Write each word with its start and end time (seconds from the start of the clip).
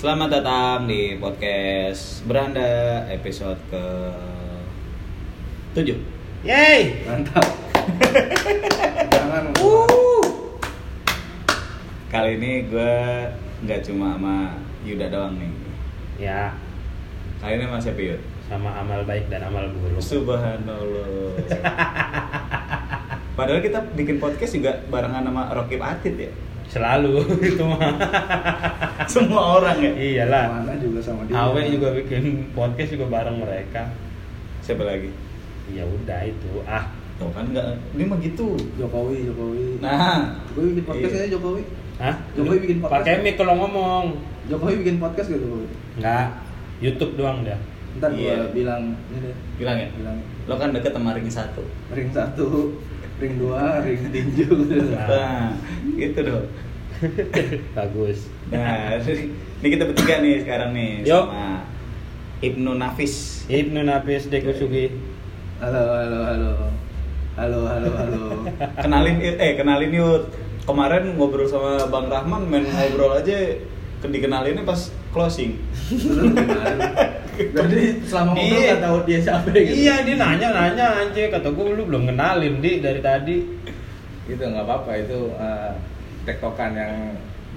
Selamat 0.00 0.32
datang 0.32 0.88
di 0.88 1.20
podcast 1.20 2.24
Beranda 2.24 3.04
episode 3.12 3.60
ke 3.68 3.84
7 5.76 5.92
Yeay. 6.40 7.04
Mantap. 7.04 7.44
Jangan 9.12 9.52
Uh. 9.60 10.24
Kali 12.08 12.40
ini 12.40 12.64
gue 12.64 12.94
nggak 13.60 13.80
cuma 13.92 14.16
sama 14.16 14.56
Yuda 14.88 15.12
doang 15.12 15.36
nih 15.36 15.52
Ya, 16.16 16.56
Kali 17.44 17.60
ini 17.60 17.68
sama 17.68 17.76
siapa 17.76 18.00
Yud? 18.00 18.20
sama 18.48 18.72
amal 18.80 19.04
baik 19.04 19.28
dan 19.28 19.52
amal 19.52 19.68
buruk. 19.68 20.00
Subhanallah 20.00 21.36
Padahal 23.36 23.60
kita 23.60 23.84
bikin 23.92 24.16
podcast 24.16 24.56
juga 24.56 24.80
barengan 24.88 25.28
sama 25.28 25.52
Rocky 25.52 25.76
Atit 25.76 26.16
ya 26.16 26.32
Selalu 26.70 27.18
itu 27.50 27.62
mah. 27.62 27.82
Semua 29.04 29.58
orang 29.58 29.76
ya 29.76 29.90
Iyalah. 29.92 30.62
mana 30.62 30.72
juga 30.78 31.02
sama 31.02 31.26
dia. 31.26 31.34
Awe 31.34 31.60
juga 31.66 31.90
bikin 31.92 32.54
podcast 32.54 32.94
juga 32.94 33.10
bareng 33.10 33.36
mereka. 33.36 33.90
Siapa 34.62 34.86
lagi? 34.86 35.10
Ya 35.68 35.82
udah 35.82 36.20
itu. 36.22 36.62
Ah, 36.62 36.86
Tuh 37.18 37.28
kan 37.34 37.44
nggak, 37.44 37.66
ini 37.92 38.04
mah 38.06 38.16
gitu 38.16 38.56
Jokowi, 38.78 39.28
Jokowi. 39.28 39.76
Nah 39.78 40.32
Jokowi 40.48 40.72
bikin 40.72 40.84
podcast 40.86 41.12
Iya. 41.12 41.20
aja 41.20 41.28
Jokowi. 41.34 41.62
Hah? 41.98 42.14
Jokowi 42.32 42.58
bikin 42.64 42.78
podcast. 42.80 42.96
Pakai 43.02 43.14
mic 43.20 43.34
kalau 43.34 43.54
ngomong. 43.58 44.04
Jokowi 44.46 44.74
bikin 44.80 44.96
podcast 44.96 45.28
gitu. 45.28 45.42
Jokowi. 45.42 45.66
Enggak. 45.98 46.26
YouTube 46.80 47.12
doang 47.14 47.44
dia. 47.44 47.58
Ntar 47.98 48.14
Iya. 48.14 48.40
gua 48.40 48.54
bilang 48.54 48.82
ini 49.10 49.18
deh. 49.20 49.34
Bilang 49.58 49.76
ya? 49.76 49.88
Bilang 49.92 50.16
Lo 50.46 50.54
kan 50.56 50.70
deket 50.70 50.90
sama 50.90 51.12
ring 51.12 51.28
satu 51.28 51.62
ring 51.92 52.08
satu, 52.08 52.72
ring 53.20 53.36
dua, 53.36 53.84
ring 53.84 54.00
tinju. 54.08 54.48
Nah, 54.96 55.52
gitu 55.94 56.20
dong. 56.24 56.46
Bagus. 57.76 58.28
Nah, 58.48 58.96
ini 59.60 59.68
kita 59.68 59.84
bertiga 59.88 60.24
nih 60.24 60.40
sekarang 60.44 60.70
nih 60.72 61.04
Yuk. 61.04 61.24
sama 61.28 61.64
Ibnu 62.40 62.72
Nafis. 62.80 63.44
Ibnu 63.48 63.84
Nafis 63.84 64.32
Dekusugi. 64.32 64.96
halo, 65.60 65.82
halo, 65.92 66.18
halo. 66.24 66.52
Halo, 67.36 67.60
halo, 67.68 67.88
halo. 67.92 68.24
Kenalin 68.84 69.20
eh 69.20 69.56
kenalin 69.56 69.92
yuk. 69.92 70.28
Kemarin 70.64 71.16
ngobrol 71.16 71.48
sama 71.48 71.88
Bang 71.88 72.12
Rahman 72.12 72.48
main 72.48 72.68
ngobrol 72.68 73.16
aja 73.16 73.32
ke 74.00 74.06
dikenalinnya 74.08 74.64
pas 74.64 74.92
closing. 75.12 75.56
Jadi 77.48 77.82
selama 78.04 78.30
ngobrol 78.36 78.52
Iya. 78.52 78.68
nggak 78.68 78.82
tahu 78.84 78.96
dia 79.08 79.18
siapa 79.20 79.46
gitu. 79.48 79.72
Iya, 79.72 79.94
dia 80.04 80.16
nanya-nanya 80.16 80.86
anjir 81.00 81.26
kata 81.32 81.48
gue 81.48 81.64
lu 81.72 81.82
belum 81.88 82.02
kenalin 82.06 82.54
di 82.60 82.72
dari 82.78 83.00
tadi. 83.00 83.36
Gitu 84.28 84.42
nggak 84.42 84.64
apa-apa 84.64 84.92
itu 85.00 85.18
eh, 85.34 85.72
tektokan 86.22 86.76
yang 86.76 86.94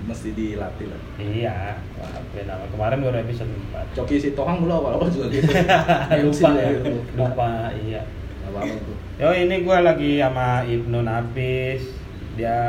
mesti 0.04 0.36
dilatih 0.36 0.88
lah. 0.92 1.02
Iya, 1.16 1.80
maafin 1.96 2.44
nama 2.44 2.66
kemarin 2.68 2.98
baru 3.00 3.18
episode 3.24 3.48
4 3.72 3.96
Coki 3.96 4.16
si 4.20 4.30
Tohang 4.32 4.60
dulu 4.60 4.74
awal-awal 4.84 5.08
juga 5.08 5.32
gitu. 5.32 5.48
lupa 6.28 6.50
ya, 6.56 6.68
gitu. 6.76 6.92
lupa 7.16 7.50
iya. 7.80 8.02
Nggak 8.44 8.52
apa-apa 8.52 8.76
tuh. 8.84 8.98
Yo 9.22 9.30
ini 9.32 9.56
gue 9.64 9.78
lagi 9.80 10.12
sama 10.20 10.66
Ibnu 10.66 11.00
Nafis, 11.02 11.84
dia 12.36 12.60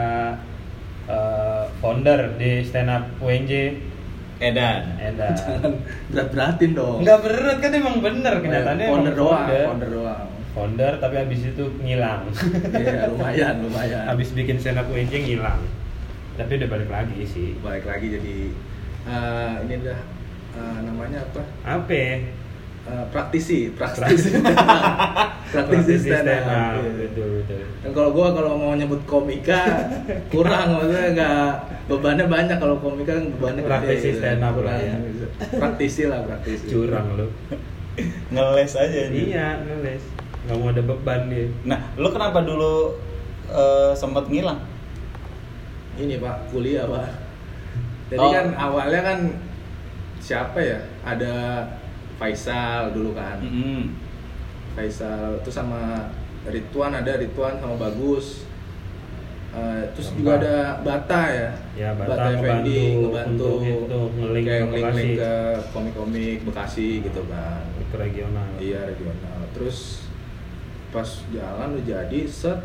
eh, 1.06 1.64
founder 1.78 2.38
di 2.38 2.62
stand 2.62 2.90
up 2.90 3.04
UNJ 3.18 3.52
Edan. 4.42 4.82
Enda. 4.98 5.28
Jangan 5.38 5.72
berat-beratin 6.10 6.70
dong. 6.74 6.98
Enggak 7.02 7.18
berat 7.22 7.58
kan 7.62 7.70
emang 7.70 7.96
bener 8.02 8.34
kenyataannya 8.42 8.84
emang 8.84 8.94
founder 8.98 9.14
doang, 9.14 9.46
founder. 9.46 9.90
doang. 9.90 10.26
Founder 10.54 10.92
tapi 11.02 11.14
habis 11.18 11.40
itu 11.46 11.64
ngilang. 11.82 12.30
Iya, 12.74 13.10
lumayan, 13.10 13.54
lumayan. 13.62 14.04
habis 14.10 14.34
bikin 14.34 14.58
stand 14.58 14.78
up 14.78 14.90
ngilang. 14.90 15.62
Tapi 16.34 16.52
udah 16.58 16.68
balik 16.70 16.90
lagi 16.90 17.22
sih. 17.22 17.54
balik 17.62 17.86
lagi 17.86 18.06
jadi 18.10 18.36
eh, 19.06 19.54
ini 19.66 19.74
dah 19.86 20.00
eh, 20.58 20.78
namanya 20.82 21.22
apa? 21.22 21.42
Apa? 21.62 21.94
Eh, 22.84 23.04
praktisi, 23.08 23.72
praktisi. 23.72 24.28
praktisi 25.48 25.94
stand 26.04 26.28
up. 26.28 26.76
Iya. 26.76 26.90
Betul 27.00 27.28
betul. 27.40 27.60
Dan 27.80 27.90
kalau 27.90 28.10
gua 28.12 28.28
kalau 28.30 28.52
mau 28.54 28.72
nyebut 28.72 29.00
komika 29.04 29.88
kurang 30.32 30.76
maksudnya 30.76 31.08
nggak 31.12 31.48
bebannya 31.86 32.26
banyak 32.26 32.56
kalau 32.56 32.76
komika 32.78 33.16
kan 33.16 33.24
bebannya 33.30 33.62
gede 33.62 33.70
Praktisi 33.72 34.08
gitu. 34.10 34.18
stand 34.20 34.42
up 34.42 34.54
lah 34.54 34.76
Kurang. 34.76 34.80
ya. 34.84 34.96
Praktisi 35.54 36.02
lah 36.04 36.20
praktisi. 36.22 36.64
Curang 36.68 37.06
lu. 37.16 37.26
Ngeles 38.28 38.72
aja 38.74 39.00
nih. 39.08 39.22
Iya, 39.30 39.48
nulis. 39.64 40.02
Gak 40.44 40.56
mau 40.58 40.68
ada 40.68 40.82
beban 40.82 41.20
dia. 41.26 41.48
Nah, 41.64 41.80
lo 41.94 42.08
kenapa 42.10 42.44
dulu 42.44 43.00
eh, 43.46 43.92
sempat 43.94 44.28
ngilang? 44.28 44.60
Ini 45.94 46.18
Pak, 46.18 46.52
kuliah 46.52 46.84
Pak. 46.84 47.08
Jadi 48.06 48.20
Oh. 48.20 48.28
kan 48.28 48.46
awalnya 48.52 49.00
kan 49.00 49.18
siapa 50.18 50.58
ya? 50.58 50.76
Ada 51.00 51.64
Faisal 52.14 52.90
dulu 52.90 53.12
kan. 53.12 53.38
Mm-mm. 53.38 53.94
Faisal 54.72 55.38
itu 55.38 55.50
sama 55.50 56.10
Ridwan 56.44 56.92
ada 56.92 57.12
Ridwan 57.14 57.56
sama 57.56 57.76
Bagus. 57.76 58.46
Eh, 59.50 59.82
terus 59.94 60.10
juga 60.12 60.34
ada 60.36 60.56
Bata 60.82 61.22
ya. 61.26 61.50
Ya, 61.74 61.90
Bata 61.94 62.34
Effendi 62.34 62.98
ngebantu 62.98 63.50
nge-link 64.10 64.44
kayak 64.44 64.66
Bekasi. 64.68 65.08
ke 65.14 65.32
komik-komik 65.70 66.38
Bekasi 66.42 66.88
gitu 67.00 67.22
kan. 67.26 67.62
Ke 67.86 67.96
regional. 67.96 68.50
Iya 68.58 68.82
regional. 68.84 69.38
Terus 69.52 70.02
pas 70.90 71.06
jalan 71.28 71.74
udah 71.74 71.84
jadi 71.84 72.20
set 72.24 72.58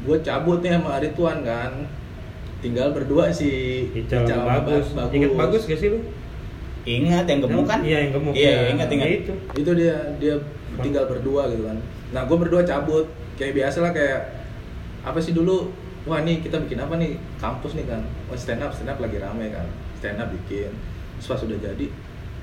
gue 0.00 0.16
cabut 0.20 0.60
nih 0.60 0.72
sama 0.72 0.96
Ridwan 0.96 1.40
kan 1.40 1.72
tinggal 2.60 2.92
berdua 2.92 3.28
si 3.28 3.48
Ical 3.94 4.24
sama 4.24 4.60
bagus. 4.60 4.92
Ba- 4.92 5.08
Ingat 5.08 5.32
bagus 5.34 5.62
gak 5.64 5.76
sih 5.76 5.88
lu? 5.88 6.00
Ingat 6.82 7.24
yang 7.24 7.40
gemuk 7.40 7.66
kan? 7.66 7.80
Iya, 7.80 7.98
yang 8.02 8.12
gemuk. 8.14 8.32
Iya, 8.32 8.50
Ya, 8.50 8.60
ingat 8.72 8.88
ingat. 8.88 9.06
ya 9.06 9.14
itu. 9.18 9.32
itu 9.54 9.70
dia 9.76 9.96
dia 10.16 10.34
tinggal 10.78 11.04
berdua 11.04 11.48
gitu 11.48 11.68
kan. 11.68 11.78
Nah 12.10 12.22
gue 12.24 12.36
berdua 12.36 12.62
cabut. 12.62 13.04
Kayak 13.36 13.54
biasa 13.56 13.78
lah 13.80 13.92
kayak 13.92 14.20
apa 15.00 15.18
sih 15.20 15.32
dulu? 15.32 15.72
Wah 16.04 16.20
nih 16.20 16.40
kita 16.40 16.56
bikin 16.60 16.80
apa 16.80 16.96
nih? 16.96 17.20
Kampus 17.36 17.72
nih 17.74 17.84
kan. 17.84 18.00
Wah 18.26 18.36
stand 18.36 18.60
up 18.60 18.72
stand 18.72 18.88
up 18.88 18.96
lagi 18.96 19.16
rame 19.16 19.48
kan. 19.48 19.68
Stand 19.96 20.16
up 20.18 20.28
bikin. 20.30 20.72
Terus 21.18 21.26
pas 21.28 21.40
udah 21.40 21.58
jadi 21.58 21.86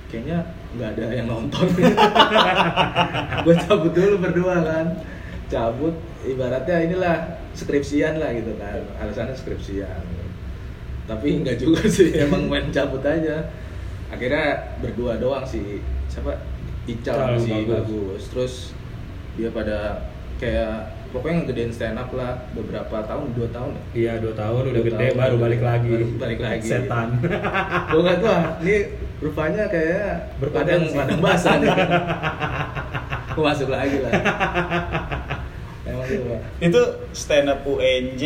kayaknya 0.07 0.37
nggak 0.77 0.89
ada 0.93 1.05
yang 1.11 1.27
nonton. 1.27 1.65
Gue 3.45 3.55
cabut 3.57 3.91
dulu 3.91 4.15
berdua 4.21 4.61
kan. 4.61 4.87
Cabut 5.47 5.95
ibaratnya 6.23 6.77
inilah 6.83 7.15
skripsian 7.53 8.21
lah 8.21 8.29
gitu 8.33 8.53
kan. 8.57 8.85
Alasannya 9.01 9.33
skripsian. 9.33 10.03
Tapi 11.07 11.27
nggak 11.41 11.57
juga 11.57 11.81
sih 11.87 12.11
emang 12.23 12.45
main 12.45 12.67
cabut 12.69 12.99
aja 13.01 13.47
akhirnya 14.07 14.45
berdua 14.77 15.15
doang 15.15 15.43
sih 15.43 15.79
siapa 16.07 16.39
Ical 16.85 17.35
si 17.37 17.51
bagus. 17.51 17.67
bagus. 17.67 18.21
terus 18.29 18.53
dia 19.33 19.49
pada 19.49 20.07
kayak 20.37 20.73
pokoknya 21.09 21.35
ngegedein 21.41 21.69
stand 21.69 21.95
up 21.95 22.07
lah 22.11 22.47
beberapa 22.51 23.03
tahun 23.03 23.31
dua 23.33 23.47
tahun 23.49 23.71
ya 23.71 23.83
Iya, 23.93 24.13
dua 24.19 24.33
tahun 24.33 24.61
udah 24.65 24.73
Dua 24.73 24.85
gede 24.85 25.07
tahun, 25.07 25.17
baru 25.17 25.35
balik 25.37 25.59
gede, 25.59 25.67
lagi. 25.67 25.89
baru 25.89 26.07
balik 26.17 26.39
lagi. 26.39 26.65
Setan. 26.65 27.07
gue 27.91 28.01
nggak 28.01 28.17
tahu 28.17 28.29
ah, 28.29 28.43
ini 28.57 28.75
rupanya 29.17 29.63
kayak 29.65 30.11
padang 30.37 30.39
Berpotensi. 30.39 30.95
padang 30.95 31.19
basah 31.19 31.55
nih 31.57 31.69
gue 33.33 33.43
masuk 33.43 33.69
lagi 33.69 33.97
lah 33.99 34.11
emang 35.83 36.05
gitu 36.05 36.25
Itu 36.59 36.81
stand 37.13 37.47
up 37.47 37.61
UNJ 37.63 38.23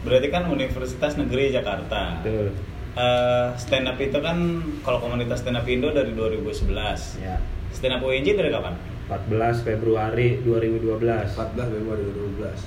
berarti 0.00 0.28
kan 0.28 0.46
Universitas 0.46 1.12
Negeri 1.14 1.50
Jakarta. 1.50 2.20
Betul. 2.20 2.54
Eh, 2.92 3.48
stand 3.56 3.88
up 3.88 3.96
itu 3.96 4.20
kan 4.20 4.36
kalau 4.84 5.00
komunitas 5.00 5.40
stand 5.40 5.56
up 5.56 5.64
Indo 5.64 5.88
dari 5.96 6.12
2011. 6.12 7.16
Ya. 7.24 7.40
Stand 7.72 7.96
up 7.96 8.04
UNJ 8.04 8.36
dari 8.36 8.52
kapan? 8.52 8.76
14 9.08 9.64
Februari 9.64 10.44
2012. 10.44 11.00
14 11.32 11.72
Februari 11.72 12.02
2012 12.04 12.60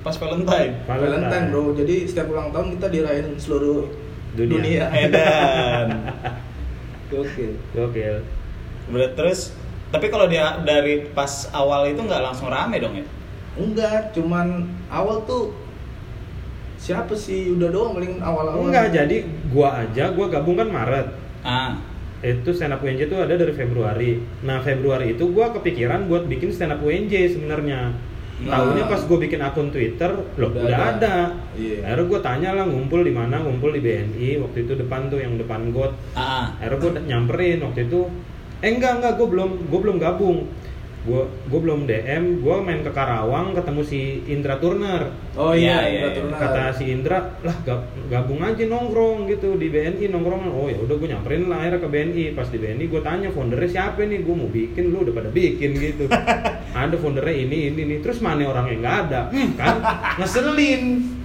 Pas 0.00 0.16
Valentine. 0.16 0.72
Valentine 0.88 1.46
bro 1.52 1.76
jadi 1.76 2.08
setiap 2.08 2.32
ulang 2.32 2.56
tahun 2.56 2.76
kita 2.76 2.88
dirayain 2.88 3.36
seluruh 3.36 3.84
Dunia. 4.32 4.48
dunia, 4.48 4.84
Edan. 5.04 5.88
Gokil. 7.12 7.52
Gokil. 7.76 8.16
Berarti 8.88 9.14
terus 9.16 9.40
tapi 9.90 10.06
kalau 10.08 10.24
dia 10.30 10.60
dari 10.64 11.08
pas 11.12 11.50
awal 11.52 11.90
itu 11.90 12.00
nggak 12.00 12.22
langsung 12.22 12.48
rame 12.48 12.78
dong 12.80 12.96
ya? 12.96 13.06
enggak 13.58 14.14
cuman 14.14 14.62
awal 14.88 15.26
tuh 15.26 15.50
siapa 16.80 17.12
sih 17.12 17.52
udah 17.52 17.68
doang 17.68 17.92
paling 17.92 18.16
awal-awal 18.18 18.64
Enggak, 18.66 18.88
jadi 18.90 19.16
gua 19.52 19.84
aja 19.84 20.08
gua 20.10 20.26
gabung 20.26 20.56
kan 20.56 20.72
Maret. 20.72 21.06
Ah, 21.44 21.76
Itu 22.20 22.52
stand 22.52 22.72
up 22.72 22.80
UNJ 22.80 23.08
itu 23.08 23.16
ada 23.16 23.32
dari 23.32 23.52
Februari. 23.52 24.16
Nah, 24.44 24.60
Februari 24.60 25.12
itu 25.12 25.28
gua 25.28 25.52
kepikiran 25.52 26.04
buat 26.04 26.24
bikin 26.24 26.52
stand 26.52 26.72
up 26.72 26.80
UNJ 26.80 27.36
sebenarnya. 27.36 27.92
Nah. 28.40 28.56
Tahunya 28.56 28.88
pas 28.88 29.04
gue 29.04 29.18
bikin 29.20 29.36
akun 29.36 29.68
Twitter, 29.68 30.08
loh 30.08 30.48
Udah 30.48 30.64
udah, 30.64 30.64
ada. 30.64 30.96
ada. 30.96 31.16
Iya. 31.52 31.84
Akhirnya 31.84 32.04
gue 32.08 32.20
tanya 32.24 32.50
lah 32.56 32.64
ngumpul 32.64 33.04
di 33.04 33.12
mana, 33.12 33.36
ngumpul 33.36 33.68
di 33.68 33.84
BNI 33.84 34.40
waktu 34.40 34.64
itu 34.64 34.72
depan 34.80 35.12
tuh 35.12 35.20
yang 35.20 35.36
depan 35.36 35.68
got. 35.76 35.92
ah, 36.16 36.48
Akhirnya 36.56 36.80
gue 36.80 36.90
nyamperin 37.04 37.60
waktu 37.60 37.84
itu, 37.84 38.08
eh 38.64 38.72
enggak 38.72 38.96
enggak 38.96 39.12
gue 39.20 39.28
belum 39.28 39.50
gue 39.68 39.80
belum 39.84 39.96
gabung. 40.00 40.48
Gua 41.00 41.24
gua 41.48 41.60
belum 41.64 41.88
DM, 41.88 42.44
gua 42.44 42.60
main 42.60 42.84
ke 42.84 42.92
Karawang 42.92 43.56
ketemu 43.56 43.80
si 43.80 44.20
Indra 44.28 44.60
Turner. 44.60 45.08
Oh 45.32 45.56
Iya, 45.56 45.56
iya, 45.56 45.74
iya, 45.80 45.88
Indra 45.88 46.10
Turner. 46.12 46.36
Kata 46.36 46.62
si 46.76 46.84
Indra, 46.92 47.18
"Lah 47.40 47.56
gab- 47.64 47.88
gabung 48.12 48.44
aja 48.44 48.60
nongkrong 48.64 49.24
gitu 49.26 49.56
di 49.56 49.72
BNI 49.72 50.12
nongkrong." 50.12 50.52
Oh 50.52 50.68
ya 50.68 50.76
udah 50.76 50.94
gua 51.00 51.08
nyamperin 51.08 51.48
lah 51.48 51.64
akhirnya 51.64 51.80
ke 51.80 51.88
BNI. 51.88 52.24
Pas 52.36 52.48
di 52.48 52.58
BNI 52.60 52.84
gua 52.86 53.00
tanya 53.00 53.28
foundernya 53.32 53.70
siapa 53.70 54.04
nih? 54.04 54.20
Gua 54.20 54.44
mau 54.44 54.50
bikin, 54.52 54.92
lu 54.92 55.00
udah 55.00 55.14
pada 55.16 55.30
bikin 55.32 55.70
gitu. 55.72 56.04
ada 56.76 56.96
foundernya 57.00 57.36
ini 57.48 57.72
ini 57.72 57.82
nih. 57.86 57.98
Terus 58.04 58.20
mana 58.20 58.44
orangnya 58.44 58.76
nggak 58.76 58.96
ada? 59.08 59.20
Hmm, 59.32 59.56
kan 59.56 59.76
ngeselin. 60.20 61.16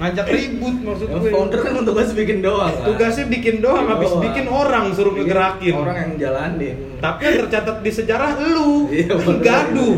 Ngajak 0.00 0.26
ribut 0.26 0.76
maksud 0.80 1.06
gue. 1.12 1.28
founder 1.28 1.60
kan 1.60 1.84
tugas 1.84 2.10
bikin 2.16 2.40
doang 2.40 2.72
kan? 2.72 2.88
Tugasnya 2.88 3.28
bikin 3.28 3.60
doang, 3.60 3.84
habis 3.84 4.08
Doang. 4.08 4.24
bikin 4.24 4.46
orang 4.48 4.84
suruh 4.90 5.12
Bikin 5.12 5.28
ngegerakin. 5.28 5.74
Orang 5.76 5.96
yang 5.96 6.12
jalanin. 6.16 6.76
Tapi 6.96 7.20
yang 7.20 7.36
tercatat 7.44 7.76
di 7.80 7.90
sejarah 7.92 8.30
lu 8.40 8.88
Iya, 8.88 9.12
gaduh. 9.38 9.96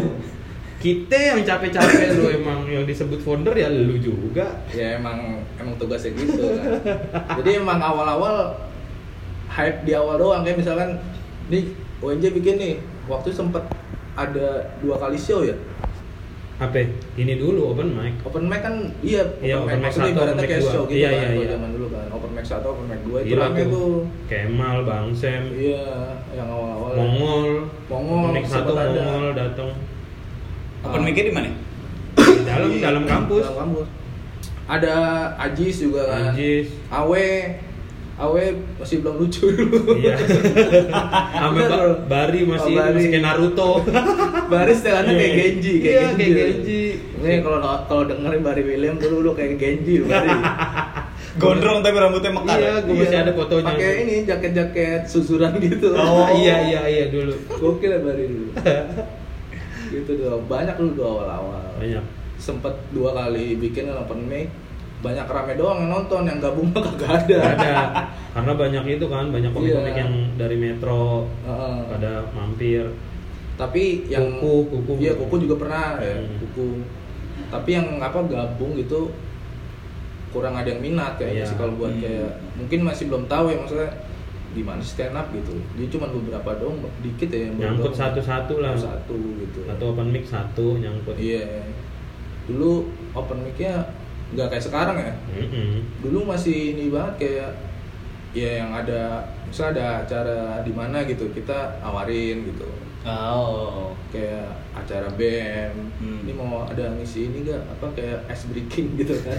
Kita 0.76 1.14
yang 1.14 1.46
capek-capek 1.46 2.18
lu 2.18 2.26
emang 2.34 2.66
yang 2.66 2.82
disebut 2.82 3.22
founder 3.22 3.54
ya 3.54 3.70
lu 3.70 3.94
juga. 3.96 4.66
ya 4.74 4.98
emang 4.98 5.38
emang 5.54 5.78
tugasnya 5.78 6.10
gitu 6.18 6.42
kan. 6.58 6.82
Jadi 7.38 7.62
emang 7.62 7.78
awal-awal 7.78 8.58
hype 9.46 9.86
di 9.86 9.94
awal 9.94 10.18
doang 10.18 10.42
kayak 10.42 10.58
misalkan 10.58 10.98
nih 11.46 11.70
ONJ 12.02 12.34
bikin 12.34 12.58
nih 12.58 12.74
waktu 13.06 13.30
sempet 13.30 13.62
ada 14.12 14.74
dua 14.82 14.98
kali 14.98 15.14
show 15.14 15.46
ya 15.46 15.54
Apa? 16.62 16.78
Ini 17.18 17.32
dulu 17.36 17.74
open 17.74 17.88
mic. 17.92 18.14
open 18.22 18.46
mic 18.46 18.60
kan 18.62 18.74
iya 19.02 19.22
Iya, 19.38 19.54
open 19.58 19.74
mic 19.74 19.82
maksudnya 19.84 20.06
satu, 20.06 20.14
ibaratnya 20.14 20.30
open 20.30 20.38
mic 20.38 20.48
kayak 20.48 20.62
dua. 20.62 20.70
show 20.70 20.82
gitu 20.84 20.94
Iya, 20.94 21.08
kan 21.08 21.18
iya, 21.18 21.28
iya. 21.34 21.48
zaman 21.52 21.70
dulu 21.70 21.86
kan 21.88 22.06
open 22.08 22.30
mic 22.32 22.46
satu 22.46 22.66
open 22.68 22.86
mic 22.86 23.00
dua 23.02 23.18
itu 23.18 23.28
Gila 23.28 23.42
rame 23.42 23.62
tuh 23.66 23.90
Kemal, 24.24 24.76
Bang 24.82 25.06
Sam, 25.12 25.42
iya 25.52 25.84
yang 26.32 26.48
awal-awal 26.48 26.92
Mongol. 26.94 27.50
Mongol, 27.86 28.18
Open 28.22 28.32
mic 28.32 28.46
satu 28.46 28.70
ada. 28.72 29.00
Mongol 29.02 29.26
datang. 29.34 29.70
Open 30.82 31.00
mic-nya 31.02 31.24
di 31.24 31.32
mana? 31.32 31.50
Di 32.12 32.42
dalam 32.44 32.70
dalam 32.78 33.02
kampus. 33.04 33.42
dalam 33.44 33.58
kampus 33.60 33.88
ada 34.64 34.94
Ajis 35.36 35.74
juga 35.80 36.06
kan 36.06 36.22
Anjis. 36.30 36.70
Awe 36.88 37.28
Awe 38.22 38.44
masih 38.76 39.02
belum 39.02 39.18
lucu 39.18 39.50
dulu 39.50 39.78
Iya. 39.94 40.14
Bener 41.52 41.68
Ba-. 41.68 41.98
Bari 42.06 42.40
masih 42.44 42.70
Oh, 42.70 42.78
Bari. 42.78 42.94
masih 42.94 43.08
kayak 43.10 43.24
Naruto. 43.24 43.70
Baris 44.52 44.78
setelannya 44.78 45.12
kayak 45.12 45.32
Genji, 45.34 45.74
kayak 45.76 45.90
Iya, 45.90 46.02
Genji. 46.08 46.22
kayak 46.22 46.36
Genji. 46.38 46.82
Ini 47.18 47.34
kalau 47.40 47.58
kalau 47.82 48.02
dengerin 48.04 48.40
Barry 48.40 48.62
William 48.62 48.96
dulu 48.96 49.16
lu 49.20 49.30
kayak 49.32 49.56
Genji 49.56 49.94
lu 49.98 50.06
Bari. 50.06 50.30
Gondrong 51.32 51.80
tapi 51.80 51.96
rambutnya 51.96 52.30
mekar. 52.30 52.56
Iya, 52.56 52.72
gua 52.82 52.94
masih 52.94 53.18
ada 53.18 53.32
fotonya. 53.32 53.64
Pakai 53.66 53.92
ini 54.02 54.14
jaket-jaket 54.22 55.02
susuran 55.06 55.52
gitu. 55.58 55.88
Oh. 55.92 56.28
iya 56.30 56.56
iya 56.62 56.80
iya 56.86 57.04
dulu. 57.08 57.32
Gokil 57.50 57.90
ya 57.90 58.00
Bari 58.00 58.24
dulu. 58.26 58.48
gitu 59.90 60.10
dong. 60.18 60.42
Banyak 60.46 60.76
dulu 60.76 60.90
tuh 60.92 61.04
awal-awal. 61.08 61.64
Banyak. 61.76 62.04
Sempet 62.36 62.74
dua 62.90 63.14
kali 63.14 63.56
bikin 63.56 63.88
open 63.88 64.26
mic. 64.26 64.52
Banyak 65.02 65.26
rame 65.26 65.52
doang 65.54 65.78
yang 65.78 65.90
nonton, 65.92 66.22
yang 66.22 66.38
gabung 66.38 66.70
mah 66.70 66.78
kagak 66.80 67.10
ada. 67.26 67.38
Ada. 67.52 67.74
Karena 68.32 68.52
banyak 68.54 68.84
itu 68.88 69.06
kan, 69.06 69.28
banyak 69.28 69.50
komik-komik 69.50 69.92
Iya. 69.92 70.00
yang 70.00 70.12
dari 70.34 70.56
Metro 70.56 71.26
Heeh. 71.42 71.76
pada 71.88 72.12
mampir. 72.32 72.86
tapi 73.52 74.08
yang 74.08 74.40
Kuku, 74.40 74.74
kuku. 74.74 74.92
iya 74.98 75.12
kuku 75.12 75.44
juga 75.44 75.54
pernah 75.60 76.00
ya 76.00 76.18
Hmm. 76.18 76.40
kuku 76.40 76.82
tapi 77.46 77.70
yang 77.70 78.00
apa 78.00 78.24
gabung 78.24 78.74
gitu 78.74 79.12
kurang 80.32 80.56
ada 80.56 80.66
yang 80.66 80.80
minat 80.80 81.14
kayaknya 81.14 81.44
Iya. 81.44 81.46
sih 81.46 81.56
kalau 81.60 81.76
buat 81.76 81.92
Hmm. 81.92 82.00
kayak 82.00 82.30
mungkin 82.56 82.80
masih 82.82 83.04
belum 83.06 83.28
tahu 83.28 83.52
ya 83.52 83.56
maksudnya 83.60 83.90
gimana 84.52 84.80
sih 84.80 84.96
stand 84.96 85.14
up 85.14 85.28
gitu 85.30 85.52
dia 85.70 85.86
cuma 85.86 86.08
beberapa 86.08 86.50
dong 86.56 86.80
dikit 87.00 87.28
ya 87.28 87.40
yang 87.46 87.54
Nyangkut 87.60 87.92
satu-satu 87.92 88.54
lah. 88.58 88.72
satu 88.74 89.14
gitu 89.38 89.60
Atau 89.68 89.86
open 89.92 90.08
mic 90.08 90.24
satu 90.24 90.66
nyangkut. 90.74 91.14
iya 91.14 91.44
dulu 92.44 92.88
open 93.12 93.36
mic-nya 93.42 93.84
nggak 94.32 94.48
kayak 94.48 94.64
sekarang 94.64 94.96
ya? 94.96 95.12
Mm-mm. 95.34 95.84
dulu 96.00 96.24
masih 96.26 96.72
ini 96.72 96.88
banget 96.88 97.14
kayak 97.18 97.50
ya 98.32 98.64
yang 98.64 98.72
ada 98.72 99.20
misalnya 99.44 99.72
ada 99.76 99.86
acara 100.02 100.36
di 100.60 100.72
mana 100.72 101.04
gitu 101.04 101.28
kita 101.30 101.76
awarin 101.80 102.48
gitu. 102.48 102.64
Oh. 103.02 103.90
kayak 104.08 104.46
acara 104.70 105.10
BM 105.12 105.74
Hmm. 105.98 106.22
ini 106.22 106.30
mau 106.30 106.62
ada 106.62 106.86
ngisi 106.92 107.26
ini 107.26 107.42
gak 107.42 107.58
apa 107.68 107.86
kayak 107.92 108.22
ice 108.26 108.46
breaking 108.46 108.94
gitu 109.00 109.14
kan? 109.20 109.34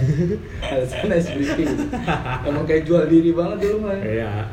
Ada 0.60 0.84
kan 0.84 1.08
ice 1.10 1.30
breaking. 1.30 1.72
Emang 2.48 2.64
kayak 2.64 2.84
jual 2.84 3.06
diri 3.06 3.32
banget 3.32 3.64
dulu 3.64 3.88
mah 3.88 3.96
Iya. 3.98 4.46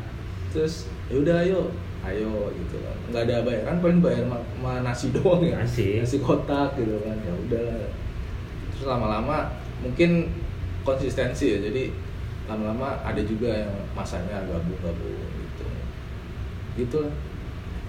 terus 0.48 0.88
yaudah 1.06 1.38
ayo. 1.40 1.68
Ayo 2.02 2.50
gitu 2.50 2.80
kan. 2.80 2.96
Nggak 3.08 3.22
ada 3.26 3.36
bayaran 3.42 3.76
paling 3.78 4.00
bayar 4.00 4.24
ma, 4.26 4.38
ma 4.58 4.80
nasi 4.80 5.12
doang 5.12 5.38
ya. 5.40 5.60
Nasi. 5.60 6.00
nasi 6.00 6.18
kotak 6.18 6.74
gitu 6.74 6.96
kan. 6.98 7.14
Ya 7.18 7.30
udah. 7.36 7.92
Terus 8.72 8.86
lama-lama 8.88 9.52
mungkin 9.82 10.30
konsistensi 10.82 11.52
ya 11.52 11.58
jadi 11.60 11.90
lama-lama 12.46 12.98
ada 13.00 13.22
juga 13.22 13.50
yang 13.52 13.70
masanya 13.92 14.42
gabung-gabung 14.44 15.14
gitu 15.16 15.64
gitu 16.76 16.96
lah 17.02 17.14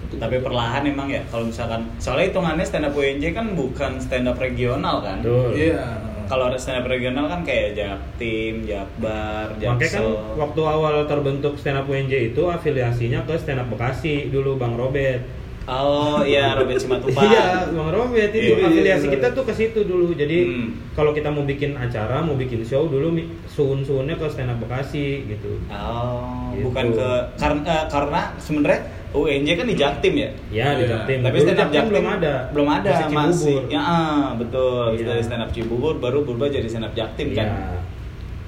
Untuk- 0.04 0.20
Tapi 0.20 0.36
perlahan 0.38 0.84
emang 0.84 1.08
ya 1.08 1.24
kalau 1.26 1.48
misalkan 1.48 1.88
soalnya 1.96 2.28
hitungannya 2.28 2.60
stand 2.60 2.84
up 2.84 2.92
UNJ 2.92 3.32
kan 3.32 3.56
bukan 3.56 3.96
stand 3.96 4.28
up 4.28 4.36
regional 4.36 5.00
kan. 5.00 5.24
Iya 5.50 5.80
Kalau 6.24 6.48
ada 6.48 6.56
stand 6.56 6.80
up 6.80 6.86
regional 6.86 7.24
kan 7.24 7.40
kayak 7.40 7.72
Jaktim, 7.72 8.64
Jakbar, 8.64 9.48
Makanya 9.50 9.80
kan 9.80 10.04
Jaksel. 10.04 10.36
waktu 10.36 10.60
awal 10.60 11.04
terbentuk 11.04 11.56
stand 11.56 11.76
up 11.76 11.84
UNJ 11.84 12.32
itu 12.32 12.42
afiliasinya 12.44 13.24
ke 13.24 13.32
stand 13.34 13.58
up 13.58 13.68
Bekasi 13.68 14.28
dulu 14.28 14.56
Bang 14.56 14.76
Robert. 14.76 15.24
Oh 15.64 16.20
iya 16.20 16.52
Robert 16.52 16.76
Simatupang. 16.76 17.24
Iya, 17.24 17.72
Bang 17.72 17.88
Robert 17.88 18.30
itu 18.30 18.52
Iya, 18.52 18.56
iya, 18.60 18.66
afiliasi 18.68 19.06
iya. 19.08 19.12
kita 19.16 19.26
tuh 19.32 19.44
ke 19.48 19.52
situ 19.52 19.80
dulu. 19.80 20.12
Jadi 20.12 20.38
Hmm. 20.44 20.68
kalau 20.92 21.16
kita 21.16 21.32
mau 21.32 21.40
bikin 21.42 21.72
acara, 21.72 22.20
mau 22.20 22.36
bikin 22.36 22.60
show 22.60 22.84
dulu 22.84 23.16
suun-suunnya 23.48 24.14
ke 24.14 24.28
stand 24.28 24.52
up 24.52 24.60
Bekasi 24.60 25.24
gitu. 25.24 25.56
Oh, 25.72 26.52
Gitu. 26.52 26.68
bukan 26.68 26.86
ke 26.92 27.08
karena 27.34 27.74
karena 27.88 28.20
sebenarnya 28.36 28.80
UNJ 29.14 29.48
kan 29.54 29.66
di 29.66 29.76
Jaktim 29.78 30.14
ya. 30.14 30.30
Ya 30.52 30.68
di 30.74 30.84
Iya. 30.84 31.00
Jaktim. 31.00 31.18
Tapi 31.24 31.36
stand 31.40 31.56
up 31.58 31.70
Jaktim 31.70 31.90
belum 31.96 32.06
ada. 32.12 32.34
Belum 32.52 32.68
ada 32.68 32.90
Masih 32.92 33.08
masih. 33.10 33.58
Ya, 33.72 33.80
ah, 33.80 34.26
betul. 34.36 35.00
Iya. 35.00 35.06
Dari 35.06 35.22
stand 35.24 35.42
up 35.42 35.50
Cibubur 35.50 35.96
baru 35.96 36.22
berubah 36.22 36.52
jadi 36.52 36.68
stand 36.68 36.84
up 36.84 36.92
Jaktim 36.92 37.32
kan. 37.32 37.48
Iya. 37.48 37.80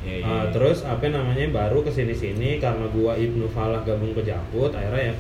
Iya, 0.06 0.14
iya. 0.20 0.26
Uh, 0.28 0.44
terus 0.52 0.86
apa 0.86 1.02
namanya 1.08 1.50
baru 1.50 1.82
ke 1.82 1.90
sini 1.90 2.14
sini 2.14 2.62
karena 2.62 2.86
gua 2.88 3.18
Ibnu 3.18 3.50
Falah 3.50 3.82
gabung 3.82 4.12
ke 4.12 4.22
Jakut 4.22 4.70
akhirnya 4.70 5.10
ya 5.10 5.14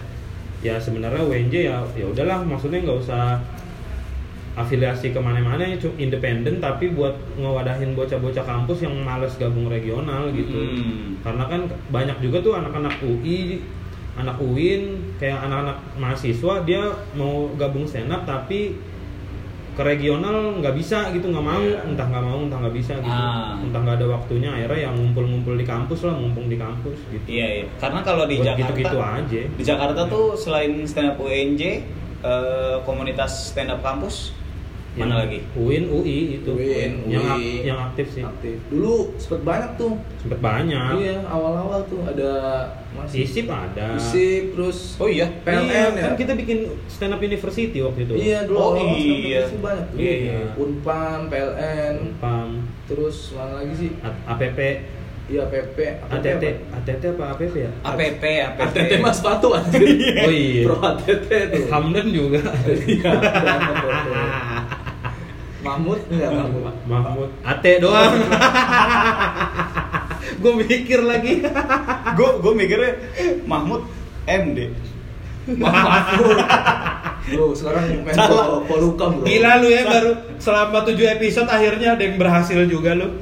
ya 0.64 0.80
sebenarnya 0.80 1.22
WNJ 1.24 1.54
ya 1.68 1.78
ya 1.96 2.06
udahlah 2.08 2.40
maksudnya 2.44 2.80
nggak 2.80 3.00
usah 3.04 3.40
afiliasi 4.56 5.12
ke 5.12 5.20
mana-mana 5.20 5.60
ya 5.60 5.76
independen 6.00 6.64
tapi 6.64 6.96
buat 6.96 7.12
ngewadahin 7.36 7.92
bocah-bocah 7.92 8.40
kampus 8.40 8.88
yang 8.88 8.96
males 9.04 9.36
gabung 9.36 9.68
regional 9.68 10.32
gitu 10.32 10.56
Hmm. 10.56 11.20
karena 11.20 11.44
kan 11.44 11.60
banyak 11.92 12.16
juga 12.24 12.40
tuh 12.40 12.52
anak-anak 12.56 12.96
UI 13.04 13.60
anak 14.16 14.40
UIN 14.40 15.12
kayak 15.20 15.44
anak-anak 15.44 15.76
mahasiswa 16.00 16.64
dia 16.64 16.88
mau 17.12 17.52
gabung 17.60 17.84
stand 17.84 18.08
up 18.08 18.24
tapi 18.24 18.72
ke 19.76 19.84
regional 19.84 20.56
nggak 20.56 20.72
bisa 20.72 21.12
gitu 21.12 21.28
nggak 21.28 21.44
mau 21.44 21.60
Iya. 21.60 21.84
entah 21.84 22.06
nggak 22.08 22.24
mau 22.24 22.38
entah 22.40 22.58
nggak 22.58 22.74
bisa 22.74 22.96
gitu 22.96 23.12
Ah. 23.12 23.60
entah 23.60 23.76
nggak 23.78 23.96
ada 24.00 24.06
waktunya 24.08 24.48
akhirnya 24.48 24.80
yang 24.82 24.94
ngumpul-ngumpul 24.96 25.52
di 25.52 25.62
kampus 25.62 26.00
lah 26.02 26.16
mumpung 26.16 26.48
di 26.48 26.56
kampus 26.56 26.96
gitu 27.06 27.26
Iya, 27.28 27.46
iya. 27.54 27.64
Karena 27.76 28.00
kalau 28.00 28.24
di 28.24 28.40
Buat 28.40 28.46
Jakarta 28.48 28.60
gitu-gitu 28.72 28.96
aja 28.98 29.42
Di 29.52 29.62
Jakarta 29.62 30.00
tuh 30.06 30.32
selain 30.32 30.72
stand 30.82 31.12
up 31.12 31.20
UNJ, 31.20 31.62
eh, 32.18 32.76
komunitas 32.82 33.52
stand 33.52 33.68
up 33.68 33.80
kampus 33.80 34.32
mana 34.96 35.04
Yang 35.06 35.20
lagi? 35.20 35.38
UIN 35.54 35.84
UI 35.86 36.18
itu. 36.36 36.50
UIN, 36.50 36.92
yang 37.06 37.22
ak- 37.22 37.36
UI. 37.36 37.52
yang 37.62 37.78
aktif 37.82 38.06
sih. 38.10 38.22
Aktif. 38.22 38.56
Dulu 38.66 38.94
sempet 39.16 39.42
banyak 39.42 39.70
tuh. 39.76 39.92
Sempet 40.16 40.40
banyak. 40.40 40.90
Iya 40.96 41.16
awal-awal 41.22 41.84
tuh 41.84 42.00
ada 42.02 42.32
masih 42.90 43.22
ISIP 43.22 43.46
ada. 43.46 43.94
ISIP 43.94 44.52
terus 44.52 44.96
Oh 44.96 45.06
iya. 45.06 45.28
PLN 45.38 45.64
Iya, 45.66 45.84
ya. 45.90 46.02
kan 46.02 46.14
kita 46.16 46.32
bikin 46.34 46.58
stand 46.86 47.12
up 47.12 47.20
university 47.20 47.78
waktu 47.78 48.00
itu. 48.02 48.14
Iya 48.16 48.38
dulu 48.44 48.56
Oh, 48.56 48.72
iya. 48.74 49.44
ISIP 49.44 49.60
banyak 49.60 49.84
tuh. 49.86 49.96
Iya, 49.96 50.14
iya. 50.18 50.38
Unpan 50.54 51.18
PLN 51.26 51.94
PAM 52.16 52.48
terus 52.84 53.30
mana 53.32 53.60
lagi 53.60 53.74
sih? 53.76 53.90
A- 54.00 54.32
APP 54.32 54.60
iya 55.26 55.42
PP 55.42 55.74
ATT 56.06 56.44
ATT 56.70 57.02
apa? 57.10 57.34
APP 57.34 57.54
ya? 57.58 57.70
APP, 57.82 58.22
APP. 58.22 58.62
ATT 58.62 58.92
mas 58.96 59.18
sepatu 59.18 59.50
anjir. 59.50 59.82
Oh 60.22 60.30
iya. 60.30 60.62
pro 60.62 60.78
ATT 60.78 61.30
tuh. 61.50 61.66
Hamdan 61.66 62.06
juga. 62.08 62.38
Iya. 62.86 63.10
Mahmud 65.66 66.00
enggak 66.08 66.30
Mahmud. 66.32 66.74
Mahmud. 66.86 67.28
AT 67.42 67.64
doang. 67.82 68.14
Gue 70.42 70.52
mikir 70.58 71.00
lagi. 71.02 71.42
Gue 72.18 72.30
gue 72.38 72.52
mikirnya 72.54 72.92
Mahmud 73.44 73.82
MD. 74.24 74.70
Mahmud. 75.46 76.38
Lu 77.34 77.50
sekarang 77.50 78.06
main 78.06 78.14
Salah. 78.14 78.62
Pol- 78.62 78.64
Polhukam 78.70 79.18
bro 79.18 79.26
gila 79.26 79.58
lu 79.58 79.66
ya 79.66 79.82
baru 79.82 80.14
selama 80.38 80.86
7 80.86 80.94
episode 81.18 81.50
akhirnya 81.50 81.98
ada 81.98 82.02
yang 82.06 82.22
berhasil 82.22 82.54
juga 82.70 82.94
lu. 82.94 83.18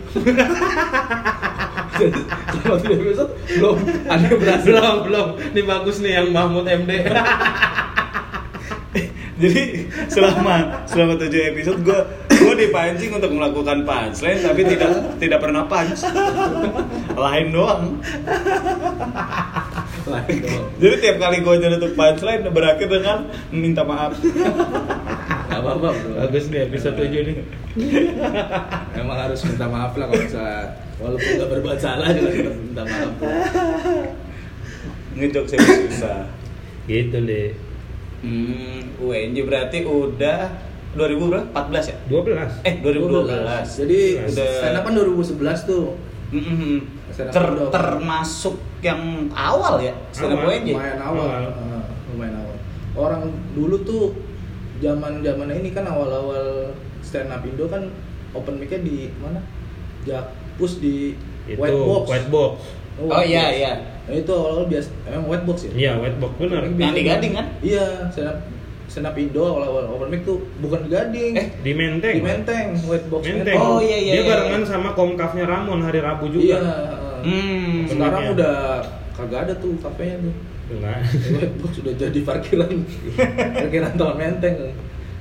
Jadi, 1.95 2.21
selama 2.53 2.77
tujuh 2.85 2.97
episode 3.01 3.33
belum 3.49 3.77
ada 4.05 4.25
yang 4.29 4.41
berhasil. 4.45 4.69
Belum 4.69 4.97
belum. 5.09 5.29
Ini 5.57 5.63
bagus 5.65 5.97
nih 6.05 6.13
yang 6.21 6.29
Mahmud 6.37 6.69
MD 6.69 6.91
Jadi 9.35 9.63
selama 10.07 10.87
selama 10.87 11.19
tujuh 11.19 11.41
episode 11.51 11.81
gue 11.81 12.01
gue 12.45 12.55
dipancing 12.69 13.11
untuk 13.17 13.33
melakukan 13.33 13.89
punchline 13.89 14.41
tapi 14.45 14.61
tidak 14.69 14.91
tidak 15.17 15.39
pernah 15.41 15.65
punch. 15.65 16.05
Lain 17.17 17.47
doang. 17.49 17.83
Lain 20.05 20.37
dong. 20.45 20.65
Jadi 20.77 20.95
tiap 21.01 21.17
kali 21.17 21.41
gue 21.41 21.55
nyelutuk 21.65 21.93
punchline 21.97 22.45
berakhir 22.53 22.89
dengan 22.93 23.33
minta 23.49 23.83
maaf. 23.83 24.13
Gak 24.21 25.61
apa-apa 25.61 25.89
bro. 25.97 26.13
Bagus 26.29 26.53
nih 26.53 26.69
episode 26.69 27.01
7 27.01 27.09
nih. 27.09 27.37
Emang 29.01 29.19
harus 29.19 29.41
minta 29.49 29.67
maaf 29.71 29.97
lah 29.97 30.07
kalau 30.13 30.21
misalnya 30.21 30.61
walaupun 31.01 31.31
gak 31.41 31.51
berbuat 31.51 31.79
salah 31.81 32.09
juga 32.13 32.31
harus 32.37 32.59
minta 32.61 32.83
maaf. 32.85 33.13
Ngejok 35.17 35.45
saya 35.49 35.61
susah. 35.89 36.21
Gitu 36.85 37.17
deh. 37.25 37.51
Hmm, 38.25 38.97
UNJ 39.05 39.37
berarti 39.45 39.85
udah 39.85 40.49
2000 40.95 41.31
berapa? 41.31 41.47
14 41.51 41.91
ya? 41.91 41.97
12. 42.07 42.51
Eh 42.63 42.75
2012. 42.81 43.83
Jadi 43.83 44.01
Udah. 44.23 44.49
stand 44.55 44.77
up 44.77 44.83
kan 44.83 44.93
2011 44.95 45.61
tuh. 45.65 45.85
Stand 47.11 47.29
up 47.29 47.35
Ter- 47.35 47.47
Indo. 47.49 47.67
termasuk 47.71 48.55
yang 48.81 49.01
awal 49.31 49.79
ya 49.79 49.95
stand 50.11 50.35
up 50.35 50.43
Awal. 50.43 50.59
Lumayan 50.61 50.99
awal. 50.99 51.27
Awal. 51.27 51.47
Ah, 51.51 51.85
lumayan 52.09 52.35
awal. 52.37 52.57
Orang 52.95 53.23
dulu 53.53 53.77
tuh 53.83 54.03
zaman 54.79 55.21
zaman 55.21 55.49
ini 55.53 55.71
kan 55.71 55.85
awal-awal 55.85 56.71
stand 57.01 57.29
up 57.29 57.43
Indo 57.43 57.67
kan 57.67 57.87
open 58.31 58.59
mic-nya 58.59 58.81
di 58.81 59.11
mana? 59.19 59.39
Jakpus 60.03 60.79
di 60.79 61.15
Itu 61.45 61.61
White 61.61 61.81
Box. 61.81 62.05
White 62.09 62.29
box. 62.31 62.55
Oh, 62.95 63.11
White 63.11 63.27
iya, 63.27 63.45
iya. 63.51 63.73
Nah, 64.05 64.15
itu 64.15 64.31
awal-awal 64.31 64.67
biasa 64.67 64.89
emang 65.07 65.27
White 65.27 65.45
Box 65.45 65.57
ya? 65.65 65.73
Iya, 65.73 65.93
White 65.99 66.19
box 66.19 66.33
bener. 66.37 66.63
Yang 66.69 66.95
di 66.95 67.03
Gading 67.03 67.33
kan? 67.33 67.47
Iya, 67.61 67.85
stand 68.11 68.29
up 68.29 68.39
stand 68.87 69.05
up 69.05 69.17
Indo 69.17 69.43
awal-awal 69.43 69.89
open 69.91 70.09
mic 70.09 70.23
tuh 70.23 70.39
bukan 70.59 70.85
di 70.85 70.89
Gading. 70.89 71.33
Eh, 71.35 71.49
Di 71.61 71.73
Menteng. 71.73 72.15
di 72.15 72.23
Menteng, 72.23 72.67
White 72.85 73.09
Box 73.09 73.23
Menteng. 73.25 73.57
Oh, 73.57 73.79
iya, 73.79 73.97
iya, 73.97 74.13
Dia 74.13 74.21
iya. 74.21 74.29
barengan 74.29 74.63
sama 74.63 74.91
komkafnya 74.93 75.45
Ramon 75.45 75.81
hari 75.81 75.99
Rabu 75.99 76.29
juga. 76.29 76.61
Iya. 76.61 76.77
Hmm. 77.25 77.89
Sekarang 77.89 78.23
mic-nya. 78.23 78.35
udah 78.37 78.57
kagak 79.15 79.41
ada 79.45 79.55
tuh 79.57 79.73
kafenya 79.79 80.17
tuh. 80.21 80.35
Enggak. 80.67 80.99
White 81.33 81.55
Box 81.59 81.71
sudah 81.77 81.95
jadi 81.95 82.19
parkiran 82.23 82.73
parkiran 83.59 83.93
tol 83.95 84.13
Menteng. 84.15 84.57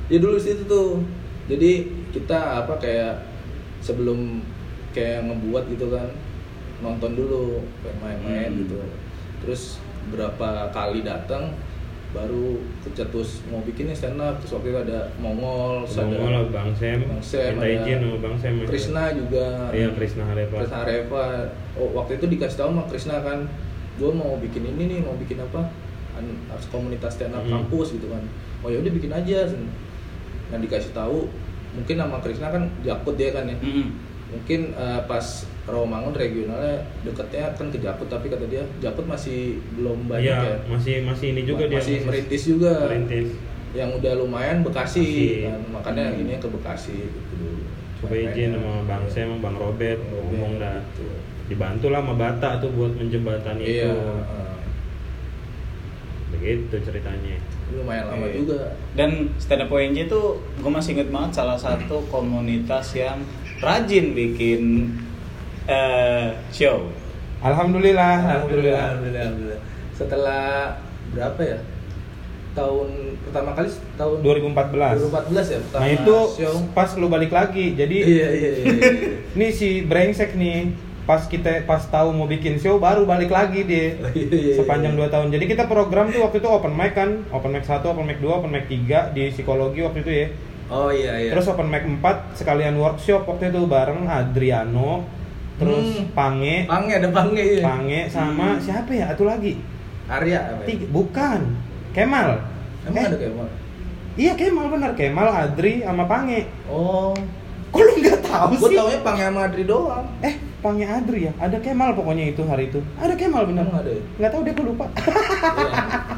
Ya 0.07 0.17
dulu 0.17 0.35
situ 0.35 0.63
tuh. 0.63 0.99
Jadi 1.47 1.71
kita 2.11 2.63
apa 2.63 2.77
kayak 2.77 3.19
sebelum 3.79 4.39
kayak 4.91 5.25
ngebuat 5.25 5.67
gitu 5.67 5.89
kan 5.89 6.07
nonton 6.79 7.15
dulu 7.15 7.63
main-main 7.99 8.51
Hmm. 8.51 8.59
gitu. 8.61 8.79
Terus 9.43 9.79
berapa 10.07 10.67
kali 10.69 11.01
datang 11.01 11.55
baru 12.13 12.61
kecetus 12.81 13.41
mau 13.49 13.59
bikin 13.61 13.89
nih 13.89 13.97
stand 13.97 14.21
up 14.21 14.37
terus 14.37 14.53
waktu 14.53 14.69
itu 14.69 14.79
ada 14.79 15.09
Mongol, 15.17 15.81
terus 15.83 15.97
ada 15.97 16.45
Bang 16.47 16.69
Sam. 16.71 16.99
Bang 17.03 17.19
Sam, 17.19 17.51
Minta 17.51 17.65
ada 17.65 17.73
izin 17.75 17.97
sama 17.99 18.17
Bang 18.21 18.35
Sam. 18.37 18.53
Krisna 18.63 19.03
juga 19.11 19.45
Iya, 19.73 19.87
Krisna 19.91 20.23
Hareva. 20.23 20.55
Krisna 20.55 20.77
Areva 20.81 21.25
oh, 21.73 21.89
waktu 21.93 22.11
itu 22.15 22.25
dikasih 22.29 22.57
tahu 22.59 22.69
sama 22.69 22.83
Krisna 22.85 23.15
kan 23.19 23.39
gue 23.93 24.09
mau 24.09 24.37
bikin 24.37 24.63
ini 24.67 24.83
nih 24.87 24.99
mau 25.01 25.13
bikin 25.13 25.37
apa 25.37 25.69
harus 26.49 26.65
komunitas 26.69 27.17
stand 27.17 27.33
up 27.33 27.41
Hmm. 27.41 27.65
kampus 27.65 27.93
gitu 27.93 28.05
kan 28.07 28.21
oh 28.61 28.69
ya 28.69 28.77
udah 28.79 28.93
bikin 28.93 29.09
aja 29.09 29.49
nah 30.49 30.57
dikasih 30.57 30.93
tahu 30.93 31.25
mungkin 31.73 31.97
nama 31.97 32.21
Krisna 32.21 32.49
kan 32.49 32.69
Jakut 32.81 33.17
dia 33.17 33.33
kan 33.33 33.45
ya 33.45 33.57
Mm-mm. 33.57 33.89
mungkin 34.29 34.71
eh, 34.71 35.01
pas 35.03 35.49
Rawamangun 35.63 36.11
regionalnya 36.11 36.75
deketnya 37.01 37.53
kan 37.53 37.67
ke 37.67 37.77
Jakut 37.77 38.05
tapi 38.05 38.27
kata 38.27 38.43
dia 38.45 38.59
Jakut 38.79 39.03
masih 39.03 39.57
belum 39.73 40.07
banyak 40.07 40.27
Iya, 40.27 40.43
ya 40.43 40.55
masih 40.67 40.95
masih 41.01 41.27
ini 41.31 41.41
juga 41.43 41.63
dia. 41.65 41.79
masih 41.79 41.95
merintis 42.03 42.43
juga 42.45 42.71
Merintis. 42.83 43.27
yang 43.71 43.89
udah 43.91 44.13
lumayan 44.15 44.59
Bekasi 44.61 45.07
kan. 45.45 45.59
makanya 45.71 46.05
Hmm. 46.09 46.19
ini 46.19 46.33
ke 46.35 46.47
Bekasi 46.47 46.95
gitu 47.01 47.31
dulu 47.33 47.63
Coba 47.97 48.13
izin 48.13 48.51
sama 48.51 48.83
Bang 48.83 49.07
Sam, 49.07 49.23
sama 49.25 49.37
Bang 49.41 49.55
Robert, 49.55 49.99
ngomong 50.03 50.59
dah. 50.59 50.75
gitu. 50.91 51.07
Dibantu 51.45 51.87
lah 51.87 51.99
sama 51.99 52.13
Bata 52.13 52.59
tuh 52.59 52.69
buat 52.69 52.91
menjembatani 52.93 53.63
iya 53.63 53.87
itu. 53.87 53.95
Begitu 56.29 56.75
ceritanya. 56.81 57.37
lumayan 57.71 58.05
lama 58.07 58.27
Iya. 58.27 58.35
juga 58.37 58.59
Dan 58.93 59.09
stand 59.37 59.63
up 59.63 59.71
UNJ 59.71 60.05
tuh 60.05 60.37
gue 60.53 60.67
masih 60.69 60.93
inget 60.93 61.09
banget 61.09 61.31
salah 61.33 61.55
satu 61.55 62.03
komunitas 62.07 62.93
yang 62.93 63.23
rajin 63.57 64.11
bikin 64.11 64.91
eh, 65.67 66.27
show. 66.49 66.89
Alhamdulillah, 67.43 68.23
alhamdulillah 68.23 68.83
alhamdulillah 68.95 69.59
setelah 69.93 70.73
berapa 71.11 71.41
ya 71.43 71.59
tahun 72.53 72.89
pertama 73.27 73.51
kali 73.57 73.69
tahun 73.97 74.17
2014. 74.21 75.11
2014 75.11 75.53
ya 75.53 75.57
pertama 75.67 75.81
Nah 75.81 75.89
itu 75.89 76.17
show 76.37 76.55
pas 76.71 76.89
lu 76.95 77.07
balik 77.09 77.31
lagi, 77.33 77.73
jadi 77.73 77.97
iya 78.05 78.29
iya 78.31 78.51
iya, 78.55 78.65
iya. 78.71 78.91
ini 79.35 79.47
si 79.51 79.81
brengsek 79.83 80.37
nih 80.37 80.71
pas 81.03 81.19
kita 81.27 81.67
pas 81.67 81.83
tahu 81.83 82.15
mau 82.15 82.29
bikin 82.29 82.55
show 82.63 82.79
baru 82.79 83.03
balik 83.03 83.27
lagi 83.27 83.67
dia 83.67 83.99
Oh, 83.99 84.07
iya, 84.15 84.23
iya, 84.31 84.53
sepanjang 84.55 84.95
iya. 84.95 85.09
2 85.09 85.13
tahun. 85.13 85.27
Jadi 85.35 85.45
kita 85.51 85.63
program 85.67 86.07
tuh 86.13 86.23
waktu 86.23 86.39
itu 86.39 86.47
open 86.47 86.71
mic 86.71 86.95
kan, 86.95 87.27
open 87.33 87.51
mic 87.51 87.65
1, 87.67 87.83
open 87.83 88.05
mic 88.07 88.23
2, 88.23 88.29
open 88.29 88.51
mic 88.53 88.65
3 88.71 89.11
di 89.11 89.23
psikologi 89.33 89.83
waktu 89.83 89.99
itu 89.99 90.11
ya. 90.13 90.27
oh 90.71 90.89
iya 90.89 91.19
iya 91.19 91.29
Terus 91.35 91.51
open 91.51 91.67
mic 91.67 91.83
4 91.83 92.39
sekalian 92.39 92.79
workshop 92.79 93.27
waktu 93.27 93.51
itu 93.51 93.67
bareng 93.67 94.07
Adriano, 94.07 95.03
terus 95.55 95.87
Hmm. 95.95 96.05
Pange, 96.11 96.55
pange 96.65 96.93
ada 96.95 97.09
pange 97.09 97.43
ya 97.43 97.61
Pange 97.61 97.99
sama 98.07 98.47
Hmm. 98.51 98.59
siapa 98.59 98.91
ya? 98.91 99.05
Satu 99.09 99.23
lagi. 99.23 99.53
Arya 100.05 100.39
apa 100.49 100.61
ya? 100.61 100.67
Tiga, 100.67 100.85
bukan. 100.89 101.39
Kemal. 101.91 102.29
emang 102.83 102.97
Eh, 102.97 103.05
ada 103.05 103.17
apa? 103.17 103.45
Iya 104.13 104.33
Kemal 104.33 104.65
benar, 104.67 104.91
Kemal, 104.93 105.25
Adri 105.27 105.81
sama 105.81 106.03
Pange. 106.03 106.45
oh 106.65 107.13
Kok 107.69 107.81
lu 107.81 107.93
nggak 107.97 108.19
tahu 108.21 108.49
gue 108.55 108.69
sih? 108.69 108.77
taunya 108.77 108.99
pange 109.01 109.23
sama 109.23 109.39
Adri 109.43 109.63
doang 109.63 110.05
Eh, 110.19 110.35
Pange 110.59 110.85
Adri 110.85 111.19
ya? 111.23 111.33
Ada 111.35 111.57
Kemal 111.57 111.91
pokoknya 111.91 112.29
itu 112.29 112.41
hari 112.43 112.67
itu. 112.67 112.77
Ada 112.95 113.13
Kemal 113.13 113.43
benar. 113.45 113.65
Emang 113.65 113.79
ada 113.79 113.89
ya? 113.89 114.03
Nggak 114.15 114.31
tahu 114.31 114.41
deh, 114.43 114.53
gue 114.53 114.65
lupa. 114.67 114.85
Iya. 114.93 115.71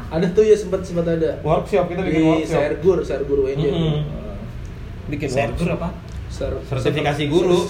ada 0.06 0.26
tuh 0.28 0.44
ya 0.44 0.54
sempat 0.54 0.80
sempat 0.80 1.06
ada 1.08 1.40
workshop 1.40 1.84
kita 1.86 2.00
bikin 2.00 2.14
di 2.14 2.22
workshop. 2.22 2.60
Sergur 2.60 2.98
Sergur 3.00 3.38
WNJ 3.42 3.64
tuh. 3.64 3.72
Mm-mm. 3.74 4.00
Ah. 4.06 4.36
Bikin 5.06 5.28
Sergur 5.28 5.68
apa? 5.72 5.88
Ser- 6.26 6.60
Sertifikasi 6.64 7.22
guru. 7.26 7.64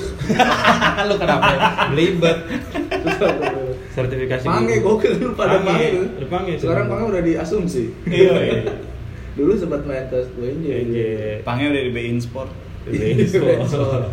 lu 1.09 1.15
kenapa? 1.17 1.49
Belibet. 1.93 2.39
Sertifikasi 3.93 4.45
Pange 4.45 4.77
guru. 4.81 4.99
gokil 4.99 5.13
lu 5.19 5.31
pada 5.33 5.63
Pange, 5.63 5.87
Pange 5.95 6.27
Pange 6.27 6.53
tuh. 6.59 6.69
Sekarang 6.69 6.87
Pange 6.89 7.05
udah 7.09 7.23
diasumsi. 7.23 7.85
Iya, 8.05 8.33
iya. 8.43 8.61
Dulu 9.37 9.53
sempat 9.55 9.85
main 9.85 10.09
ke 10.09 10.19
WNJ. 10.35 10.67
WNJ. 10.67 10.99
Pange 11.45 11.65
udah 11.69 11.83
di 11.83 11.93
Bein 11.93 12.17
Sport. 12.25 12.51
Sport. 13.27 14.05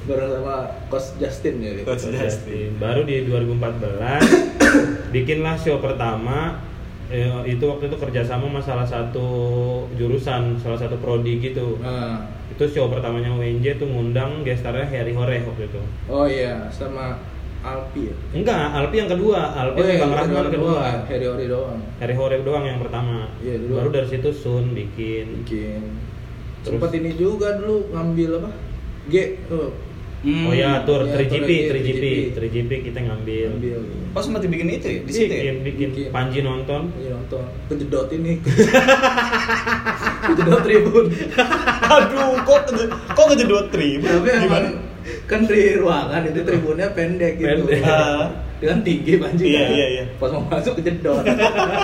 Bareng 0.00 0.32
sama 0.32 0.56
Coach 0.88 1.20
Justin 1.20 1.60
ya. 1.60 1.70
Coach 1.84 2.08
Justin. 2.08 2.80
Baru 2.80 3.04
di 3.04 3.28
2014 3.28 4.56
bikinlah 5.14 5.60
show 5.60 5.76
pertama 5.76 6.56
eh, 7.12 7.28
itu 7.44 7.60
waktu 7.68 7.92
itu 7.92 7.96
kerjasama 8.00 8.48
sama 8.48 8.60
salah 8.64 8.88
satu 8.88 9.28
jurusan, 9.94 10.56
salah 10.56 10.80
satu 10.80 10.96
prodi 10.98 11.36
gitu. 11.38 11.76
Nah, 11.84 12.24
Itu 12.60 12.76
show 12.76 12.92
pertamanya 12.92 13.32
UNJ 13.32 13.80
tuh 13.80 13.88
ngundang 13.88 14.44
gestarnya 14.44 14.84
Harry 14.84 15.16
Hore 15.16 15.40
waktu 15.48 15.64
itu. 15.64 15.80
oh 16.12 16.28
iya 16.28 16.68
sama 16.68 17.16
Alpi 17.64 18.12
ya. 18.12 18.14
Enggak, 18.36 18.76
Alpi 18.76 19.00
yang 19.00 19.08
kedua, 19.08 19.48
Alpi 19.56 19.80
iya, 19.80 19.96
Bang 19.96 20.12
Rahman 20.12 20.52
kedua. 20.52 20.76
doang, 20.76 21.00
Harry 21.08 21.24
Ori 21.24 21.44
doang. 21.48 21.80
Harry 22.04 22.12
Hore 22.20 22.36
doang 22.44 22.64
yang 22.68 22.76
pertama. 22.84 23.32
Iya, 23.40 23.64
dulu. 23.64 23.72
Baru 23.80 23.88
dari 23.96 24.08
situ 24.12 24.28
Sun 24.36 24.76
bikin. 24.76 25.40
Bikin. 25.40 25.88
Terus? 26.60 26.76
Sempat 26.76 26.92
ini 27.00 27.16
juga 27.16 27.56
dulu 27.56 27.88
ngambil 27.96 28.44
apa? 28.44 28.50
G 29.08 29.40
tuh. 29.48 29.72
Hmm. 30.20 30.44
Oh 30.44 30.52
ya, 30.52 30.84
tour 30.84 31.08
Iya, 31.08 31.16
3GP, 31.16 31.32
tour 31.32 31.76
3GP, 31.80 31.80
3GP. 31.80 32.04
3GP 32.36 32.70
kita 32.92 32.98
ngambil. 33.08 33.56
Ngambil. 33.56 33.78
Oh 34.12 34.20
sempat 34.20 34.44
dibikin 34.44 34.68
itu 34.68 34.86
ya? 34.86 35.00
Di 35.00 35.12
situ 35.16 35.32
ya? 35.32 35.40
Bikin, 35.40 35.56
bikin. 35.64 35.88
Bikin. 35.96 36.10
Panji 36.12 36.38
nonton. 36.44 36.92
Iya 37.00 37.16
nonton. 37.16 37.44
Kejedot 37.72 38.08
ini. 38.12 38.36
Kejedot 40.28 40.60
tribun. 40.60 41.04
Aduh, 41.88 42.36
kok 42.44 42.60
kok 43.16 43.26
kejedot 43.32 43.66
tribun? 43.72 44.12
Tapi 44.20 44.28
emang 44.28 44.44
Gimana? 44.44 44.68
kan 45.24 45.40
di 45.48 45.60
ruangan 45.80 46.22
itu 46.28 46.40
tribunnya 46.44 46.88
pendek 46.92 47.40
gitu. 47.40 47.64
Pendek. 47.64 47.80
Ah. 47.88 48.28
Dengan 48.60 48.84
tinggi 48.84 49.16
banjir. 49.16 49.46
Iya, 49.48 49.62
kan. 49.64 49.72
iya, 49.72 49.86
iya. 49.88 50.04
Pas 50.20 50.30
mau 50.36 50.44
masuk 50.52 50.76
kejedot. 50.84 51.24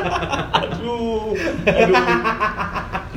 Aduh, 0.61 1.33
aduh. 1.65 2.05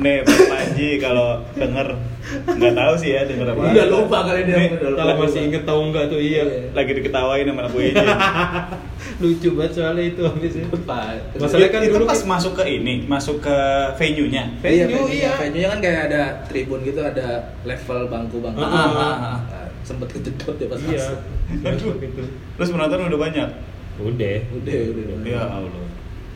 Nih, 0.00 0.24
Pak 0.24 0.38
Panji 0.48 0.88
kalau 0.96 1.28
denger 1.52 1.86
nggak 2.30 2.72
tahu 2.72 2.94
sih 2.96 3.10
ya 3.12 3.22
denger 3.24 3.52
apa. 3.52 3.60
Udah 3.68 3.86
lupa 3.88 4.18
kali 4.24 4.40
dia. 4.44 4.56
Nih, 4.56 4.68
udah 4.72 4.88
lupa. 4.90 5.00
Kalau 5.02 5.14
masih 5.20 5.40
inget 5.44 5.62
tahu 5.62 5.80
enggak 5.88 6.04
tuh 6.08 6.20
iya. 6.20 6.42
Iya. 6.42 6.60
lagi 6.72 6.92
diketawain 6.94 7.44
sama 7.44 7.60
anak 7.60 7.72
gue. 7.72 7.84
Lucu 9.22 9.48
banget 9.52 9.72
soalnya 9.76 10.04
itu 10.06 10.22
habisnya. 10.24 10.64
Lupa. 10.68 11.00
Masalahnya 11.36 11.68
kan 11.68 11.80
itu 11.82 11.92
dulu 11.92 12.04
pas 12.04 12.16
kita- 12.16 12.30
masuk 12.30 12.52
ke 12.54 12.64
ini, 12.66 12.94
masuk 13.04 13.36
ke 13.38 13.56
venue-nya. 13.94 14.44
Iya, 14.58 14.84
Venue, 14.86 15.04
iya. 15.10 15.30
venue 15.36 15.66
kan 15.66 15.78
kayak 15.78 16.00
ada 16.08 16.22
tribun 16.48 16.80
gitu, 16.80 17.00
ada 17.00 17.26
level 17.62 17.98
bangku-bangku. 18.08 18.56
Ah, 18.56 18.64
ah, 18.64 18.80
ah, 18.80 18.88
ah. 18.96 19.36
Nah, 19.44 19.66
sempet 19.82 20.08
kejedot 20.10 20.56
ya 20.56 20.66
pas 20.66 20.80
Iya. 20.80 21.04
masuk. 21.60 21.94
Itu. 22.08 22.22
Terus 22.56 22.68
penonton 22.70 23.04
udah 23.04 23.20
banyak. 23.20 23.48
Udah. 24.00 24.36
Udah, 24.54 24.78
udah, 24.88 25.02
udah. 25.12 25.28
Ya 25.28 25.42
Allah. 25.44 25.84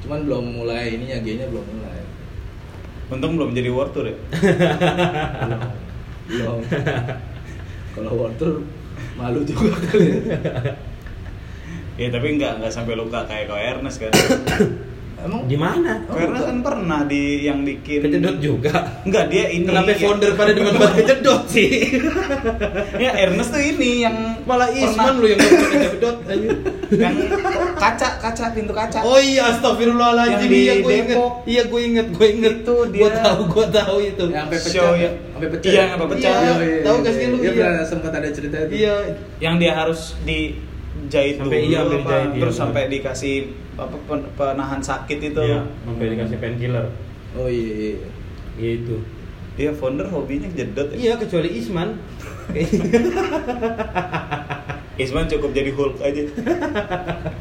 Cuman 0.00 0.18
belum 0.28 0.44
mulai 0.54 1.00
ininya, 1.00 1.16
G-nya 1.16 1.48
belum 1.48 1.64
mulai. 1.64 1.83
Untung 3.12 3.36
belum 3.36 3.52
jadi 3.52 3.68
World 3.68 3.92
Tour 3.92 4.06
ya. 4.08 4.16
belum 6.24 6.60
kalau 7.94 8.12
World 8.16 8.36
Tour 8.40 8.54
malu 9.14 9.44
juga 9.44 9.76
kali 9.90 10.06
ya. 10.08 10.38
Ya 11.94 12.08
tapi 12.10 12.26
nggak 12.40 12.58
nggak 12.58 12.72
sampai 12.74 12.98
luka 12.98 13.22
kayak 13.28 13.46
kau 13.46 13.58
Ernest 13.58 14.02
kan. 14.02 14.10
emang 15.24 15.40
Di 15.44 15.56
mana? 15.56 15.92
Kau 16.02 16.14
Ernest 16.14 16.44
kan 16.44 16.58
pernah 16.60 17.00
di 17.02 17.22
yang 17.42 17.60
bikin. 17.60 18.00
Kejedot 18.00 18.36
juga. 18.38 18.72
Enggak 19.02 19.24
dia 19.26 19.44
ini. 19.48 19.64
Kenapa 19.64 19.90
ya- 19.90 20.00
founder 20.00 20.30
pada 20.32 20.52
demen 20.52 20.74
banget 20.74 20.96
kejedot 21.02 21.42
sih? 21.54 21.70
Ya 22.94 23.10
Ernest 23.18 23.50
tuh 23.50 23.60
ini 23.60 24.02
yang 24.02 24.16
Malah 24.44 24.68
Isman 24.68 25.18
lu 25.18 25.26
yang 25.26 25.40
kejedot 25.72 26.16
anjir. 26.24 26.52
yang 26.92 27.16
kaca 27.74 28.08
kaca 28.18 28.44
pintu 28.50 28.70
kaca. 28.70 29.00
Oh 29.02 29.16
iya, 29.16 29.48
astagfirullahaladzim. 29.50 30.36
Yang 30.36 30.46
di 30.46 30.60
Iya, 30.60 30.74
gue 30.78 30.94
inget. 30.94 31.18
Iya, 31.44 31.62
gue 31.64 31.80
inget, 31.82 32.06
gue 32.10 32.26
inget. 32.30 32.56
Gue 32.62 32.86
dia- 32.92 33.18
tahu, 33.18 33.40
gue 33.46 33.66
tahu 33.68 33.96
itu. 34.00 34.24
yang 34.26 34.44
sampai 34.44 34.58
pecah 34.58 34.92
ya. 34.94 35.10
sampai 35.32 35.48
pecah 35.50 35.70
Iya, 35.70 35.82
sampai 35.90 36.06
pecah. 36.08 36.32
Iya, 36.34 36.52
tahu 36.80 36.96
gak 37.00 37.12
sih 37.12 37.24
lu? 37.26 37.36
Iya, 37.38 37.50
Iya. 37.50 37.68
sempat 37.82 38.12
ada 38.12 38.28
cerita 38.28 38.56
itu 38.60 38.72
Iya, 38.76 38.94
Yang 39.38 39.54
dia 39.58 39.72
harus 39.74 40.00
dijahit 40.94 41.34
Sampai 41.36 41.58
dulu 41.58 41.66
iya, 41.66 41.78
sampai 41.80 41.94
apa, 41.94 42.00
dijahit, 42.00 42.28
iya, 42.30 42.40
terus 42.40 42.54
benar. 42.54 42.62
sampai 42.62 42.82
dikasih 42.88 43.34
apa 43.74 43.96
pen- 44.06 44.28
penahan 44.34 44.80
sakit 44.80 45.18
itu. 45.20 45.40
Iya, 45.42 45.60
sampai 45.82 46.06
dikasih 46.14 46.36
painkiller. 46.38 46.86
oh 47.34 47.48
iya, 47.50 47.72
iya. 47.74 48.08
Gitu. 48.54 48.96
Dia 49.54 49.70
founder 49.70 50.06
hobinya 50.06 50.46
jedot. 50.50 50.86
ya. 50.94 50.96
Iya, 50.96 51.12
kecuali 51.18 51.48
Isman. 51.54 51.98
Isman 54.94 55.26
cukup 55.26 55.50
jadi 55.50 55.70
Hulk 55.74 55.98
aja. 55.98 56.22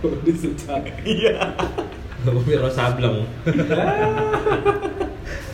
Udah 0.02 0.36
susah. 0.38 0.82
Iya. 1.06 1.54
Biro 2.24 2.70
Sableng. 2.70 3.30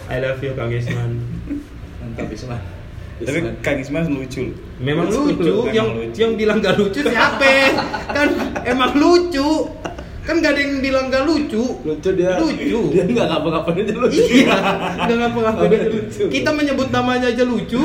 I 0.10 0.18
love 0.18 0.40
you 0.40 0.56
Kang 0.56 0.72
Isman. 0.72 1.20
mantap 2.00 2.32
Isman 2.32 2.79
Tapi. 3.20 3.40
Kang 3.60 3.78
Isman 3.78 4.08
lucu. 4.08 4.56
Memang 4.80 5.12
Lucu, 5.12 5.36
lucu, 5.36 5.44
memang 5.44 5.76
yang 5.76 5.88
lucu. 5.92 6.18
yang 6.18 6.32
bilang 6.34 6.58
gak 6.60 6.76
lucu 6.76 7.00
siapa? 7.02 7.52
kan 8.08 8.28
emang 8.64 8.96
lucu. 8.96 9.68
Kan 10.24 10.40
gak 10.40 10.54
ada 10.54 10.62
yang 10.62 10.80
bilang 10.80 11.10
gak 11.10 11.26
lucu. 11.26 11.64
lucu 11.82 12.10
dia 12.14 12.38
Lucu. 12.38 12.80
dia 12.94 13.04
nggak 13.04 13.28
ngapa-ngapain 13.28 13.82
aja 13.82 13.96
lucu 13.98 14.22
Iya, 14.24 14.56
nggak 15.04 15.18
ngapa-ngapain 15.20 15.72
aja 15.74 15.90
lucu. 15.90 16.24
Kita 16.30 16.50
menyebut 16.54 16.88
namanya 16.90 17.28
aja 17.28 17.44
lucu. 17.44 17.82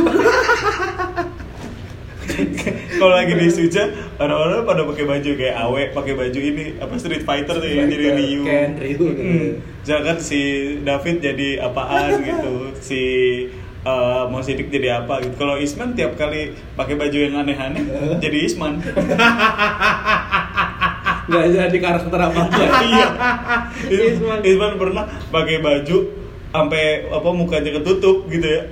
Kalau 2.94 3.14
lagi 3.14 3.36
di 3.36 3.46
Suja, 3.46 3.84
orang-orang 4.16 4.64
pada 4.64 4.82
pakai 4.82 5.04
baju 5.04 5.30
kayak 5.36 5.56
Awe, 5.56 5.82
pakai 5.92 6.14
baju 6.14 6.38
ini 6.40 6.64
apa 6.78 6.94
Street 6.96 7.22
Fighter 7.22 7.54
tuh 7.54 7.68
yang 7.68 7.86
jadi 7.86 8.06
Ryu. 8.10 8.42
Ken, 8.42 8.70
Ryu, 8.74 8.90
gitu. 8.90 9.22
Hmm. 9.22 9.50
Jangan 9.84 10.16
si 10.18 10.40
David 10.82 11.20
jadi 11.20 11.48
apaan 11.60 12.24
gitu, 12.24 12.54
si 12.80 13.00
uh, 13.84 14.24
Mo 14.28 14.40
Sidik 14.40 14.72
jadi 14.72 15.04
apa 15.04 15.20
gitu. 15.22 15.36
Kalau 15.38 15.60
Isman 15.60 15.94
tiap 15.94 16.16
kali 16.16 16.56
pakai 16.74 16.94
baju 16.98 17.16
yang 17.16 17.36
aneh-aneh 17.38 17.84
jadi 18.18 18.38
Isman. 18.48 18.80
nggak 21.24 21.44
jadi 21.56 21.76
karakter 21.80 22.20
apa 22.20 22.36
apa 22.36 22.60
iya. 22.88 23.08
Isman. 23.88 24.40
Isman 24.44 24.72
pernah 24.76 25.04
pakai 25.32 25.60
baju 25.64 25.96
sampai 26.52 27.08
apa 27.08 27.28
mukanya 27.32 27.70
ketutup 27.80 28.28
gitu 28.28 28.44
ya. 28.46 28.62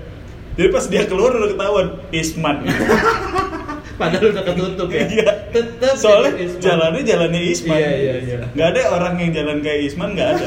Jadi 0.52 0.69
pas 0.69 0.85
dia 0.85 1.09
keluar 1.09 1.33
udah 1.33 1.49
ketahuan 1.57 1.88
Isman. 2.12 2.57
Padahal 4.00 4.35
udah 4.35 4.45
ketutup 4.45 4.88
ya. 4.92 5.04
Iya. 5.09 5.31
Tetep 5.52 5.95
Soalnya 5.97 6.33
Isman. 6.37 6.61
jalannya 6.61 7.02
jalannya 7.04 7.40
Isman. 7.40 7.76
Iya, 7.76 7.90
iya, 7.97 8.14
iya. 8.21 8.37
Nggak 8.52 8.69
ada 8.76 8.81
orang 8.92 9.14
yang 9.21 9.31
jalan 9.33 9.59
kayak 9.64 9.81
Isman 9.88 10.11
nggak 10.12 10.28
ada. 10.37 10.47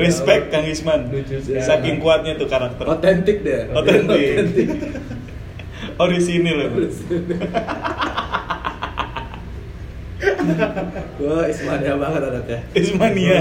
Respect 0.00 0.48
Kang 0.48 0.64
Isman. 0.64 1.12
Lucu. 1.12 1.36
Saking 1.44 2.00
kuatnya 2.00 2.40
tuh 2.40 2.48
karakter. 2.48 2.84
otentik 2.88 3.44
deh 3.44 3.68
Otentik. 3.72 4.34
Oh 6.00 6.08
di 6.10 6.18
sini 6.18 6.50
loh. 6.50 6.68
Wah, 11.24 11.44
Ismania 11.48 11.94
banget 12.00 12.20
anaknya. 12.26 12.58
Ismania. 12.74 13.38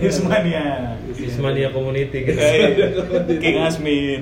Ismania. 0.00 0.66
Ismania 1.14 1.68
Community 1.70 2.18
gitu. 2.26 2.38
Kayak 2.38 3.38
King 3.42 3.56
Asmin. 3.62 4.20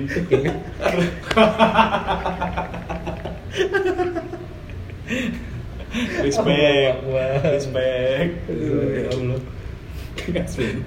Respect. 6.25 6.95
Respect. 7.45 8.31
Ya 8.49 9.09
Allah. 9.13 9.39
Asmin. 10.35 10.77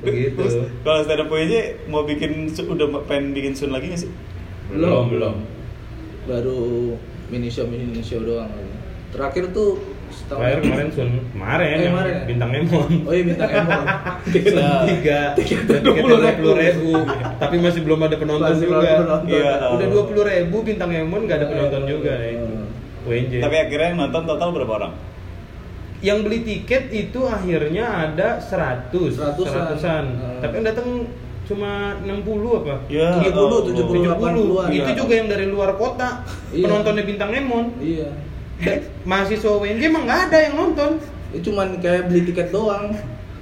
Begitu. 0.00 0.34
Terus 0.34 0.54
kalau 0.80 1.00
stand 1.02 1.22
up 1.22 1.30
aja 1.30 1.60
mau 1.86 2.02
bikin 2.02 2.32
udah 2.50 2.86
pengen 3.04 3.32
bikin 3.32 3.52
sun 3.52 3.70
lagi 3.70 3.88
nggak 3.88 4.00
sih? 4.00 4.10
Belum, 4.68 5.08
belum. 5.08 5.34
Baru 6.24 6.58
mini 7.28 7.48
show 7.48 7.64
mini 7.64 8.00
show 8.00 8.20
doang. 8.20 8.50
Terakhir 9.10 9.50
tuh 9.50 9.82
setahun. 10.08 10.38
Terakhir 10.40 10.60
kemarin 10.62 10.88
Sun, 10.90 11.10
kemarin, 11.30 11.66
Eh, 11.68 11.82
kemarin 11.84 12.12
ya? 12.12 12.22
bintang 12.24 12.50
Emon. 12.52 12.90
Oh 13.02 13.10
iya 13.10 13.24
bintang 13.26 13.50
Emon. 13.50 13.84
Sun 14.30 14.78
tiga, 14.90 15.20
20.000. 15.34 16.38
dua 16.38 16.54
ribu, 16.56 16.90
tapi 17.36 17.56
masih 17.58 17.80
belum 17.82 18.00
ada 18.00 18.16
penonton 18.16 18.46
Masih 18.46 18.62
juga. 18.64 18.70
belum 18.72 18.86
ada 18.86 18.94
penonton. 19.00 19.28
Iya. 19.34 19.52
Udah 19.74 19.86
dua 19.90 20.02
puluh 20.06 20.24
ribu 20.24 20.56
bintang 20.62 20.90
Emon 20.90 21.26
nggak 21.26 21.38
ada 21.38 21.46
penonton 21.48 21.82
juga 21.86 22.12
ya 22.14 22.28
itu. 22.38 22.46
WNJ. 23.00 23.32
Tapi 23.40 23.56
akhirnya 23.58 23.86
yang 23.88 23.98
nonton 23.98 24.22
total 24.24 24.48
berapa 24.52 24.72
orang? 24.76 24.92
Yang 26.00 26.24
beli 26.24 26.40
tiket 26.40 26.88
itu 26.88 27.20
akhirnya 27.28 28.08
ada 28.08 28.40
100 28.40 28.88
Seratusan. 29.12 29.52
seratusan. 29.52 30.04
Hmm. 30.16 30.40
Tapi 30.40 30.52
yang 30.60 30.66
datang 30.72 30.88
cuma 31.44 31.98
60 32.00 32.60
apa? 32.64 32.74
Ya, 32.88 33.20
70, 33.20 33.74
70. 33.76 34.08
70, 34.08 34.16
80-an. 34.16 34.68
Itu 34.72 34.90
juga 34.96 35.12
yang 35.12 35.28
dari 35.28 35.46
luar 35.50 35.76
kota. 35.76 36.24
Iya. 36.56 36.64
Penontonnya 36.68 37.04
bintang 37.04 37.30
Emon. 37.36 37.76
Iya. 37.82 38.08
Dan 38.60 38.78
mahasiswa 39.08 39.50
WNJ 39.56 39.82
emang 39.88 40.04
nggak 40.08 40.20
ada 40.30 40.38
yang 40.40 40.54
nonton. 40.56 40.90
Itu 41.32 41.52
cuman 41.52 41.80
kayak 41.80 42.08
beli 42.08 42.28
tiket 42.32 42.48
doang. 42.48 42.96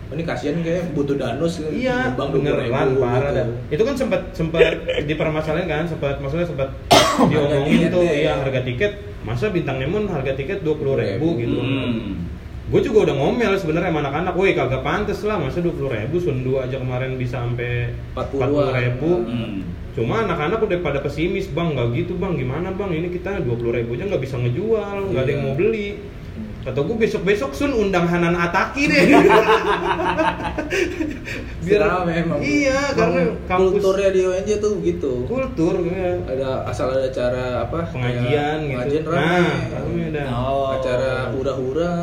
Oh, 0.08 0.16
ini 0.16 0.24
kasihan 0.24 0.56
kayak 0.64 0.96
butuh 0.96 1.20
danus. 1.20 1.60
Iya, 1.60 2.16
Bang 2.16 2.32
beneran 2.32 2.96
parah 2.96 3.28
dah. 3.28 3.46
Itu 3.68 3.84
kan 3.84 3.92
sempat 3.92 4.32
sempat 4.32 4.64
dipermasalahin 5.08 5.68
kan, 5.68 5.84
sempat 5.84 6.16
maksudnya 6.16 6.48
sempat 6.48 6.72
diomongin 7.30 7.92
tuh, 7.92 8.00
ya. 8.08 8.14
iya 8.16 8.32
harga 8.40 8.64
tiket 8.64 9.04
masa 9.28 9.52
bintang 9.52 9.76
Nemon 9.76 10.08
harga 10.08 10.32
tiket 10.32 10.64
dua 10.64 10.80
puluh 10.80 10.96
ribu 10.96 11.36
gitu. 11.36 11.60
Hmm. 11.60 12.24
Gue 12.68 12.81
juga 12.85 13.09
udah 13.09 13.14
ngomel 13.16 13.57
sebenarnya 13.57 13.88
sama 13.88 14.00
anak-anak, 14.04 14.33
woi 14.37 14.52
kagak 14.52 14.85
pantes 14.85 15.24
lah 15.24 15.40
masa 15.40 15.64
dua 15.64 15.72
puluh 15.72 15.88
ribu, 15.88 16.20
sundu 16.20 16.61
aja 16.61 16.76
kemarin 16.76 17.16
bisa 17.16 17.40
sampai 17.40 17.96
40-an. 18.12 18.12
empat 18.12 18.28
puluh 18.52 18.72
ribu. 18.76 19.11
Hmm. 19.24 19.59
Cuma 19.96 20.14
anak-anak 20.28 20.61
udah 20.61 20.78
pada 20.85 21.00
pesimis 21.00 21.48
bang, 21.48 21.72
nggak 21.72 21.96
gitu 21.96 22.20
bang, 22.20 22.37
gimana 22.37 22.68
bang? 22.70 22.92
Ini 22.92 23.09
kita 23.09 23.40
dua 23.40 23.57
puluh 23.57 23.72
ribu 23.72 23.96
aja 23.96 24.04
nggak 24.04 24.20
bisa 24.20 24.37
ngejual, 24.37 25.11
nggak 25.11 25.22
ada 25.24 25.31
yang 25.33 25.42
Iya. 25.42 25.48
mau 25.48 25.57
beli. 25.57 25.88
Kata 26.59 26.85
gue 26.85 26.96
besok-besok 27.00 27.50
Sun 27.57 27.72
undang 27.72 28.04
Hanan 28.04 28.37
Ataki 28.37 28.92
deh. 28.92 29.00
Rame 31.68 32.12
emang. 32.24 32.40
Iya, 32.40 32.92
karena 32.92 33.20
kampus 33.48 33.81
kulturnya 33.81 34.11
di 34.12 34.20
UNJ 34.24 34.50
tuh 34.61 34.72
gitu. 34.85 35.24
kultur 35.24 35.81
ya. 35.88 36.16
Ada 36.28 36.68
asal 36.68 36.92
ada 36.92 37.09
acara 37.09 37.44
apa? 37.64 37.88
pengajian 37.88 38.59
kayak 38.68 38.85
gitu. 38.88 39.04
Pengajian 39.04 39.04
rame. 39.09 39.40
Nah, 39.40 39.57
rame 39.72 40.04
dah. 40.12 40.26
Oh. 40.33 40.66
Acara 40.76 41.12
hura-hura 41.33 41.94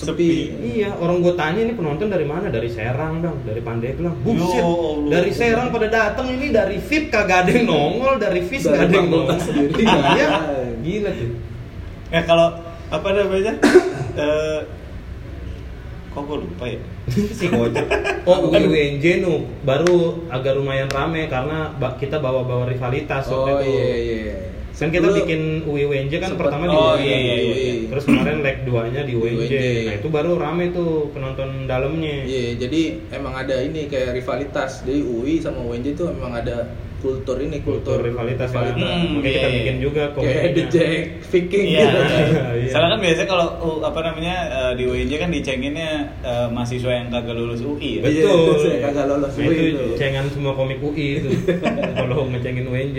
Sepi. 0.00 0.48
sepi. 0.48 0.80
Iya, 0.80 0.96
orang 0.96 1.20
gue 1.20 1.34
tanya 1.34 1.60
ini 1.60 1.72
penonton 1.72 2.08
dari 2.08 2.24
mana? 2.24 2.48
Dari 2.48 2.66
Serang 2.66 3.20
dong, 3.20 3.44
dari 3.44 3.60
Pandeglang. 3.60 4.16
Buset, 4.20 4.64
dari 5.06 5.30
Serang 5.30 5.68
pada 5.68 5.86
datang 5.86 6.32
ini 6.32 6.48
dari 6.48 6.80
VIP 6.80 7.08
kagak 7.08 7.44
ada 7.44 7.52
yang 7.52 7.68
nongol, 7.68 8.16
dari 8.16 8.40
Dari 8.40 8.56
kagak 8.56 8.88
ada 8.88 8.96
yang 8.96 9.08
nongol. 9.08 9.36
sendiri. 9.36 9.84
Iya, 10.10 10.28
gila 10.80 11.10
tuh. 11.12 11.30
Ya 12.08 12.20
kalau 12.24 12.48
apa 12.88 13.08
namanya? 13.12 13.52
Eh 14.10 14.60
kok 16.10 16.26
gue 16.26 16.38
lupa 16.40 16.64
ya? 16.66 16.80
si 17.38 17.46
Gojek. 17.46 17.86
Oh, 18.24 18.42
bukan 18.42 18.66
UNJ 18.66 19.22
nu, 19.22 19.46
baru 19.62 20.26
agak 20.26 20.58
lumayan 20.58 20.90
rame 20.90 21.30
karena 21.30 21.70
kita 21.94 22.18
bawa-bawa 22.18 22.66
rivalitas 22.66 23.30
waktu 23.30 23.46
Oh 23.48 23.60
itu. 23.60 23.70
iya 23.70 23.94
iya. 23.94 24.34
Kan 24.80 24.88
kita 24.88 25.06
Dulu 25.06 25.16
bikin 25.20 25.40
UI 25.62 25.84
UNJ 25.84 26.12
kan 26.16 26.30
sempet- 26.32 26.48
pertama 26.48 26.64
di 26.64 26.72
Oh, 26.72 26.96
UI. 26.96 27.04
iya, 27.04 27.16
iya, 27.18 27.34
iya. 27.36 27.72
Terus 27.86 28.04
kemarin 28.06 28.40
leg 28.40 28.56
2-nya 28.64 29.00
di 29.02 29.12
Di 29.12 29.14
UNJ. 29.14 29.36
UNJ. 29.36 29.54
Nah, 29.84 29.94
itu 29.94 30.08
baru 30.08 30.30
rame 30.34 30.64
tuh 30.70 30.90
penonton 31.10 31.48
dalamnya. 31.66 32.24
Iya, 32.24 32.56
jadi 32.56 32.80
emang 33.12 33.34
ada 33.34 33.60
ini 33.60 33.84
kayak 33.86 34.16
rivalitas. 34.16 34.80
Jadi 34.80 35.00
UI 35.02 35.36
sama 35.36 35.60
UNJ 35.62 35.92
tuh 35.94 36.08
emang 36.08 36.32
ada 36.32 36.64
kultur 36.96 37.36
ini, 37.38 37.60
kultur 37.60 37.96
kultur, 37.96 37.98
rivalitas 38.02 38.48
kan. 38.50 38.72
Hmm, 38.72 39.16
Makanya 39.16 39.32
kita 39.34 39.40
iya, 39.42 39.56
bikin 39.58 39.76
iya. 39.76 39.82
juga 39.82 40.02
Kayak 40.10 40.16
The 40.16 40.20
komiknya. 40.20 40.64
Jack 40.68 41.00
Viking 41.26 41.64
Iya. 41.66 41.80
gitu. 41.80 41.98
Iya. 42.00 42.70
Soalnya 42.70 42.90
kan 42.90 43.00
biasanya 43.00 43.28
kalau 43.30 43.46
uh, 43.56 43.78
apa 43.82 44.00
namanya 44.02 44.36
uh, 44.50 44.72
di 44.72 44.84
UNJ 44.84 45.12
kan 45.16 45.30
dicenginnya 45.30 45.90
uh, 46.20 46.48
mahasiswa 46.48 46.92
yang 46.94 47.08
kagak 47.08 47.36
lulus 47.36 47.60
UI 47.60 48.00
ya. 48.00 48.00
Iya, 48.02 48.24
Betul. 48.28 48.52
saya 48.62 48.78
kagak 48.86 49.06
lolos 49.08 49.32
Nah, 49.32 49.40
UI 49.42 49.52
itu 49.54 49.64
itu. 49.70 49.84
cengan 49.96 50.24
semua 50.28 50.52
komik 50.52 50.76
UI 50.78 51.20
itu. 51.20 51.28
Kalau 51.94 52.24
ngecengin 52.26 52.64
UNJ. 52.64 52.98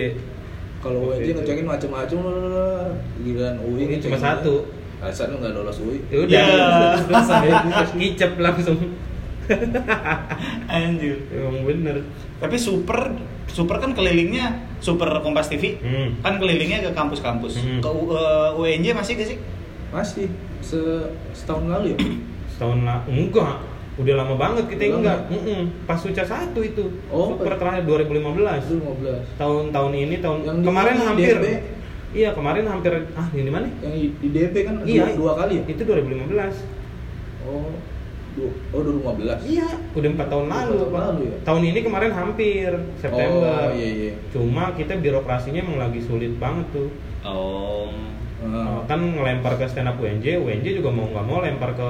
Kalau 0.81 0.99
UNJ 1.07 1.21
Gitu. 1.23 1.37
ngecekin 1.37 1.63
macam-macam 1.63 2.17
giliran 3.17 3.55
UI 3.61 3.85
UI 3.85 3.97
cuma 3.99 4.17
satu. 4.17 4.65
Alasan 4.97 5.31
lu 5.31 5.37
nggak 5.37 5.53
lolos 5.53 5.77
UI. 5.79 5.97
Ya 6.09 6.17
udah. 6.19 6.33
Ya. 6.33 6.45
Selesai. 6.99 7.47
Ngicep 7.93 8.31
langsung. 8.37 8.77
Anjir. 10.67 11.17
Emang 11.29 11.61
bener. 11.63 12.05
Tapi 12.37 12.55
super 12.55 13.13
super 13.45 13.77
kan 13.77 13.91
kelilingnya 13.91 14.49
super 14.79 15.09
Kompas 15.19 15.47
TV. 15.47 15.77
Hmm. 15.77 16.17
Kan 16.19 16.37
kelilingnya 16.37 16.81
ke 16.81 16.91
kampus-kampus. 16.91 17.59
Hmm. 17.59 17.79
Ke 17.79 17.89
U- 17.89 18.11
eh, 18.11 18.49
UNJ 18.55 18.93
masih 18.93 19.13
gak 19.15 19.27
sih? 19.27 19.37
Masih 19.91 20.27
se 20.61 20.79
setahun 21.33 21.67
lalu 21.67 21.93
ya. 21.93 21.97
Setahun 22.49 22.79
lah, 22.81 23.01
enggak. 23.05 23.57
Udah 24.01 24.15
lama 24.17 24.35
banget 24.35 24.65
kita 24.67 24.83
Udah 24.83 24.97
enggak. 24.97 25.17
lama? 25.21 25.31
Mm-mm. 25.31 25.61
Pas 25.85 25.97
Suca 25.97 26.23
1 26.23 26.57
itu. 26.63 26.85
Oh, 27.07 27.25
Super 27.31 27.53
terakhir 27.53 27.83
2015. 27.85 28.65
Itu 28.65 28.75
15. 28.79 29.37
Tahun 29.37 29.63
tahun 29.69 29.91
ini 29.95 30.15
tahun 30.17 30.37
Yang 30.41 30.57
kemarin 30.63 30.95
hampir. 30.99 31.35
DB? 31.37 31.45
Iya, 32.11 32.29
kemarin 32.33 32.65
hampir 32.67 32.91
ah 33.13 33.27
ini 33.31 33.41
di 33.41 33.53
mana? 33.53 33.67
Yang 33.79 33.93
di- 34.19 34.31
DP 34.33 34.55
kan 34.61 34.75
Iya, 34.83 35.05
dua, 35.07 35.15
dua 35.15 35.31
kali 35.37 35.53
ya? 35.55 35.63
Itu 35.65 35.81
2015. 35.85 36.55
Oh. 37.43 37.71
Du- 38.31 38.55
oh 38.69 38.81
2015. 38.81 39.43
Iya, 39.43 39.67
udah 39.91 40.09
empat 40.09 40.27
tahun 40.27 40.45
lalu. 40.47 40.71
tahun 40.73 40.89
Pak. 40.89 41.01
lalu 41.05 41.21
ya? 41.21 41.37
Tahun 41.43 41.61
ini 41.61 41.79
kemarin 41.81 42.11
hampir 42.11 42.69
September. 42.97 43.59
Oh, 43.61 43.71
iya 43.71 43.89
iya. 43.91 44.11
Cuma 44.31 44.71
kita 44.71 44.95
birokrasinya 44.95 45.59
emang 45.61 45.77
lagi 45.77 45.99
sulit 45.99 46.35
banget 46.35 46.67
tuh. 46.71 46.89
Oh. 47.21 47.91
Ah. 48.41 48.81
kan 48.89 48.97
ngelempar 48.97 49.53
ke 49.61 49.69
stand 49.69 49.85
up 49.85 50.01
UNJ, 50.01 50.41
UNJ 50.41 50.81
juga 50.81 50.89
mau 50.89 51.05
nggak 51.05 51.25
mau 51.29 51.45
lempar 51.45 51.77
ke 51.77 51.89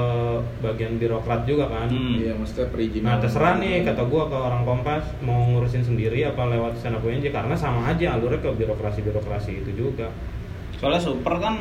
bagian 0.60 1.00
birokrat 1.00 1.48
juga 1.48 1.72
kan. 1.72 1.88
Hmm. 1.88 2.20
Iya, 2.20 2.36
maksudnya 2.36 2.68
perizinan. 2.68 3.08
Nah 3.08 3.16
terserah 3.24 3.56
nih 3.56 3.88
kata 3.88 4.04
gua 4.12 4.28
ke 4.28 4.36
orang 4.36 4.68
Kompas 4.68 5.08
mau 5.24 5.48
ngurusin 5.48 5.88
sendiri 5.88 6.28
apa 6.28 6.44
lewat 6.52 6.84
stand 6.84 7.00
up 7.00 7.08
UNJ 7.08 7.32
karena 7.32 7.56
sama 7.56 7.88
aja 7.88 8.20
alurnya 8.20 8.44
ke 8.44 8.52
birokrasi 8.52 9.00
birokrasi 9.00 9.64
itu 9.64 9.72
juga. 9.72 10.12
Soalnya 10.76 11.00
super 11.00 11.40
kan 11.40 11.56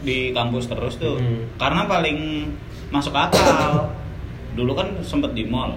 di 0.00 0.32
kampus 0.32 0.72
terus 0.72 0.96
tuh. 0.96 1.20
Hmm. 1.20 1.44
Karena 1.60 1.84
paling 1.84 2.48
masuk 2.88 3.12
akal. 3.12 3.92
Dulu 4.56 4.72
kan 4.72 4.88
sempet 5.04 5.36
di 5.36 5.44
mall. 5.44 5.76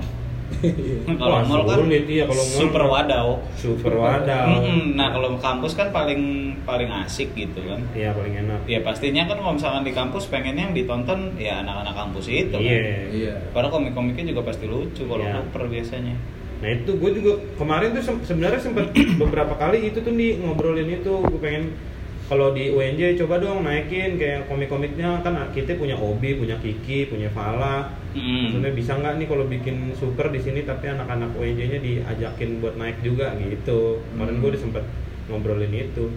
Kalau 1.19 1.35
Wah, 1.39 1.43
mall 1.43 1.63
kan 1.65 1.77
sulit, 1.83 2.03
iya, 2.07 2.23
kalau 2.29 2.43
mall 2.43 2.57
super 2.59 2.83
wadaw. 2.87 3.27
Super 3.57 3.93
wadaw. 3.95 4.45
Mm-mm. 4.49 4.95
Nah 4.95 5.07
kalau 5.11 5.35
kampus 5.39 5.73
kan 5.75 5.89
paling 5.89 6.21
paling 6.63 6.89
asik 7.03 7.33
gitu 7.35 7.59
kan. 7.67 7.81
Iya 7.91 8.15
paling 8.15 8.33
enak. 8.47 8.59
Ya 8.65 8.79
pastinya 8.81 9.27
kan 9.27 9.37
kalau 9.39 9.53
misalkan 9.55 9.83
di 9.83 9.93
kampus 9.93 10.31
pengennya 10.31 10.71
yang 10.71 10.75
ditonton 10.75 11.35
ya 11.35 11.61
anak-anak 11.61 11.93
kampus 11.95 12.25
itu. 12.31 12.57
Iya. 12.57 12.77
Kan? 12.79 12.93
Iya. 13.11 13.33
Padahal 13.51 13.71
komik-komiknya 13.73 14.31
juga 14.31 14.41
pasti 14.47 14.65
lucu 14.67 15.03
kalau 15.05 15.23
Iya. 15.23 15.43
super 15.43 15.63
biasanya. 15.67 16.15
Nah 16.63 16.69
itu 16.71 16.91
gue 16.95 17.11
juga 17.19 17.31
kemarin 17.59 17.91
tuh 17.91 18.03
sebenarnya 18.23 18.61
sempat 18.63 18.95
beberapa 19.21 19.53
kali 19.59 19.91
itu 19.91 19.99
tuh 19.99 20.13
nih 20.15 20.39
ngobrolin 20.39 20.87
itu 20.87 21.11
gue 21.11 21.39
pengen 21.43 21.75
kalau 22.33 22.49
di 22.49 22.73
UNJ 22.73 23.13
coba 23.21 23.37
dong 23.37 23.61
naikin 23.61 24.17
kayak 24.17 24.49
komik-komiknya 24.49 25.21
kan 25.21 25.37
kita 25.53 25.77
punya 25.77 25.93
Obi, 25.93 26.33
punya 26.33 26.57
Kiki, 26.57 27.05
punya 27.05 27.29
Fala. 27.29 27.93
Mm. 28.17 28.49
Maksudnya 28.49 28.71
bisa 28.73 28.97
nggak 28.97 29.21
nih 29.21 29.27
kalau 29.29 29.45
bikin 29.45 29.93
super 29.93 30.33
di 30.33 30.41
sini 30.41 30.65
tapi 30.65 30.89
anak-anak 30.89 31.29
UNJ-nya 31.37 31.77
diajakin 31.77 32.57
buat 32.57 32.73
naik 32.73 33.05
juga 33.05 33.37
gitu. 33.37 34.01
Kemarin 34.17 34.33
Hmm. 34.33 34.41
gue 34.41 34.49
udah 34.49 34.61
sempet 34.65 34.83
ngobrolin 35.29 35.73
itu. 35.77 36.09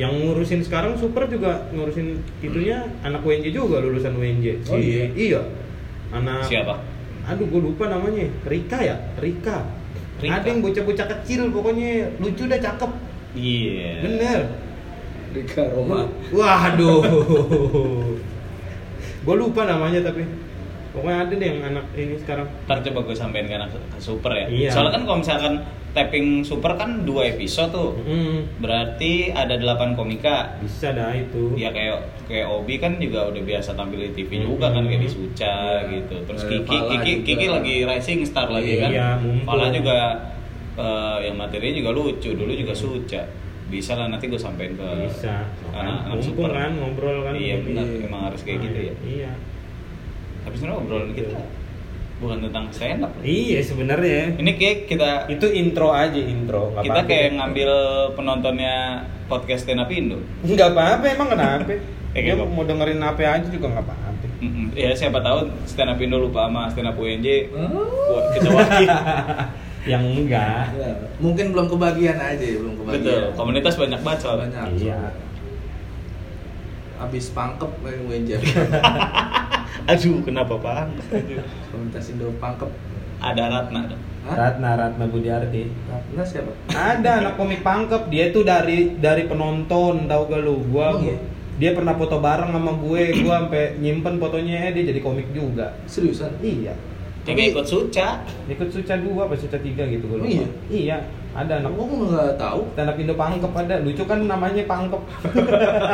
Yang 0.00 0.12
ngurusin 0.24 0.60
sekarang 0.64 0.96
super 0.96 1.28
juga 1.28 1.68
ngurusin 1.76 2.16
itunya 2.40 2.88
anak 3.04 3.20
UNJ 3.20 3.52
juga 3.52 3.84
lulusan 3.84 4.16
UNJ. 4.16 4.64
Oh, 4.72 4.80
iya? 4.80 5.04
iya. 5.12 5.42
Anak 6.16 6.48
Siapa? 6.48 6.80
Aduh, 7.28 7.44
gue 7.44 7.60
lupa 7.60 7.92
namanya. 7.92 8.24
Rika 8.48 8.80
ya? 8.80 8.96
Rika. 9.20 9.68
Rika. 10.24 10.32
Ada 10.32 10.48
yang 10.48 10.64
bocah-bocah 10.64 11.06
kecil 11.12 11.52
pokoknya 11.52 12.16
lucu 12.24 12.48
dah 12.48 12.56
cakep. 12.56 12.90
Iya. 13.36 13.92
Bener. 14.08 14.67
Rika 15.44 15.64
Roma. 15.70 16.06
Waduh. 16.28 17.02
gue 19.18 19.34
lupa 19.36 19.62
namanya 19.62 20.00
tapi 20.02 20.24
pokoknya 20.88 21.18
ada 21.20 21.34
deh 21.34 21.46
yang 21.46 21.60
anak 21.68 21.84
ini 21.94 22.16
sekarang. 22.16 22.48
Ntar 22.64 22.80
coba 22.82 22.98
gue 23.04 23.14
sampein 23.14 23.44
ke 23.44 23.54
anak 23.54 23.70
ke 23.70 23.78
super 23.98 24.32
ya. 24.32 24.46
Iya. 24.48 24.70
Soalnya 24.72 24.92
kan 24.94 25.02
kalau 25.04 25.18
misalkan 25.20 25.54
tapping 25.88 26.26
super 26.42 26.72
kan 26.74 27.02
dua 27.02 27.28
episode 27.28 27.70
tuh. 27.70 27.92
Hmm, 28.00 28.44
Berarti 28.58 29.28
ada 29.30 29.56
8 29.56 29.92
komika. 29.92 30.56
bisa 30.58 30.90
dah 30.90 31.12
itu. 31.12 31.52
Ya 31.54 31.68
kayak 31.70 31.96
kayak 32.24 32.46
Obi 32.46 32.76
kan 32.76 32.96
juga 32.96 33.26
udah 33.26 33.42
biasa 33.42 33.72
tampil 33.72 34.00
di 34.02 34.12
TV 34.14 34.30
Hmm. 34.38 34.46
juga 34.48 34.66
kan 34.70 34.84
kayak 34.84 35.02
di 35.02 35.10
Suca 35.10 35.56
Iya. 35.82 35.90
gitu. 35.92 36.14
Terus 36.24 36.42
Kiki 36.44 36.76
Kiki 36.78 36.96
juga. 37.12 37.24
Kiki 37.26 37.46
lagi 37.48 37.74
rising 37.84 38.20
star 38.24 38.48
lagi 38.48 38.72
kan. 38.78 38.90
Iya. 38.90 39.08
Fala 39.44 39.68
juga 39.70 39.96
eh, 40.74 41.16
yang 41.26 41.36
materinya 41.36 41.74
juga 41.74 41.90
lucu. 41.92 42.30
Dulu 42.32 42.52
juga 42.54 42.72
Suca. 42.72 43.22
Bisa 43.68 43.92
lah 43.94 44.08
nanti 44.08 44.26
gue 44.26 44.36
sampein 44.36 44.72
ke 44.72 44.88
Bisa. 45.04 45.44
anak-anak 45.70 46.08
Mumpung 46.10 46.24
super. 46.24 46.50
kan 46.50 46.70
ngobrol 46.74 47.18
kan. 47.22 47.32
Iya 47.32 47.56
benar, 47.60 47.84
Iya. 47.84 48.00
emang 48.02 48.22
harus 48.26 48.40
kayak 48.40 48.58
Nah, 48.58 48.64
gitu 48.64 48.78
ya. 48.80 48.94
Iya. 49.04 49.30
Tapi 50.40 50.54
sebenarnya 50.56 50.80
obrolan 50.80 51.10
kita 51.12 51.38
bukan 52.18 52.38
tentang 52.42 52.64
stand 52.70 53.00
up. 53.00 53.12
Iya 53.20 53.60
sebenarnya. 53.60 54.22
Ini 54.34 54.50
kayak 54.56 54.76
kita 54.86 55.10
Itu 55.28 55.46
intro 55.48 55.92
aja 55.92 56.16
intro. 56.16 56.72
nggak 56.72 56.82
kita 56.82 57.00
kayak 57.04 57.28
ngambil 57.36 57.70
penontonnya 58.14 58.74
podcast 59.26 59.62
stand 59.62 59.78
up 59.78 59.88
Indo. 59.88 60.18
Nggak 60.40 60.72
apa-apa 60.72 61.04
emang 61.06 61.28
kenapa? 61.28 61.72
Eh, 62.08 62.24
Dia 62.24 62.34
mau 62.34 62.64
dengerin 62.64 62.98
apa 62.98 63.20
aja 63.20 63.46
juga 63.46 63.68
nggak 63.68 63.84
apa-apa. 63.84 64.16
Mm-mm. 64.40 64.72
Ya 64.72 64.90
siapa 64.90 65.20
tahu 65.20 65.44
stand 65.62 65.92
up 65.92 66.00
Indo 66.00 66.16
lupa 66.18 66.48
sama 66.48 66.66
stand 66.66 66.88
up 66.88 66.96
UNJ. 66.96 67.52
Oh. 67.52 67.84
Buat 68.08 68.24
kita 68.32 68.48
wakil. 68.48 68.88
Yang 69.88 70.04
enggak. 70.04 70.64
Ya, 70.76 70.90
mungkin 71.16 71.46
belum 71.50 71.66
kebagian 71.66 72.18
aja, 72.20 72.44
belum 72.44 72.74
kebagian. 72.76 73.00
Betul. 73.00 73.22
Komunitas 73.34 73.74
banyak 73.74 74.00
banget 74.04 74.20
soalnya. 74.20 74.44
banyak. 74.44 74.64
Iya. 74.76 75.00
Abis 76.98 77.30
pangkep 77.30 77.70
main 77.80 78.00
Wenjer. 78.04 78.42
Aduh, 79.90 80.20
kenapa 80.20 80.54
Pak? 80.58 80.90
Komunitas 81.70 82.10
Indo 82.10 82.28
pangkep. 82.36 82.68
Ada 83.18 83.44
Ratna. 83.48 83.82
Hah? 84.26 84.34
Ratna 84.36 84.70
Ratna 84.76 85.04
Budiarti. 85.06 85.70
Ratna 85.86 86.22
siapa? 86.22 86.52
Ada 86.68 87.24
anak 87.24 87.34
komik 87.34 87.62
pangkep, 87.62 88.10
dia 88.10 88.28
tuh 88.28 88.42
dari 88.42 88.98
dari 88.98 89.24
penonton, 89.24 90.04
tau 90.04 90.22
gak 90.26 90.42
lu? 90.42 90.62
Gua 90.68 90.92
Oh, 90.92 91.00
iya? 91.00 91.16
dia 91.56 91.70
pernah 91.74 91.94
foto 91.94 92.18
bareng 92.18 92.50
sama 92.50 92.70
gue, 92.76 93.02
gua 93.22 93.42
sampai 93.42 93.78
nyimpen 93.78 94.18
fotonya 94.18 94.70
dia 94.70 94.84
jadi 94.84 95.00
komik 95.00 95.30
juga. 95.32 95.74
Seriusan? 95.86 96.34
Iya. 96.38 96.74
Dia 97.28 97.36
nggak 97.36 97.48
ikut 97.52 97.66
Suca. 97.66 98.08
Ikut 98.48 98.68
Suca 98.68 98.94
2 98.96 99.04
apa 99.20 99.34
Suca 99.36 99.58
3 99.60 99.68
gitu 99.84 100.04
gue 100.06 100.16
lupa. 100.16 100.26
iya? 100.26 100.46
Iya, 100.66 100.96
ada 101.30 101.60
anak 101.60 101.70
Aku 101.70 101.84
nggak 102.08 102.32
tahu. 102.34 102.60
stand 102.72 102.88
up 102.88 102.96
Indo 102.96 103.14
pangkep 103.14 103.52
ada. 103.54 103.74
Lucu 103.78 104.02
kan 104.02 104.18
namanya 104.24 104.64
pangkep. 104.64 105.02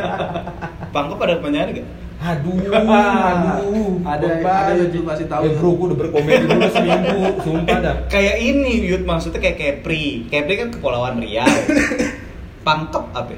Pangkep 0.94 1.18
ada 1.18 1.34
penyanyi 1.38 1.82
gak? 1.82 1.88
Aduh, 2.22 2.54
aduh. 2.78 3.98
Ada- 4.06 4.38
ada 4.40 4.72
yang 4.72 4.88
tuh 4.88 5.02
kasih 5.04 5.26
tahu. 5.26 5.42
Eh 5.42 5.52
bro, 5.52 5.74
gue 5.74 5.86
udah 5.90 5.98
berkomedi 5.98 6.46
dulu 6.46 6.68
seminggu, 6.78 7.20
sumpah 7.42 7.78
dah. 7.82 7.96
Kayak 8.06 8.36
ini, 8.38 8.86
Yud 8.86 9.02
maksudnya 9.02 9.42
kayak 9.42 9.58
Kepri. 9.58 10.30
Kepri 10.30 10.54
kan 10.54 10.68
kepulauan 10.70 11.18
Riau. 11.18 11.44
Pangkep 12.62 13.04
apa? 13.10 13.34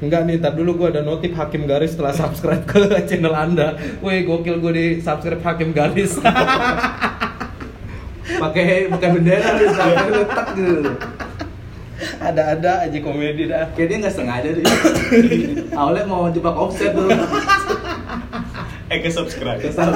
Enggak 0.00 0.24
nih, 0.24 0.40
ntar 0.40 0.56
dulu 0.56 0.80
gue 0.80 0.88
ada 0.88 1.04
notif 1.04 1.36
Hakim 1.36 1.68
Garis 1.68 1.92
setelah 1.92 2.16
subscribe 2.16 2.64
ke 2.64 2.80
channel 3.04 3.36
anda 3.36 3.76
Wih, 4.00 4.24
gokil 4.24 4.56
gue 4.56 4.72
di 4.72 4.86
subscribe 4.96 5.44
Hakim 5.44 5.76
Garis 5.76 6.16
Pakai 8.38 8.68
pakai 8.92 9.08
bendera 9.10 9.50
sampai 9.72 10.08
letak 10.12 10.46
gitu. 10.54 10.92
Ada-ada 12.00 12.88
aja 12.88 12.98
komedi 13.04 13.44
dah 13.44 13.68
Kayak 13.76 13.86
dia 13.88 13.96
nggak 14.06 14.14
sengaja 14.14 14.48
deh. 14.52 14.64
Awalnya 15.78 16.04
mau 16.06 16.28
jebak 16.30 16.54
offset 16.54 16.92
tuh. 16.94 17.08
Eh 18.90 18.98
ke 18.98 19.06
subscribe. 19.06 19.62
Kesal. 19.62 19.94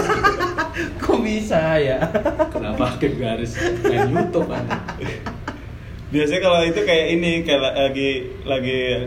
Kok 1.02 1.18
bisa 1.18 1.82
ya? 1.82 1.98
Kenapa 2.46 2.94
pakai 2.94 3.10
garis 3.18 3.58
main 3.82 4.06
YouTube 4.06 4.46
kan? 4.46 4.62
Biasanya 6.14 6.40
kalau 6.46 6.62
itu 6.62 6.78
kayak 6.86 7.06
ini 7.18 7.42
kayak 7.42 7.58
la- 7.58 7.90
lagi 7.90 8.10
lagi 8.46 9.02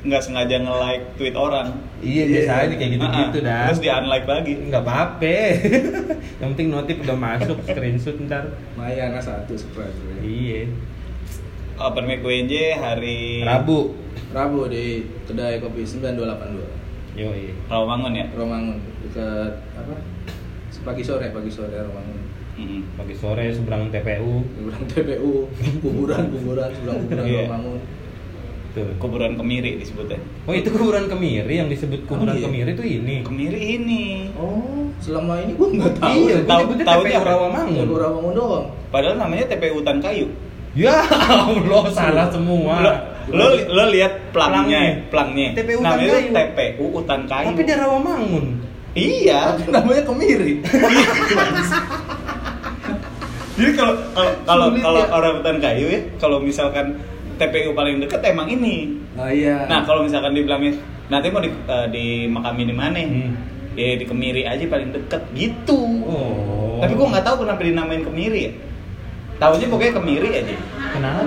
nggak 0.00 0.22
sengaja 0.24 0.56
nge-like 0.64 1.04
tweet 1.20 1.36
orang. 1.36 1.76
Iya, 2.00 2.24
biasa 2.24 2.52
aja 2.64 2.74
kayak 2.80 2.92
gitu-gitu 2.96 3.38
Ah, 3.44 3.44
dah 3.44 3.64
Terus 3.68 3.80
di 3.84 3.88
unlike 3.92 4.24
lagi. 4.24 4.52
Nggak 4.56 4.82
apa-apa 4.88 5.36
Yang 6.40 6.48
penting 6.56 6.68
notif 6.72 6.96
udah 7.04 7.16
masuk, 7.20 7.56
screenshot 7.68 8.16
ntar 8.24 8.56
Mayana 8.80 9.20
satu 9.20 9.52
subscribe. 9.52 9.92
Iya 10.24 10.72
Open 11.80 12.04
mic 12.08 12.24
UNJ 12.24 12.80
hari 12.80 13.44
Rabu 13.44 13.92
Rabu 14.32 14.68
di 14.72 15.04
kedai 15.28 15.60
kopi 15.60 15.84
9282 15.84 17.20
Yoi 17.20 17.52
Rawamangun 17.68 18.12
ya. 18.16 18.24
Romangun 18.32 18.80
dekat 19.04 19.52
apa? 19.76 19.94
Pagi 20.80 21.04
sore, 21.04 21.28
pagi 21.28 21.52
sore 21.52 21.76
Romangun. 21.76 22.20
Pagi 22.96 23.16
sore 23.16 23.48
seberang 23.52 23.88
TPU 23.88 24.44
Seberang 24.52 24.84
TPU, 24.88 25.48
kuburan, 25.80 26.28
kuburan, 26.28 26.68
seberang 26.72 26.98
kuburan 27.04 27.24
Iya. 27.24 27.44
Tuh 28.70 28.86
Kuburan 28.96 29.34
Kemiri 29.34 29.78
disebutnya. 29.78 30.22
Oh 30.46 30.54
itu 30.54 30.70
kuburan 30.70 31.06
kemiri 31.06 31.58
yang 31.58 31.66
disebut 31.66 32.06
kuburan 32.06 32.32
Oh, 32.32 32.38
iya. 32.38 32.46
kemiri 32.46 32.70
itu 32.70 32.84
ini 32.86 33.16
Kemiri 33.20 33.60
ini. 33.76 34.04
Oh, 34.34 34.86
selama 34.98 35.42
ini 35.42 35.58
gua 35.58 35.68
nggak 35.70 35.92
tahu. 35.96 36.14
Iya, 36.16 36.36
gue 36.38 36.46
Tahu- 36.46 36.66
tahunya 36.78 36.84
TPU 37.10 37.18
apa? 37.18 37.28
Rawamangun 37.28 37.82
Tahu 37.82 37.96
Romangun 37.96 38.32
doang. 38.32 38.66
Padahal 38.88 39.16
namanya 39.16 39.44
TPU 39.46 39.74
Hutan 39.76 39.98
Kayu. 39.98 40.26
Ya 40.70 41.02
Allah 41.02 41.84
salah 41.90 42.26
semua. 42.30 42.74
Lo 42.78 42.92
lo, 43.30 43.46
lo 43.66 43.84
lihat 43.90 44.30
plangnya, 44.30 45.02
plangnya. 45.10 45.50
TPU 45.52 45.82
Hutan 45.82 45.90
namanya 45.98 46.14
Kayu. 46.14 46.30
TPU 46.30 46.84
Hutan 46.92 47.20
Kayu. 47.26 47.46
Tapi 47.50 47.62
dia 47.64 47.76
Rawamangun. 47.76 48.46
Iya. 48.90 49.40
Namanya 49.70 50.02
kemiri. 50.02 50.62
Jadi 53.54 53.70
kalau 53.76 53.94
kalau 54.14 54.32
kalau 54.46 54.66
kalau 54.74 55.02
ya. 55.04 55.12
orang 55.12 55.32
hutan 55.36 55.56
kayu 55.60 55.86
ya, 55.86 56.00
kalau 56.16 56.40
misalkan 56.40 56.96
TPU 57.40 57.72
paling 57.72 58.04
dekat 58.04 58.20
emang 58.28 58.52
ini. 58.52 59.00
Oh 59.16 59.24
iya. 59.24 59.64
Nah, 59.64 59.80
kalau 59.88 60.04
misalkan 60.04 60.36
dibilangin 60.36 60.76
nanti 61.08 61.32
mau 61.32 61.40
di, 61.40 61.48
eh, 61.48 61.86
di 61.88 62.04
makamin 62.28 62.66
di 62.68 62.76
mana? 62.76 63.00
Hmm. 63.00 63.32
Ya 63.72 63.96
di 63.96 64.04
Kemiri 64.04 64.44
aja 64.44 64.60
paling 64.68 64.92
deket 64.92 65.22
gitu. 65.32 65.80
Oh. 66.04 66.84
Tapi 66.84 66.92
gua 66.92 67.16
nggak 67.16 67.24
tahu 67.24 67.36
kenapa 67.48 67.60
dinamain 67.64 68.04
Kemiri 68.04 68.40
ya. 68.44 68.52
Tahunya 69.40 69.66
pokoknya 69.72 69.94
Kemiri 69.96 70.28
aja. 70.36 70.56
Kenapa? 70.92 71.22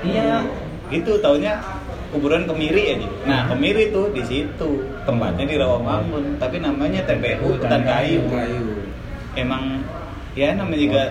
Iya. 0.00 0.40
Gitu 0.88 1.12
tahunya 1.20 1.52
kuburan 2.14 2.48
Kemiri 2.48 2.82
aja. 2.96 3.08
Nah, 3.28 3.40
Kemiri 3.52 3.92
tuh 3.92 4.08
di 4.16 4.22
situ. 4.24 4.70
Tempatnya 5.04 5.44
di 5.44 5.56
Rawamangun, 5.60 6.40
tapi 6.40 6.56
namanya 6.64 7.04
TPU 7.04 7.52
Hutan 7.52 7.84
Kayu. 7.84 8.24
kayu. 8.32 8.66
Emang 9.36 9.84
ya 10.32 10.56
namanya 10.56 10.80
juga 10.80 11.02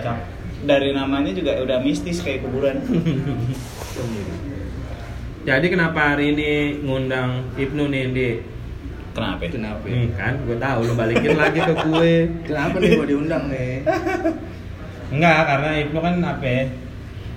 dari 0.66 0.90
namanya 0.90 1.30
juga 1.30 1.60
udah 1.62 1.78
mistis 1.84 2.18
kayak 2.24 2.42
kuburan. 2.42 2.82
Jadi 5.46 5.66
kenapa 5.70 6.14
hari 6.14 6.34
ini 6.34 6.50
ngundang 6.82 7.54
Ibnu 7.54 7.86
nih, 7.86 8.02
Di? 8.10 8.30
Kenapa? 9.14 9.40
ya? 9.46 9.48
Kenapa? 9.48 9.84
Hmm, 9.86 10.08
kan, 10.12 10.34
gue 10.44 10.56
tahu 10.58 10.78
lu 10.84 10.92
balikin 10.92 11.32
lagi 11.38 11.60
ke 11.62 11.74
gue. 11.86 12.14
Kenapa 12.44 12.76
nih 12.82 12.90
gua 12.98 13.06
diundang 13.08 13.44
nih? 13.48 13.80
Enggak, 15.14 15.40
karena 15.46 15.70
Ibnu 15.86 15.98
kan 16.02 16.14
apa 16.20 16.44
ya? 16.44 16.62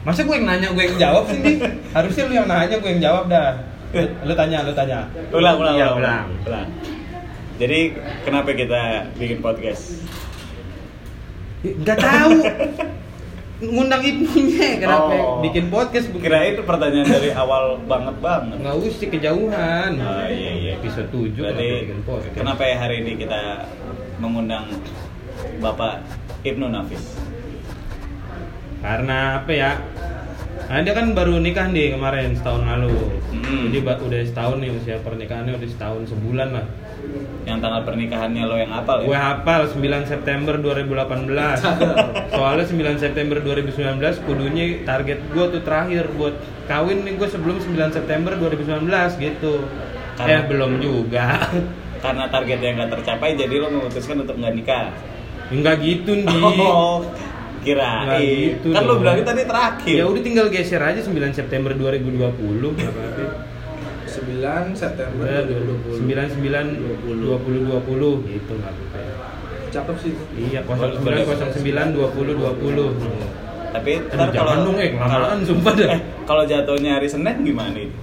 Masa 0.04 0.26
gue 0.26 0.36
yang 0.36 0.48
nanya, 0.50 0.68
gue 0.74 0.84
yang 0.84 0.98
jawab 0.98 1.24
sih, 1.30 1.40
Di? 1.40 1.54
Harusnya 1.94 2.24
lu 2.28 2.34
yang 2.34 2.50
nanya, 2.50 2.76
gue 2.82 2.90
yang 2.98 3.04
jawab 3.04 3.24
dah. 3.30 3.50
Lu, 3.94 4.02
lu 4.26 4.34
tanya, 4.36 4.58
lu 4.66 4.74
tanya. 4.74 5.00
Ulang, 5.30 5.56
ulang, 5.62 5.76
Iya, 5.78 5.88
ulang, 5.94 6.00
ulang. 6.02 6.26
ulang. 6.50 6.68
Jadi 7.60 7.80
kenapa 8.26 8.56
kita 8.56 8.82
bikin 9.16 9.40
podcast? 9.40 10.02
Enggak 11.62 12.00
tahu. 12.00 12.32
Ngundang 13.60 14.00
Ibnunya, 14.00 14.80
kenapa 14.80 15.12
Oh. 15.12 15.44
bikin 15.44 15.68
podcast? 15.68 16.08
Kirain 16.10 16.56
itu 16.56 16.64
pertanyaan 16.64 17.04
dari 17.06 17.36
awal 17.36 17.76
banget 17.84 18.16
banget. 18.18 18.56
Nggak 18.56 18.76
usah 18.80 19.08
kejauhan. 19.12 19.92
Oh, 20.00 20.24
iya, 20.26 20.52
iya. 20.56 20.72
Episode 20.80 21.12
7 21.12 21.36
Berarti 21.36 21.68
bikin 21.84 22.00
podcast. 22.08 22.36
kenapa 22.40 22.64
ya 22.64 22.76
hari 22.80 22.96
ini 23.04 23.20
kita 23.20 23.68
mengundang 24.18 24.64
Bapak 25.60 26.08
Ibnu 26.42 26.72
Nafis? 26.72 27.04
Karena 28.80 29.44
apa 29.44 29.52
ya? 29.52 29.72
Nah, 30.70 30.86
dia 30.86 30.94
kan 30.94 31.18
baru 31.18 31.42
nikah 31.42 31.66
nih 31.74 31.98
kemarin 31.98 32.38
setahun 32.38 32.62
lalu. 32.62 32.94
Hmm. 33.34 33.74
Jadi 33.74 33.82
udah 33.82 34.22
setahun 34.22 34.58
nih 34.62 34.70
usia 34.70 35.02
pernikahannya 35.02 35.58
udah 35.58 35.66
setahun 35.66 36.14
sebulan 36.14 36.50
lah. 36.54 36.66
Yang 37.50 37.58
tanggal 37.66 37.82
pernikahannya 37.90 38.44
lo 38.46 38.54
yang 38.54 38.70
Gue 39.02 39.18
ya? 39.18 39.34
hafal 39.34 39.66
9 39.66 39.82
September 40.06 40.54
2018. 40.62 41.26
Soalnya 42.38 42.66
9 42.70 43.02
September 43.02 43.38
2019 43.42 43.98
kudunya 44.30 44.86
target 44.86 45.20
gue 45.34 45.46
tuh 45.58 45.62
terakhir 45.66 46.06
buat 46.14 46.38
kawin 46.70 47.02
nih 47.02 47.18
gue 47.18 47.28
sebelum 47.34 47.58
9 47.58 47.90
September 47.90 48.38
2019 48.38 48.86
gitu. 49.18 49.66
Karena- 50.22 50.38
Eh 50.38 50.42
belum 50.46 50.72
juga. 50.78 51.50
Karena 52.06 52.30
targetnya 52.30 52.70
nggak 52.78 52.92
tercapai, 53.02 53.36
jadi 53.36 53.58
lo 53.58 53.74
memutuskan 53.74 54.22
untuk 54.22 54.38
nggak 54.38 54.54
nikah. 54.54 54.88
Enggak 55.50 55.82
gitu 55.82 56.14
nih. 56.14 56.40
Oh, 56.62 57.02
Nggak 57.74 58.06
kirain. 58.18 58.50
gitu 58.56 58.68
kan 58.72 58.84
lo 58.86 58.94
bilangnya 58.98 59.26
tadi 59.26 59.44
terakhir. 59.46 59.96
Ya 59.96 60.06
udah 60.08 60.22
tinggal 60.24 60.46
geser 60.50 60.82
aja 60.82 61.00
9 61.00 61.12
September 61.30 61.72
2020 61.74 62.10
nggak 62.16 62.92
apa-apa. 62.92 63.26
9 64.10 64.74
September 64.74 65.26
2020. 65.46 66.10
99 66.10 66.82
20 67.14 67.70
20 67.70 68.30
gitu 68.30 68.52
nggak 68.58 68.74
apa-apa. 68.74 69.00
Cakep 69.70 69.96
sih. 70.02 70.14
Iya, 70.34 70.66
Boleh, 70.66 70.98
09 70.98 71.54
09 71.54 71.94
20 71.94 72.34
20. 72.34 73.70
Tapi 73.70 73.92
ntar 74.02 74.34
kalau 74.34 74.66
dong, 74.66 74.82
eh, 74.82 74.98
kelamaan, 74.98 75.46
sumpah 75.46 75.74
dah. 75.78 75.94
eh, 75.94 76.02
kalau 76.26 76.42
jatuhnya 76.42 76.98
hari 76.98 77.06
Senin 77.06 77.46
gimana 77.46 77.78
itu? 77.78 77.94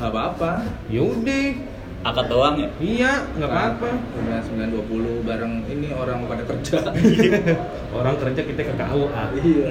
Nggak 0.00 0.08
apa-apa. 0.08 0.64
Ya 0.88 1.04
udah. 1.04 1.71
Akad 2.02 2.26
doang 2.26 2.58
ya? 2.58 2.66
Iya, 2.82 3.12
nggak 3.38 3.46
apa-apa. 3.46 3.88
9 4.18 4.74
20 4.74 5.22
bareng 5.22 5.62
ini 5.70 5.94
orang 5.94 6.26
pada 6.26 6.42
kerja. 6.42 6.82
Orang 7.98 8.16
kerja 8.18 8.42
kita 8.42 8.62
ke 8.64 8.74
KUA. 8.74 9.24
iya. 9.38 9.68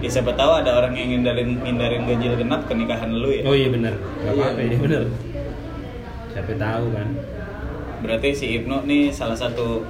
ya 0.00 0.08
siapa 0.08 0.32
tahu 0.32 0.62
ada 0.62 0.78
orang 0.78 0.94
yang 0.94 1.10
ngindarin 1.10 1.58
ngindarin 1.60 2.06
ganjil 2.06 2.38
genap 2.38 2.64
ke 2.64 2.72
nikahan 2.72 3.10
lu 3.12 3.28
ya. 3.28 3.42
Oh 3.44 3.52
iya 3.52 3.68
benar. 3.68 3.92
Nggak 3.98 4.32
apa-apa, 4.32 4.60
Iya. 4.62 4.70
iya 4.70 4.78
benar. 4.78 5.02
Siapa 6.32 6.52
tahu 6.56 6.84
kan. 6.94 7.08
Berarti 8.00 8.28
si 8.32 8.46
Ibnu 8.56 8.86
nih 8.86 9.10
salah 9.10 9.36
satu 9.36 9.82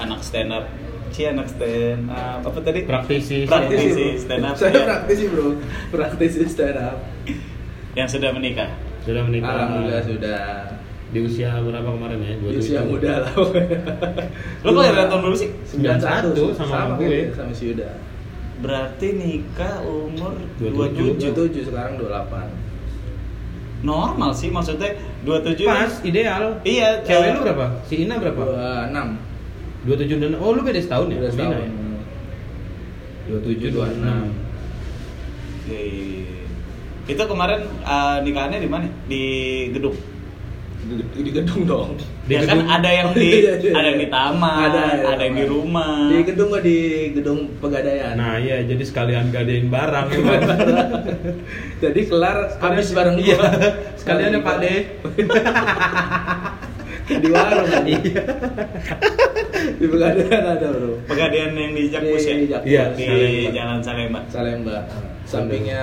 anak 0.00 0.24
stand 0.24 0.50
up. 0.50 0.64
Si 1.12 1.22
anak 1.22 1.46
stand 1.46 2.08
up 2.08 2.40
apa 2.42 2.58
tadi? 2.64 2.82
Praktisi. 2.82 3.44
Praktisi 3.46 4.16
stand 4.18 4.42
up. 4.42 4.56
Saya 4.56 4.72
ya. 4.72 4.82
praktisi 4.88 5.28
bro. 5.28 5.54
Praktisi 5.92 6.40
stand 6.48 6.80
up. 6.80 6.98
Yang 7.92 8.18
sudah 8.18 8.32
menikah. 8.32 8.72
Sudah 9.06 9.22
menikah. 9.22 9.48
Alhamdulillah 9.48 10.02
sudah. 10.02 10.42
Di 11.06 11.22
usia 11.22 11.54
berapa 11.62 11.86
kemarin 11.86 12.18
ya? 12.18 12.34
Di 12.34 12.58
usia 12.58 12.82
27. 12.82 12.90
muda 12.90 13.12
lah. 13.22 13.30
Lu 14.66 14.70
kelahiran 14.74 15.06
tahun 15.06 15.22
dulu 15.22 15.36
sih? 15.38 15.50
91 15.78 16.34
sama 16.58 16.98
gue. 16.98 17.06
gitu, 17.06 17.32
sama 17.32 17.52
si 17.54 17.70
Yuda. 17.70 17.88
Berarti 18.58 19.08
nikah 19.14 19.86
umur 19.86 20.34
27. 20.58 21.30
27. 21.30 21.62
27 21.62 21.68
sekarang 21.70 21.94
28. 22.02 23.86
Normal 23.86 24.34
sih 24.34 24.50
maksudnya 24.50 24.98
27 25.22 25.62
Pas 25.62 25.92
ideal. 26.02 26.58
Iya, 26.66 27.06
Cewek 27.06 27.28
eh, 27.30 27.34
lu 27.38 27.40
berapa? 27.46 27.66
Si 27.86 27.94
Ina 28.02 28.18
berapa? 28.18 28.42
26. 28.42 29.86
27 29.86 30.18
dan 30.18 30.32
Oh, 30.42 30.50
lu 30.50 30.66
beda 30.66 30.80
setahun 30.82 31.06
ya? 31.06 31.22
Udah 31.22 31.30
sama 31.30 31.38
Ina 31.38 31.54
setahun. 31.54 31.70
ya? 31.70 31.70
27 33.30 33.70
26. 33.70 34.02
Iya, 35.70 35.78
iya, 35.78 36.02
iya. 36.26 36.45
Itu 37.06 37.22
kemarin 37.24 37.62
eh, 37.82 38.16
nikahannya 38.22 38.58
di 38.58 38.68
mana? 38.68 38.86
Di 39.06 39.22
gedung. 39.70 39.94
Di, 40.86 40.94
di 41.18 41.30
gedung 41.34 41.62
dong. 41.66 41.88
Di 42.26 42.34
ya 42.34 42.42
kan 42.42 42.58
gedung. 42.62 42.70
ada 42.70 42.90
yang 42.90 43.08
di 43.10 43.26
Iya, 43.42 43.52
iya, 43.58 43.70
ada 43.74 43.86
yang 43.90 43.98
di 43.98 44.06
iya. 44.06 44.14
taman, 44.14 44.58
ada, 44.70 44.82
Ada, 45.14 45.22
yang 45.22 45.36
di 45.38 45.46
rumah. 45.46 45.94
Di 46.10 46.18
gedung 46.22 46.48
gua 46.50 46.62
di 46.62 46.78
gedung 47.14 47.40
pegadaian. 47.58 48.14
Nah, 48.14 48.38
iya 48.38 48.62
jadi 48.62 48.82
sekalian 48.82 49.30
gadein 49.30 49.66
barang 49.66 50.06
ya 50.10 50.18
kan. 50.22 50.40
Jadi 51.86 52.00
kelar 52.08 52.56
habis 52.58 52.88
bareng 52.90 53.16
Iya. 53.18 53.36
gua. 53.38 53.50
Sekalian 53.98 54.30
ya 54.34 54.40
Pak 54.42 54.56
De. 54.58 54.74
di 57.22 57.28
warung 57.30 57.66
kan? 57.70 57.84
Iya. 57.86 58.22
di 59.78 59.86
pegadaian 59.86 60.42
ada 60.42 60.66
bro 60.74 60.98
Pegadaian 61.06 61.54
yang 61.54 61.70
di 61.70 61.86
Jakpus 61.86 62.24
ya? 62.26 62.34
Di 62.34 62.46
Jakpus. 62.50 62.66
Iya, 62.66 62.82
Di 62.94 63.04
Salemba. 63.06 63.50
Jalan 63.54 63.78
Salemba. 63.78 64.20
Salemba 64.26 64.78
sampingnya 65.26 65.82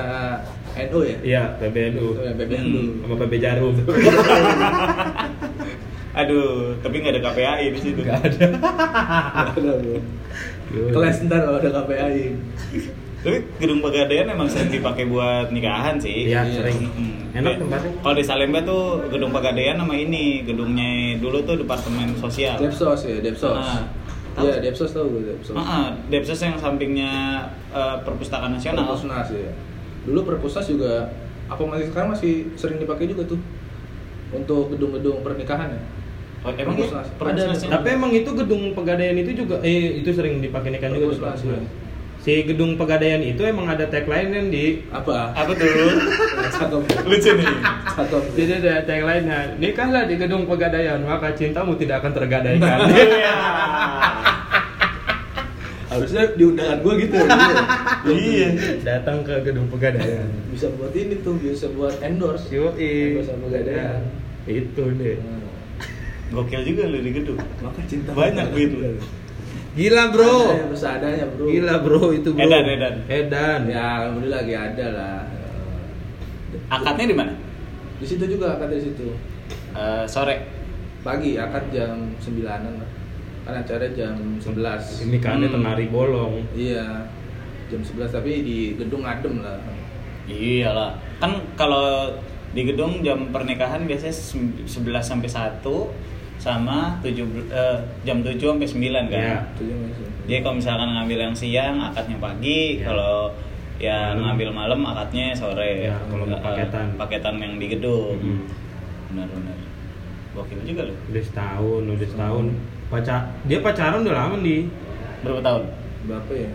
NU 0.74 1.00
ya 1.02 1.18
Iya, 1.22 1.44
PBNU. 1.58 2.06
PBNU 2.34 2.82
Sama 3.02 3.16
PB 3.20 3.34
Jarum. 3.38 3.74
Aduh, 6.14 6.78
tapi 6.80 7.02
nggak 7.02 7.14
ada 7.14 7.24
KPAI 7.26 7.66
di 7.70 7.80
situ. 7.80 8.00
Enggak 8.00 8.22
ada. 8.24 8.46
Nggak 9.50 9.58
ada, 9.58 9.72
bro. 9.82 9.98
kelas 10.90 11.18
ntar 11.24 11.40
kalau 11.44 11.58
ada 11.60 11.70
KPAI 11.72 12.24
Tapi 13.24 13.38
gedung 13.56 13.80
Pegadaian 13.80 14.28
emang 14.28 14.46
sering 14.46 14.70
dipakai 14.70 15.08
buat 15.08 15.48
nikahan 15.50 15.96
sih. 15.96 16.28
Iya, 16.28 16.44
Iya. 16.44 16.54
sering. 16.60 16.80
Enak 17.34 17.56
tempatnya. 17.58 17.90
Kalau 17.98 18.16
di 18.16 18.24
Salemba 18.24 18.60
tuh 18.62 18.84
gedung 19.08 19.32
Pegadaian 19.32 19.74
sama 19.76 19.96
ini 19.96 20.44
gedungnya 20.44 20.90
dulu 21.18 21.42
tuh 21.42 21.56
departemen 21.58 22.14
sosial. 22.16 22.60
Depsos 22.60 23.00
ya 23.04 23.18
Depsos 23.20 23.56
Ah, 23.56 23.88
tahu? 24.34 24.46
iya 24.46 24.60
Depsos 24.60 24.92
tau 24.92 25.08
gue 25.08 25.24
Depsos 25.26 25.56
Ah, 25.56 25.64
ah, 25.64 25.88
Depsos 26.08 26.40
yang 26.40 26.58
sampingnya 26.58 27.12
eh, 27.72 27.96
Perpustakaan 28.04 28.54
Nasional. 28.54 28.86
Perpusnas 28.86 29.30
ya 29.30 29.50
dulu 30.04 30.20
Perpusnas 30.28 30.68
juga 30.68 31.12
apa 31.48 31.62
masih 31.68 31.86
sekarang 31.92 32.10
masih 32.16 32.34
sering 32.56 32.78
dipakai 32.80 33.08
juga 33.08 33.28
tuh 33.28 33.40
untuk 34.34 34.74
gedung-gedung 34.74 35.22
pernikahan 35.22 35.76
ya 35.76 35.84
Oh, 36.44 36.52
emang 36.52 36.76
ya? 36.76 36.92
Perpusnasnya? 37.16 37.72
Tapi 37.72 37.88
emang 37.96 38.12
itu 38.12 38.28
gedung 38.36 38.76
pegadaian 38.76 39.16
itu 39.16 39.32
juga 39.32 39.64
eh 39.64 40.04
itu 40.04 40.12
sering 40.12 40.44
dipakai 40.44 40.76
nikahan 40.76 40.92
juga 41.00 41.16
tuh. 41.16 41.48
Ya. 41.48 41.60
Si 42.20 42.44
gedung 42.44 42.76
pegadaian 42.76 43.24
itu 43.24 43.40
emang 43.48 43.72
ada 43.72 43.88
tagline 43.88 44.28
kan 44.28 44.46
di 44.52 44.84
apa 44.92 45.32
apa 45.32 45.52
tuh? 45.56 46.84
Lucu 47.08 47.32
nih. 47.40 47.48
cakep 47.94 48.24
jadi 48.36 48.54
ada 48.60 48.74
tagline-nya 48.84 49.40
nikahlah 49.62 50.04
di 50.10 50.16
gedung 50.20 50.44
pegadaian 50.44 51.00
maka 51.08 51.32
cintamu 51.32 51.80
tidak 51.80 52.04
akan 52.04 52.12
tergadaikan. 52.12 52.78
Iya. 55.94 56.02
harusnya 56.02 56.24
di 56.34 56.44
undangan 56.44 56.78
gue 56.80 56.94
gitu 57.00 57.16
ya 57.22 57.28
Iya. 58.04 58.48
Datang 58.82 59.22
ke 59.22 59.34
gedung 59.42 59.70
pegadaian. 59.70 60.26
bisa 60.50 60.68
buat 60.74 60.90
ini 60.92 61.22
tuh 61.22 61.38
bisa 61.38 61.70
buat 61.70 61.94
endorse 62.00 62.50
Yoi. 62.50 63.14
Endorse 63.14 63.30
sama 63.30 63.46
pegadaian 63.48 64.02
Itu 64.44 64.84
deh. 64.92 65.16
Hmm. 65.16 65.46
Gokil 66.34 66.62
juga 66.66 66.84
lu 66.86 66.98
di 66.98 67.12
gedung. 67.14 67.38
maka 67.62 67.80
cinta 67.86 68.10
Banyak 68.12 68.48
duit 68.50 68.72
lu. 68.74 68.98
Gila 69.74 70.04
bro. 70.10 70.34
Adanya, 70.70 71.26
bro 71.30 71.46
Gila 71.48 71.76
bro 71.80 72.02
itu 72.12 72.30
bro. 72.30 72.42
Edan, 72.42 72.66
edan. 72.68 72.96
Edan. 73.06 73.62
ya 73.66 73.84
alhamdulillah 74.02 74.42
lagi 74.42 74.56
ada 74.56 74.88
lah 74.90 75.18
Akadnya 76.70 77.06
di 77.08 77.16
mana? 77.16 77.34
di 77.94 78.06
situ 78.06 78.26
juga 78.28 78.58
akad 78.58 78.68
di 78.68 78.84
situ 78.84 79.08
Eh, 79.74 80.06
sore. 80.06 80.44
pagi 81.02 81.36
akad 81.36 81.70
jam 81.70 82.12
9an 82.18 82.46
lah 82.78 82.90
kan 83.44 83.54
acara 83.58 83.86
jam 83.90 84.16
11 84.38 85.04
Ini 85.04 85.18
kan 85.20 85.38
Hmm. 85.38 85.52
tenari 85.52 85.86
bolong. 85.88 86.44
iya 86.54 87.04
jam 87.68 87.80
11 87.80 88.10
tapi 88.10 88.42
di 88.42 88.58
gedung 88.74 89.04
adem 89.04 89.40
lah 89.40 89.60
Iyalah. 90.24 90.96
Kan 91.20 91.36
kalau 91.54 92.08
di 92.50 92.64
gedung 92.64 93.04
jam 93.04 93.28
pernikahan 93.28 93.84
biasanya 93.84 94.14
sem- 94.14 94.56
11 94.64 95.04
sampai 95.04 95.28
1 95.28 95.92
sama 96.38 96.96
7 97.02 97.28
eh, 97.50 97.76
jam 98.02 98.24
7 98.24 98.40
sampai 98.50 98.64
9 98.64 99.12
kan. 99.12 99.20
Iya. 99.20 99.38
masih 99.52 100.08
Jadi 100.24 100.40
kalau 100.40 100.56
misalkan 100.56 100.90
ngambil 100.90 101.20
yang 101.22 101.36
siang 101.36 101.76
akadnya 101.82 102.16
pagi, 102.18 102.80
Iya. 102.80 102.88
kalau 102.88 103.36
ya 103.76 103.98
Malam. 104.10 104.20
ngambil 104.24 104.50
malam 104.54 104.80
akadnya 104.86 105.36
sore. 105.36 105.84
Iya, 105.84 106.00
kalau 106.08 106.24
Eh, 106.24 106.40
paketan. 106.40 106.88
paketan 106.96 107.36
yang 107.38 107.60
di 107.60 107.68
gedung. 107.68 108.16
Mm. 108.16 108.48
Benar-benar. 109.12 109.58
Gokil 110.32 110.60
juga 110.64 110.82
loh. 110.88 110.96
Udah 111.06 111.20
setahun, 111.22 111.82
udah 111.86 112.08
setahun. 112.08 112.46
Pacar, 112.94 113.20
dia 113.44 113.58
pacaran 113.58 114.06
udah 114.06 114.14
lama 114.14 114.38
nih. 114.38 114.70
Berapa 115.26 115.42
tahun? 115.42 115.64
berapa 116.04 116.32
ya 116.36 116.52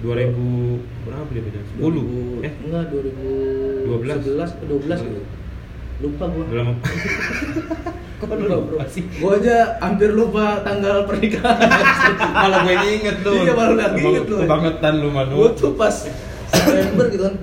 2000 0.00 1.08
berapa 1.08 1.28
dia 1.32 1.42
pacaran? 1.42 1.66
10. 1.72 1.80
2000 1.80 2.46
Eh, 2.46 2.52
enggak 2.68 2.84
2011 2.92 4.60
12. 4.62 4.70
11 4.70 4.70
12 4.70 5.08
gitu 5.08 5.22
lupa 6.00 6.24
gua 6.32 6.42
udah 6.48 6.56
lama. 6.64 6.74
Kok 8.20 8.28
lu 8.36 8.46
lupa 8.46 8.84
sih? 8.86 9.04
gua 9.18 9.36
aja 9.36 9.56
hampir 9.80 10.12
lupa 10.12 10.60
tanggal 10.60 11.08
pernikahan 11.08 11.60
Malah 12.44 12.60
gue 12.64 12.76
inget 13.00 13.16
tuh. 13.24 13.36
Iya, 13.36 13.52
malah 13.56 13.72
udah 13.76 13.88
inget 13.96 14.24
lu. 14.28 14.36
Kebangetan 14.44 14.94
lu 15.00 15.08
Manu. 15.12 15.32
gua 15.36 15.48
tuh 15.56 15.72
pas 15.76 15.92
September 16.48 17.04
gitu 17.08 17.24
kan 17.24 17.34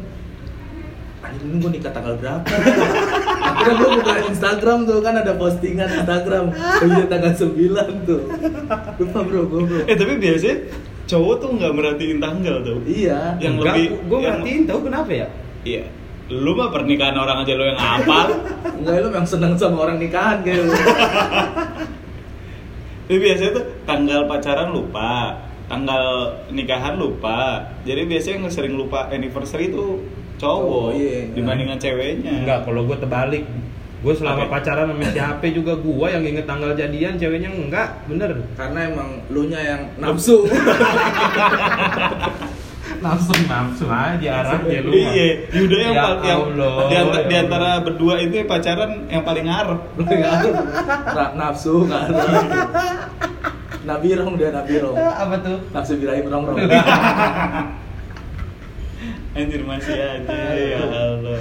ini 1.48 1.56
gua 1.58 1.72
nikah 1.72 1.90
tanggal 1.90 2.14
berapa 2.16 2.44
akhirnya 3.40 3.74
gua 3.74 3.90
buka 3.96 4.14
Instagram 4.28 4.80
tuh 4.84 5.00
kan 5.00 5.14
ada 5.16 5.34
postingan 5.34 5.90
Instagram 5.96 6.46
oh 6.52 6.86
iya 6.86 7.06
tanggal 7.06 7.34
9 7.34 7.56
tuh 8.04 8.22
lupa 8.98 9.20
bro 9.22 9.42
gua 9.46 9.62
bro 9.64 9.80
Eh 9.84 9.96
tapi 9.96 10.14
biasanya 10.16 10.56
cowok 11.06 11.36
tuh 11.38 11.50
nggak 11.54 11.72
merhatiin 11.72 12.20
tanggal 12.20 12.56
tuh. 12.62 12.84
iya 12.84 13.34
Yang 13.38 13.54
Enggak, 13.56 13.74
lebih 13.74 13.86
gue 14.04 14.18
yang- 14.18 14.24
merhatiin 14.36 14.62
tahu 14.66 14.80
kenapa 14.84 15.12
ya? 15.14 15.28
Iya. 15.64 15.84
Lu 16.28 16.52
mah 16.52 16.68
pernikahan 16.68 17.16
orang 17.16 17.38
aja 17.40 17.54
lu 17.54 17.64
yang 17.64 17.80
hafal. 17.80 18.28
enggak 18.76 18.94
lu 18.98 19.08
memang 19.08 19.24
seneng 19.26 19.56
sama 19.56 19.78
orang 19.82 19.98
nikahan 19.98 20.44
kayak 20.44 20.62
lu 20.62 20.76
Tapi 23.08 23.18
biasanya 23.18 23.52
tuh 23.54 23.66
tanggal 23.84 24.28
pacaran 24.28 24.70
lupa, 24.70 25.47
tanggal 25.68 26.04
nikahan 26.48 26.96
lupa. 26.96 27.60
Jadi 27.84 28.02
biasanya 28.04 28.36
yang 28.40 28.48
sering 28.50 28.74
lupa 28.74 29.08
anniversary 29.08 29.68
itu 29.68 30.00
cowok 30.38 30.64
Oh, 30.64 30.94
iya. 30.94 31.28
dibandingkan 31.32 31.78
ceweknya. 31.78 32.32
Enggak, 32.42 32.60
kalau 32.64 32.84
gue 32.84 32.96
terbalik. 32.96 33.44
Gue 33.98 34.14
selama 34.14 34.46
Apa? 34.46 34.62
pacaran 34.62 34.94
sama 34.94 35.10
siapa 35.10 35.42
juga 35.50 35.74
gue 35.74 36.08
yang 36.08 36.22
inget 36.22 36.46
tanggal 36.46 36.70
jadian, 36.72 37.18
ceweknya 37.18 37.50
enggak, 37.50 37.98
bener. 38.06 38.46
karena 38.54 38.80
emang 38.88 39.10
lu 39.28 39.50
nya 39.50 39.58
yang 39.58 39.82
nafsu 39.98 40.46
Nafsu 42.98 43.34
nafsu 43.46 43.86
aja 43.86 44.30
arahnya 44.42 44.80
lu. 44.82 44.90
Iya, 44.94 45.50
Yuda 45.50 45.78
yang 45.78 45.94
Ya 45.94 46.06
yang 46.24 46.42
Allah, 46.50 46.74
di, 46.86 46.96
anta- 46.96 47.22
ya 47.22 47.28
di 47.28 47.36
antara 47.38 47.70
berdua 47.82 48.18
itu 48.18 48.42
pacaran 48.46 49.06
yang 49.06 49.22
paling 49.22 49.46
ngarep. 49.46 49.80
nafsu 51.34 51.86
ngaruh 51.86 52.18
nabirong 53.88 54.36
dia 54.36 54.52
nabirong 54.52 54.96
apa 54.96 55.36
tuh? 55.40 55.58
nafsu 55.72 55.96
birahi 55.96 56.22
merongrong 56.22 56.60
Anjir 59.32 59.62
masih 59.62 59.94
aja 59.94 60.34
ya 60.52 60.82
Allah. 60.82 61.38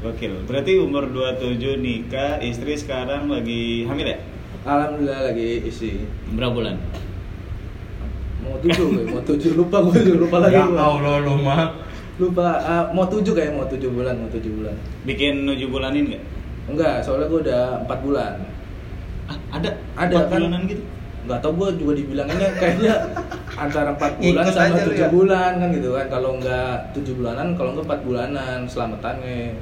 Gokil. 0.00 0.46
Berarti 0.46 0.78
umur 0.78 1.10
27 1.10 1.58
nikah, 1.76 2.38
istri 2.40 2.72
sekarang 2.72 3.26
lagi 3.26 3.84
hamil 3.84 4.06
ya? 4.08 4.18
alhamdulillah 4.60 5.20
lagi 5.26 5.64
isi 5.64 6.04
Berapa 6.30 6.52
bulan? 6.54 6.76
mau 8.40 8.56
tujuh 8.56 8.86
mau 9.06 9.20
tujuh 9.20 9.52
lupa 9.52 9.80
gue 9.84 10.00
juga 10.00 10.18
lupa 10.20 10.36
lagi 10.40 10.56
Ya. 10.56 10.64
Allah 10.68 11.16
lu 11.20 11.34
mah. 11.38 11.76
lupa 12.16 12.46
ah, 12.58 12.84
mau 12.90 13.04
tujuh 13.04 13.32
kayak 13.32 13.52
mau 13.52 13.64
tujuh 13.64 13.88
bulan 13.88 14.16
mau 14.16 14.28
tujuh 14.28 14.52
bulan 14.52 14.76
Bikin 15.02 15.44
7 15.44 15.60
bulanin 15.66 16.04
nggak? 16.08 16.24
enggak 16.68 16.96
soalnya 17.00 17.26
gue 17.26 17.40
udah 17.42 17.62
empat 17.82 17.98
bulan 18.00 18.32
Ah, 19.30 19.36
ada? 19.52 19.70
Ada, 19.94 20.12
Empat 20.12 20.26
kan? 20.26 20.38
bulanan 20.38 20.62
gitu? 20.66 20.82
nggak 21.20 21.38
tau 21.38 21.52
gue 21.52 21.68
juga 21.76 21.92
dibilanginnya 21.94 22.48
kayaknya 22.56 22.94
antara 23.54 23.92
empat 23.92 24.12
bulan 24.16 24.40
Ikut 24.40 24.54
sama 24.56 24.76
tujuh 24.82 24.96
ya. 24.98 25.08
bulan 25.12 25.52
kan 25.54 25.68
gitu 25.70 25.88
kan 25.92 26.06
kalau 26.08 26.30
nggak 26.40 26.74
tujuh 26.90 27.12
bulanan 27.14 27.46
kalau 27.54 27.70
nggak 27.70 27.86
empat 27.86 28.00
bulanan 28.02 28.58
selamatannya 28.64 29.52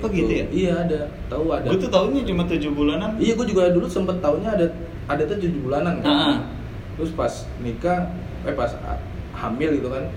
Oh, 0.00 0.08
gitu 0.08 0.32
ya? 0.32 0.46
iya 0.48 0.72
ada 0.80 1.04
tahu 1.28 1.52
ada 1.52 1.68
Gue 1.68 1.76
tuh 1.76 1.92
cuma 2.24 2.42
7 2.48 2.64
bulanan. 2.72 3.12
iya 3.18 3.36
gue 3.36 3.44
juga 3.44 3.68
dulu 3.68 3.84
sempet 3.84 4.16
taunya 4.18 4.48
ada 4.48 4.66
ada 5.04 5.22
tuh 5.26 5.36
tujuh 5.36 5.60
bulanan 5.60 6.00
kan 6.00 6.08
Ah. 6.08 6.36
terus 6.96 7.12
pas 7.12 7.28
nikah 7.58 8.08
eh 8.42 8.54
pas 8.54 8.72
ah, 8.80 8.96
hamil 9.36 9.76
gitu 9.76 9.90
kan 9.90 10.08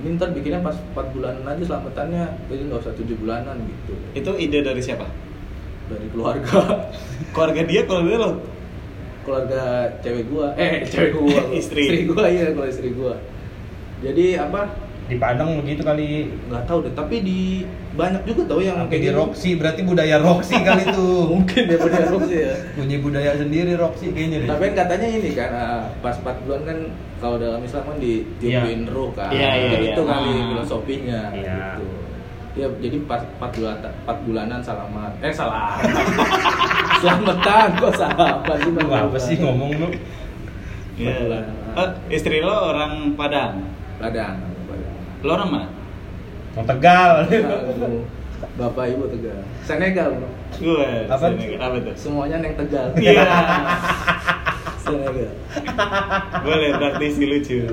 ini 0.00 0.16
ntar 0.16 0.32
bikinnya 0.32 0.58
pas 0.58 0.74
empat 0.74 1.06
bulanan 1.12 1.44
aja 1.44 1.62
selamatannya 1.62 2.24
jadi 2.48 2.62
nggak 2.66 2.80
usah 2.80 2.94
tujuh 2.96 3.14
bulanan 3.14 3.60
gitu 3.60 3.92
Itu 4.12 4.30
ide 4.34 4.64
dari 4.64 4.80
siapa? 4.80 5.04
Dari 5.92 6.08
keluarga 6.08 6.58
Keluarga 7.34 7.60
dia, 7.62 7.80
keluarga 7.84 8.16
lo? 8.18 8.30
keluarga 9.22 9.62
cewek 10.00 10.26
gua 10.26 10.50
eh 10.56 10.82
cewek 10.90 11.14
gua 11.14 11.40
Istri. 11.54 11.82
istri 11.82 11.98
gua 12.04 12.24
iya 12.26 12.50
kalau 12.50 12.66
istri 12.66 12.90
gua 12.90 13.14
jadi 14.00 14.42
apa 14.42 14.66
Di 15.02 15.14
Padang 15.14 15.58
begitu 15.58 15.82
kali. 15.82 16.26
nggak 16.48 16.64
tahu 16.64 16.82
deh 16.82 16.92
tapi 16.92 17.20
di 17.20 17.66
banyak 17.92 18.22
juga 18.24 18.42
tau 18.48 18.58
yang 18.58 18.78
Sampai 18.80 18.98
di 18.98 19.06
gitu. 19.06 19.14
Roxy, 19.14 19.50
berarti 19.54 19.80
budaya 19.82 20.16
Roxy 20.18 20.56
kali 20.58 20.82
tuh. 20.88 21.26
mungkin 21.28 21.62
ya 21.64 21.76
benar 21.76 22.06
sih 22.24 22.38
ya 22.40 22.54
Punya 22.72 22.96
budaya 22.98 23.30
sendiri 23.36 23.72
Roxy 23.74 24.06
kayaknya 24.10 24.38
deh. 24.42 24.48
tapi 24.48 24.62
kan 24.64 24.74
katanya 24.80 25.06
ini 25.12 25.30
kan 25.32 25.50
ah, 25.52 25.82
pas 25.98 26.16
4 26.16 26.42
bulan 26.42 26.60
kan 26.64 26.78
kalau 27.18 27.36
dalam 27.36 27.60
Islam 27.60 27.82
kan 27.84 27.96
ditiupin 27.98 28.80
ruh 28.88 29.10
kan 29.12 29.30
iya, 29.30 29.70
Jadi 29.70 29.84
iya. 29.84 29.92
itu 29.92 30.02
kali 30.02 30.30
Ah. 30.32 30.46
filosofinya 30.48 31.20
Iya. 31.30 31.58
gitu 31.76 31.86
ya 32.52 32.68
jadi 32.84 32.96
pas 33.08 33.24
4 33.40 33.56
bulan 33.56 33.76
4 34.04 34.26
bulanan 34.28 34.60
salaman 34.60 35.12
eh 35.24 35.32
salah 35.32 35.80
selamatan 37.00 37.68
kok 37.80 37.92
salaman 37.96 38.56
sih 38.60 38.70
Lu 38.70 38.92
apa 38.92 39.18
sih 39.18 39.36
ngomong 39.40 39.70
lu? 39.80 39.88
Iya. 41.00 41.48
Oh, 41.72 41.88
istri 42.12 42.44
lo 42.44 42.52
orang 42.52 43.16
Padang. 43.16 43.64
Padang 43.96 44.36
Padang. 44.68 44.94
Lo 45.24 45.30
orang 45.40 45.48
mana? 45.48 45.68
Mau 46.52 46.64
Tegal. 46.68 47.12
Bapak 48.60 48.84
Ibu 48.92 49.08
Tegal. 49.08 49.40
Senegal, 49.64 50.12
Bro. 50.12 50.28
Gue. 50.60 51.08
Apa? 51.08 51.32
Apa 51.32 51.76
tuh? 51.80 51.94
Semuanya 51.96 52.44
neng 52.44 52.54
Tegal. 52.60 52.92
Iya. 53.00 53.24
Senegal. 54.84 55.32
Boleh 56.44 56.70
praktisi 56.76 57.24
lucu. 57.24 57.64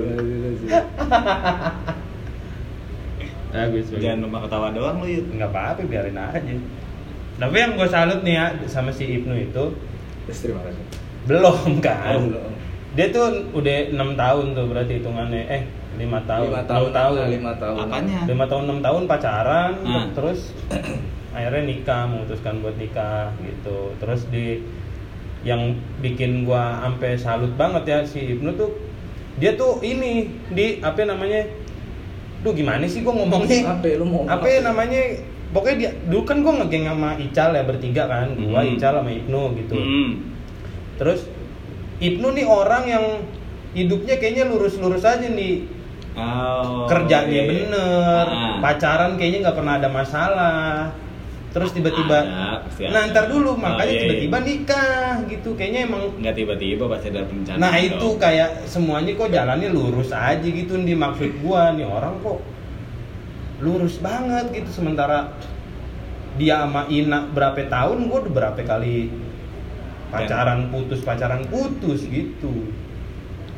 Bagus, 3.50 3.86
bagus. 3.88 4.00
Jangan 4.00 4.18
cuma 4.22 4.38
ketawa 4.40 4.68
doang 4.70 4.96
lo 4.96 5.06
yuk. 5.06 5.26
nggak 5.28 5.50
apa-apa 5.50 5.80
biarin 5.84 6.14
aja 6.14 6.54
tapi 7.36 7.56
yang 7.56 7.72
gue 7.72 7.88
salut 7.88 8.20
nih 8.20 8.34
ya 8.34 8.46
sama 8.66 8.90
si 8.90 9.08
Ibnu 9.16 9.32
itu 9.34 9.64
Yes, 10.24 10.38
terima 10.40 10.60
kasih. 10.60 10.84
belum 11.22 11.80
kan 11.80 12.14
Oh, 12.14 12.28
belum. 12.28 12.52
dia 12.92 13.06
tuh 13.08 13.26
udah 13.50 13.76
enam 13.90 14.12
tahun 14.14 14.46
tuh 14.52 14.64
berarti 14.66 14.92
hitungannya 14.96 15.42
eh 15.48 15.62
lima 15.96 16.20
tahun 16.22 16.48
Lima 16.48 16.62
tahun, 16.62 16.88
tahun 16.90 17.14
nah, 17.16 17.28
lima 17.28 17.52
tahun. 17.54 17.76
Apanya? 17.82 18.20
lima 18.24 18.44
tahun 18.44 18.62
enam 18.66 18.80
tahun 18.80 19.02
pacaran 19.06 19.72
Ah. 19.82 20.06
terus 20.12 20.52
akhirnya 21.34 21.62
nikah 21.64 22.02
memutuskan 22.04 22.60
buat 22.60 22.76
nikah 22.76 23.32
gitu 23.40 23.78
terus 23.96 24.28
di 24.28 24.60
yang 25.40 25.72
bikin 25.98 26.44
gua 26.44 26.84
ampe 26.84 27.16
salut 27.16 27.56
banget 27.56 27.82
ya 27.86 27.98
si 28.04 28.36
Ibnu 28.36 28.52
tuh 28.52 28.68
dia 29.36 29.56
tuh 29.56 29.80
ini 29.80 30.28
di 30.52 30.76
apa 30.78 31.00
namanya 31.02 31.48
Duh 32.40 32.52
gimana 32.52 32.84
sih 32.84 33.00
gua 33.00 33.12
ngomongnya 33.14 33.68
Apa 33.70 33.84
ya, 33.84 33.94
lu 33.96 34.06
mau 34.06 34.24
apa 34.24 34.44
ya 34.44 34.58
namanya 34.62 35.00
pokoknya 35.50 35.76
dia 35.76 35.90
dulu 36.06 36.22
kan 36.22 36.40
gua 36.40 36.52
ngegeng 36.58 36.86
sama 36.86 37.10
Ical 37.16 37.50
ya 37.52 37.62
bertiga 37.62 38.04
kan 38.06 38.32
gua 38.34 38.60
Hmm. 38.60 38.72
Ical 38.72 38.92
sama 38.96 39.10
Ibnu 39.10 39.42
gitu 39.56 39.74
Hmm. 39.74 40.10
terus 40.96 41.28
Ibnu 41.98 42.32
nih 42.32 42.44
orang 42.44 42.84
yang 42.84 43.04
hidupnya 43.70 44.16
kayaknya 44.16 44.44
lurus-lurus 44.46 45.02
aja 45.02 45.26
nih 45.26 45.78
Oh, 46.10 46.84
kerjanya 46.84 47.30
iya. 47.30 47.46
bener 47.46 48.26
Ah. 48.26 48.58
pacaran 48.58 49.14
kayaknya 49.14 49.46
nggak 49.46 49.56
pernah 49.56 49.74
ada 49.78 49.88
masalah 49.88 50.90
terus 51.50 51.74
tiba-tiba 51.74 52.18
nah 52.90 53.02
ntar 53.10 53.26
dulu 53.26 53.50
Oh, 53.50 53.58
makanya 53.58 53.82
iya, 53.84 53.90
iya. 53.90 54.02
tiba-tiba 54.06 54.38
nikah 54.40 55.14
gitu 55.26 55.58
kayaknya 55.58 55.80
emang 55.84 56.02
Nggak 56.16 56.34
tiba-tiba 56.36 56.84
pasti 56.86 57.06
ada 57.10 57.22
rencana. 57.26 57.58
nah 57.58 57.74
dong. 57.74 57.86
itu 57.90 58.08
kayak 58.16 58.50
semuanya 58.64 59.12
kok 59.14 59.28
jalannya 59.28 59.68
lurus 59.68 60.10
aja 60.10 60.46
gitu 60.46 60.78
nih 60.78 60.94
maksud 60.94 61.30
gua 61.42 61.74
nih 61.74 61.84
orang 61.84 62.14
kok 62.22 62.38
lurus 63.60 63.98
banget 63.98 64.46
gitu 64.54 64.70
sementara 64.72 65.34
dia 66.38 66.62
sama 66.62 66.86
Ina 66.86 67.26
berapa 67.28 67.58
tahun 67.66 68.06
gua 68.06 68.18
udah 68.22 68.32
berapa 68.32 68.60
kali 68.62 69.10
pacaran 70.08 70.70
putus 70.70 71.02
pacaran 71.02 71.42
putus 71.46 72.06
gitu 72.06 72.70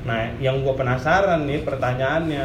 nah 0.03 0.32
yang 0.40 0.64
gua 0.64 0.74
penasaran 0.74 1.45
nih 1.45 1.61
pertanyaannya 1.61 2.45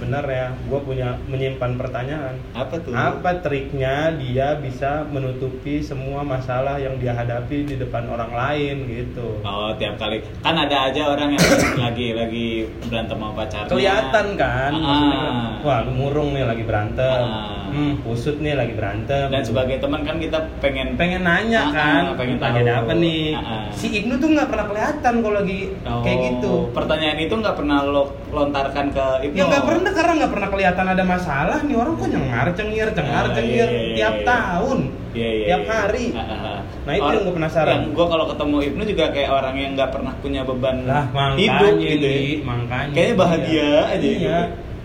sebenarnya 0.00 0.56
gue 0.64 0.80
punya 0.80 1.08
menyimpan 1.26 1.76
pertanyaan 1.76 2.34
Apa 2.50 2.80
tuh? 2.80 2.96
apa 2.96 3.36
triknya 3.38 4.16
dia 4.16 4.56
bisa 4.56 5.04
menutupi 5.04 5.78
semua 5.80 6.24
masalah 6.24 6.80
yang 6.80 6.96
dia 6.96 7.12
hadapi 7.12 7.68
di 7.68 7.76
depan 7.76 8.08
orang 8.08 8.32
lain 8.32 8.88
gitu 8.88 9.44
Oh 9.44 9.76
tiap 9.76 10.00
kali 10.00 10.24
kan 10.40 10.56
ada 10.56 10.88
aja 10.88 11.02
orang 11.06 11.36
yang 11.36 11.44
lagi 11.84 12.08
lagi 12.10 12.48
berantem 12.82 13.12
sama 13.14 13.36
pacarnya. 13.36 13.68
kelihatan 13.68 14.26
kan 14.34 14.72
maksudnya 14.72 15.18
kan, 15.18 15.28
Ah. 15.30 15.52
wah 15.60 15.78
lu 15.82 15.92
murung 15.92 16.32
nih 16.32 16.44
lagi 16.44 16.64
berantem 16.64 17.20
Ah. 17.20 17.68
hmm, 17.68 18.00
kusut 18.00 18.40
nih 18.40 18.56
lagi 18.56 18.72
berantem 18.72 19.28
Dan 19.28 19.44
sebagai 19.44 19.76
teman 19.78 20.00
kan 20.00 20.16
kita 20.16 20.40
pengen 20.58 20.96
pengen 20.96 21.22
nanya 21.22 21.60
Ah, 21.62 21.70
kan 21.70 22.02
ah, 22.06 22.16
pengen 22.16 22.38
lagi 22.38 22.58
ada 22.58 22.72
tahu. 22.72 22.80
apa 22.80 22.92
nih 22.96 23.24
Ah, 23.30 23.44
ah. 23.44 23.62
si 23.70 23.86
Ibnu 23.92 24.16
tuh 24.16 24.28
nggak 24.30 24.48
pernah 24.48 24.66
kelihatan 24.66 25.12
kalau 25.20 25.36
lagi 25.36 25.60
Oh, 25.82 26.00
kayak 26.00 26.18
gitu 26.24 26.52
Pertanyaan 26.72 27.18
itu 27.18 27.34
nggak 27.34 27.52
pernah 27.54 27.78
lo 27.84 28.02
lontarkan 28.30 28.86
ke 28.88 29.06
Ibnu. 29.22 29.36
Ya 29.36 29.44
nggak 29.44 29.64
pernah 29.66 29.89
karena 29.90 30.12
nggak 30.18 30.32
pernah 30.32 30.48
kelihatan 30.48 30.86
ada 30.88 31.04
masalah 31.04 31.58
nih 31.60 31.76
orang 31.76 31.94
kok 31.94 32.08
nyengar 32.08 32.46
cengir 32.52 32.88
cengar 32.90 33.24
Ah, 33.26 33.32
cengir 33.32 33.68
iya, 33.68 33.80
iya, 33.82 33.94
tiap 33.96 34.14
iya. 34.16 34.26
tahun 34.26 34.78
Iya, 35.10 35.28
iya, 35.28 35.46
tiap 35.50 35.62
iya. 35.62 35.70
hari 35.70 36.04
ah, 36.12 36.22
ah. 36.22 36.58
Nah, 36.80 36.92
itu 36.96 37.10
yang 37.12 37.24
gua 37.26 37.34
penasaran. 37.36 37.74
Yang 37.76 37.84
gue 37.92 38.06
kalau 38.08 38.24
ketemu 38.26 38.56
Ibnu 38.62 38.82
juga 38.88 39.04
kayak 39.12 39.30
orang 39.30 39.54
yang 39.54 39.70
nggak 39.76 39.90
pernah 39.90 40.12
punya 40.16 40.42
beban 40.42 40.76
lah 40.86 41.04
makanya 41.10 41.36
hidup 41.36 41.74
gitu. 41.76 42.06
ya. 42.08 42.20
Makanya 42.40 42.92
Kayaknya 42.94 43.14
bahagia 43.14 43.60
Iya. 43.60 43.80
aja 43.82 43.90
iya. 43.92 43.98
hidupnya. 44.00 44.38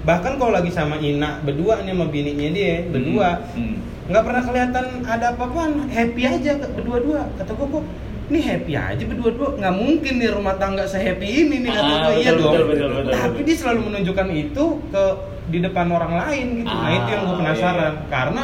bahkan 0.05 0.33
kalau 0.37 0.51
lagi 0.53 0.69
sama 0.69 0.95
Ina 0.97 1.41
berdua 1.41 1.81
nih 1.81 1.93
sama 1.93 2.05
bininya 2.05 2.49
dia 2.51 2.85
berdua 2.85 3.29
Hmm. 3.57 3.81
nggak 4.05 4.21
pernah 4.21 4.41
kelihatan 4.43 4.85
ada 5.01 5.25
apa-apaan 5.33 5.71
happy 5.89 6.23
aja 6.23 6.51
berdua-dua 6.61 7.25
kata 7.35 7.51
gua 7.53 7.67
kok 7.73 7.85
ini 8.25 8.39
happy 8.39 8.73
aja 8.73 9.03
berdua-dua 9.03 9.49
nggak 9.55 9.75
mungkin 9.75 10.13
nih 10.17 10.29
rumah 10.31 10.55
tangga 10.55 10.83
sehappy 10.83 11.27
ini 11.43 11.55
nih 11.59 11.71
kata 11.71 11.85
Ah, 11.85 11.99
gua 12.01 12.13
iya 12.15 12.31
betul, 12.31 12.41
dong 12.41 12.53
betul, 12.53 12.67
betul, 12.67 12.89
betul, 12.91 13.11
tapi 13.11 13.29
betul. 13.31 13.45
dia 13.45 13.55
selalu 13.55 13.79
menunjukkan 13.83 14.27
itu 14.31 14.63
ke 14.89 15.03
di 15.45 15.59
depan 15.61 15.87
orang 15.89 16.13
lain 16.19 16.45
gitu 16.57 16.67
nah 16.67 16.83
Ah, 16.83 16.91
itu 16.91 17.07
yang 17.07 17.23
gua 17.23 17.35
penasaran 17.37 17.93
iya. 17.93 18.07
karena 18.09 18.43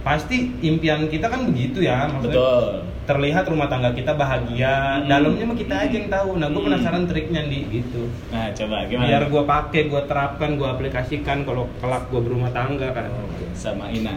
pasti 0.00 0.36
impian 0.62 1.04
kita 1.06 1.26
kan 1.26 1.40
begitu 1.44 1.78
ya 1.82 2.08
maksudnya 2.08 2.32
Betul. 2.32 2.64
terlihat 3.04 3.44
rumah 3.44 3.66
tangga 3.66 3.90
kita 3.90 4.12
bahagia 4.14 4.74
Hmm. 4.98 5.04
dalamnya 5.06 5.44
mah 5.44 5.58
kita 5.58 5.74
aja 5.78 5.94
yang 5.94 6.08
tahu 6.08 6.30
nah 6.34 6.46
gue 6.46 6.56
Hmm. 6.56 6.68
penasaran 6.70 7.04
triknya 7.04 7.42
nih 7.44 7.62
gitu 7.70 8.08
Nah 8.30 8.48
coba 8.50 8.76
gimana? 8.84 9.04
biar 9.04 9.22
gue 9.26 9.42
pakai 9.44 9.80
gue 9.86 10.02
terapkan 10.02 10.50
gue 10.54 10.64
aplikasikan 10.66 11.38
kalau 11.42 11.68
kelak 11.76 12.08
gue 12.08 12.20
berumah 12.20 12.48
tangga 12.50 12.88
kan 12.90 13.08
sama 13.52 13.90
Ina. 13.90 14.16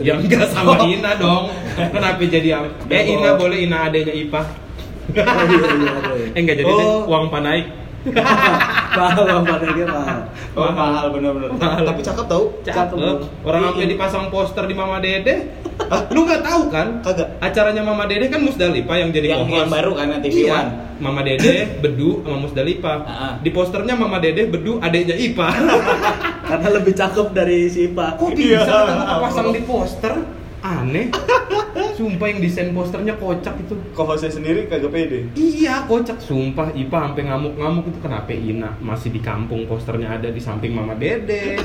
Ya 0.00 0.16
enggak 0.16 0.48
sama 0.48 0.80
Ina 0.86 1.20
dong. 1.20 1.52
Kenapa 1.76 2.22
jadi 2.24 2.48
eh 2.88 3.02
Ina 3.12 3.36
boleh 3.36 3.68
Ina 3.68 3.90
adanya 3.90 4.14
Ipa. 4.14 4.40
Oh, 5.12 5.18
iya, 5.18 5.60
iya, 5.60 5.92
iya. 5.92 6.26
eh 6.32 6.40
enggak 6.40 6.56
jadi 6.62 6.70
deh, 6.72 6.86
Oh. 6.88 7.10
uang 7.10 7.28
panaik 7.28 7.66
Mahal 8.92 9.22
bang 9.24 9.44
pada 9.46 9.66
dia 9.68 9.86
mahal. 9.86 10.18
Oh, 10.52 10.68
mahal 10.68 11.04
bener-bener. 11.08 11.48
Mahal. 11.52 11.82
Tapi 11.86 12.00
cakep 12.02 12.26
tau. 12.26 12.44
cakep 12.60 12.96
orang 13.42 13.60
sampai 13.64 13.86
dipasang 13.88 14.26
poster 14.28 14.64
di 14.66 14.74
Mama 14.74 14.98
Dede 14.98 15.62
Hah, 15.82 16.04
lu 16.08 16.22
nggak 16.22 16.44
tahu 16.44 16.62
kan 16.68 17.00
Kagak. 17.00 17.40
acaranya 17.40 17.80
Mama 17.80 18.04
Dede 18.04 18.28
kan 18.28 18.38
Musdalifah 18.38 18.96
yang 18.96 19.10
jadi 19.10 19.34
Yang, 19.34 19.48
yang 19.48 19.70
baru 19.70 19.92
kan 19.94 20.20
TV 20.20 20.44
Iya, 20.44 20.52
One. 20.52 20.70
Mama 21.00 21.20
Dede, 21.20 21.54
Bedu, 21.80 22.22
sama 22.22 22.36
Musdalifah. 22.38 22.96
Ah, 23.02 23.10
ah. 23.10 23.32
Di 23.38 23.50
posternya 23.50 23.94
Mama 23.94 24.18
Dede, 24.18 24.46
Bedu, 24.46 24.78
adeknya 24.78 25.16
Ipa. 25.16 25.48
Karena 26.48 26.68
lebih 26.70 26.92
cakep 26.92 27.26
dari 27.32 27.66
si 27.66 27.88
Ipa. 27.88 28.14
Kok 28.14 28.28
Iya. 28.32 28.60
bisa 28.60 28.74
kan 28.84 28.98
pasang 29.20 29.46
di 29.50 29.62
poster? 29.62 30.14
Aneh. 30.62 31.10
Sumpah 31.98 32.26
yang 32.30 32.40
desain 32.40 32.72
posternya 32.72 33.18
kocak 33.20 33.52
itu. 33.60 33.74
Co-hostnya 33.92 34.32
sendiri 34.32 34.64
kagak 34.64 34.88
pede. 34.88 35.28
Iya, 35.36 35.84
kocak. 35.84 36.22
Sumpah 36.22 36.72
Ipa 36.72 37.10
sampai 37.10 37.28
ngamuk-ngamuk 37.28 37.92
itu 37.92 37.98
kenapa 38.00 38.32
Ina 38.32 38.80
masih 38.80 39.12
di 39.12 39.20
kampung 39.20 39.68
posternya 39.68 40.16
ada 40.16 40.32
di 40.32 40.40
samping 40.40 40.72
Mama 40.72 40.96
Dede. 40.96 41.60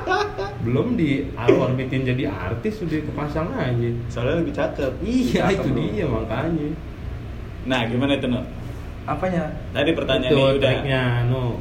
Belum 0.66 0.98
di 0.98 1.30
orbitin 1.38 2.02
jadi 2.02 2.26
artis 2.26 2.82
udah 2.82 2.98
kepasang 3.06 3.48
aja. 3.54 3.88
Soalnya 4.10 4.42
lebih 4.42 4.54
cakep. 4.56 4.92
Iya, 5.06 5.46
Cakep, 5.46 5.54
itu 5.54 5.68
bro. 5.70 5.78
dia 5.78 6.06
makanya. 6.10 6.68
Nah 7.68 7.80
gimana 7.86 8.12
itu 8.18 8.26
no? 8.26 8.40
Apanya? 9.06 9.44
Tadi 9.72 9.90
pertanyaan 9.94 10.32
Itu 10.34 10.42
udah. 10.58 10.76
no. 11.30 11.56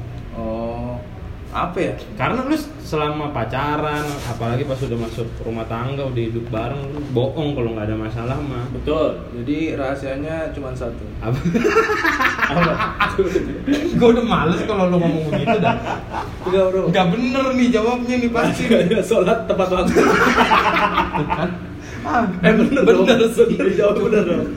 Apa 1.48 1.78
ya? 1.80 1.94
Karena 2.14 2.44
lu 2.44 2.54
selama 2.84 3.32
pacaran, 3.32 4.04
apalagi 4.28 4.64
pas 4.64 4.78
udah 4.78 5.00
masuk 5.00 5.28
rumah 5.42 5.64
tangga, 5.66 6.04
udah 6.04 6.20
hidup 6.22 6.44
bareng, 6.48 6.92
lu 6.92 7.00
bohong 7.12 7.56
kalau 7.56 7.72
nggak 7.72 7.88
ada 7.88 7.98
masalah 7.98 8.38
mah. 8.38 8.68
Betul. 8.72 9.16
Jadi 9.42 9.74
rahasianya 9.74 10.52
cuma 10.52 10.76
satu. 10.76 11.04
Apa? 11.20 11.40
Gue 13.98 14.08
udah 14.12 14.26
males 14.26 14.60
kalau 14.64 14.88
lu 14.88 15.00
ngomong 15.00 15.24
begitu 15.32 15.58
dah. 15.58 15.76
Enggak 16.44 16.64
bro. 16.70 16.82
Nggak 16.88 17.08
bener 17.16 17.46
nih 17.56 17.68
jawabnya 17.72 18.16
nih 18.18 18.32
pasti. 18.32 18.64
Ada 18.68 19.00
sholat 19.02 19.40
tepat 19.46 19.68
waktu. 19.70 19.94
Kan? 21.28 21.50
Ah, 22.08 22.24
Eh 22.40 22.56
bener, 22.56 22.88
dong. 22.88 23.04
bener 23.04 23.28
sih. 23.28 23.44
Dijawab 23.52 24.00
bener 24.00 24.24
dong. 24.24 24.48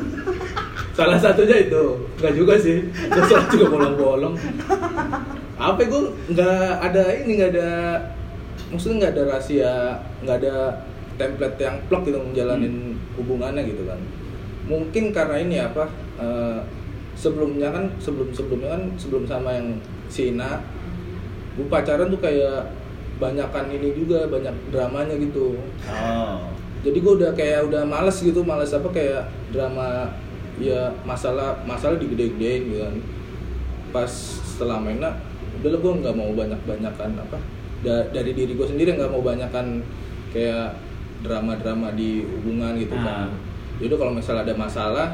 Salah 0.94 1.18
satunya 1.18 1.66
itu. 1.66 1.82
Enggak 2.20 2.34
juga 2.36 2.54
sih. 2.54 2.78
Sholat 3.10 3.46
juga 3.50 3.66
bolong-bolong. 3.66 4.34
Apa 5.60 5.84
gue 5.84 6.02
nggak 6.32 6.72
ada 6.80 7.02
ini 7.20 7.36
nggak 7.36 7.52
ada 7.52 7.70
maksudnya 8.72 8.96
nggak 9.04 9.12
ada 9.12 9.22
rahasia 9.28 9.74
nggak 10.24 10.36
ada 10.40 10.56
template 11.20 11.60
yang 11.60 11.76
plok 11.92 12.08
gitu 12.08 12.16
menjalanin 12.16 12.96
hubungannya 13.20 13.68
gitu 13.68 13.84
kan. 13.84 14.00
Mungkin 14.64 15.12
karena 15.12 15.36
ini 15.36 15.60
apa 15.60 15.84
eh, 16.16 16.64
sebelumnya 17.12 17.68
kan 17.68 17.92
sebelum 18.00 18.32
sebelumnya 18.32 18.80
kan 18.80 18.82
sebelum 18.96 19.28
sama 19.28 19.52
yang 19.52 19.76
si 20.08 20.32
Ina 20.32 20.64
gue 21.60 21.68
pacaran 21.68 22.08
tuh 22.08 22.24
kayak 22.24 22.72
banyakan 23.20 23.68
ini 23.68 23.92
juga 23.92 24.24
banyak 24.32 24.72
dramanya 24.72 25.12
gitu. 25.20 25.60
Oh. 25.84 26.48
jadi 26.80 26.96
gue 26.96 27.12
udah 27.20 27.30
kayak 27.36 27.68
udah 27.68 27.84
males 27.84 28.16
gitu 28.24 28.40
males 28.40 28.72
apa 28.72 28.88
kayak 28.88 29.28
drama 29.52 30.08
ya 30.56 30.88
masalah 31.04 31.60
masalah 31.68 32.00
digede-gedein 32.00 32.72
gitu 32.72 32.80
kan. 32.80 32.96
Pas 33.92 34.08
setelah 34.48 34.80
mainnya 34.80 35.12
udah 35.62 35.78
gue 35.78 35.92
nggak 36.00 36.14
mau 36.14 36.30
banyak 36.30 36.60
banyakan 36.60 37.10
apa 37.14 37.38
da- 37.80 38.08
dari 38.08 38.32
diri 38.32 38.52
gue 38.52 38.64
sendiri 38.64 38.92
nggak 38.92 39.08
mau 39.08 39.20
banyakan 39.20 39.80
kayak 40.30 40.76
drama-drama 41.20 41.92
di 41.92 42.24
hubungan 42.24 42.76
gitu 42.76 42.94
kan 42.94 43.28
Ah. 43.28 43.30
jadi 43.76 43.92
kalau 43.92 44.12
misalnya 44.12 44.42
ada 44.42 44.54
masalah 44.54 45.08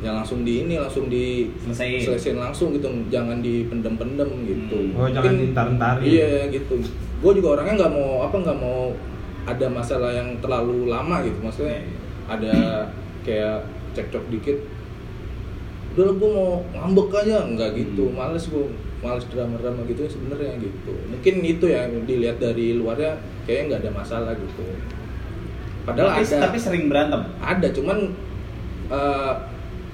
ya 0.00 0.10
langsung 0.10 0.42
di 0.42 0.64
ini 0.64 0.74
langsung 0.74 1.06
di 1.06 1.52
Selesaiin. 1.60 2.00
selesaiin 2.02 2.38
langsung 2.40 2.72
gitu 2.72 2.88
jangan 3.08 3.38
dipendem-pendem 3.38 4.26
gitu 4.44 4.76
Hmm. 4.88 4.96
Oh, 4.96 5.06
jangan 5.06 5.22
Mungkin- 5.28 5.38
diintar-intarin. 5.46 6.02
iya 6.02 6.30
gitu 6.48 6.74
gue 7.20 7.32
juga 7.36 7.48
orangnya 7.52 7.74
nggak 7.78 7.92
mau 7.92 8.24
apa 8.24 8.36
nggak 8.38 8.58
mau 8.58 8.96
ada 9.42 9.66
masalah 9.68 10.10
yang 10.10 10.40
terlalu 10.40 10.88
lama 10.88 11.20
gitu 11.20 11.38
maksudnya 11.38 11.78
Iya, 11.78 11.86
ada 12.26 12.54
kayak 13.20 13.56
cekcok 13.92 14.24
dikit 14.30 14.58
udah 15.92 16.06
gue 16.08 16.30
mau 16.30 16.50
ngambek 16.72 17.10
aja 17.16 17.44
nggak 17.44 17.70
gitu 17.76 18.08
Hmm. 18.08 18.16
males 18.16 18.46
gue 18.46 18.66
males 19.00 19.24
drama-drama 19.32 19.84
gitu 19.88 20.04
sebenarnya 20.08 20.60
gitu 20.60 20.92
mungkin 21.08 21.34
itu 21.40 21.64
ya 21.72 21.88
yang 21.88 22.04
dilihat 22.04 22.36
dari 22.36 22.76
luarnya 22.76 23.16
kayaknya 23.48 23.64
nggak 23.66 23.80
ada 23.88 23.92
masalah 23.96 24.32
gitu 24.36 24.64
padahal 25.88 26.12
tapi, 26.12 26.24
ada 26.28 26.36
tapi 26.44 26.58
sering 26.60 26.84
berantem. 26.92 27.22
ada 27.40 27.68
cuman 27.72 27.98
eh, 28.92 29.32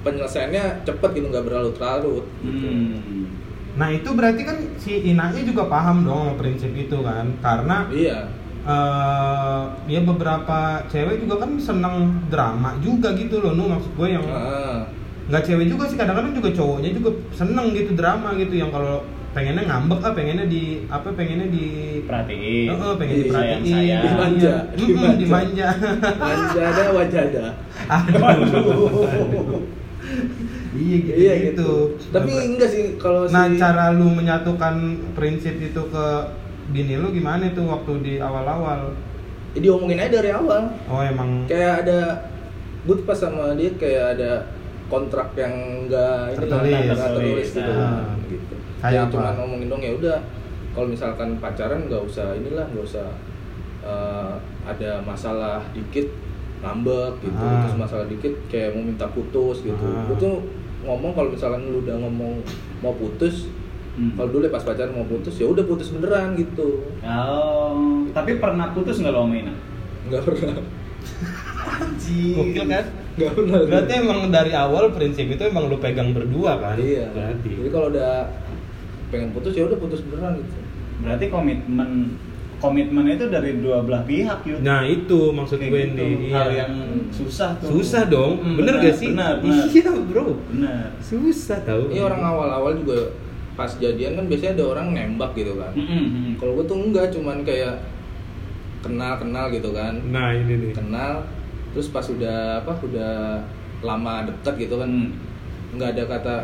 penyelesaiannya 0.03 0.87
cepet 0.87 1.09
gitu 1.19 1.27
nggak 1.31 1.45
berlarut-larut 1.47 2.25
gitu. 2.43 2.67
Hmm. 2.67 3.31
Nah 3.77 3.93
itu 3.93 4.09
berarti 4.09 4.41
kan 4.41 4.57
si 4.81 5.13
Inanya 5.13 5.41
juga 5.45 5.69
paham 5.69 6.01
dong 6.01 6.33
sama 6.33 6.39
prinsip 6.41 6.73
itu 6.73 6.97
kan, 7.05 7.29
karena 7.45 7.85
iya 7.93 8.25
eh 8.67 9.63
ya 9.87 10.03
beberapa 10.03 10.83
cewek 10.91 11.23
juga 11.23 11.47
kan 11.47 11.55
seneng 11.55 12.19
drama 12.27 12.75
juga 12.83 13.15
gitu 13.15 13.39
loh, 13.39 13.55
nu 13.55 13.71
maksud 13.71 13.95
gue 13.95 14.07
yang 14.11 14.25
Ah. 14.27 14.83
Nggak 15.27 15.43
cewek 15.43 15.67
juga 15.67 15.83
sih 15.85 15.95
kadang-kadang 15.95 16.31
juga 16.31 16.49
cowoknya 16.51 16.89
juga 16.91 17.09
seneng 17.31 17.67
gitu 17.71 17.91
drama 17.93 18.31
gitu 18.33 18.55
yang 18.55 18.71
kalau 18.71 19.03
pengennya 19.29 19.63
ngambek 19.63 19.99
ah 20.01 20.11
pengennya 20.11 20.45
di 20.45 20.63
apa 20.87 21.11
pengennya 21.11 21.47
di 21.47 21.65
Perhatiin. 22.01 22.67
Heeh, 22.71 22.91
pengen 22.95 23.13
Iya, 23.13 23.21
diperhatiin 23.21 23.61
sayang-sayang. 23.61 24.01
Dimanja, 24.01 24.39
Iya. 24.39 24.55
Mm-mm, 24.73 25.13
dimanja. 25.13 25.15
dimanja 25.19 25.67
wajah 26.17 26.65
ada 26.65 26.83
wajah 26.89 27.21
ada 27.23 27.45
Aduh. 27.87 29.61
iya 30.77 30.95
gitu, 31.01 31.17
iya 31.17 31.33
gitu. 31.43 31.69
tapi 32.09 32.31
enggak 32.33 32.69
sih 32.69 32.83
kalau 32.95 33.25
nah 33.27 33.45
si 33.45 33.57
cara 33.57 33.91
lu 33.91 34.07
menyatukan 34.07 34.75
prinsip 35.11 35.57
itu 35.57 35.81
ke 35.83 36.05
bini 36.69 36.95
lu 36.95 37.09
gimana 37.09 37.49
tuh 37.51 37.65
waktu 37.65 37.91
di 37.99 38.13
awal-awal 38.17 38.93
ya 39.51 39.59
diomongin 39.59 39.97
aja 39.97 40.21
dari 40.21 40.29
awal 40.29 40.69
oh 40.85 41.01
emang 41.01 41.49
kayak 41.49 41.83
ada 41.83 42.29
gue 42.85 42.95
pas 43.03 43.17
sama 43.17 43.57
dia 43.57 43.73
kayak 43.73 44.05
ada 44.15 44.31
kontrak 44.87 45.29
yang 45.33 45.53
enggak 45.81 46.31
ini 46.31 46.37
lah, 46.37 46.41
Tertulis. 46.41 46.73
nggak 46.85 46.97
tertulis 46.97 47.47
gitu 47.51 47.71
Ah. 47.73 48.05
gitu 48.25 48.53
Kayak 48.77 48.87
Jadi 48.87 48.97
apa? 48.99 49.11
cuma 49.11 49.29
ngomongin 49.35 49.67
dong 49.67 49.81
ya 49.81 49.91
udah 49.93 50.17
kalau 50.71 50.87
misalkan 50.87 51.29
pacaran 51.37 51.81
nggak 51.83 52.03
usah 52.03 52.27
inilah 52.33 52.65
nggak 52.67 52.85
usah 52.85 53.07
eh, 53.81 54.33
ada 54.63 54.91
masalah 55.01 55.59
dikit 55.71 56.07
ngambek 56.57 57.21
gitu 57.21 57.37
Ah. 57.37 57.61
terus 57.61 57.75
masalah 57.75 58.05
dikit 58.05 58.33
kayak 58.47 58.71
mau 58.71 58.83
minta 58.83 59.05
putus 59.07 59.61
gitu 59.61 59.85
Ah. 59.87 60.05
gue 60.05 60.17
tuh 60.17 60.35
ngomong 60.83 61.11
kalau 61.11 61.29
misalkan 61.29 61.61
lu 61.63 61.81
udah 61.81 61.95
ngomong 61.97 62.39
mau 62.79 62.93
putus 62.93 63.49
Hmm. 63.93 64.13
kalau 64.13 64.29
dulu 64.29 64.45
ya 64.45 64.51
pas 64.51 64.61
pacaran 64.61 64.93
mau 64.93 65.03
putus 65.03 65.35
ya 65.35 65.45
udah 65.45 65.63
putus 65.63 65.89
beneran 65.89 66.37
gitu 66.37 66.85
Oh, 67.01 68.05
tapi 68.11 68.37
pernah 68.37 68.69
putus 68.69 69.01
nggak 69.01 69.09
lo 69.09 69.25
sama 69.25 69.35
Ina? 69.35 69.53
nggak 70.05 70.21
pernah 70.21 70.53
Gokil 72.07 72.65
kan? 72.67 72.85
Nggak 73.17 73.31
pernah 73.33 73.59
Berarti 73.63 73.93
emang 73.95 74.19
dari 74.29 74.51
awal 74.51 74.85
prinsip 74.89 75.25
itu 75.27 75.41
emang 75.41 75.65
lu 75.65 75.77
pegang 75.77 76.11
berdua 76.11 76.55
kan? 76.55 76.77
iya 76.77 77.09
Berarti. 77.09 77.49
jadi 77.51 77.69
kalau 77.69 77.87
udah 77.89 78.13
pengen 79.07 79.29
putus 79.31 79.51
ya 79.51 79.65
udah 79.65 79.75
putus 79.75 80.01
beneran 80.03 80.37
gitu 80.37 80.57
Berarti 80.99 81.25
komitmen 81.27 81.89
komitmen 82.57 83.05
itu 83.07 83.25
dari 83.27 83.57
dua 83.57 83.81
belah 83.81 84.01
pihak 84.01 84.41
yuk. 84.43 84.57
Nah 84.59 84.81
itu 84.81 85.29
maksud 85.29 85.57
Kayak 85.57 85.69
gue 85.69 85.81
gitu. 85.83 86.01
Indi. 86.01 86.09
hal 86.31 86.47
Iya. 86.47 86.57
yang 86.59 86.73
susah 87.07 87.53
tuh. 87.55 87.69
susah 87.71 88.03
dong, 88.07 88.33
Mm, 88.39 88.55
bener, 88.57 88.73
gak 88.79 88.95
sih? 88.95 89.13
Benar, 89.13 89.33
benar. 89.39 89.65
Iya 89.67 89.91
bro, 90.03 90.25
Benar. 90.47 90.89
susah 90.97 91.61
tau. 91.61 91.85
ini 91.87 91.99
orang 91.99 92.17
awal-awal 92.19 92.73
juga 92.75 93.13
pas 93.53 93.69
jadian 93.71 94.13
kan 94.13 94.25
biasanya 94.25 94.53
ada 94.55 94.65
orang 94.67 94.87
nembak 94.91 95.33
gitu 95.33 95.53
kan 95.53 95.69
Mm, 95.71 95.85
mm, 95.85 96.05
mm. 96.07 96.31
kalau 96.37 96.51
gue 96.53 96.65
tuh 96.65 96.77
enggak 96.79 97.09
cuman 97.09 97.37
kayak 97.41 97.77
kenal-kenal 98.79 99.45
gitu 99.49 99.69
kan 99.71 99.93
Nah 100.07 100.29
ini 100.31 100.53
nih. 100.59 100.71
kenal 100.73 101.25
terus 101.69 101.87
pas 101.87 102.03
udah 102.03 102.37
apa 102.59 102.73
udah 102.81 103.41
lama 103.79 104.25
deket 104.25 104.65
gitu 104.65 104.75
kan 104.75 104.87
Hmm. 104.87 105.11
nggak 105.73 105.89
ada 105.93 106.03
kata 106.09 106.35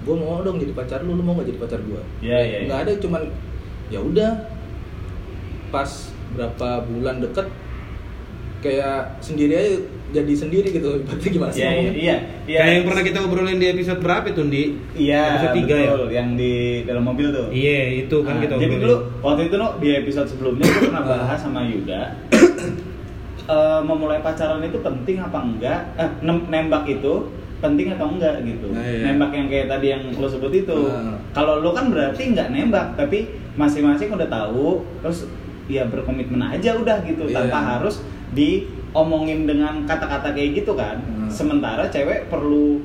gue 0.00 0.14
mau 0.14 0.40
dong 0.40 0.56
jadi 0.56 0.72
pacar 0.72 1.00
lu 1.00 1.12
lu 1.12 1.20
mau 1.20 1.34
gak 1.34 1.46
jadi 1.46 1.60
pacar 1.60 1.80
gue 1.80 2.02
Iya, 2.20 2.38
iya. 2.38 2.56
iya. 2.56 2.66
nggak 2.66 2.80
ada 2.80 2.92
cuman 2.96 3.22
ya 3.86 4.00
udah 4.00 4.30
pas 5.68 5.90
berapa 6.30 6.68
bulan 6.84 7.20
deket 7.20 7.46
kayak 8.60 9.20
sendiri 9.20 9.52
aja 9.52 9.72
jadi 10.10 10.32
sendiri 10.34 10.68
gitu 10.70 10.96
berarti 11.06 11.26
gimana 11.28 11.48
sih 11.50 11.60
Iya, 11.60 11.68
iya, 11.68 11.76
ngomongnya? 11.78 12.00
iya. 12.00 12.16
Iya. 12.46 12.58
Kayak 12.58 12.72
yang 12.72 12.84
pernah 12.84 13.02
kita 13.04 13.18
obrolin 13.20 13.58
di 13.58 13.68
episode 13.68 14.00
berapa 14.00 14.26
tuh 14.30 14.46
Di? 14.48 14.62
Iya, 14.96 15.22
Episode 15.30 15.54
3 15.62 15.76
ya? 15.78 15.90
Yang 16.10 16.28
di 16.34 16.52
dalam 16.82 17.04
mobil 17.04 17.26
tuh. 17.30 17.46
Iya 17.48 17.78
itu 18.00 18.16
kan 18.18 18.34
Nah, 18.34 18.42
kita 18.42 18.54
jadi 18.56 18.76
dulu 18.80 18.96
waktu 19.20 19.42
itu 19.46 19.54
no 19.54 19.68
di 19.76 19.88
episode 19.94 20.26
sebelumnya 20.26 20.64
gue 20.66 20.82
pernah 20.82 21.04
bahas 21.04 21.38
sama 21.38 21.60
Yuda 21.62 22.02
eh, 23.50 23.80
memulai 23.82 24.20
pacaran 24.20 24.62
itu 24.62 24.78
penting 24.78 25.18
apa 25.18 25.38
enggak 25.40 25.80
eh, 25.96 26.10
nem- 26.20 26.46
nembak 26.46 26.86
itu 26.86 27.26
penting 27.58 27.90
atau 27.90 28.08
enggak 28.08 28.40
gitu 28.40 28.70
Nah, 28.70 28.80
iya. 28.80 29.04
nembak 29.06 29.30
yang 29.32 29.46
kayak 29.46 29.66
tadi 29.68 29.86
yang 29.90 30.02
lo 30.12 30.24
sebut 30.24 30.54
itu 30.54 30.78
Nah. 30.80 31.18
kalau 31.32 31.58
lo 31.58 31.70
kan 31.70 31.90
berarti 31.90 32.30
nggak 32.30 32.48
nembak 32.48 32.94
tapi 32.94 33.26
masing-masing 33.52 34.08
udah 34.08 34.24
tahu 34.26 34.80
terus 35.00 35.26
ya 35.66 35.84
berkomitmen 35.84 36.40
aja 36.40 36.72
udah 36.74 37.02
gitu 37.02 37.26
Iya. 37.26 37.36
tanpa 37.42 37.58
harus 37.76 38.00
diomongin 38.32 39.44
dengan 39.44 39.84
kata-kata 39.84 40.30
kayak 40.30 40.50
gitu 40.56 40.72
kan 40.72 41.02
Hmm. 41.02 41.28
sementara 41.28 41.84
cewek 41.86 42.26
perlu 42.26 42.80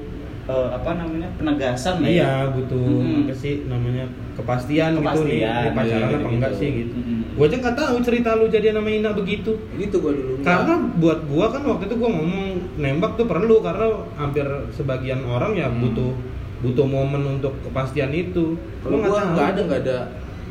eh, 0.46 0.70
apa 0.72 0.94
namanya 0.94 1.26
penegasan 1.36 2.00
lah 2.00 2.06
ya. 2.06 2.14
Iya 2.20 2.34
butuh 2.52 2.78
Mm-mm. 2.78 3.22
apa 3.24 3.34
sih 3.34 3.66
namanya 3.66 4.06
kepastian, 4.36 4.92
gitu 4.94 5.22
nih 5.24 5.40
Kepastian, 5.42 5.72
pacaran 5.72 5.96
iya, 5.96 5.98
apa 5.98 6.12
gitu-gitu. 6.12 6.36
enggak 6.36 6.52
sih 6.54 6.70
gitu. 6.76 6.94
Mm-mm. 6.94 7.20
Gua 7.34 7.46
aja 7.46 7.56
nggak 7.58 7.76
tahu 7.76 7.96
cerita 8.00 8.30
lu 8.34 8.46
jadi 8.48 8.68
nama 8.72 8.90
Ina 8.90 9.10
begitu. 9.12 9.52
gitu 9.74 9.96
gue 9.98 10.12
dulu. 10.14 10.34
Karena 10.40 10.74
buat 10.96 11.20
gua 11.26 11.46
kan 11.50 11.62
waktu 11.64 11.84
itu 11.86 11.96
gua 11.96 12.10
ngomong 12.10 12.44
nembak 12.76 13.12
tuh 13.16 13.26
perlu 13.26 13.60
karena 13.60 13.86
hampir 14.14 14.44
sebagian 14.72 15.24
orang 15.24 15.52
ya 15.54 15.68
Hmm. 15.68 15.80
butuh 15.82 16.12
butuh 16.58 16.84
momen 16.84 17.22
untuk 17.34 17.56
kepastian 17.62 18.10
itu. 18.10 18.56
kalau 18.80 18.98
Gua 18.98 19.08
gue 19.10 19.22
nggak 19.34 19.48
ada 19.50 19.62
nggak 19.62 19.80
ada 19.82 19.98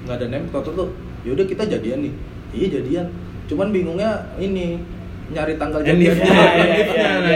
nggak 0.04 0.16
ada 0.16 0.26
nembak 0.28 0.52
waktu 0.54 0.70
tuh 0.74 0.88
yaudah 1.22 1.44
kita 1.44 1.64
jadian 1.66 1.98
nih 2.02 2.12
iya 2.52 2.68
jadian 2.70 3.06
cuman 3.44 3.68
bingungnya 3.68 4.10
ini 4.36 4.76
nyari 5.26 5.56
tanggal 5.56 5.80
jadiannya 5.80 6.20
iya, 6.20 6.44
iya. 6.92 7.10
iya. 7.18 7.33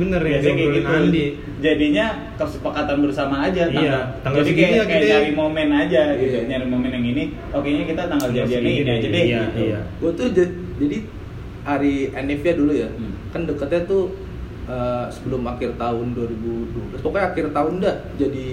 Gitu. 0.00 0.08
Bener 0.08 0.22
ya, 0.22 0.28
Biasanya 0.34 0.56
kayak 0.56 0.72
gitu. 0.72 0.88
Andi. 0.90 1.24
Jadinya 1.60 2.06
kesepakatan 2.34 2.96
bersama 3.00 3.36
aja 3.42 3.62
tanggal. 3.66 3.84
Iya, 3.84 3.98
tanggal 4.20 4.40
Jadi 4.40 4.50
kayak, 4.54 4.70
ya 4.70 4.82
kayak 4.82 4.88
kita- 4.98 5.12
nyari 5.12 5.30
momen 5.34 5.68
aja 5.70 6.02
gitu, 6.14 6.32
Iya. 6.32 6.40
nyari 6.48 6.66
momen 6.66 6.90
yang 6.90 7.06
ini. 7.06 7.24
Oke, 7.50 7.68
nya 7.68 7.84
kita 7.84 8.02
tanggal 8.06 8.28
segini 8.30 8.72
ini 8.78 8.90
aja 8.90 9.06
deh, 9.06 9.22
iya, 9.22 9.40
gitu. 9.46 9.58
iya. 9.62 9.80
gue 9.94 10.10
tuh 10.10 10.26
ja- 10.30 10.54
jadi 10.78 10.96
hari 11.60 11.94
Enifnya 12.10 12.52
dulu 12.54 12.72
ya 12.72 12.88
Hmm. 12.88 13.12
kan 13.30 13.44
deketnya 13.44 13.84
tuh 13.84 14.16
eh, 14.62 15.04
sebelum 15.10 15.42
akhir 15.44 15.74
tahun 15.76 16.14
2012 16.14 17.00
pokoknya 17.00 17.26
akhir 17.28 17.46
tahun 17.50 17.74
dah 17.80 17.90
jadi 18.14 18.44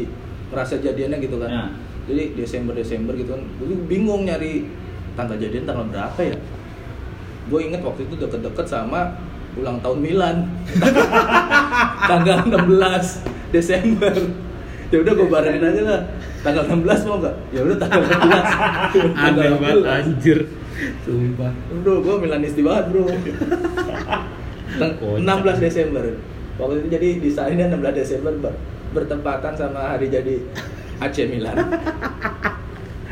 merasa 0.47 0.75
jadiannya 0.75 1.17
gitu 1.21 1.37
kan 1.37 1.45
Nah. 1.47 1.69
jadi 2.03 2.33
Desember 2.33 2.73
Desember 2.73 3.13
gitu 3.13 3.31
kan 3.31 3.43
gue 3.55 3.77
bingung 3.85 4.25
nyari 4.25 4.65
tanggal 5.13 5.37
jadian 5.37 5.63
tanggal 5.63 5.85
berapa 5.85 6.17
ya 6.19 6.35
gue 7.45 7.59
inget 7.61 7.79
waktu 7.79 8.01
itu 8.03 8.15
deket-deket 8.17 8.65
sama 8.65 9.13
ulang 9.57 9.77
tahun 9.79 9.99
Milan 9.99 10.35
tanggal 12.09 12.37
16 12.43 13.25
Desember 13.49 14.13
ya 14.87 14.97
udah 14.99 15.13
gue 15.13 15.27
barengin 15.27 15.63
aja 15.63 15.81
lah 15.83 16.01
tanggal 16.39 16.63
16 16.63 16.83
mau 17.05 17.17
nggak 17.19 17.35
ya 17.49 17.59
udah 17.61 17.77
tanggal 17.77 18.01
16 18.01 18.15
Aneh 19.25 19.47
banget 19.53 19.77
16. 19.77 19.97
anjir. 19.97 20.39
Sumpah. 21.01 21.49
Bro, 21.81 21.93
gue 21.99 22.15
Milanisti 22.19 22.61
banget 22.61 22.85
bro 22.87 23.09
Tang- 24.79 24.95
Kocak. 24.95 25.25
16 25.25 25.57
Desember 25.59 26.05
Waktu 26.55 26.73
itu 26.75 26.87
jadi 26.89 27.07
desainnya 27.19 27.65
16 27.67 27.93
Desember 27.95 28.33
ber- 28.39 28.61
bertepatan 28.89 29.53
sama 29.53 29.91
hari 29.91 30.07
jadi 30.07 30.37
AC 30.97 31.25
Milan 31.27 31.57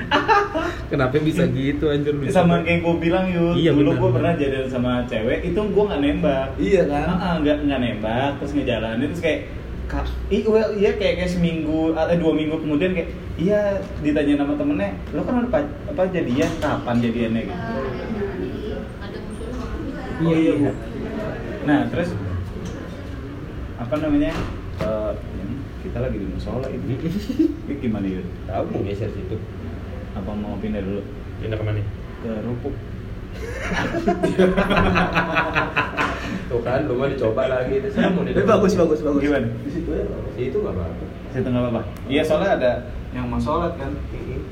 Kenapa 0.92 1.18
bisa 1.18 1.44
gitu 1.48 1.86
anjir 1.88 2.14
lu? 2.14 2.24
Sama 2.28 2.62
kayak 2.62 2.82
gue 2.82 2.96
bilang 3.00 3.26
yuk, 3.28 3.58
Iya, 3.58 3.74
dulu 3.74 3.92
gue 3.98 4.10
pernah 4.14 4.34
jadian 4.34 4.68
sama 4.68 5.02
cewek, 5.06 5.42
itu 5.44 5.58
gue 5.58 5.84
nggak 5.84 6.02
nembak. 6.02 6.48
Iya 6.56 6.82
kan? 6.86 7.06
Ah, 7.08 7.18
ah, 7.18 7.34
nggak 7.40 7.58
nggak 7.64 7.80
nembak, 7.80 8.30
terus 8.38 8.52
ngejalanin 8.54 9.10
terus 9.10 9.20
kayak 9.20 9.42
Kak, 9.86 10.10
i, 10.28 10.42
well, 10.42 10.74
iya 10.74 10.98
kayak, 10.98 11.22
kayak 11.22 11.30
seminggu 11.30 11.94
atau 11.94 12.18
dua 12.18 12.34
minggu 12.34 12.58
kemudian 12.58 12.98
kayak 12.98 13.06
iya 13.38 13.78
ditanya 14.02 14.42
sama 14.42 14.58
temennya 14.58 14.98
lo 15.14 15.22
kan 15.22 15.46
udah 15.46 15.52
pa- 15.54 15.74
apa 15.86 16.10
jadian 16.10 16.50
kapan 16.58 16.96
jadiannya 16.98 17.42
gitu 17.46 17.66
Iya, 20.16 20.36
iya, 20.40 20.52
Bu. 20.58 20.70
nah 21.66 21.86
terus 21.86 22.18
apa 23.76 23.96
namanya 24.00 24.32
eh, 24.80 25.12
ini 25.38 25.56
kita 25.84 25.98
lagi 26.00 26.18
di 26.18 26.28
musola 26.30 26.66
ini 26.66 26.96
ini 27.70 27.74
gimana 27.78 28.08
ya 28.08 28.22
Tahu 28.48 28.64
mau 28.66 28.82
geser 28.82 29.12
situ. 29.12 29.38
Apa 30.16 30.32
mau 30.32 30.56
pindah 30.58 30.82
dulu? 30.82 31.02
Pindah 31.44 31.58
ke 31.60 31.66
mana? 31.66 31.82
ke 32.26 32.32
rupuk. 32.42 32.74
Tuh 36.50 36.60
kan, 36.62 36.80
lu 36.90 36.94
mah 36.98 37.08
dicoba 37.10 37.44
lagi 37.46 37.78
itu 37.78 37.90
sama 37.94 38.22
Tapi 38.26 38.46
bagus, 38.46 38.74
bagus, 38.74 39.00
bagus. 39.06 39.22
Gimana? 39.22 39.48
Di 39.62 39.70
situ 39.70 39.90
ya 39.94 40.06
Itu 40.40 40.58
nggak 40.62 40.74
apa-apa. 40.74 41.04
situ 41.36 41.48
nggak 41.50 41.64
apa-apa? 41.70 41.82
Iya 42.10 42.22
soalnya 42.26 42.52
ada 42.58 42.72
yang 43.14 43.26
mau 43.30 43.38
sholat 43.38 43.78
kan? 43.78 43.92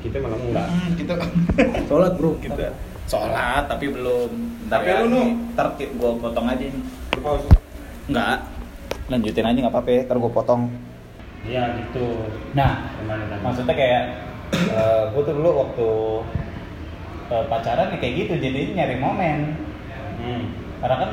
Kita 0.00 0.16
malah 0.22 0.38
enggak. 0.38 0.68
kita 1.00 1.12
Sholat 1.90 2.12
bro. 2.14 2.30
Kita 2.38 2.66
sholat 3.10 3.64
tapi 3.66 3.86
belum. 3.90 4.30
Ntar 4.68 4.80
Tapi 4.80 4.88
ya 4.88 4.96
lu, 5.02 5.08
Nu. 5.10 5.22
ntar 5.56 5.66
gua 5.98 6.10
potong 6.20 6.46
aja 6.48 6.64
nih 6.64 6.82
enggak 8.04 8.36
lanjutin 9.08 9.44
aja 9.48 9.58
nggak 9.64 9.72
apa-apa 9.72 9.90
ya, 9.92 10.00
ntar 10.08 10.16
gua 10.20 10.32
potong. 10.32 10.62
Iya 11.44 11.76
gitu. 11.76 12.24
nah 12.56 12.88
maksudnya 13.44 13.76
kayak 13.76 14.02
eh, 14.54 15.02
gua 15.12 15.22
tuh 15.22 15.34
dulu 15.34 15.50
waktu 15.66 15.88
eh, 17.32 17.44
pacaran 17.50 17.92
ya 17.92 17.98
kayak 17.98 18.14
gitu 18.24 18.32
jadi 18.38 18.60
nyari 18.74 18.96
momen. 18.98 19.38
Hmm. 20.14 20.44
karena 20.80 20.96
kan 21.00 21.10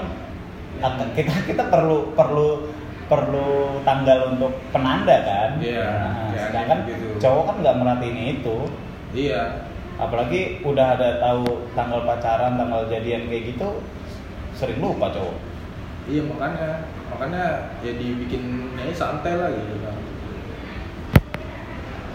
kita 1.11 1.33
kita 1.47 1.63
perlu 1.67 2.15
perlu 2.15 2.69
perlu 3.11 3.79
tanggal 3.83 4.31
untuk 4.31 4.55
penanda 4.71 5.19
kan? 5.27 5.49
Iya, 5.59 5.83
Nah, 5.83 6.31
kayak 6.31 6.43
sedangkan 6.47 6.79
gitu. 6.87 7.07
cowok 7.19 7.43
kan 7.43 7.55
nggak 7.59 7.77
merhatiin 7.83 8.19
itu. 8.39 8.57
Iya. 9.11 9.67
Apalagi 9.99 10.63
udah 10.63 10.95
ada 10.95 11.19
tahu 11.19 11.43
tanggal 11.75 12.07
pacaran 12.07 12.55
tanggal 12.55 12.87
jadian 12.87 13.27
kayak 13.27 13.51
gitu 13.51 13.83
sering 14.55 14.79
lupa 14.79 15.11
cowok. 15.11 15.35
Iya 16.07 16.21
makanya. 16.31 16.69
Makanya 17.11 17.43
ya 17.83 17.91
dibikin 17.99 18.71
nyanyi 18.79 18.95
santai 18.95 19.35
lah 19.35 19.51
gitu 19.51 19.75
kan 19.83 19.95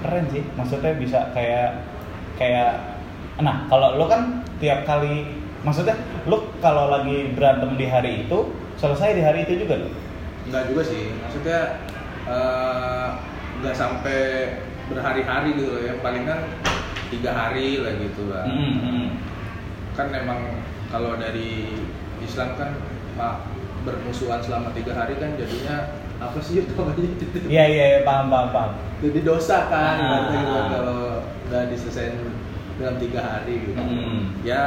keren 0.06 0.30
sih. 0.30 0.46
Maksudnya 0.54 0.94
bisa 0.94 1.34
kayak 1.34 1.82
kayak 2.38 3.02
nah 3.42 3.66
kalau 3.68 4.00
lo 4.00 4.06
kan 4.08 4.40
tiap 4.56 4.88
kali 4.88 5.28
maksudnya 5.60 5.98
lo 6.24 6.48
kalau 6.64 6.88
lagi 6.88 7.36
berantem 7.36 7.76
di 7.76 7.84
hari 7.84 8.24
itu 8.24 8.48
selesai 8.80 9.12
di 9.12 9.20
hari 9.20 9.44
itu 9.44 9.66
juga 9.66 9.82
lo 9.82 9.90
Enggak 10.46 10.70
juga 10.70 10.82
sih, 10.86 11.10
maksudnya 11.18 11.82
eh, 12.22 13.08
nggak 13.60 13.74
sampai 13.74 14.20
berhari-hari 14.86 15.58
gitu 15.58 15.74
loh 15.74 15.82
ya, 15.82 15.98
palingan 15.98 16.38
tiga 17.10 17.34
hari 17.34 17.82
lah 17.82 17.92
gitu 17.98 18.30
lah. 18.30 18.46
Kan 19.98 20.06
memang 20.14 20.62
kalau 20.86 21.18
dari 21.18 21.82
Islam 22.22 22.54
kan 22.54 22.78
pak 23.18 23.42
bermusuhan 23.82 24.38
selama 24.38 24.70
tiga 24.70 24.94
hari 24.94 25.18
kan 25.18 25.34
jadinya 25.34 26.05
apa 26.16 26.38
sih 26.40 26.58
itu 26.64 26.72
namanya 26.72 27.10
iya 27.46 27.64
iya 27.66 27.84
iya, 27.92 28.00
paham 28.02 28.26
paham 28.28 28.48
paham 28.50 28.72
Jadi 28.96 29.20
dosa 29.22 29.68
kan, 29.68 29.94
Ah. 29.94 30.00
ibaratnya 30.00 30.36
gitu 30.40 30.52
kan, 30.56 30.66
kalau 30.72 31.00
nggak 31.46 31.62
diselesaikan 31.68 32.16
dalam 32.76 32.96
tiga 32.96 33.20
hari 33.20 33.54
gitu. 33.60 33.76
Hmm. 33.76 34.32
Ya 34.40 34.62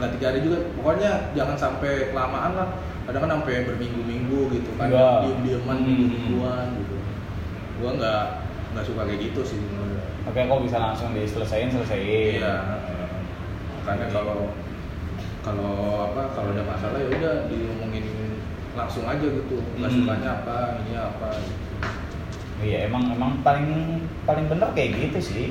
nggak 0.00 0.10
tiga 0.16 0.26
hari 0.32 0.40
juga, 0.40 0.56
pokoknya 0.72 1.10
jangan 1.36 1.56
sampai 1.56 2.08
kelamaan 2.10 2.56
lah. 2.56 2.68
Kadang 3.04 3.28
kan 3.28 3.30
sampai 3.36 3.68
berminggu-minggu 3.68 4.40
gitu 4.56 4.70
kan, 4.80 4.88
Iya. 4.88 5.28
diem-dieman 5.28 5.76
Hmm. 5.76 5.86
minggu-mingguan 5.86 6.66
gitu. 6.80 6.96
Gua 7.76 7.90
nggak 8.00 8.24
nggak 8.72 8.84
suka 8.88 9.00
kayak 9.04 9.20
gitu 9.20 9.40
sih 9.44 9.60
sebenarnya. 9.60 10.00
Oke, 10.24 10.40
kok 10.40 10.60
bisa 10.64 10.76
langsung 10.80 11.08
diselesain 11.12 11.68
selesaiin. 11.68 12.40
Iya. 12.40 12.54
Karena 13.84 14.06
kalau 14.08 14.56
kalau 15.42 15.72
apa 16.08 16.22
kalau 16.32 16.54
ada 16.54 16.64
masalah 16.64 16.96
ya 16.96 17.08
udah 17.10 17.34
diomongin 17.50 18.06
langsung 18.72 19.04
aja 19.04 19.22
gitu. 19.22 19.56
Nggak 19.76 19.90
Hmm. 19.90 19.98
sukanya 20.00 20.28
apa, 20.40 20.56
ini 20.80 20.92
apa. 20.96 21.28
Gitu. 21.36 21.54
Iya, 22.62 22.86
emang 22.86 23.10
emang 23.10 23.42
paling 23.42 23.98
paling 24.22 24.46
bener 24.46 24.70
kayak 24.70 24.94
gitu 24.94 25.18
sih. 25.18 25.46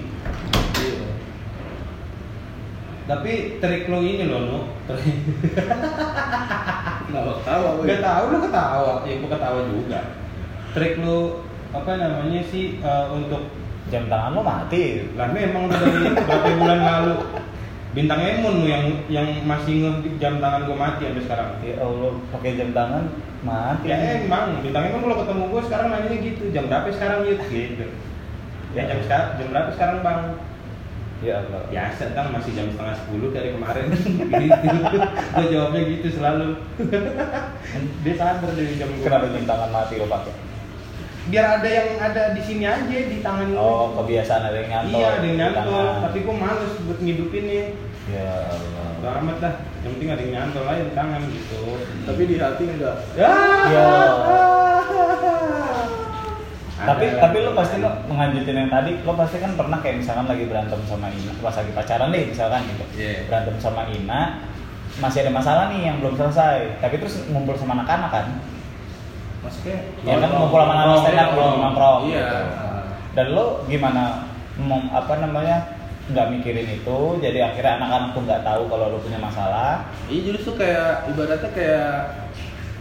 Iya. 0.79 1.11
Tapi 3.03 3.59
trik 3.59 3.87
lo 3.87 3.99
ini 3.99 4.25
loh, 4.25 4.41
no. 4.41 4.59
Trik. 4.87 5.05
Nggak 7.11 7.23
ketawa 7.43 7.69
gue. 7.75 7.85
Gak 7.89 7.99
tahu 7.99 8.23
lu 8.31 8.37
ketawa, 8.39 8.93
ya 9.03 9.13
gua 9.19 9.29
ketawa 9.35 9.59
juga. 9.67 9.99
Trik 10.71 10.93
lu 10.97 11.17
apa 11.71 11.91
namanya 11.95 12.41
sih 12.47 12.79
eh, 12.79 13.05
untuk 13.11 13.43
Jam 13.89 14.07
tangan 14.07 14.31
lo 14.31 14.39
mati. 14.39 15.03
lah 15.19 15.27
memang 15.35 15.67
udah 15.67 15.79
dari 15.83 16.15
berapa 16.15 16.47
bulan 16.55 16.79
lalu 16.79 17.15
bintang 17.91 18.23
Emon 18.23 18.63
lu 18.63 18.65
yang 18.71 18.85
yang 19.11 19.27
masih 19.43 19.83
nge 19.83 19.91
jam 20.23 20.39
tangan 20.39 20.63
gua 20.63 20.77
mati 20.79 21.07
sampai 21.07 21.23
sekarang. 21.27 21.49
Ya 21.63 21.75
Allah, 21.83 22.11
pakai 22.31 22.55
jam 22.55 22.69
tangan 22.71 23.03
mati. 23.43 23.91
Ya 23.91 23.97
emang 24.23 24.63
bintang 24.63 24.87
Emon 24.87 25.03
kalau 25.03 25.17
ketemu 25.23 25.43
gua 25.51 25.61
sekarang 25.67 25.87
nanya 25.91 26.15
gitu 26.15 26.43
jam 26.55 26.63
berapa 26.71 26.87
sekarang 26.91 27.19
yuk 27.27 27.41
gitu. 27.51 27.87
Ya 28.71 28.87
jam 28.87 29.03
sekarang 29.03 29.27
jam 29.35 29.47
berapa 29.51 29.69
sekarang 29.75 29.97
bang? 29.99 30.21
Ya 31.21 31.33
Allah. 31.43 31.61
Biasa 31.67 32.03
kan 32.15 32.25
masih 32.31 32.51
jam 32.55 32.67
setengah 32.71 32.95
sepuluh 33.03 33.29
dari 33.35 33.49
kemarin. 33.51 33.85
gitu. 34.47 34.67
Gua 35.35 35.45
jawabnya 35.51 35.81
gitu 35.91 36.07
selalu. 36.15 36.49
Dia 38.07 38.13
sadar 38.15 38.51
dari 38.55 38.73
jam. 38.79 38.87
Kenapa 39.03 39.27
jam 39.27 39.43
tangan 39.43 39.69
mati 39.75 39.99
lo 39.99 40.07
pakai? 40.07 40.50
Biar 41.21 41.61
ada 41.61 41.69
yang 41.69 41.89
ada 41.97 42.33
di 42.33 42.41
sini 42.41 42.65
aja 42.65 42.81
di 42.87 43.21
tangan. 43.21 43.53
Oh, 43.53 43.93
kebiasaan 43.95 44.41
ada 44.43 44.57
yang 44.57 44.69
nyantol. 44.71 44.95
iya 44.95 45.07
ada 45.07 45.17
yang 45.19 45.25
di 45.27 45.31
nyantol 45.37 45.85
tapi 46.01 46.17
gua 46.21 46.35
males 46.35 46.71
buat 46.81 46.99
ngidupinnya 46.99 47.63
Ya 48.09 48.49
Allah. 48.49 49.21
amat 49.21 49.37
dah 49.37 49.53
yang 49.81 49.91
penting 49.95 50.09
ada 50.09 50.21
yang 50.21 50.33
nyantol 50.35 50.65
aja 50.65 50.81
di 50.81 50.93
tangan 50.93 51.21
gitu 51.27 51.61
Tapi 52.03 52.21
di 52.25 52.35
hati 52.37 52.63
enggak. 52.65 52.95
ya 53.13 53.31
Ya. 53.69 53.85
Ada 56.81 56.87
Tapi 56.87 57.05
lah. 57.07 57.21
tapi 57.21 57.37
lo 57.45 57.51
pasti 57.53 57.75
lo 57.77 57.89
menganjutin 58.09 58.57
yang 58.57 58.71
tadi, 58.73 58.91
lo 59.05 59.13
pasti 59.13 59.37
kan 59.37 59.53
pernah 59.53 59.77
kayak 59.77 60.01
misalkan 60.01 60.25
lagi 60.25 60.49
berantem 60.49 60.81
sama 60.89 61.13
Ina, 61.13 61.33
pas 61.37 61.53
lagi 61.53 61.71
pacaran 61.71 62.09
deh 62.09 62.23
misalkan 62.25 62.61
gitu. 62.65 62.83
Iya. 62.97 63.29
Berantem 63.29 63.55
sama 63.61 63.85
Ina, 63.85 64.21
masih 64.97 65.21
ada 65.21 65.31
masalah 65.31 65.63
nih 65.69 65.81
yang 65.85 66.01
belum 66.01 66.17
selesai. 66.17 66.81
Tapi 66.81 66.95
terus 66.97 67.21
ngumpul 67.29 67.53
sama 67.53 67.77
anak-anak 67.77 68.09
kan. 68.09 68.27
Maksudnya 69.51 69.77
Ya 70.01 70.15
kan 70.17 70.29
ngumpul 70.31 70.57
sama 70.57 70.73
Nongkrong, 70.73 71.01
stand 71.03 71.19
up 71.19 71.29
iya, 71.29 71.45
nongkrong. 71.57 71.99
Iya. 72.01 72.17
gitu. 72.17 72.39
Dan 73.11 73.25
lo 73.29 73.45
gimana 73.67 74.03
mem, 74.55 74.83
apa 74.89 75.13
namanya 75.19 75.57
nggak 76.07 76.27
mikirin 76.29 76.67
itu, 76.73 76.97
jadi 77.19 77.39
akhirnya 77.45 77.73
anak-anak 77.77 78.09
tuh 78.11 78.21
nggak 78.23 78.41
tahu 78.41 78.61
kalau 78.65 78.85
lo 78.87 78.97
punya 78.97 79.19
masalah. 79.19 79.91
Iya 80.07 80.19
jadi 80.25 80.37
tuh 80.41 80.55
kayak 80.55 80.89
ibaratnya 81.07 81.49
kayak 81.51 81.91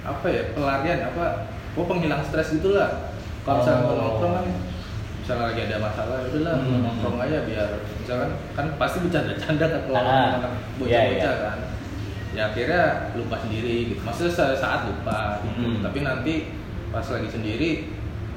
apa 0.00 0.26
ya 0.26 0.42
pelarian 0.50 1.00
apa 1.04 1.24
oh 1.72 1.84
penghilang 1.84 2.22
stres 2.24 2.50
gitulah 2.52 3.12
kalau 3.40 3.60
misalnya 3.60 3.84
Oh. 3.84 3.94
nongkrong 3.94 4.32
kan 4.34 4.46
misalnya 5.20 5.44
lagi 5.46 5.60
ada 5.62 5.76
masalah 5.78 6.16
ya 6.16 6.26
udahlah 6.26 6.54
Hmm. 6.56 6.80
nongkrong 6.82 7.16
aja 7.20 7.38
biar 7.44 7.68
misalkan 8.00 8.30
kan 8.56 8.66
pasti 8.76 8.96
bercanda-canda 9.00 9.66
kan 9.68 9.80
kalau 9.84 10.00
Ah, 10.00 10.26
anak 10.32 10.40
iya, 10.40 10.56
bocah-bocah 10.80 11.20
iya. 11.30 11.44
kan 11.44 11.58
ya 12.30 12.42
akhirnya 12.48 12.82
lupa 13.12 13.36
sendiri 13.38 13.76
gitu 13.86 14.00
maksudnya 14.00 14.32
sa- 14.32 14.56
saat 14.56 14.80
lupa 14.88 15.18
gitu 15.44 15.60
Hmm. 15.60 15.82
tapi 15.84 15.98
nanti 16.00 16.34
pas 16.90 17.06
lagi 17.06 17.28
sendiri 17.28 17.70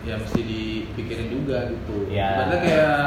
ya 0.04 0.16
mesti 0.16 0.42
dipikirin 0.42 1.28
juga 1.28 1.70
gitu 1.70 2.08
Ya. 2.08 2.30
ibaratnya 2.38 2.60
kayak 2.60 3.06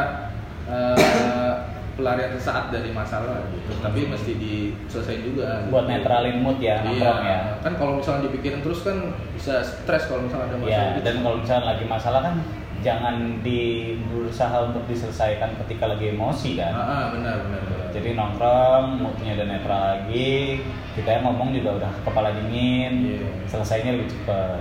eh, 0.66 1.52
pelarian 1.94 2.28
sesaat 2.30 2.68
dari 2.68 2.90
masalah 2.90 3.40
gitu 3.48 3.72
Hmm. 3.72 3.82
tapi 3.82 4.04
mesti 4.04 4.32
diselesaikan 4.36 5.22
juga 5.24 5.48
gitu. 5.62 5.70
Buat 5.70 5.86
netralin 5.86 6.38
mood 6.38 6.58
ya 6.58 6.82
nongkrong 6.82 7.22
ya. 7.22 7.38
kan 7.58 7.72
kalau 7.74 7.92
misalnya 7.96 8.26
dipikirin 8.26 8.60
terus 8.60 8.82
kan 8.82 8.96
bisa 9.32 9.62
stres 9.62 10.04
kalau 10.04 10.22
misalnya 10.22 10.50
ada 10.50 10.58
masalah 10.58 10.76
Ya, 10.76 10.92
gitu. 10.92 11.00
dan 11.02 11.16
kalau 11.22 11.36
misalnya 11.38 11.64
lagi 11.66 11.84
masalah 11.86 12.20
kan 12.22 12.36
jangan 12.78 13.14
di 13.40 13.60
berusaha 14.06 14.56
untuk 14.62 14.84
diselesaikan 14.84 15.56
ketika 15.64 15.88
lagi 15.88 16.12
emosi 16.12 16.50
ah, 16.54 16.60
kan. 16.60 16.72
ah, 16.76 17.04
benar 17.10 17.36
benar 17.40 17.60
benar. 17.64 17.88
Jadi 17.88 18.08
nongkrong, 18.12 18.86
moodnya 19.00 19.32
udah 19.32 19.46
netral 19.48 19.80
lagi, 19.88 20.60
kita 20.92 21.08
yang 21.10 21.24
ngomong 21.24 21.48
juga 21.50 21.80
udah 21.80 21.92
kepala 22.04 22.28
dingin, 22.30 22.92
Iya. 23.16 23.24
selesainya 23.48 23.96
lebih 23.96 24.12
cepat. 24.12 24.60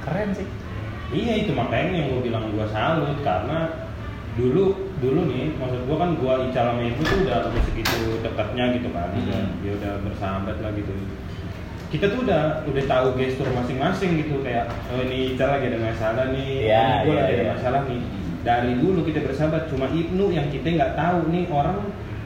Keren 0.00 0.30
sih. 0.32 0.46
iya 1.10 1.32
itu 1.36 1.50
makanya 1.50 1.90
yang 1.92 2.06
gua 2.08 2.22
bilang 2.22 2.44
gua 2.50 2.66
salut 2.66 3.18
karena 3.20 3.66
dulu 4.32 4.78
dulu 4.98 5.20
nih 5.26 5.58
maksud 5.58 5.82
gua 5.84 5.96
kan 5.98 6.10
gua 6.16 6.32
Ical 6.46 6.70
sama 6.70 6.82
ibu 6.82 7.02
tuh 7.02 7.18
udah 7.26 7.50
udah 7.50 7.62
segitu 7.64 7.98
dekatnya 8.22 8.64
gitu 8.74 8.88
kan 8.90 9.10
udah 9.10 9.40
Hmm. 9.42 9.58
dia 9.58 9.72
udah 9.74 9.92
bersahabat 10.00 10.56
lah 10.56 10.70
gitu 10.72 10.92
kita 11.90 12.06
tuh 12.06 12.22
udah 12.22 12.62
udah 12.62 12.84
tahu 12.86 13.06
gestur 13.18 13.50
masing-masing 13.50 14.10
gitu 14.16 14.38
kayak 14.40 14.70
oh 14.86 15.02
ini 15.02 15.34
Ical 15.34 15.50
lagi 15.50 15.66
ada 15.66 15.78
masalah 15.82 16.24
nih 16.30 16.50
Iya, 16.62 16.78
ini 16.78 17.02
gua 17.02 17.10
iya, 17.10 17.18
lagi 17.18 17.32
ada 17.32 17.42
iya. 17.42 17.52
masalah 17.52 17.80
nih 17.84 18.00
dari 18.40 18.72
dulu 18.74 19.00
kita 19.02 19.20
bersahabat 19.20 19.62
cuma 19.66 19.86
Ibnu 19.86 20.24
yang 20.30 20.46
kita 20.48 20.66
nggak 20.70 20.92
tahu 20.94 21.18
nih 21.28 21.44
orang 21.50 21.76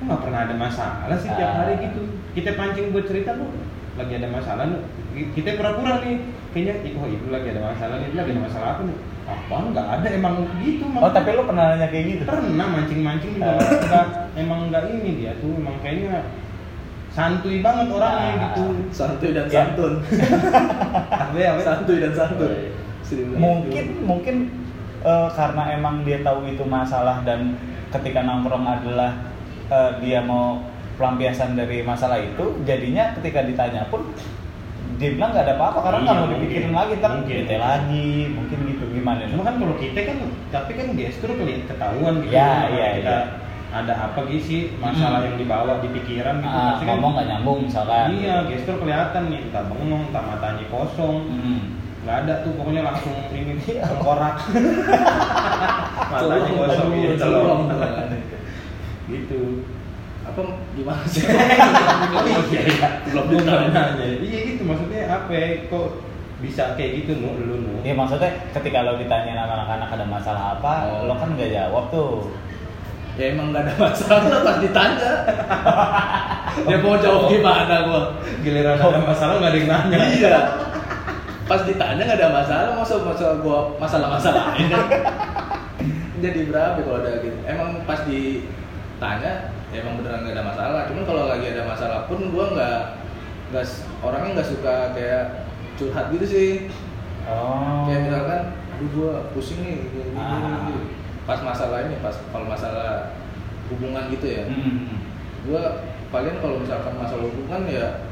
nggak 0.05 0.21
pernah 0.21 0.41
ada 0.45 0.55
masalah 0.55 1.17
sih 1.17 1.31
tiap 1.33 1.51
Ah. 1.51 1.57
hari 1.65 1.75
gitu 1.81 2.05
kita 2.37 2.53
pancing 2.53 2.93
buat 2.93 3.09
cerita 3.09 3.33
lu 3.33 3.49
lagi 3.97 4.13
ada 4.13 4.29
masalah 4.29 4.69
lu 4.69 4.79
kita 5.15 5.49
pura-pura 5.55 6.03
nih 6.03 6.17
kayaknya 6.51 6.75
"Ih, 6.83 6.93
oh 6.99 7.07
Ibnu 7.07 7.29
lagi 7.31 7.49
ada 7.51 7.63
masalah 7.65 7.95
nih 7.99 8.09
dia 8.11 8.19
lagi 8.21 8.31
ada 8.35 8.43
masalah 8.43 8.69
apa 8.75 8.83
nih 8.85 8.99
apa 9.25 9.55
nggak 9.73 9.87
ada 9.89 10.09
emang 10.13 10.35
gitu 10.61 10.85
Oh, 10.95 11.11
tapi 11.11 11.29
lo 11.33 11.43
pernah 11.45 11.65
nanya 11.73 11.89
kayak 11.89 12.05
gitu? 12.13 12.23
pernah 12.27 12.67
mancing-mancing 12.69 13.33
juga 13.35 13.51
Ah. 13.51 13.59
nggak 13.81 14.07
emang 14.37 14.61
nggak 14.69 14.85
ini 14.93 15.11
dia 15.19 15.33
tuh 15.39 15.53
emang 15.57 15.77
kayaknya 15.81 16.29
santuy 17.09 17.63
banget 17.63 17.87
orangnya 17.89 18.27
Ah. 18.27 18.41
gitu 18.45 18.65
santuy 18.91 19.31
dan 19.33 19.47
Ya. 19.49 19.55
santun 19.63 19.93
ya 21.39 21.51
santuy 21.59 21.97
dan 22.03 22.13
Oh, 22.13 22.19
santun 22.19 22.51
iya. 22.51 22.71
Mungkin 23.37 23.87
mungkin 24.03 24.37
eh, 25.01 25.29
karena 25.31 25.63
emang 25.73 26.03
dia 26.03 26.25
tahu 26.25 26.49
itu 26.49 26.65
masalah 26.65 27.21
dan 27.23 27.55
ketika 27.93 28.25
nongkrong 28.25 28.65
adalah 28.65 29.13
eh, 29.69 29.91
dia 30.01 30.21
mau 30.21 30.61
pelampiasan 30.95 31.53
dari 31.53 31.83
masalah 31.83 32.17
itu, 32.17 32.55
jadinya 32.63 33.11
ketika 33.19 33.43
ditanya 33.43 33.83
pun 33.91 34.15
dia 34.95 35.09
bilang 35.11 35.31
nggak 35.31 35.45
ada 35.45 35.55
apa-apa 35.55 35.79
karena 35.81 35.97
Iya, 35.97 36.05
nggak 36.05 36.15
mau 36.15 36.23
mungkin. 36.23 36.39
dipikirin 36.39 36.73
lagi 36.73 36.93
ntar 36.95 37.11
Mungkin. 37.13 37.37
bete 37.41 37.57
lagi 37.57 38.09
mungkin 38.31 38.59
gitu 38.65 38.85
gimana 38.89 39.21
cuma 39.27 39.43
kan 39.43 39.55
kalau 39.57 39.77
kita 39.77 40.01
kan 40.01 40.17
tapi 40.49 40.71
kan 40.73 40.87
gestur 40.95 41.31
kelihatan 41.33 41.63
ketahuan 41.65 42.15
gitu 42.21 42.33
Iya, 42.33 42.51
iya, 42.71 42.87
kita 42.95 43.11
iya. 43.11 43.23
ada 43.75 43.95
apa 44.01 44.21
gitu 44.25 44.39
sih 44.41 44.61
masalah 44.77 45.19
Hmm. 45.19 45.27
yang 45.27 45.37
dibawa 45.37 45.73
di 45.79 45.89
pikiran 45.91 46.37
gitu 46.39 46.47
Ah, 46.49 46.67
Pasti 46.71 46.85
kan- 46.85 46.91
ngomong 46.95 47.13
nggak 47.13 47.27
nyambung 47.29 47.59
misalkan 47.65 48.07
iya 48.15 48.37
gestur 48.47 48.77
kelihatan 48.77 49.23
nih 49.29 49.41
entah 49.43 49.65
bengong 49.67 50.03
entah 50.09 50.23
matanya 50.25 50.65
kosong 50.69 51.17
Hmm. 51.27 51.61
nggak 52.05 52.17
ada 52.23 52.35
tuh 52.41 52.53
pokoknya 52.55 52.83
langsung 52.85 53.15
ini 53.29 53.53
Iya. 53.67 53.83
tengkorak 53.85 54.37
matanya 56.07 56.51
kosong 56.55 56.91
iya, 56.95 57.11
celong. 57.17 57.61
gitu 59.05 59.41
apa 60.35 60.43
gimana 60.75 61.05
sih 61.07 61.23
Oh 62.15 62.43
iya, 62.51 62.61
iya. 62.67 62.89
Belum 63.07 63.25
ditanya. 63.31 63.71
nanya. 63.71 64.07
Iya 64.19 64.39
gitu 64.51 64.63
maksudnya 64.67 65.07
apa 65.07 65.31
ya? 65.31 65.47
Kok 65.71 65.87
bisa 66.43 66.75
kayak 66.75 66.91
gitu 67.01 67.23
nu 67.23 67.31
lu 67.39 67.57
nu? 67.57 67.73
Iya 67.81 67.95
maksudnya 67.95 68.31
ketika 68.51 68.83
lo 68.83 68.99
ditanya 68.99 69.33
sama 69.39 69.55
anak-anak 69.57 69.89
ada 69.95 70.05
masalah 70.05 70.43
apa, 70.59 70.73
Oh. 70.91 71.07
lo 71.07 71.15
kan 71.15 71.31
nggak 71.33 71.51
jawab 71.51 71.89
tuh. 71.89 72.29
ya 73.15 73.31
emang 73.31 73.55
gak 73.55 73.63
ada 73.63 73.79
masalah 73.79 74.43
pas 74.43 74.59
ditanya 74.59 75.11
dia 76.67 76.77
mau 76.83 76.99
jawab 76.99 77.31
gimana 77.31 77.87
gua 77.87 78.11
Giliran 78.43 78.75
ada 78.75 78.99
masalah 79.01 79.39
nggak 79.39 79.55
ada 79.55 79.59
yang 79.63 79.71
nanya. 79.71 79.99
iya 80.11 80.37
pas 81.47 81.63
ditanya 81.63 82.03
nggak 82.03 82.19
ada 82.19 82.35
masalah 82.35 82.75
masa 82.75 82.95
masa 83.07 83.39
gua 83.39 83.71
masalah 83.79 84.09
masalah 84.19 84.51
kan 84.59 84.83
jadi 86.19 86.41
berapa 86.51 86.83
kalau 86.83 86.99
ada 87.07 87.23
gitu 87.23 87.39
emang 87.47 87.87
pas 87.87 88.03
ditanya 88.95 89.51
ya 89.75 89.83
emang 89.83 89.99
beneran 89.99 90.23
nggak 90.23 90.35
ada 90.39 90.45
masalah 90.47 90.81
cuman 90.87 91.03
kalau 91.03 91.23
lagi 91.27 91.47
ada 91.51 91.67
masalah 91.67 92.07
pun 92.07 92.31
gua 92.31 92.45
nggak 92.55 92.81
nggak 93.51 93.67
orangnya 94.01 94.31
nggak 94.39 94.51
suka 94.51 94.75
kayak 94.95 95.25
curhat 95.75 96.07
gitu 96.11 96.27
sih 96.27 96.51
Oh. 97.25 97.89
kayak 97.89 98.05
misalkan 98.05 98.43
aduh 98.77 98.89
gua 98.93 99.13
pusing 99.33 99.65
nih 99.65 99.89
gini, 99.89 100.13
gini, 100.13 100.21
Ah. 100.21 100.69
gini. 100.69 100.93
pas 101.25 101.41
masalah 101.41 101.89
ini 101.89 101.97
pas 101.99 102.13
kalau 102.29 102.45
masalah 102.45 103.17
hubungan 103.67 104.13
gitu 104.13 104.27
ya 104.29 104.45
Hmm. 104.45 105.01
gua 105.49 105.63
paling 106.13 106.37
kalau 106.39 106.61
misalkan 106.61 106.95
masalah 106.95 107.25
hubungan 107.25 107.65
ya 107.65 108.05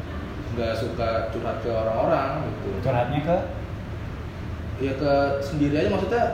nggak 0.52 0.72
suka 0.74 1.28
curhat 1.28 1.60
ke 1.60 1.68
orang-orang 1.68 2.40
gitu 2.48 2.68
Curhatnya 2.82 3.20
ke? 3.22 3.36
ya 4.80 4.92
ke 4.96 5.12
sendiri 5.38 5.76
aja 5.76 5.88
maksudnya 5.92 6.24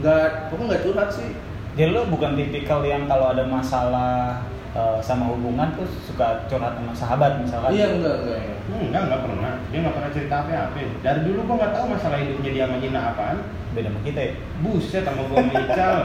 nggak 0.00 0.50
pokoknya 0.50 0.66
nggak 0.72 0.84
curhat 0.88 1.08
sih 1.12 1.30
Jadi 1.76 1.92
lo 1.92 2.08
bukan 2.08 2.32
tipikal 2.34 2.80
yang 2.80 3.04
kalau 3.04 3.30
ada 3.30 3.44
masalah 3.44 4.40
eh, 4.72 4.98
sama 5.04 5.28
hubungan 5.28 5.76
tuh 5.76 5.84
suka 6.08 6.48
curhat 6.48 6.72
sama 6.72 6.92
sahabat 6.96 7.32
misalkan 7.38 7.76
Iya 7.76 8.00
enggak 8.00 8.16
enggak. 8.24 8.38
enggak. 8.40 8.58
Hmm, 8.66 8.82
enggak, 8.88 9.02
enggak 9.04 9.20
pernah. 9.28 9.52
Dia 9.68 9.78
enggak 9.84 9.94
pernah 9.94 10.10
cerita 10.10 10.34
apa-apa. 10.40 10.80
Dari 11.04 11.20
dulu 11.22 11.38
gua 11.44 11.56
nggak 11.60 11.72
tahu 11.76 11.84
masalah 11.92 12.16
hidupnya 12.18 12.50
dia 12.50 12.64
sama 12.64 12.76
Ina 12.80 13.00
apaan. 13.12 13.38
beda 13.76 13.92
sama 13.92 14.00
kita 14.08 14.20
ya 14.24 14.32
Buset 14.64 15.04
sama 15.04 15.20
gua 15.28 15.38
sama 15.44 15.52
Ical. 15.60 15.96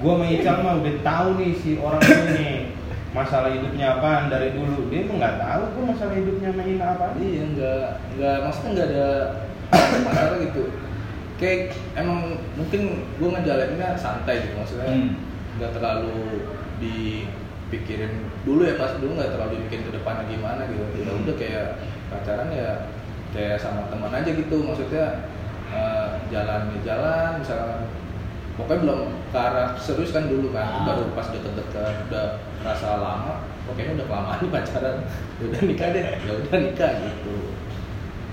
Gua 0.00 0.12
sama 0.16 0.26
Ical 0.32 0.56
mah 0.64 0.74
udah 0.80 0.94
tahu 1.04 1.28
nih 1.36 1.50
si 1.52 1.70
orang 1.76 2.00
ini 2.00 2.50
masalah 3.08 3.48
hidupnya 3.52 3.86
apaan 4.00 4.32
dari 4.32 4.48
dulu. 4.56 4.88
Dia 4.88 5.04
mah 5.04 5.16
nggak 5.20 5.36
tahu 5.36 5.62
gua 5.76 5.84
masalah 5.92 6.14
hidupnya 6.16 6.48
sama 6.56 6.62
Ina 6.64 6.84
apaan. 6.96 7.12
Iya 7.20 7.42
enggak 7.44 7.84
enggak 8.16 8.36
maksudnya 8.48 8.70
enggak 8.72 8.88
ada 8.88 9.06
masalah 10.08 10.36
gitu. 10.40 10.62
Kayak 11.38 11.70
emang 11.94 12.34
mungkin 12.54 12.80
gue 13.14 13.28
ngejalaninnya 13.30 13.94
santai 13.94 14.42
gitu 14.42 14.58
maksudnya 14.58 14.90
Hmm. 14.90 15.14
nggak 15.56 15.70
terlalu 15.72 16.42
dipikirin 16.78 18.12
dulu 18.42 18.62
ya 18.62 18.74
pas 18.74 18.96
dulu 18.96 19.14
nggak 19.14 19.32
terlalu 19.34 19.52
dipikirin 19.60 19.84
ke 19.86 19.92
depannya 19.94 20.24
gimana 20.26 20.62
gitu 20.66 20.82
ya 20.98 21.06
Hmm. 21.06 21.22
udah 21.22 21.34
kayak 21.36 21.66
pacaran 22.08 22.48
ya 22.50 22.70
kayak 23.30 23.56
sama 23.56 23.86
teman 23.86 24.10
aja 24.10 24.30
gitu 24.30 24.56
maksudnya 24.62 25.04
eh, 25.68 26.08
jalan 26.28 26.72
ya 26.72 26.78
jalan 26.86 27.30
misalkan 27.38 27.86
pokoknya 28.56 28.80
belum 28.82 29.00
ke 29.28 29.38
arah 29.38 29.68
serius 29.76 30.10
kan 30.10 30.26
dulu 30.26 30.48
kan 30.50 30.64
Ah. 30.64 30.84
baru 30.88 31.12
pas 31.12 31.28
deket-deket 31.28 31.94
udah 32.08 32.26
rasa 32.60 32.98
lama 32.98 33.44
pokoknya 33.62 33.94
udah 33.94 34.06
kelamaan 34.08 34.42
pacaran 34.48 34.96
ya 35.38 35.44
udah 35.52 35.60
nikah 35.62 35.88
deh 35.92 36.04
ya 36.18 36.32
udah 36.34 36.58
nikah 36.58 36.90
gitu 36.98 37.36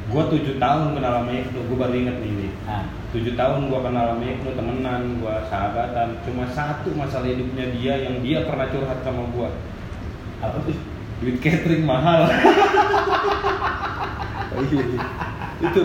Gua 0.05 0.29
tujuh 0.29 0.61
tahun 0.61 0.93
kenal 0.93 1.13
sama 1.21 1.31
Ibnu, 1.33 1.59
gua 1.65 1.77
baru 1.85 1.95
inget 1.97 2.17
nih. 2.21 2.53
Nah 2.69 2.85
tujuh 3.09 3.33
tahun 3.33 3.71
gua 3.73 3.79
kenal 3.81 4.05
sama 4.13 4.25
Ibnu 4.25 4.49
temenan 4.53 5.01
gua 5.17 5.35
sahabatan. 5.49 6.07
Cuma 6.27 6.45
satu 6.51 6.93
masalah 6.93 7.25
hidupnya 7.25 7.65
dia 7.73 7.93
yang 8.05 8.21
dia 8.21 8.45
pernah 8.45 8.69
curhat 8.69 8.99
sama 9.01 9.23
gua. 9.33 9.49
Apa 10.45 10.61
tuh? 10.61 10.77
Duit 11.23 11.41
catering 11.41 11.85
mahal. 11.87 12.27
Oh, 14.55 14.63
iya, 14.71 14.87
iya. 14.87 15.03
itu. 15.67 15.83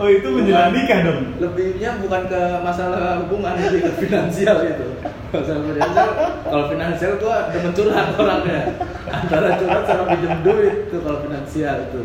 Oh 0.00 0.08
itu 0.08 0.28
menjelang 0.32 0.72
nikah 0.72 1.04
dong? 1.04 1.36
Lebihnya 1.36 2.00
bukan 2.00 2.24
ke 2.24 2.40
masalah 2.64 3.20
hubungan 3.20 3.52
lebih 3.52 3.84
ke 3.84 4.08
finansial 4.08 4.64
itu 4.64 4.96
masalah 5.32 5.62
finansial 5.64 6.08
kalau 6.44 6.64
finansial 6.68 7.12
gua 7.20 7.52
demen 7.52 7.72
curhat 7.72 8.08
orangnya. 8.16 8.60
Antara 9.08 9.48
curhat 9.60 9.84
sama 9.88 10.04
pinjam 10.12 10.40
duit 10.44 10.76
tuh 10.92 11.00
kalau 11.04 11.18
finansial 11.24 11.76
itu 11.88 12.00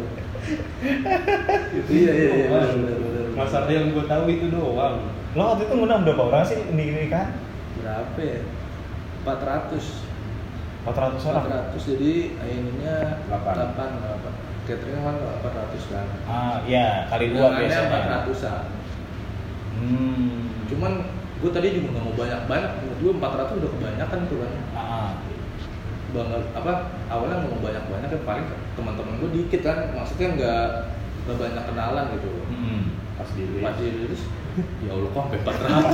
iya 1.91 2.11
iya 2.11 2.31
iya 2.33 2.45
benar, 2.47 2.71
benar, 2.73 2.97
benar. 3.01 3.25
masalah 3.35 3.69
yang 3.69 3.91
gua 3.91 4.05
tahu 4.07 4.23
itu 4.31 4.45
doang. 4.49 4.95
Lo 5.35 5.41
waktu 5.53 5.69
itu 5.69 5.73
ngundang 5.75 6.01
berapa 6.07 6.23
orang 6.31 6.43
sih? 6.47 6.59
Di 6.71 6.83
nikahan 6.93 7.35
berapa 7.77 8.19
ya? 8.19 8.41
400 9.27 10.07
400 10.87 11.29
orang? 11.29 11.43
400 11.75 11.89
jadi 11.93 12.13
ininya 12.41 12.95
Delapan. 13.27 13.55
8 13.75 14.07
8 14.33 14.67
catering 14.67 15.03
kan 15.03 15.15
400 15.43 15.93
kan? 15.93 16.07
Ah 16.27 16.55
ya 16.67 17.07
kali 17.11 17.25
dua 17.31 17.47
biasanya. 17.55 18.23
400an 18.27 18.63
hmm. 19.77 20.31
Cuman 20.67 20.93
gue 21.37 21.51
tadi 21.53 21.67
juga 21.77 21.87
nggak 21.93 22.03
mau 22.03 22.15
banyak 22.17 22.41
banyak 22.49 22.71
menurut 22.81 22.99
gue 23.03 23.11
400 23.21 23.59
udah 23.61 23.69
kebanyakan 23.77 24.19
tuh 24.25 24.37
kan. 24.41 24.51
Ah, 24.73 25.09
banget. 26.13 26.43
Apa 26.55 26.71
awalnya 27.07 27.43
mau 27.43 27.59
banyak 27.59 27.83
banyak 27.87 28.09
kan 28.11 28.21
paling 28.23 28.45
teman-teman 28.75 29.13
gue 29.19 29.29
dikit 29.43 29.61
kan. 29.63 29.77
Maksudnya 29.91 30.27
nggak 30.35 30.65
nggak 31.27 31.37
banyak 31.37 31.63
kenalan 31.67 32.05
gitu. 32.15 32.31
Hmm. 32.47 32.83
pas 33.17 33.25
di 33.33 33.65
pas 33.65 33.73
dirilis 33.73 34.21
ya 34.85 34.93
allah 34.93 35.09
kok 35.09 35.25
sampai 35.25 35.41
400 35.41 35.89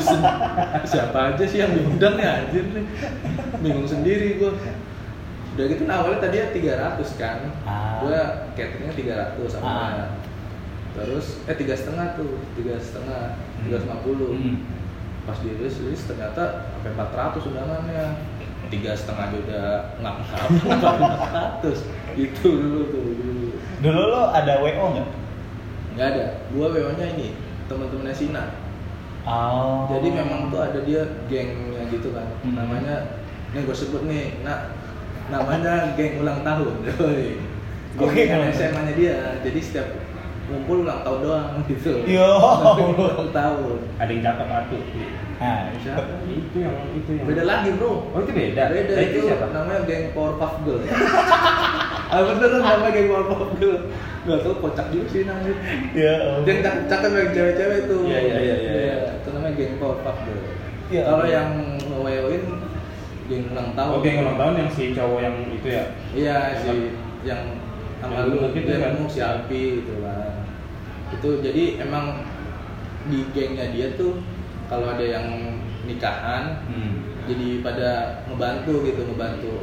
siapa 0.91 1.20
aja 1.32 1.43
sih 1.47 1.64
yang 1.64 1.72
diundang 1.72 2.20
ya 2.20 2.43
anjir 2.43 2.68
nih? 2.68 2.84
Bingung 3.64 3.88
sendiri 3.88 4.43
gue 4.43 4.51
udah 5.55 5.66
gitu 5.72 5.88
nah 5.88 6.03
awalnya 6.03 6.20
tadi 6.20 6.36
ya 6.43 6.51
300 6.51 6.99
kan. 7.16 7.39
Ah. 7.64 8.03
gue 8.03 8.18
cateringnya 8.59 8.91
300 9.39 9.55
sama 9.55 9.68
Ah. 9.72 10.20
terus 10.91 11.39
eh 11.47 11.55
tiga 11.55 11.74
setengah 11.74 12.11
tuh 12.20 12.43
tiga 12.53 12.76
setengah 12.76 13.39
tiga 13.64 13.78
lima 13.88 13.97
puluh. 14.03 14.36
Hmm. 14.36 14.68
pas 15.24 15.39
dirilis 15.39 15.80
rilis 15.80 16.03
ternyata 16.03 16.68
sampai 16.76 16.91
400 16.91 17.39
undangannya 17.55 18.05
tiga 18.74 18.97
setengah 18.97 19.30
aja 19.30 19.38
udah 19.38 19.65
ngap 20.01 20.15
ngap 20.65 20.95
ratus 21.30 21.86
itu 22.17 22.47
dulu 22.49 22.82
tuh 22.89 23.05
dulu. 23.21 23.49
Dulu 23.86 24.01
lo 24.09 24.21
ada 24.34 24.57
wo 24.57 24.69
nggak? 24.69 25.09
Nggak 25.93 26.07
ada. 26.17 26.26
Gua 26.49 26.74
wo 26.74 26.91
nya 26.97 27.05
ini 27.13 27.38
teman-temannya 27.69 28.13
Sina. 28.17 28.43
Oh. 29.24 29.86
Jadi 29.93 30.07
memang 30.09 30.49
tuh 30.49 30.59
ada 30.59 30.82
dia 30.82 31.05
gengnya 31.30 31.86
gitu 31.93 32.11
kan. 32.17 32.28
Hmm. 32.41 32.57
namanya 32.57 33.21
nih 33.53 33.61
gue 33.61 33.76
sebut 33.78 34.09
nih 34.09 34.41
nak. 34.41 34.74
Namanya 35.30 35.95
geng 35.95 36.19
ulang 36.19 36.43
tahun 36.43 36.74
geng 38.01 38.30
tahun. 38.30 38.51
SMA 38.57 38.80
nya 38.89 38.93
dia. 38.97 39.17
Jadi 39.45 39.59
setiap 39.61 39.88
ngumpul 40.44 40.84
ulang 40.84 41.02
tahun 41.02 41.20
doang 41.22 41.48
gitu. 41.72 41.94
Yo. 42.04 42.30
ulang 42.94 43.32
tahun 43.32 43.78
ada 43.96 44.12
yang 44.12 44.24
cakep 44.24 44.48
atuh 44.50 44.82
nah 45.34 45.68
siapa? 45.76 46.24
itu. 46.24 46.56
Yang 46.56 46.78
itu 46.96 47.10
yang. 47.14 47.26
Beda 47.28 47.44
lagi 47.44 47.70
bro. 47.76 48.08
Oh 48.10 48.20
itu 48.22 48.32
beda? 48.32 48.64
Beda 48.70 48.94
Nah, 48.94 49.04
itu 49.04 49.18
siapa? 49.24 49.46
namanya 49.52 49.82
geng 49.84 50.06
Powerpuff 50.12 50.54
Girl. 50.64 50.80
Ah 52.06 52.22
bener 52.22 52.48
kan 52.48 52.62
namanya 52.62 52.91
geng 52.96 53.08
Powerpuff 53.12 53.52
Girl? 53.58 53.80
Gak 54.24 54.39
tau 54.39 54.56
kocak 54.56 54.88
juga 54.89 55.06
sih 55.10 55.22
namanya. 55.28 55.56
Ya 55.91 56.14
Yang 56.41 56.60
cakep 56.64 56.84
cakep 56.88 57.12
yang 57.12 57.30
cewek-cewek 57.36 57.80
tuh 57.86 58.00
Iya, 58.08 58.20
iya, 58.22 58.38
iya, 58.39 58.56
iya, 58.56 58.72
iya. 58.72 58.96
Itu 59.20 59.30
namanya 59.32 59.54
geng 59.54 59.74
Powerpuff 59.78 60.18
Girl. 60.24 60.44
Iya. 60.88 61.02
Kalau 61.04 61.26
yang 61.28 61.50
ngeweoin 61.82 62.44
geng 63.26 63.44
ulang 63.52 63.70
tahun. 63.74 63.91
Oh 63.91 64.00
geng 64.00 64.18
ulang 64.24 64.38
tahun 64.38 64.54
yang 64.56 64.70
si 64.72 64.84
cowok 64.94 65.20
yang 65.20 65.36
itu 65.52 65.68
ya? 65.68 65.84
Iya 66.14 66.38
si 66.56 66.72
yang 67.24 67.44
sama 68.04 68.12
Yang 68.14 68.26
lu 68.26 68.36
gemuk 68.36 68.51
itu 68.54 68.68
dia 68.68 68.78
kan? 68.84 68.93
si 69.08 69.20
Alpi 69.22 69.62
gitu 69.80 69.93
kan 69.99 70.32
Itu 71.10 71.30
jadi 71.39 71.64
emang 71.80 72.06
di 73.04 73.20
gengnya 73.32 73.68
dia 73.70 73.95
tuh 73.95 74.20
kalau 74.66 74.88
ada 74.89 75.04
yang 75.04 75.28
nikahan 75.84 76.64
hmm. 76.66 76.91
jadi 77.24 77.60
pada 77.60 77.89
ngebantu 78.26 78.84
gitu 78.84 79.01
ngebantu 79.06 79.54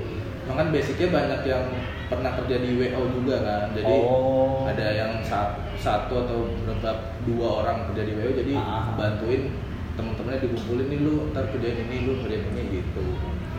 Emang 0.41 0.57
kan 0.59 0.69
basicnya 0.71 1.09
banyak 1.09 1.41
yang 1.45 1.65
pernah 2.07 2.35
kerja 2.35 2.57
di 2.59 2.75
WO 2.75 3.03
juga 3.13 3.37
kan 3.41 3.65
jadi 3.71 3.95
Oh. 4.03 4.67
ada 4.67 4.87
yang 4.91 5.13
sa- 5.21 5.55
satu 5.75 6.21
atau 6.21 6.39
berapa 6.61 6.91
dua 7.23 7.49
orang 7.63 7.77
kerja 7.87 8.03
di 8.03 8.13
WO 8.15 8.31
jadi 8.35 8.55
Ah. 8.57 8.93
bantuin 8.95 9.53
temen-temennya 9.93 10.43
dikumpulin 10.43 10.87
nih 10.87 10.99
lu 10.99 11.15
ntar 11.31 11.45
kerjain 11.49 11.77
ini 11.83 11.97
lu 12.03 12.19
kerjain 12.19 12.45
ini 12.51 12.63
gitu 12.75 13.05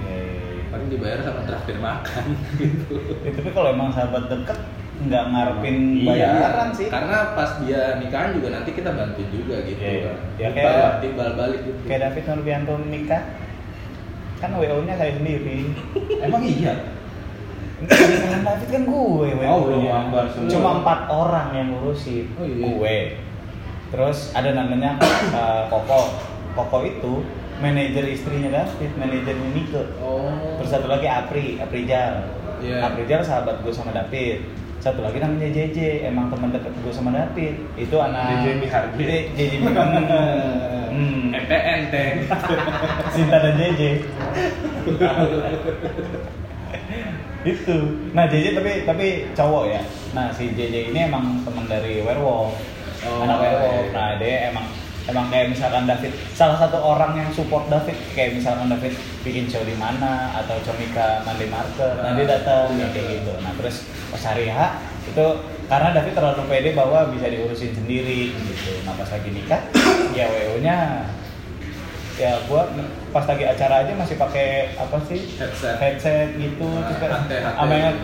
Ya, 0.01 0.09
ya, 0.09 0.33
ya. 0.35 0.40
Paling 0.71 0.87
dibayar 0.87 1.19
sama 1.19 1.43
traktir 1.43 1.77
makan 1.77 2.25
gitu 2.57 2.95
Ya, 3.21 3.31
tapi 3.31 3.49
kalau 3.51 3.69
emang 3.69 3.91
sahabat 3.91 4.25
deket 4.25 4.59
nggak 5.01 5.23
ngarepin 5.27 5.77
Iya. 5.97 6.29
bayaran 6.31 6.69
sih 6.71 6.87
karena 6.87 7.33
pas 7.33 7.57
dia 7.59 7.97
nikahan 7.97 8.31
juga 8.31 8.47
nanti 8.51 8.69
kita 8.71 8.89
bantuin 8.91 9.29
juga 9.29 9.55
gitu 9.63 9.77
Iya, 9.77 9.99
kan 10.05 10.15
iya. 10.37 10.47
Ya, 10.47 10.49
kayak- 10.53 10.99
timbal 11.01 11.29
balik 11.35 11.59
gitu 11.61 11.79
kayak 11.85 12.01
David 12.05 12.23
Nurbianto 12.25 12.73
nikah 12.85 13.23
kan 14.37 14.49
wo 14.51 14.63
nya 14.81 14.95
saya 14.95 15.11
sendiri 15.13 15.69
emang 16.25 16.41
iya 16.41 16.73
Nikahan 17.81 18.45
David 18.45 18.69
kan 18.69 18.83
gue 18.85 19.01
wo 19.33 19.41
Oh, 19.43 19.59
belum 19.65 19.81
semua. 20.29 20.49
cuma 20.49 20.69
empat 20.79 20.99
orang 21.09 21.47
yang 21.51 21.67
ngurusin 21.71 22.25
Oh, 22.35 22.45
iya. 22.45 22.61
gue 22.63 22.97
terus 23.89 24.31
ada 24.31 24.53
namanya 24.53 24.95
eh, 25.35 25.63
Koko 25.67 26.13
Koko 26.53 26.79
itu 26.81 27.13
manajer 27.61 28.05
istrinya 28.07 28.49
David 28.51 28.91
manajernya 28.97 29.49
Nike 29.51 29.83
oh 29.97 30.57
terus 30.57 30.69
satu 30.69 30.87
lagi 30.87 31.05
Apri 31.05 31.57
Aprijal 31.57 32.25
Iya. 32.59 32.77
Aprijal 32.83 33.21
sahabat 33.21 33.61
gue 33.61 33.69
sama 33.69 33.89
David 33.89 34.45
satu 34.77 35.01
lagi 35.01 35.17
namanya 35.17 35.49
JJ 35.49 35.77
emang 36.05 36.29
teman 36.29 36.49
dekat 36.49 36.73
gue 36.75 36.89
sama 36.89 37.09
David 37.09 37.57
itu 37.73 37.95
anak 37.95 38.21
JJ 38.35 38.47
Miharji. 38.59 38.97
J- 38.99 39.27
JJ 39.31 39.53
Miharji. 39.61 40.03
hmm. 40.93 41.21
MPN 41.33 41.81
teh 41.89 42.09
Sinta 43.13 43.37
dan 43.39 43.53
JJ 43.55 43.81
itu 47.41 47.77
nah 48.13 48.29
JJ 48.29 48.53
tapi 48.53 48.71
tapi 48.85 49.07
cowok 49.33 49.63
ya 49.67 49.81
nah 50.13 50.29
si 50.29 50.53
JJ 50.53 50.93
ini 50.93 50.99
emang 51.03 51.41
teman 51.41 51.65
dari 51.65 52.01
Werewolf 52.01 52.53
Oh, 53.01 53.25
anak 53.25 53.41
Werewolf 53.41 53.81
iya. 53.81 53.97
nah 53.97 54.09
dia 54.21 54.35
emang 54.53 54.65
emang 55.11 55.27
kayak 55.27 55.51
misalkan 55.51 55.83
David 55.83 56.11
salah 56.31 56.55
satu 56.55 56.77
orang 56.77 57.13
yang 57.13 57.29
support 57.29 57.67
David 57.67 57.93
kayak 58.11 58.33
misalkan 58.33 58.67
David 58.67 58.95
bikin 59.21 59.45
show 59.45 59.61
di 59.61 59.75
mana 59.75 60.31
atau 60.33 60.55
Comika 60.61 61.21
Monday 61.21 61.45
Market 61.45 61.93
nah 61.95 62.15
dia 62.15 62.25
datang 62.25 62.71
Iya. 62.71 62.87
kayak 62.89 63.07
gitu. 63.19 63.31
Nah 63.39 63.51
terus 63.53 63.75
pas 64.07 64.23
hari 64.25 64.47
H 64.47 64.59
itu 65.03 65.25
karena 65.65 65.89
David 65.91 66.13
terlalu 66.13 66.41
pede 66.45 66.69
bahwa 66.71 67.11
bisa 67.11 67.27
diurusin 67.27 67.71
sendiri 67.71 68.31
gitu. 68.33 68.71
Nah 68.83 68.95
pas 68.95 69.07
lagi 69.07 69.29
nikah 69.29 69.61
ya 70.17 70.25
WO 70.25 70.55
nya 70.59 70.77
ya 72.15 72.37
gua 72.45 72.69
pas 73.09 73.25
lagi 73.25 73.43
acara 73.43 73.81
aja 73.81 73.91
masih 73.93 74.15
pakai 74.15 74.77
apa 74.77 74.97
sih? 75.05 75.35
Headset. 75.35 75.75
headset 75.79 76.27
gitu 76.35 76.69
Nah, 76.69 76.85
terus 76.85 77.11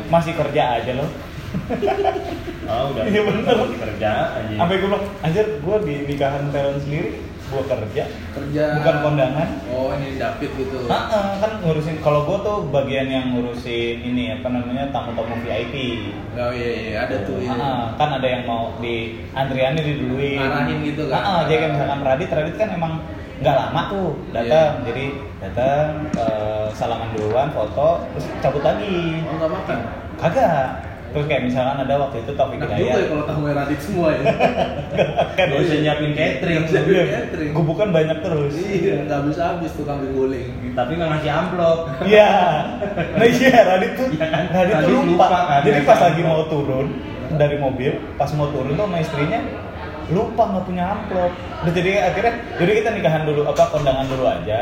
masih 0.09 0.33
kerja 0.33 0.81
aja 0.81 0.91
loh 0.95 1.09
oh 2.69 2.83
udah. 2.93 3.03
Iya, 3.07 3.21
bener. 3.23 3.55
kerja 3.77 4.09
aja 4.35 4.53
sampai 4.57 4.75
gue 4.79 4.87
bilang 4.89 5.05
anjir 5.23 5.45
gua 5.63 5.77
di 5.81 5.95
nikahan 6.05 6.51
talent 6.51 6.79
sendiri 6.83 7.23
gua 7.47 7.63
kerja 7.63 8.03
kerja. 8.35 8.63
bukan 8.75 8.95
kondangan. 9.07 9.47
Oh 9.71 9.95
ini 9.95 10.19
David 10.19 10.51
gitu. 10.59 10.83
Ah, 10.91 11.39
kan 11.39 11.63
ngurusin 11.63 12.03
kalau 12.03 12.27
gua 12.27 12.43
tuh 12.43 12.57
bagian 12.67 13.07
yang 13.07 13.31
ngurusin 13.31 14.03
ini 14.03 14.35
apa 14.35 14.51
namanya 14.51 14.91
tamu-tamu 14.91 15.39
VIP 15.47 15.75
oh 16.35 16.51
iya 16.51 16.69
iya 16.75 16.97
ada 17.07 17.23
tuh 17.23 17.39
ya 17.39 17.55
Ah, 17.55 17.63
ah, 17.63 17.83
kan 17.95 18.19
ada 18.19 18.27
yang 18.27 18.43
mau 18.43 18.75
di 18.83 19.23
antriannya 19.31 19.79
diduluin. 19.81 20.43
Ngarahin 20.43 20.77
gitu 20.83 21.03
kan? 21.07 21.21
Ah, 21.23 21.23
ah, 21.23 21.39
jadi 21.47 21.57
kayak 21.63 21.71
misalkan 21.79 21.99
Radit 22.03 22.29
Radit 22.35 22.55
kan 22.59 22.69
emang 22.75 22.93
nggak 23.37 23.53
lama 23.53 23.81
tuh 23.93 24.07
datang 24.33 24.81
jadi 24.81 25.05
datang 25.39 26.09
eh, 26.17 26.67
salaman 26.73 27.13
duluan 27.15 27.47
foto 27.55 28.03
terus 28.11 28.25
cabut 28.43 28.63
lagi. 28.65 29.23
Oh 29.23 29.33
nggak 29.39 29.51
makan? 29.55 29.79
Kagak 30.17 30.86
terus 31.07 31.25
kayak 31.25 31.43
misalkan 31.43 31.77
ada 31.81 31.93
waktu 31.97 32.17
itu 32.19 32.31
Taufik 32.33 32.57
enak 32.57 32.67
juga 32.67 32.75
ya 32.77 32.83
Hidayat 32.83 33.07
kalau 33.07 33.23
tamu 33.25 33.45
Radit 33.47 33.79
semua 33.79 34.07
ya 34.11 34.21
kan 35.37 35.47
usah 35.55 35.77
nyiapin 35.79 36.11
catering. 36.13 36.61
Catering. 36.67 37.51
gubukan 37.51 37.87
banyak 37.89 38.17
terus 38.19 38.53
iya 38.59 38.95
nggak 39.03 39.21
bisa 39.25 39.41
habis 39.49 39.71
tuh 39.71 39.83
kambing 39.83 40.13
guling 40.13 40.49
Tapi 40.71 40.91
nggak 40.93 41.09
ngasih 41.09 41.31
amplop. 41.33 41.79
Iya, 42.03 42.29
nah 43.17 43.25
iya 43.25 43.55
Radit 43.65 43.91
tuh, 43.93 44.07
Iya 44.13 44.27
kan? 44.29 44.43
Radit 44.47 44.73
tuh 44.77 44.85
Radit 44.85 44.93
lupa. 44.93 45.25
lupa 45.25 45.25
kan, 45.41 45.59
Jadi 45.63 45.79
pas 45.81 45.99
lagi 45.99 46.21
mau 46.21 46.41
turun 46.45 46.87
dari 47.33 47.55
mobil, 47.57 47.91
pas 48.13 48.29
mau 48.31 48.47
turun 48.47 48.71
tuh 48.71 48.85
sama 48.85 48.97
istrinya 48.97 49.39
lupa 50.07 50.43
nggak 50.45 50.63
punya 50.63 50.83
amplop. 50.87 51.31
Udah 51.59 51.73
jadi 51.73 51.89
akhirnya, 52.05 52.33
jadi 52.55 52.71
kita 52.77 52.89
nikahan 52.93 53.23
dulu 53.25 53.41
apa 53.43 53.63
kondangan 53.67 54.05
dulu 54.05 54.23
aja, 54.23 54.61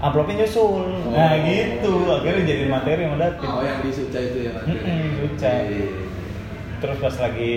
amplopnya 0.00 0.42
nyusul. 0.42 0.82
Nah 1.12 1.30
Oh. 1.30 1.44
gitu, 1.44 1.92
akhirnya 2.08 2.42
jadi 2.42 2.64
materi 2.66 3.02
sama 3.04 3.16
David. 3.20 3.46
oh 3.46 3.60
yang 3.60 3.78
di 3.78 3.90
Suca 3.92 4.18
itu 4.18 4.38
ya 4.40 4.50
nanti 4.56 4.72
Mm-mm, 5.30 5.36
Suca. 5.36 5.52
Iya. 5.62 5.88
Terus 6.80 6.96
pas 6.98 7.16
lagi 7.20 7.54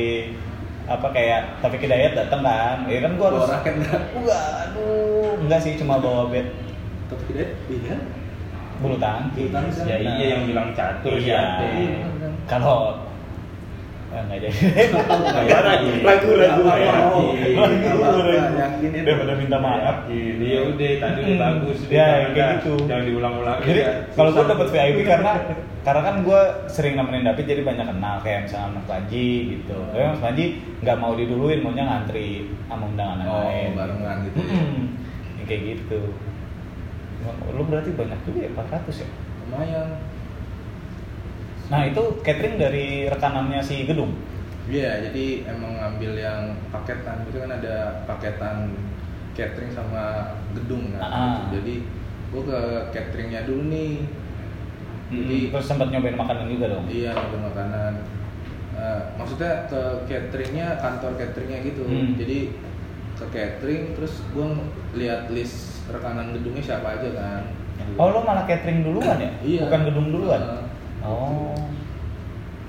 apa 0.84 1.08
kayak 1.10 1.42
Taufik 1.58 1.80
Hidayat 1.82 2.12
datang 2.14 2.42
kan, 2.42 2.84
ya 2.86 3.00
kan 3.00 3.16
gua 3.16 3.28
harus. 3.30 3.40
bawa 3.42 3.56
raket 3.56 3.74
nggak 3.80 4.02
Wah, 4.20 4.68
aduh, 4.68 5.40
enggak 5.40 5.60
sih 5.60 5.74
cuma 5.74 5.96
bawa 5.96 6.28
bed 6.28 6.44
tapi 7.06 7.24
tidak 7.30 7.50
iya 7.68 7.96
bulu 8.78 8.98
tangkis. 8.98 9.48
Tangkis, 9.48 9.80
Ya 9.86 9.96
iya 9.98 10.26
yang 10.30 10.44
bilang 10.44 10.76
catur 10.76 11.16
Iya. 11.16 11.56
siapa? 11.56 11.64
Kalau 12.46 13.00
nggak 14.16 14.40
jadi. 14.40 14.58
Ragu, 16.04 16.30
ragu. 16.34 16.64
Yakin. 16.64 17.56
Yakinin. 18.54 19.02
Daripada 19.04 19.34
minta 19.36 19.58
maaf. 19.58 19.98
Ya 20.40 20.60
udah 20.64 20.92
tadi 21.00 21.20
udah 21.20 21.34
Hmm. 21.34 21.42
bagus. 21.42 21.78
Ya, 21.88 22.06
udah, 22.06 22.08
kayak 22.30 22.34
udah. 22.34 22.50
gitu. 22.60 22.74
Jangan 22.86 23.06
diulang-ulang. 23.06 23.58
Jadi 23.62 23.82
ya. 23.82 23.92
kalau 24.14 24.30
gue 24.30 24.46
dapet 24.46 24.68
VIP 24.70 24.98
karena 25.04 25.32
karena 25.84 26.02
kan 26.02 26.16
gue 26.22 26.42
sering 26.68 26.94
nemenin 26.96 27.24
David 27.24 27.46
jadi 27.46 27.62
banyak 27.62 27.86
kenal 27.90 28.16
kayak 28.22 28.40
misalnya 28.46 28.70
Mas 28.74 28.86
Panji 28.86 29.28
gitu. 29.52 29.78
Tapi 29.90 30.04
Mas 30.06 30.22
Panji 30.22 30.46
nggak 30.80 30.98
mau 30.98 31.14
diduluin, 31.14 31.60
maunya 31.60 31.84
ngantri 31.84 32.28
sama 32.66 32.86
undangan 32.86 33.18
yang 33.20 33.30
oh 33.30 33.40
lain. 33.44 33.70
barengan 33.74 34.18
gitu 34.26 34.38
ya. 34.40 34.64
Yang 35.36 35.46
kayak 35.46 35.62
gitu. 35.74 36.02
Lu 37.50 37.64
berarti 37.64 37.90
banyak 37.92 38.20
juga 38.24 38.40
ya 38.42 38.50
400 38.52 39.04
ya? 39.04 39.10
lumayan 39.44 39.88
Nah 41.72 41.82
itu 41.88 42.02
catering 42.26 42.60
dari 42.60 43.08
rekanannya 43.08 43.62
si 43.64 43.88
Gedung. 43.88 44.12
Iya, 44.64 45.04
jadi 45.12 45.44
emang 45.52 45.76
ngambil 45.76 46.12
yang 46.16 46.56
paketan. 46.72 47.28
Itu 47.28 47.44
kan 47.44 47.52
ada 47.52 48.08
paketan 48.08 48.72
catering 49.36 49.72
sama 49.76 50.36
gedung 50.56 50.94
kan. 50.96 51.02
Ah. 51.04 51.38
Jadi 51.52 51.84
gua 52.32 52.42
ke 52.48 52.60
cateringnya 52.96 53.44
dulu 53.44 53.68
nih. 53.68 54.08
Jadi 55.14 55.38
terus 55.54 55.68
sempat 55.70 55.94
nyobain 55.94 56.18
makanan 56.18 56.50
juga 56.50 56.66
dong. 56.74 56.86
iya 56.90 57.14
ngambil 57.14 57.54
makanan. 57.54 57.94
Eh, 58.74 59.02
maksudnya 59.20 59.70
ke 59.70 59.82
cateringnya 60.10 60.80
kantor 60.82 61.12
cateringnya 61.20 61.60
gitu. 61.62 61.84
Hmm. 61.86 62.16
Jadi 62.18 62.56
ke 63.14 63.26
catering 63.30 63.94
terus 64.00 64.24
gua 64.32 64.58
lihat 64.96 65.30
list 65.30 65.86
rekanan 65.92 66.34
gedungnya 66.34 66.64
siapa 66.64 66.98
aja 66.98 67.10
kan. 67.14 67.44
Oh 68.00 68.10
lo 68.16 68.24
malah 68.24 68.48
catering 68.48 68.86
duluan 68.86 69.18
ya? 69.20 69.32
Iya. 69.44 69.62
Bukan 69.68 69.82
gedung 69.92 70.08
duluan? 70.14 70.40
Heeh. 70.40 70.64
Oh. 71.04 71.54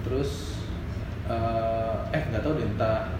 Terus 0.04 0.30
eh 1.24 1.94
eh 2.12 2.22
nggak 2.28 2.42
tahu 2.44 2.60
deh 2.60 2.66
entah 2.68 3.16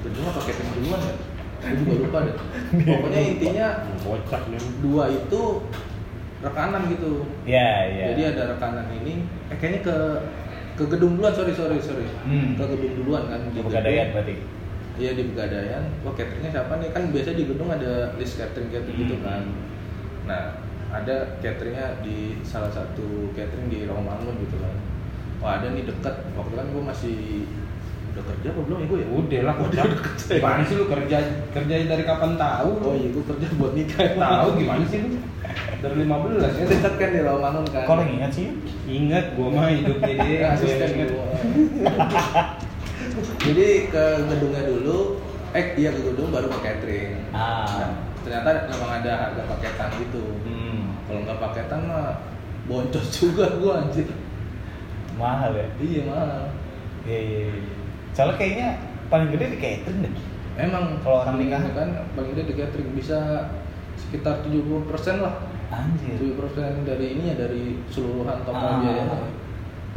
gedung 0.00 0.26
atau 0.32 0.40
catering 0.40 0.72
duluan 0.80 1.00
ya. 1.04 1.14
Gue 1.60 1.76
juga 1.84 1.94
lupa 2.08 2.18
deh. 2.24 2.36
Pokoknya 2.88 3.20
intinya 3.20 3.66
dua 4.80 5.04
itu 5.12 5.42
rekanan 6.40 6.88
gitu. 6.88 7.28
Iya, 7.44 7.70
iya. 7.92 8.04
Jadi 8.16 8.22
ada 8.32 8.42
rekanan 8.56 8.88
ini, 8.96 9.28
eh 9.52 9.56
kayaknya 9.60 9.80
ke 9.84 9.96
ke 10.80 10.84
gedung 10.88 11.20
duluan, 11.20 11.36
sorry 11.36 11.52
sorry 11.52 11.76
sorry. 11.76 12.08
Hmm. 12.24 12.56
Ke 12.56 12.64
gedung 12.64 13.04
duluan 13.04 13.28
kan. 13.28 13.40
di 13.52 13.60
Pegadaian 13.60 14.16
berarti. 14.16 14.34
Iya 14.96 15.10
di 15.12 15.22
Pegadaian. 15.28 15.84
Wah 16.00 16.16
cateringnya 16.16 16.48
siapa 16.48 16.72
nih? 16.80 16.88
Kan 16.96 17.12
biasa 17.12 17.36
di 17.36 17.44
gedung 17.44 17.68
ada 17.68 18.16
list 18.16 18.40
catering 18.40 18.72
catering 18.72 18.96
gitu 19.04 19.16
Hmm. 19.20 19.24
kan. 19.28 19.42
Nah 20.24 20.42
ada 20.90 21.38
cateringnya 21.38 22.02
di 22.02 22.38
salah 22.42 22.70
satu 22.70 23.30
catering 23.32 23.70
di 23.70 23.86
Rawamangun 23.86 24.34
gitu 24.42 24.58
kan. 24.58 24.74
Wah 25.40 25.62
ada 25.62 25.72
nih 25.72 25.86
deket. 25.86 26.14
Waktu 26.34 26.54
kan 26.58 26.66
gue 26.74 26.82
masih 26.82 27.18
udah 28.10 28.24
kerja 28.26 28.48
apa 28.50 28.60
belum 28.66 28.78
ya 28.82 28.86
gue 28.90 28.98
ya? 28.98 29.08
Udah 29.14 29.40
lah 29.46 29.54
kocak. 29.54 29.86
Gimana 30.26 30.62
sih 30.66 30.74
lu 30.74 30.84
kerja 30.90 31.18
kerja 31.54 31.74
dari 31.86 32.04
kapan 32.04 32.34
tahu? 32.34 32.70
Oh 32.82 32.94
iya 32.98 33.08
gue 33.14 33.24
kerja 33.24 33.46
buat 33.54 33.72
nikah. 33.78 34.18
Tahu 34.18 34.48
gimana 34.58 34.84
sih 34.90 34.98
lu? 35.06 35.08
Dari 35.80 35.96
15 36.04 36.58
ya. 36.60 36.64
Dekat 36.68 36.94
kan 37.00 37.08
di 37.14 37.20
Rawamangun 37.24 37.66
kan. 37.72 37.84
Yang 37.88 38.10
ingat 38.14 38.30
sih? 38.34 38.46
Ingat 38.90 39.24
gua 39.38 39.48
mah 39.48 39.66
hidupnya 39.70 40.12
dia. 40.26 40.36
Ya, 40.36 40.46
asisten 40.54 40.90
gua. 41.08 41.26
Jadi 43.40 43.68
ke 43.88 44.04
gedungnya 44.28 44.62
dulu, 44.68 45.18
eh 45.56 45.66
iya 45.80 45.90
ke 45.90 46.00
gedung 46.04 46.30
baru 46.30 46.52
ke 46.52 46.58
catering. 46.62 47.12
Ah. 47.32 47.64
Nah, 47.80 47.90
ternyata 48.30 48.70
memang 48.70 48.90
ada 49.02 49.12
harga 49.26 49.42
paketan 49.42 49.90
gitu. 49.98 50.22
Hmm. 50.46 50.94
Kalau 51.02 51.20
nggak 51.26 51.38
paketan 51.42 51.80
mah 51.82 52.14
boncos 52.64 53.10
juga 53.18 53.58
gua 53.58 53.82
anjir. 53.82 54.06
Mahal 55.18 55.50
ya? 55.52 55.66
Iya 55.76 56.00
mahal. 56.06 56.42
Iya, 57.02 57.18
iya, 57.18 57.40
iya. 57.50 57.74
Soalnya 58.14 58.38
kayaknya 58.38 58.68
paling 59.10 59.34
gede 59.34 59.46
di 59.50 59.58
catering 59.58 60.00
deh. 60.06 60.14
Emang 60.54 61.02
Kalau 61.02 61.26
orang 61.26 61.34
paling- 61.34 61.50
nikahan? 61.50 61.72
kan 61.74 61.88
paling 62.14 62.30
gede 62.30 62.42
di 62.46 62.54
catering 62.54 62.90
bisa 62.94 63.18
sekitar 63.98 64.46
70% 64.46 64.86
lah. 65.18 65.34
Anjir. 65.68 66.14
70% 66.14 66.86
dari 66.86 67.18
ini 67.18 67.34
ya 67.34 67.36
dari 67.36 67.82
seluruhan 67.90 68.46
total 68.46 68.62
Ah. 68.62 68.78
biayanya. 68.78 69.18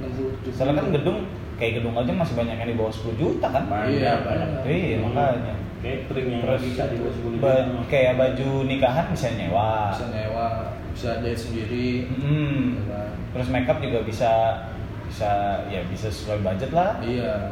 60 0.01 0.49
Soalnya 0.49 0.81
kan 0.81 0.87
gedung 0.89 1.17
kayak 1.53 1.79
gedung 1.79 1.93
aja 1.93 2.09
masih 2.09 2.33
banyak 2.33 2.55
yang 2.57 2.65
di 2.67 2.75
bawah 2.75 2.89
10 2.89 3.13
juta 3.13 3.45
kan? 3.47 3.63
Banyak, 3.69 3.93
Iya, 3.93 4.13
banyak. 4.25 4.49
Iya, 4.65 4.95
makanya. 4.99 5.53
Catering 5.83 6.27
yang 6.31 6.41
Terus 6.41 6.61
bisa 6.63 6.83
di 6.87 6.95
bawah 6.95 7.13
10 7.13 7.43
ba- 7.43 7.83
kayak 7.85 8.15
baju 8.15 8.49
nikahan 8.63 9.05
bisa 9.11 9.27
nyewa. 9.33 9.91
bisa 9.91 10.07
nyewa, 10.09 10.47
bisa 10.95 11.09
jahit 11.19 11.35
sendiri. 11.35 12.07
Hmm. 12.09 12.87
ya? 12.87 13.03
Terus 13.29 13.47
makeup 13.49 13.77
juga 13.77 13.99
bisa 14.01 14.31
bisa 15.05 15.29
ya 15.67 15.83
bisa 15.85 16.07
sesuai 16.07 16.39
budget 16.39 16.71
lah. 16.71 16.97
Iya. 16.97 17.51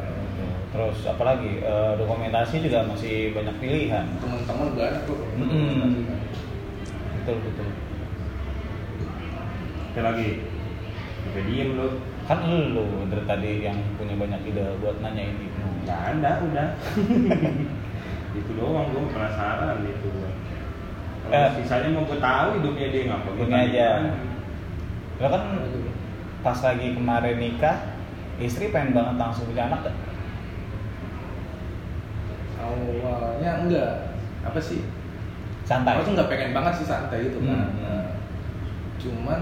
Terus 0.72 1.04
apalagi 1.04 1.60
eh, 1.60 1.92
dokumentasi 1.94 2.64
juga 2.64 2.80
masih 2.82 3.30
banyak 3.30 3.52
pilihan. 3.60 4.08
Teman-teman 4.16 4.68
banyak 4.72 5.00
kok. 5.04 5.20
Mm-mm. 5.36 6.08
Betul 7.20 7.36
betul. 7.44 7.68
Oke 9.86 10.00
lagi. 10.00 10.30
Udah 11.28 11.42
diem 11.44 11.70
lu. 11.76 11.88
Kan 12.22 12.38
lu 12.48 12.80
dari 13.06 13.24
tadi 13.28 13.50
yang 13.60 13.76
punya 13.94 14.16
banyak 14.16 14.40
ide 14.46 14.64
buat 14.80 14.96
nanya 15.04 15.20
ini. 15.26 15.46
Nggak 15.84 16.00
ada, 16.16 16.30
udah. 16.40 16.68
itu 18.32 18.50
doang 18.56 18.88
gua 18.90 19.04
penasaran 19.12 19.84
gitu. 19.84 20.08
Kalau 21.22 21.32
Eh. 21.32 21.48
sisanya 21.56 21.88
mau 21.92 22.04
gua 22.04 22.18
tahu 22.18 22.48
hidupnya 22.58 22.86
dia 22.90 23.02
ngapa 23.08 23.28
gua 23.30 23.44
Gini 23.46 23.52
tanya 23.52 23.68
aja. 23.70 23.88
Lo 25.20 25.26
kan 25.28 25.42
pas 26.42 26.58
lagi 26.58 26.86
kemarin 26.92 27.36
nikah, 27.38 27.76
istri 28.36 28.74
pengen 28.74 28.96
banget 28.96 29.14
langsung 29.16 29.46
punya 29.46 29.70
anak 29.70 29.80
gak? 29.86 29.96
Awalnya 32.58 33.50
enggak. 33.66 33.92
Apa 34.42 34.58
sih? 34.58 34.82
Santai. 35.62 35.98
Aku 35.98 36.10
tuh 36.10 36.14
nggak 36.18 36.30
pengen 36.30 36.50
banget 36.54 36.82
sih 36.82 36.86
santai 36.86 37.30
gitu 37.30 37.38
kan. 37.46 37.70
Hmm. 37.70 37.78
Nah, 37.82 38.04
cuman 38.98 39.40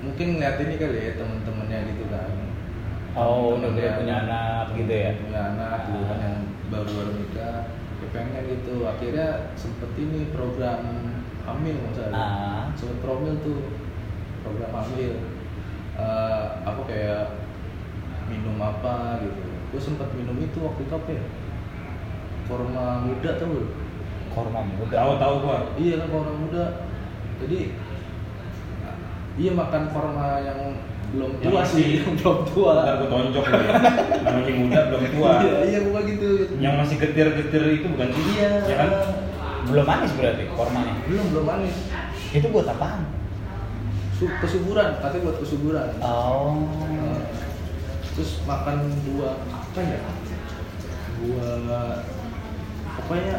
mungkin 0.00 0.38
ngeliat 0.38 0.56
ini 0.62 0.74
kali 0.78 0.98
ya 0.98 1.12
temen-temennya 1.18 1.78
gitu 1.94 2.04
kan. 2.10 2.30
Oh, 3.18 3.58
udah 3.58 3.74
punya 3.98 4.14
anak 4.22 4.70
gitu 4.78 4.92
ya? 4.94 5.10
Punya 5.18 5.40
anak 5.54 5.90
gitu 5.90 6.02
kan 6.06 6.16
Ah. 6.16 6.22
yang 6.22 6.36
baru-baru 6.70 7.10
nikah. 7.18 7.58
Pengen 8.10 8.42
gitu. 8.50 8.86
Akhirnya 8.86 9.54
sempet 9.54 9.90
ini 9.98 10.34
program 10.34 10.82
hamil 11.46 11.76
misalnya. 11.86 12.14
Ah. 12.14 12.62
Sempet 12.74 12.98
promil 13.02 13.38
tuh 13.42 13.70
program 14.42 14.72
hamil. 14.82 15.12
Eh, 16.00 16.44
apa 16.64 16.80
kayak 16.86 17.24
minum 18.30 18.56
apa 18.58 19.20
gitu. 19.22 19.42
Gue 19.70 19.80
sempet 19.82 20.08
minum 20.18 20.34
itu 20.38 20.58
waktu 20.62 20.82
itu 20.86 20.94
apa 20.94 21.10
ya? 21.14 21.24
Korma 22.50 23.06
muda 23.06 23.30
tau 23.38 23.46
lu? 23.46 23.62
Korma 24.34 24.60
muda. 24.66 24.94
Tahu 24.94 25.12
tahu 25.22 25.34
gua. 25.46 25.58
Iya 25.78 26.02
kan 26.02 26.08
korma 26.10 26.34
muda. 26.34 26.64
Jadi 27.38 27.60
iya 29.38 29.50
makan 29.54 29.82
korma 29.94 30.42
yang 30.42 30.58
belum 31.10 31.30
Yang 31.36 31.42
tua 31.42 31.60
masih- 31.60 31.82
sih, 31.82 31.90
belum 32.18 32.38
tua. 32.46 32.72
Ntar 32.80 32.94
gua 32.96 33.08
tonjok 33.10 33.44
ya. 33.46 33.58
Yang 34.20 34.34
masih 34.38 34.54
muda 34.58 34.80
belum 34.88 35.02
tua. 35.10 35.30
Iya, 35.42 35.58
iya 35.66 35.78
bukan 35.82 36.02
gitu. 36.06 36.28
Yang 36.58 36.74
masih 36.78 36.96
getir-getir 36.98 37.62
itu 37.72 37.86
bukan 37.88 38.08
sih? 38.10 38.24
Iya. 38.34 38.50
Ya 38.64 38.76
kan? 38.76 38.90
belum 39.60 39.86
manis 39.86 40.10
berarti 40.16 40.44
kormanya 40.50 40.94
belum 41.04 41.26
belum 41.30 41.44
manis 41.46 41.76
itu 42.32 42.46
buat 42.48 42.66
apaan 42.66 43.06
Su- 44.16 44.34
kesuburan 44.40 44.98
katanya 44.98 45.22
buat 45.22 45.36
kesuburan 45.38 45.88
oh 46.00 46.64
Nah, 46.90 47.22
terus 48.10 48.40
makan 48.48 48.88
buah 49.06 49.36
apa 49.52 49.80
ya 49.84 50.00
buah 51.20 52.02
pokoknya 52.98 53.36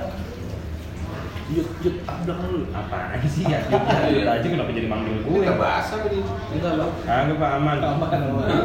yut 1.52 1.68
yut 1.84 1.96
abdak 2.08 2.38
dulu 2.42 2.64
Apaan 2.72 3.20
sih 3.28 3.44
ya? 3.52 3.60
Yut 4.08 4.24
aja 4.24 4.48
kenapa 4.48 4.72
jadi 4.72 4.88
manggil 4.88 5.20
gue? 5.22 5.44
Kita 5.44 5.56
bahas 5.60 5.88
apa 5.92 6.08
nih? 6.08 6.24
enggak 6.56 6.74
loh 6.80 6.90
Kagak 7.04 7.36
Pak 7.38 7.52
aman. 7.60 7.78
aman 7.80 8.10
aman 8.10 8.64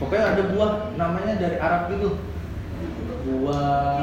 pokoknya 0.00 0.24
ada 0.32 0.42
buah 0.48 0.70
namanya 0.96 1.32
dari 1.36 1.56
Arab 1.60 1.92
gitu 1.92 2.16
buah 3.20 4.00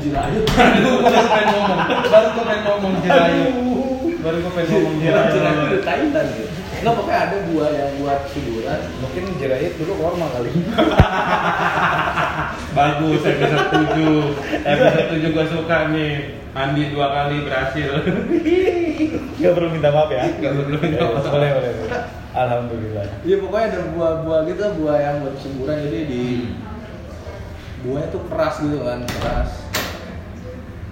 jirayut 0.00 0.44
Baru 0.56 1.04
gue 1.04 1.12
pengen 1.28 1.48
ngomong, 1.52 1.80
baru 2.08 2.28
gue 2.32 2.44
pengen 2.48 2.62
ngomong 2.64 2.92
jirayu. 3.04 3.46
Baru 4.24 4.36
gue 4.40 4.52
pengen 4.56 4.68
ngomong 4.72 4.94
jirayut 4.98 5.30
jirayu. 5.36 5.60
dari 5.68 5.80
Thailand 5.84 6.28
gitu 6.32 6.63
Enggak, 6.84 7.00
pokoknya 7.00 7.20
ada 7.24 7.36
buah 7.48 7.70
yang 7.72 7.90
buat 7.96 8.20
hiburan 8.28 8.80
Mungkin 9.00 9.24
jerayut 9.40 9.72
dulu 9.80 9.92
korma 9.96 10.28
kali. 10.36 10.52
Bagus 12.76 13.24
episode 13.24 13.66
7 13.72 14.68
Episode 14.68 15.08
7 15.16 15.32
gue 15.32 15.46
suka 15.48 15.76
nih 15.88 16.12
Andi 16.52 16.92
dua 16.92 17.08
kali 17.08 17.48
berhasil 17.48 17.88
Gak 19.40 19.52
perlu 19.56 19.72
minta 19.72 19.88
maaf 19.88 20.12
ya 20.12 20.28
Nggak 20.28 20.52
perlu 20.60 20.76
minta 20.76 21.00
maaf. 21.08 21.24
boleh 21.24 21.50
boleh 21.56 21.70
boleh. 21.72 22.00
alhamdulillah 22.36 23.06
Iya 23.24 23.36
pokoknya 23.40 23.64
ada 23.64 23.80
buah-buah 23.88 24.40
gitu, 24.44 24.62
buah 24.76 24.98
yang 25.00 25.16
buat 25.24 25.36
semburan 25.40 25.76
jadi 25.88 26.00
di 26.04 26.24
buahnya 27.80 28.08
tuh 28.12 28.22
keras 28.28 28.60
gitu 28.60 28.80
kan, 28.80 29.00
keras. 29.08 29.50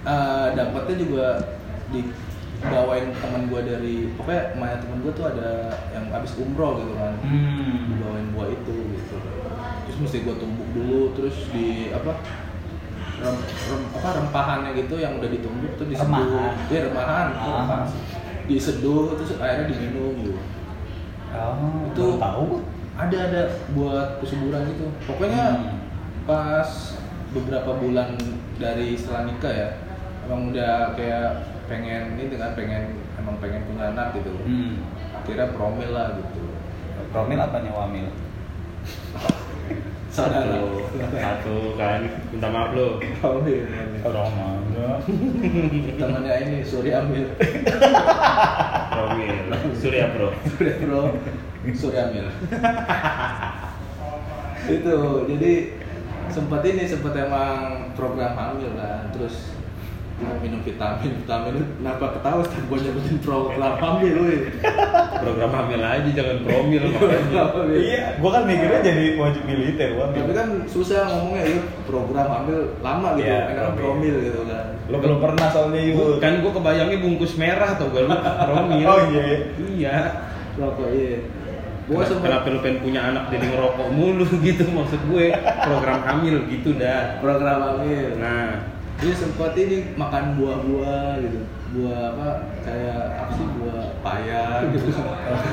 Eh, 0.03 0.47
dapatnya 0.53 0.95
juga 0.97 1.27
dibawain 2.63 3.11
teman 3.13 3.43
gua 3.45 3.61
dari 3.61 3.95
pokoknya 4.15 4.55
emaknya 4.55 4.77
teman 4.79 4.97
gua 4.99 5.11
tuh 5.11 5.25
ada 5.27 5.49
yang 5.91 6.05
habis 6.09 6.31
umroh 6.35 6.79
gitu 6.79 6.93
kan. 6.95 7.13
hmm. 7.19 7.77
Dibawain 7.91 8.27
buah 8.31 8.47
itu 8.49 8.75
gitu. 8.95 9.15
Terus 9.83 9.97
mesti 9.99 10.17
gua 10.23 10.35
tumbuk 10.35 10.67
dulu 10.71 11.11
terus 11.13 11.35
di 11.51 11.91
apa? 11.91 12.23
Rem, 13.13 13.35
rem- 13.39 13.91
apa 13.93 14.09
rempahannya 14.17 14.71
gitu 14.75 14.95
yang 14.97 15.15
udah 15.15 15.29
ditumbuk 15.29 15.75
tuh 15.75 15.85
diseduh. 15.85 16.11
Remahan. 16.11 16.53
Iya, 16.67 16.79
remahan. 16.89 17.27
Ah. 17.37 17.85
Diseduh 18.43 19.15
terus 19.15 19.37
akhirnya 19.37 19.67
diminum 19.69 20.11
gitu 20.19 20.35
oh 21.33 21.89
Itu- 21.89 22.19
tahu 22.21 22.45
ada 22.93 23.17
ada 23.17 23.41
buat 23.73 24.21
kesuburan 24.21 24.69
gitu 24.69 24.85
pokoknya 25.09 25.43
Hmm. 25.49 25.81
pas 26.29 26.69
beberapa 27.33 27.73
bulan 27.73 28.13
dari 28.61 28.93
setelah 28.93 29.25
nikah 29.25 29.49
ya 29.49 29.69
emang 30.23 30.53
udah 30.53 30.93
kayak 30.93 31.52
pengen 31.73 32.13
ini 32.13 32.29
dengan 32.29 32.53
pengen 32.53 33.01
emang 33.17 33.41
pengen 33.41 33.65
punya 33.65 33.89
anak 33.89 34.13
gitu. 34.21 34.29
Hmm. 34.45 34.85
akhirnya 35.17 35.49
promil 35.57 35.89
lah 35.89 36.13
gitu. 36.21 36.45
Promil 37.09 37.41
apanya 37.41 37.73
wamil? 37.73 38.13
Saudara. 40.13 40.61
Satu. 40.93 41.73
Kan 41.73 42.05
Minta 42.29 42.53
maaf 42.53 42.77
lo 42.77 43.01
promil 43.17 43.65
Romanya 44.05 45.01
temannya 45.97 46.33
ini 46.45 46.57
Surya 46.61 47.01
Amil. 47.01 47.33
Promil. 48.93 49.35
Surya 49.73 50.13
Bro. 50.13 50.29
Surya 50.53 50.75
Bro. 50.85 51.17
Surya 51.73 52.13
Amil. 52.13 52.29
Itu 54.69 55.25
jadi 55.25 55.53
sempat 56.29 56.61
ini 56.61 56.85
sempat 56.85 57.17
emang 57.17 57.89
program 57.97 58.37
hamil 58.37 58.69
kan 58.77 59.09
terus 59.13 59.53
minum 60.39 60.59
vitamin 60.61 61.11
vitamin. 61.19 61.53
Kenapa 61.77 62.05
ketawa 62.15 62.41
setelah 62.43 62.63
gue 62.65 62.77
nyebutin 62.83 63.17
program 63.19 63.73
hamil 63.77 64.13
woi 64.17 64.37
Program 65.23 65.51
hamil 65.51 65.79
aja 65.79 66.09
jangan 66.11 66.37
promil 66.43 66.83
iya 67.73 68.19
gua 68.19 68.29
kan 68.35 68.43
mikirnya 68.43 68.79
jadi 68.83 69.05
wajib 69.15 69.43
militer 69.43 69.89
wamil 69.95 70.19
tapi 70.19 70.33
kan 70.35 70.47
susah 70.67 71.07
ngomongnya 71.07 71.43
ya 71.47 71.57
program 71.87 72.27
hamil 72.27 72.57
lama 72.79 73.07
gitu 73.15 73.27
Iya, 73.27 73.39
enak 73.51 73.63
promil. 73.63 73.79
promil 73.79 74.15
gitu 74.19 74.41
kan. 74.45 74.65
Lo 74.91 74.95
belum 74.99 75.19
pernah 75.19 75.47
soalnya 75.47 75.79
yuk 75.79 76.19
Kan 76.19 76.43
gue 76.43 76.51
kebayangnya 76.51 76.97
bungkus 76.99 77.33
merah 77.39 77.69
atau 77.71 77.87
gue 77.87 78.01
lu 78.03 78.11
promil 78.19 78.83
Oh, 78.83 78.99
iya. 79.09 79.23
Iya. 79.55 79.95
Rokok 80.59 80.89
iya. 80.91 81.17
Gue 81.83 81.99
sempat 82.03 82.23
kenapa 82.27 82.47
lu 82.47 82.59
pengen 82.63 82.79
punya 82.79 83.01
anak 83.11 83.23
jadi 83.27 83.45
ngerokok 83.47 83.87
mulu 83.91 84.23
gitu 84.47 84.63
maksud 84.71 85.01
gue? 85.07 85.35
Program 85.39 85.99
hamil 86.03 86.35
gitu 86.47 86.75
dah. 86.75 87.19
Program 87.19 87.59
hamil. 87.59 88.19
Nah 88.19 88.72
Dia 89.03 89.13
sempat 89.19 89.51
ini 89.59 89.91
makan 89.99 90.39
buah-buah 90.39 91.19
gitu. 91.19 91.39
Buah 91.75 91.99
apa? 92.15 92.27
Kayak 92.63 93.01
apa 93.19 93.31
sih 93.35 93.47
buah 93.59 93.83
paya 93.99 94.43
gitu. 94.71 94.87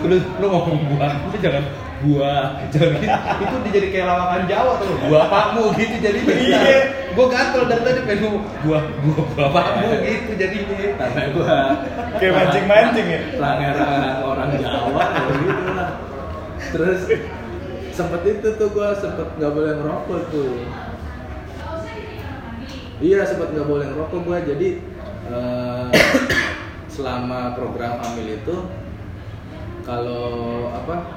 lu 0.06 0.16
lu 0.38 0.46
ngomong 0.46 0.78
buah 0.94 1.10
itu 1.26 1.38
jangan 1.42 1.64
buah 2.00 2.46
jangan 2.70 2.98
gitu. 3.02 3.10
itu 3.42 3.56
dijadi 3.66 3.88
kayak 3.92 4.06
lawakan 4.08 4.42
Jawa 4.46 4.72
tuh 4.78 4.88
buah 5.10 5.26
pakmu 5.28 5.64
gitu 5.76 5.94
jadinya 6.00 6.34
Iya. 6.34 6.78
gue 7.10 7.26
gatel 7.26 7.62
dari 7.66 7.82
tadi 7.82 8.00
pengen 8.06 8.18
ngomong 8.24 8.44
buah 8.62 8.82
buah 9.02 9.26
buah 9.34 9.48
pakmu 9.50 9.88
gitu 10.06 10.32
jadinya 10.38 10.76
Karena 10.96 11.22
gua 11.34 11.56
kayak 12.16 12.32
mancing 12.38 12.64
mancing 12.70 13.06
ya 13.10 13.20
rangan-rangan 13.36 14.16
orang 14.22 14.48
Jawa 14.54 15.04
gitu 15.34 15.64
lah. 15.74 15.90
Terus 16.70 17.00
sempet 17.90 18.22
itu 18.28 18.48
tuh 18.54 18.68
gua 18.70 18.94
sempet 18.94 19.26
nggak 19.34 19.52
boleh 19.52 19.72
ngerokok 19.82 20.20
tuh. 20.30 20.52
Iya 23.00 23.24
sempet 23.24 23.56
nggak 23.56 23.68
boleh 23.68 23.86
ngerokok 23.88 24.20
gua. 24.22 24.38
Jadi 24.44 24.68
eh, 25.26 25.86
selama 26.94 27.56
program 27.56 27.96
hamil 27.98 28.36
itu 28.36 28.56
kalau 29.80 30.68
apa 30.68 31.16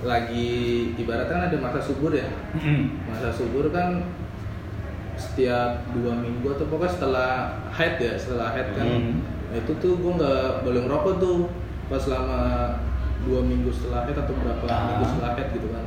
lagi 0.00 0.48
ibaratnya 0.96 1.28
kan 1.30 1.42
ada 1.52 1.56
masa 1.60 1.78
subur 1.78 2.10
ya. 2.10 2.26
Masa 3.06 3.30
subur 3.30 3.70
kan 3.70 4.02
setiap 5.14 5.84
dua 5.92 6.16
minggu 6.16 6.48
atau 6.48 6.64
pokoknya 6.66 6.92
setelah 6.96 7.30
haid 7.70 8.00
ya 8.00 8.12
setelah 8.16 8.50
haid 8.50 8.68
kan. 8.74 8.86
Hmm. 8.88 9.14
Itu 9.54 9.76
tuh 9.78 10.00
gue 10.00 10.12
nggak 10.16 10.64
boleh 10.64 10.80
ngerokok 10.88 11.14
tuh. 11.20 11.38
Pas 11.86 12.00
selama 12.00 12.38
dua 13.22 13.44
minggu 13.44 13.68
setelah 13.68 14.08
haid 14.08 14.16
atau 14.16 14.34
berapa 14.34 14.64
Ah. 14.66 14.82
minggu 14.88 15.04
setelah 15.06 15.30
haid 15.36 15.48
gitu 15.54 15.68
kan 15.70 15.84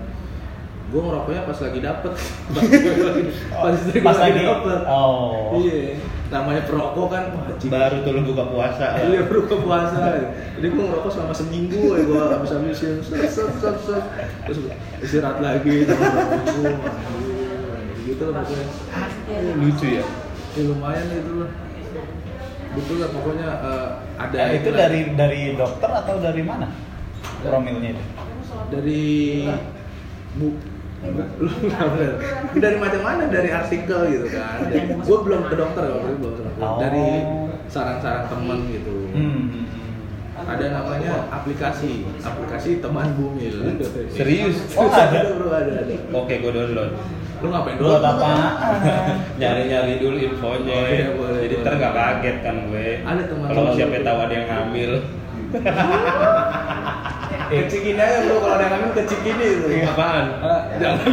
gue 0.84 1.02
ngerokoknya 1.02 1.42
pas 1.48 1.58
lagi 1.64 1.80
dapet. 1.80 2.12
Pas 2.54 2.64
lagi 2.68 3.24
pas, 3.50 3.74
pas 4.04 4.18
lagi 4.20 4.42
dapet. 4.44 4.80
oh. 4.86 5.58
Iya. 5.64 5.98
Namanya 6.34 6.66
perokok 6.66 7.08
kan 7.14 7.24
wajib 7.30 7.70
baru 7.70 8.02
tuh 8.02 8.12
lu 8.18 8.22
buka 8.34 8.50
puasa 8.50 8.98
Iya 9.06 9.22
baru 9.30 9.42
ke 9.46 9.56
puasa. 9.62 10.02
Jadi 10.58 10.68
gue 10.68 10.84
ngerokok 10.84 11.12
selama 11.14 11.34
seminggu 11.34 11.82
ya. 11.94 12.02
Gue 12.10 12.22
habis 12.26 12.52
habisin 12.52 13.00
set 13.06 13.30
set 13.30 13.50
set 13.62 13.78
set 13.86 14.04
terus 14.50 14.58
istirahat 15.02 15.38
lagi 15.40 15.86
gitu 18.04 18.26
lah 18.30 18.44
pokoknya. 18.44 19.54
lucu 19.58 19.88
ya? 19.98 20.06
Ya 20.54 20.62
lumayan 20.70 21.08
itu 21.10 21.32
lah. 21.42 21.50
Betul 22.74 22.96
lah 23.02 23.10
pokoknya 23.14 23.48
eh, 23.50 23.88
ada 24.18 24.36
Ya, 24.36 24.46
itu 24.58 24.70
dari 24.74 25.00
dari 25.14 25.42
dokter 25.54 25.90
atau 25.90 26.18
dari 26.18 26.42
mana? 26.42 26.68
Promilnya 27.46 27.94
itu? 27.94 28.04
Dari 28.74 29.06
bu 30.34 30.48
lu 31.04 31.50
dari 32.58 32.78
macam-mana 32.80 33.28
dari 33.28 33.50
artikel 33.52 34.00
gitu 34.08 34.28
kan. 34.32 34.64
Gue 35.04 35.18
belum 35.20 35.42
ke 35.52 35.56
dokter 35.60 35.84
waktu 35.92 36.08
itu 36.16 36.18
belum. 36.24 36.36
Oh. 36.64 36.80
dari 36.80 37.08
saran-saran 37.68 38.32
temen 38.32 38.60
gitu. 38.72 38.96
Hmm. 39.14 39.68
ada 40.44 40.66
namanya 40.76 41.28
aplikasi. 41.32 42.04
Aplikasi 42.20 42.84
teman 42.84 43.16
bumil. 43.16 43.80
Serius? 44.12 44.76
Oh, 44.76 44.92
ada? 44.92 45.40
bro 45.40 45.52
ada 45.52 45.88
ada. 45.88 45.96
Oke 46.12 46.40
gue 46.40 46.52
download. 46.52 46.92
Lu 47.44 47.52
ngapain 47.52 47.76
buat 47.76 48.00
doang 48.00 48.08
apaan 48.08 48.40
nyari-nyari 49.40 50.00
dulu 50.00 50.16
infonya. 50.16 50.80
Oh, 50.80 50.88
iya, 50.88 51.08
boleh, 51.12 51.40
jadi 51.44 51.56
boleh. 51.60 51.64
ntar 51.68 51.74
nggak 51.76 51.94
kaget 51.96 52.38
kan 52.40 52.56
gue. 52.72 52.88
Ada 53.04 53.22
teman 53.28 53.46
kalau 53.52 53.72
siapa 53.76 54.00
tahu 54.00 54.18
ada 54.24 54.34
yang 54.34 54.48
hamil 54.48 54.92
ke 57.54 57.70
Cikini 57.70 58.02
aja 58.02 58.18
bro 58.26 58.36
kalau 58.40 58.56
ada 58.58 58.64
yang 58.66 58.74
ngambil 58.74 58.92
ke 58.98 59.04
Cikini 59.06 59.46
itu 59.46 59.68
apaan? 59.86 60.26
Ah, 60.42 60.62
jangan. 60.82 61.08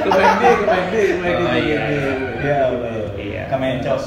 Ke 0.00 0.08
McD 0.08 0.42
ke 0.42 0.64
McD 0.64 0.94
ke 0.94 1.16
McD 1.18 1.42
Oh, 1.44 1.56
iya. 1.58 1.80
ya 2.40 2.56
Allah. 2.70 2.90
Iya. 3.18 3.42
kemencos. 3.50 4.04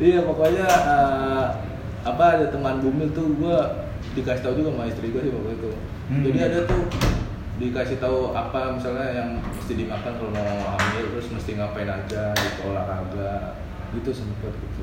Iya 0.00 0.18
pokoknya 0.24 0.64
eh, 0.64 1.44
apa 2.00 2.24
ada 2.32 2.46
teman 2.48 2.80
bumil 2.80 3.12
tuh 3.12 3.36
gua 3.36 3.84
dikasih 4.16 4.40
tahu 4.40 4.56
juga 4.56 4.72
sama 4.72 4.88
istri 4.88 5.12
gua 5.12 5.20
sih 5.20 5.28
waktu 5.28 5.52
itu. 5.60 5.70
Hmm. 6.10 6.22
jadi 6.24 6.38
ada 6.48 6.58
tuh 6.64 6.82
dikasih 7.60 8.00
tahu 8.00 8.32
apa 8.32 8.74
misalnya 8.74 9.06
yang 9.12 9.30
mesti 9.44 9.76
dimakan 9.76 10.16
kalau 10.16 10.32
mau 10.32 10.48
hamil 10.80 11.04
terus 11.12 11.28
mesti 11.28 11.60
ngapain 11.60 11.86
aja 11.86 12.32
gitu 12.32 12.60
olahraga 12.66 13.60
gitu 13.92 14.10
sempet 14.10 14.50
gitu 14.56 14.82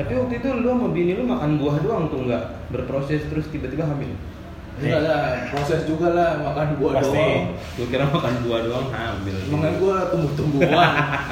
tapi 0.00 0.12
waktu 0.16 0.34
itu 0.40 0.48
lu 0.48 0.68
sama 0.72 0.88
bini 0.88 1.12
lu 1.12 1.28
makan 1.28 1.60
buah 1.60 1.76
doang 1.84 2.08
tuh 2.08 2.24
nggak 2.24 2.72
berproses 2.72 3.20
terus 3.28 3.44
tiba-tiba 3.52 3.84
hamil 3.84 4.16
Enggak 4.80 5.02
lah, 5.04 5.44
proses 5.52 5.84
juga 5.84 6.08
lah 6.16 6.40
makan 6.40 6.80
buah 6.80 7.04
Pasti. 7.04 7.12
doang. 7.12 7.52
Gue 7.76 7.86
kira 7.92 8.04
makan 8.08 8.34
buah 8.48 8.60
doang 8.64 8.88
hamil. 8.88 9.36
Makan 9.52 9.72
gua 9.76 9.96
tumbuh-tumbuhan. 10.08 10.72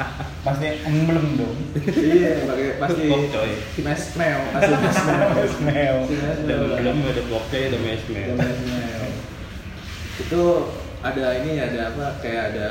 Pasti 0.45 0.65
emblem 0.85 1.25
dong. 1.33 1.57
iya, 1.97 2.45
pakai 2.45 2.77
pasti 2.77 3.03
coy. 3.09 3.51
smash 3.73 4.05
mail, 4.21 4.39
asli 4.53 4.75
smash 4.77 5.01
mail. 5.01 5.45
Smell. 5.49 5.97
Smash 6.05 6.39
Ada 6.45 6.53
mail. 6.61 6.77
belum 6.77 6.97
ada 7.09 7.21
pokoknya 7.25 7.65
ada 7.73 7.77
mail. 7.81 7.99
Itu 10.21 10.41
ada 11.01 11.25
ini 11.41 11.51
ada 11.57 11.79
apa 11.89 12.05
kayak 12.21 12.43
ada 12.53 12.69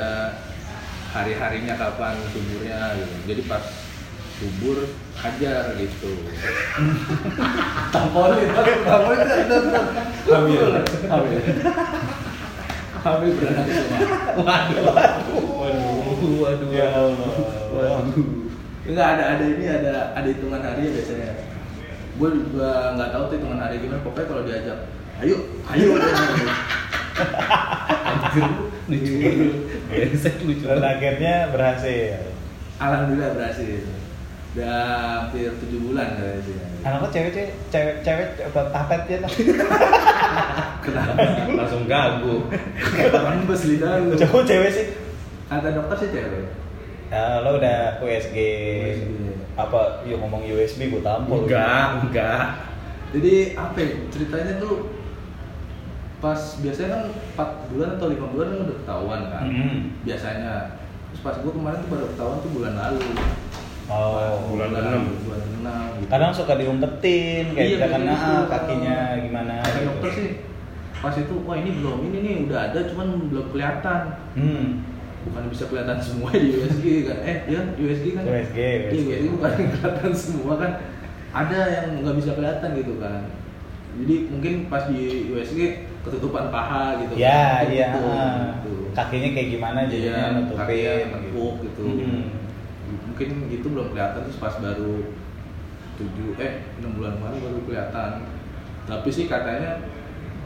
hari-harinya 1.11 1.75
kapan 1.75 2.15
suburnya 2.31 2.79
gitu. 2.95 3.15
Jadi 3.35 3.41
pas 3.51 3.88
subur 4.39 4.87
hajar 5.19 5.75
gitu. 5.75 6.11
Tampolin, 7.91 8.47
tampolin 8.87 9.19
itu 9.27 9.57
Hamil. 10.31 10.63
hamil. 11.11 11.39
Hamil 12.99 13.31
beranak 13.35 13.67
semua. 13.67 13.99
Waduh. 14.39 15.43
Waduh, 15.59 16.31
waduh. 16.39 16.69
Ya 16.71 16.87
Allah. 16.95 17.33
Waduh. 17.75 18.27
Enggak 18.87 19.07
ada 19.19 19.23
ada 19.35 19.43
ini 19.43 19.65
ada 19.67 19.93
ada 20.15 20.27
hitungan 20.27 20.63
hari 20.63 20.87
ya 20.87 20.91
biasanya. 20.95 21.31
Gue 22.15 22.29
juga 22.35 22.95
nggak 22.95 23.09
tahu 23.11 23.23
tuh 23.27 23.35
hitungan 23.43 23.59
hari 23.59 23.75
gimana. 23.83 24.03
Pokoknya 24.07 24.27
kalau 24.31 24.43
diajak, 24.47 24.79
ayo, 25.19 25.37
ayo. 25.75 25.87
Anjir, 28.07 28.47
lucu. 28.87 29.13
Brengsek 29.89 30.35
lucu 30.47 30.63
Dan 30.63 30.79
akhirnya 30.79 31.51
berhasil. 31.51 32.31
Alhamdulillah 32.79 33.35
berhasil. 33.35 33.83
Udah 34.49 34.81
hampir 35.29 35.53
tujuh 35.61 35.79
bulan 35.89 36.17
kayaknya 36.17 36.41
sih. 36.41 36.55
Anaknya 36.81 37.09
cewek 37.13 37.31
cewek 37.35 37.51
cewek 37.69 37.95
cewek 38.01 38.27
apa 38.49 38.61
tapet 38.73 39.01
ya 39.05 39.17
lah. 39.21 39.31
Kenapa? 40.81 41.21
Langsung 41.59 41.83
gagu. 41.85 42.49
Orang 43.13 43.45
bes 43.45 43.63
lidah 43.69 44.01
lu. 44.01 44.17
Cowok 44.17 44.43
cewek 44.49 44.71
sih. 44.73 44.85
Kata 45.45 45.69
dokter 45.69 45.97
sih 46.01 46.09
cewek. 46.09 46.45
Ya, 47.09 47.41
lo 47.41 47.57
udah 47.57 48.01
USG. 48.01 48.37
USG. 48.37 49.11
Apa 49.53 50.01
yuk 50.05 50.17
ngomong 50.21 50.45
USB 50.45 50.89
gue 50.89 51.01
tampol. 51.01 51.45
Enggak, 51.45 52.05
enggak. 52.05 52.45
Jadi 53.09 53.57
apa 53.57 53.77
ya, 53.81 53.89
ceritanya 54.13 54.53
tuh 54.61 54.93
pas 56.19 56.37
biasanya 56.59 56.89
kan 56.91 57.03
4 57.63 57.71
bulan 57.71 57.89
atau 57.95 58.07
5 58.11 58.33
bulan 58.35 58.47
kan 58.51 58.59
udah 58.67 58.77
ketahuan 58.83 59.21
kan 59.31 59.45
Mm-hmm. 59.47 60.03
biasanya 60.03 60.53
terus 61.09 61.21
pas 61.23 61.35
gue 61.39 61.47
kemarin 61.47 61.79
tuh 61.79 61.89
baru 61.95 62.05
ketahuan 62.11 62.37
tuh 62.43 62.51
bulan 62.51 62.73
lalu 62.75 62.99
Oh, 63.89 64.45
bulan 64.47 64.69
keenam. 64.69 65.01
bulan 65.19 65.41
enam 65.59 65.85
gitu. 65.97 66.07
Kadang 66.07 66.31
suka 66.31 66.53
diumpetin 66.55 67.45
kayak 67.51 67.67
Iya, 67.67 67.77
gitu. 67.89 68.13
ah, 68.13 68.43
kakinya 68.47 68.95
gimana. 69.19 69.53
kata 69.59 69.69
gitu. 69.75 69.87
dokter 69.89 70.09
sih 70.13 70.29
pas 70.95 71.15
itu 71.15 71.31
wah 71.41 71.55
ini 71.55 71.71
belum 71.73 71.97
ini 72.03 72.17
nih 72.19 72.35
udah 72.43 72.59
ada 72.69 72.79
cuman 72.85 73.07
belum 73.25 73.45
kelihatan 73.49 73.99
Hmm. 74.35 74.83
bukan 75.21 75.43
bisa 75.47 75.63
kelihatan 75.65 75.95
semua 75.97 76.27
di 76.33 76.51
USG 76.53 76.85
kan 77.07 77.17
eh 77.23 77.37
ya 77.47 77.59
di 77.71 77.81
USG 77.81 78.05
kan 78.13 78.23
USG, 78.25 78.57
iya 78.59 78.91
USG. 78.91 79.07
USG 79.07 79.25
bukan 79.31 79.51
kelihatan 79.71 80.11
semua 80.13 80.53
kan 80.55 80.71
ada 81.31 81.59
yang 81.71 82.03
nggak 82.03 82.15
bisa 82.19 82.31
kelihatan 82.33 82.69
gitu 82.75 82.93
kan 82.99 83.31
jadi 83.95 84.15
mungkin 84.27 84.53
pas 84.67 84.83
di 84.85 84.99
USG 85.29 85.59
ketutupan 86.01 86.47
paha 86.49 86.99
gitu 86.99 87.15
Ya, 87.15 87.63
kan. 87.63 87.71
iya. 87.71 87.87
Gitu, 87.89 87.99
ah. 88.05 88.35
gitu. 88.59 88.71
Kakinya 88.91 89.29
kayak 89.31 89.49
gimana 89.49 89.79
Iya, 89.79 89.87
jadinya 89.87 90.19
kakinya 90.51 90.91
nutupin 90.91 91.07
nekuk 91.15 91.55
gitu. 91.63 91.83
Hmm. 91.95 92.23
Mungkin 93.19 93.51
gitu 93.51 93.67
belum 93.75 93.91
kelihatan 93.91 94.23
terus 94.23 94.39
pas 94.39 94.55
baru 94.55 95.11
tujuh 95.99 96.39
eh 96.39 96.63
enam 96.79 96.95
bulan 96.95 97.19
kemarin 97.19 97.39
baru 97.43 97.59
kelihatan 97.67 98.11
tapi 98.87 99.09
sih 99.11 99.27
katanya 99.27 99.83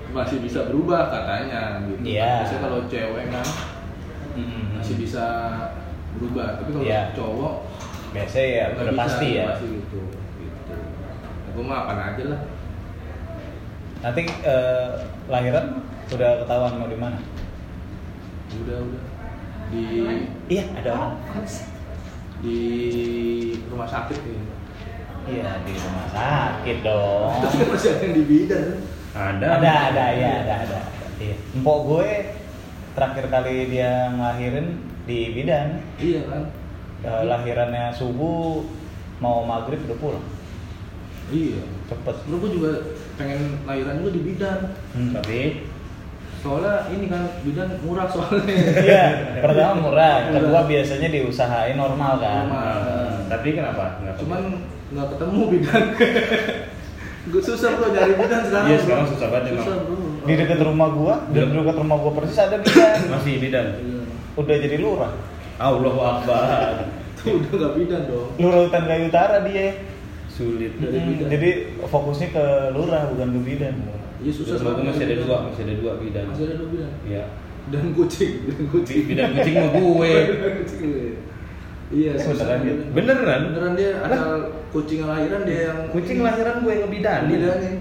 masih 0.09 0.41
bisa 0.41 0.65
berubah 0.65 1.13
katanya 1.13 1.85
gitu 1.85 2.01
Iya. 2.01 2.41
biasanya 2.41 2.61
kalau 2.65 2.79
cewek 2.89 3.25
kan 3.29 3.45
Hmm. 4.33 4.73
masih 4.73 4.97
bisa 4.97 5.25
berubah 6.17 6.57
tapi 6.57 6.69
kalau 6.73 6.81
Iya. 6.81 7.13
cowok 7.13 7.55
Biasa 8.09 8.37
ya, 8.41 8.65
udah 8.73 8.89
bisa, 8.89 9.01
pasti 9.05 9.27
ya. 9.37 9.45
pasti 9.47 9.65
gitu 9.69 10.01
gitu 10.41 10.73
aku 11.53 11.59
mah 11.61 11.77
apa 11.85 11.93
aja 12.09 12.23
lah 12.25 12.41
Nanti 14.01 14.21
eh, 14.25 14.89
lahiran 15.29 15.77
udah 16.09 16.31
ketahuan 16.41 16.73
mau 16.75 16.89
di 16.89 16.97
mana? 16.97 17.21
udah 18.51 18.77
udah 18.81 19.03
di 19.69 19.81
Iya, 20.49 20.65
ada 20.73 20.89
orang. 20.89 21.13
Di 22.43 22.59
rumah 23.65 23.87
sakit 23.87 24.19
nih 24.19 24.41
Iya, 25.23 25.63
di 25.63 25.71
rumah 25.79 26.07
sakit 26.11 26.77
dong. 26.83 27.31
tapi 27.41 27.55
kan 27.57 27.67
masih 27.71 27.89
ada 27.89 28.03
yang 28.03 28.11
di 28.13 28.23
bidan 28.27 28.65
Ada. 29.15 29.45
ada, 29.55 29.71
ada, 29.87 30.05
ya, 30.11 30.31
ada, 30.43 30.53
ada. 30.67 30.79
Iya. 31.15 31.35
Empok 31.55 31.79
gue 31.87 32.09
terakhir 32.91 33.25
kali 33.31 33.71
dia 33.71 34.11
ngelahirin 34.11 34.67
di 35.03 35.31
bidan. 35.31 35.79
iya 35.97 36.21
kan 36.27 36.43
Eh, 37.03 37.23
lahirannya 37.23 37.91
subuh 37.91 38.63
mau 39.19 39.43
maghrib 39.43 39.79
udah 39.83 39.97
pulang. 39.97 40.25
iya 41.27 41.59
Cepet. 41.83 42.15
Lu 42.27 42.39
gue 42.39 42.51
juga 42.53 42.71
pengen 43.15 43.59
lahiran 43.63 43.99
juga 43.99 44.11
di 44.11 44.21
bidan. 44.23 44.59
Hmm. 44.91 45.11
Tapi 45.11 45.39
Soalnya 46.43 46.91
ini 46.91 47.07
kan 47.07 47.23
bidan 47.41 47.71
murah 47.79 48.03
soalnya. 48.05 48.51
Iya, 48.83 49.05
pertama 49.39 49.73
murah, 49.79 50.27
Murah. 50.27 50.33
kedua 50.35 50.59
biasanya 50.67 51.07
diusahain 51.07 51.73
normal 51.73 52.19
kan. 52.19 52.51
Normal. 52.51 52.75
eh, 52.83 53.11
tapi 53.31 53.47
kenapa? 53.55 53.85
Kenapa? 53.97 54.17
Cuman 54.19 54.41
nggak 54.91 55.07
ketemu 55.15 55.41
bidan. 55.49 55.83
gue 57.23 57.39
susah 57.41 57.69
bro 57.73 57.87
nyari 57.89 58.13
bidan 58.19 58.41
sekarang. 58.43 58.67
Iya, 58.67 58.77
sekarang 58.83 59.05
susah 59.07 59.27
banget 59.31 59.45
emang. 59.49 59.63
Susah 59.63 59.77
bro. 59.81 59.95
Di 60.23 60.33
dekat 60.35 60.59
rumah 60.59 60.89
gua, 60.91 61.15
di 61.25 61.39
Belum. 61.39 61.63
dekat 61.63 61.77
rumah 61.79 61.97
gua 61.97 62.11
persis 62.13 62.35
ada 62.37 62.57
bidan. 62.59 62.97
masih 63.07 63.33
bidan. 63.39 63.65
Iya. 63.79 64.01
Udah 64.35 64.55
jadi 64.59 64.77
lurah. 64.77 65.11
Allahu 65.55 65.99
Akbar. 66.01 66.91
Tuh 67.23 67.39
udah 67.39 67.51
nggak 67.55 67.73
bidan 67.79 68.01
dong. 68.11 68.27
Lurah 68.35 68.59
Hutan 68.67 68.83
Kayu 68.83 69.03
Utara 69.07 69.37
dia. 69.47 69.67
Sulit. 70.33 70.73
Dari 70.75 70.97
Hmm, 70.97 71.09
bidan. 71.13 71.27
jadi 71.29 71.49
fokusnya 71.79 72.29
ke 72.29 72.45
lurah 72.71 73.03
bukan 73.07 73.27
ke 73.29 73.41
bidan. 73.43 73.75
Iya 74.17 74.31
susah 74.31 74.55
banget 74.57 74.83
masih 74.87 75.03
ada 75.05 75.15
dua, 75.19 75.35
masih 75.45 75.61
ada 75.61 75.73
dua 75.77 75.91
bidan. 75.97 76.25
Masih 76.25 76.43
ada 76.43 76.55
dua 76.57 76.67
bidan. 76.69 76.91
Iya. 77.03 77.23
Dan 77.65 77.85
kucing, 77.93 78.33
bidan 78.43 78.65
kucing. 78.67 78.97
Bi- 78.97 79.07
Bidan 79.09 79.29
kucing 79.31 79.55
mah 79.55 79.69
gue. 79.71 80.11
Bidan 80.33 80.53
kucing 80.59 80.79
gue. 80.81 81.07
Iya, 81.93 82.11
Eh, 82.11 82.17
susah. 82.17 82.45
beneran. 82.57 82.89
Beneran? 82.91 83.41
Beneran 83.47 83.73
dia 83.75 83.91
asal 84.01 84.31
kucing 84.69 85.05
lahiran 85.05 85.41
dia 85.43 85.59
yang 85.69 85.79
Kucing 85.87 86.19
lahiran 86.19 86.55
gue 86.59 86.71
yang 86.71 86.83
ngebidanin. 86.83 87.29
bidanin. 87.29 87.75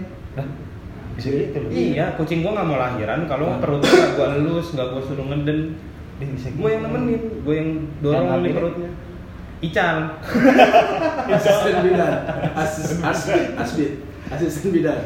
Bisa 1.13 1.29
gitu 1.31 1.59
loh. 1.59 1.71
Iya, 1.71 2.05
kucing 2.17 2.41
gue 2.41 2.51
nggak 2.51 2.67
mau 2.67 2.77
lahiran 2.77 3.21
kalau 3.25 3.49
Ah. 3.49 3.59
perutnya 3.59 3.89
nggak 3.89 4.13
gue 4.13 4.27
elus, 4.39 4.67
nggak 4.71 4.87
gue 4.89 5.03
suruh 5.03 5.27
ngeden. 5.27 5.59
Gitu. 6.19 6.49
Gue 6.55 6.69
yang 6.71 6.83
nemenin, 6.85 7.21
gue 7.41 7.55
yang 7.55 7.71
dorong 7.99 8.41
di 8.41 8.51
perutnya. 8.51 8.91
Ical. 9.63 9.97
asisten 11.31 11.75
bidan 11.87 12.15
asis 12.53 12.99
asbid 13.01 13.45
asbid 13.55 13.93
asisten 14.29 14.69
bidan 14.71 14.99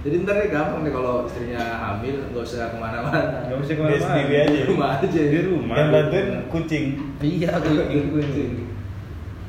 jadi 0.00 0.22
ntar 0.22 0.38
nih 0.38 0.48
gampang 0.48 0.80
nih 0.80 0.92
kalau 0.94 1.26
istrinya 1.26 1.58
hamil 1.76 2.14
nggak 2.30 2.38
usah 2.40 2.70
ke 2.70 2.78
mana-mana 2.78 3.42
Gak 3.44 3.58
usah 3.58 3.66
Dia 3.66 3.74
ke 3.74 3.82
mana-mana. 3.82 4.06
sendiri 4.06 4.34
aja. 4.38 4.46
di 4.48 4.62
rumah 4.64 4.88
aja 4.94 5.06
Di 5.10 5.40
rumah. 5.42 5.74
Yang 5.74 5.88
bantuin 5.90 6.26
kucing. 6.46 6.84
Iya, 7.18 7.50
kucing. 7.58 8.04
Kucing. 8.08 8.52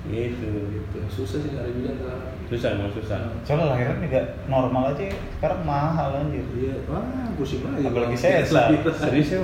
Gitu. 0.07 0.49
gitu 0.71 0.97
susah 1.11 1.37
sih 1.37 1.51
nyari 1.51 1.71
bidan 1.73 1.93
sekarang 1.95 2.23
Susah 2.47 2.69
emang 2.73 2.89
susah. 2.89 3.17
Soalnya 3.43 3.65
lahiran 3.69 3.97
juga 3.99 4.21
normal 4.47 4.83
aja 4.89 5.03
sekarang 5.37 5.61
mahal 5.61 6.09
anjir. 6.17 6.41
iya 6.55 6.73
wah 6.87 7.05
pusing 7.37 7.61
lagi 7.61 7.85
Apalagi 7.85 8.15
sesar. 8.15 8.71
lahiran. 8.73 8.95
Serius 8.97 9.29
ya? 9.29 9.39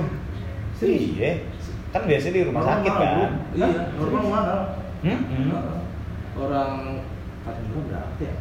Iya. 0.82 1.30
Kan 1.92 2.02
biasanya 2.04 2.34
di 2.34 2.42
rumah 2.42 2.60
Normal, 2.60 2.74
sakit 2.74 2.92
kan. 2.92 3.30
iya 3.54 3.68
normal 3.94 4.22
mahal 4.26 4.58
Hmm? 5.04 5.20
Hmm. 5.20 5.84
orang 6.34 6.72
empat 7.38 7.56
bulan 7.68 7.84
berapa 7.86 8.22
ya 8.24 8.34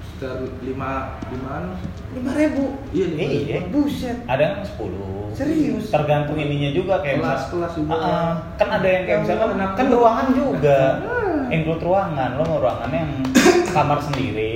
sekitar 0.00 0.36
lima 0.62 0.90
limaan 1.26 1.74
lima 2.14 2.32
ribu 2.32 2.64
iya 2.88 3.06
lima 3.10 3.20
Iya. 3.20 3.56
ribu. 3.60 3.82
Buset. 3.82 4.16
Ada 4.24 4.42
yang 4.44 4.56
10. 4.62 5.34
Serius? 5.34 5.84
Tergantung 5.90 6.36
ininya 6.36 6.70
juga 6.70 6.94
kayak 7.00 7.18
Kelas- 7.18 7.34
misal- 7.42 7.50
kelas 7.52 7.72
juga. 7.74 7.94
Ah. 7.96 8.32
kan 8.54 8.68
ada 8.72 8.86
yang 8.86 9.02
kayak 9.04 9.18
misalkan 9.20 9.48
anak 9.52 9.70
kan 9.74 9.84
muda. 9.84 9.96
ruangan 9.96 10.26
juga. 10.32 10.78
Ah. 11.02 11.42
Include 11.46 11.82
ruangan, 11.82 12.30
lo 12.32 12.42
mau 12.44 12.58
ruangan 12.58 12.90
yang 12.90 13.10
kamar 13.74 13.98
sendiri, 14.00 14.54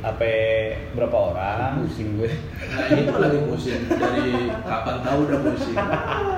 apa 0.00 0.24
berapa 0.94 1.16
orang? 1.28 1.82
Pusing 1.82 2.16
gue. 2.16 2.30
Nah 2.70 2.84
ini 2.88 3.00
tuh 3.02 3.18
lagi 3.18 3.38
pusing 3.44 3.82
dari 3.84 4.30
kapan 4.62 4.96
tahu 5.02 5.18
udah 5.26 5.38
pusing. 5.42 5.76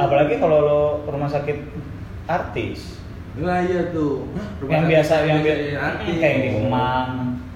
Apalagi 0.00 0.34
kalau 0.38 0.58
lo 0.58 0.80
ke 1.04 1.08
rumah 1.08 1.28
sakit 1.28 1.58
artis, 2.24 3.01
Nah 3.32 3.64
iya 3.64 3.88
tuh. 3.96 4.28
Rumah 4.60 4.72
yang 4.72 4.86
biasa 4.92 5.14
yang 5.24 5.40
biasa 5.40 5.88
kayak 6.04 6.36
di 6.44 6.48
Kemang. 6.52 7.08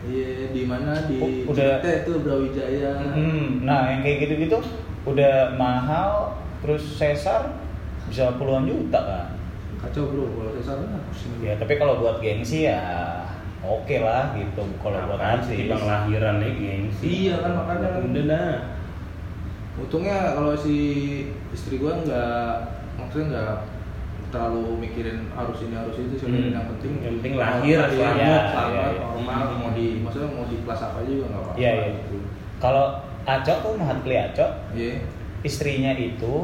Iya 0.07 0.29
di 0.55 0.63
mana 0.65 0.91
di 1.05 1.17
U- 1.21 1.53
udah- 1.53 1.83
itu 1.85 2.13
Brawijaya. 2.25 2.93
Hmm, 3.13 3.67
nah 3.67 3.93
yang 3.93 4.01
kayak 4.01 4.25
gitu-gitu 4.25 4.57
udah 5.05 5.53
mahal, 5.61 6.39
terus 6.65 6.97
sesar 6.97 7.53
bisa 8.09 8.33
puluhan 8.41 8.65
juta 8.65 8.97
kan. 9.03 9.27
Kacau 9.77 10.09
bro 10.09 10.25
kalau 10.33 10.57
salah 10.65 10.89
pusing. 11.13 11.45
Ya 11.45 11.53
tapi 11.61 11.77
kalau 11.77 12.01
buat 12.01 12.25
gengsi 12.25 12.65
ya 12.65 12.81
oke 13.61 14.01
lah 14.01 14.33
gitu. 14.33 14.65
Kalau 14.81 14.99
buat 15.05 15.21
artis. 15.21 15.69
bang 15.69 15.85
lahiran 15.85 16.41
nih 16.41 16.53
gengsi. 16.57 17.05
Iya 17.29 17.45
kan 17.45 17.53
makanya 17.53 17.89
kan. 17.93 18.03
Udah 18.09 18.25
dah. 18.25 18.55
Untungnya 19.77 20.33
kalau 20.33 20.57
si 20.57 20.77
istri 21.53 21.77
gua 21.77 22.01
nggak 22.01 22.49
maksudnya 22.97 23.27
nggak 23.29 23.55
terlalu 24.27 24.65
mikirin 24.79 25.31
harus 25.31 25.59
ini 25.61 25.75
harus 25.75 25.97
itu 25.97 26.15
sih 26.15 26.27
Hmm. 26.27 26.51
yang 26.51 26.67
penting 26.73 26.93
Yang 26.99 27.15
penting 27.21 27.35
lahir, 27.37 27.77
selamat, 27.79 27.91
selamat. 27.93 28.45
selamat, 28.47 28.91
iya. 28.91 29.05
normal 29.05 29.41
mau 29.57 29.71
di 29.71 29.87
maksudnya 30.01 30.29
mau 30.29 30.45
di 30.45 30.57
kelas 30.61 30.81
apa 30.83 30.99
juga 31.03 31.25
nggak 31.29 31.43
apa-apa 31.43 31.59
iya. 31.59 31.73
gitu. 31.95 32.17
Kalau 32.57 32.87
Aco 33.23 33.53
tuh 33.61 33.73
Mahatli 33.75 34.15
Aco, 34.17 34.47
Iya. 34.73 34.95
istrinya 35.41 35.93
itu 35.93 36.35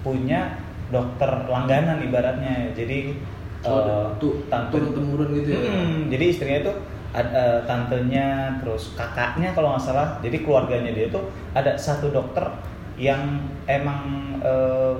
punya 0.00 0.40
dokter 0.88 1.30
langganan 1.44 1.98
ibaratnya. 2.00 2.72
Jadi 2.72 3.18
Oh, 3.60 3.82
eh, 3.82 4.06
tuh 4.16 4.46
tante- 4.46 4.70
turun 4.70 4.94
temurun 4.94 5.34
gitu 5.34 5.50
ya. 5.50 5.58
Mm-mm. 5.60 6.06
jadi 6.08 6.24
istrinya 6.28 6.58
itu 6.62 6.72
ad- 7.10 7.34
eh, 7.34 7.58
tantenya 7.66 8.54
terus 8.56 8.94
kakaknya 8.94 9.50
kalau 9.50 9.74
nggak 9.74 9.82
salah 9.82 10.14
jadi 10.18 10.38
keluarganya 10.38 10.94
dia 10.94 11.10
tuh 11.10 11.26
ada 11.52 11.74
satu 11.74 12.08
dokter 12.08 12.46
yang 12.94 13.18
emang 13.66 13.98
eh, 14.38 14.94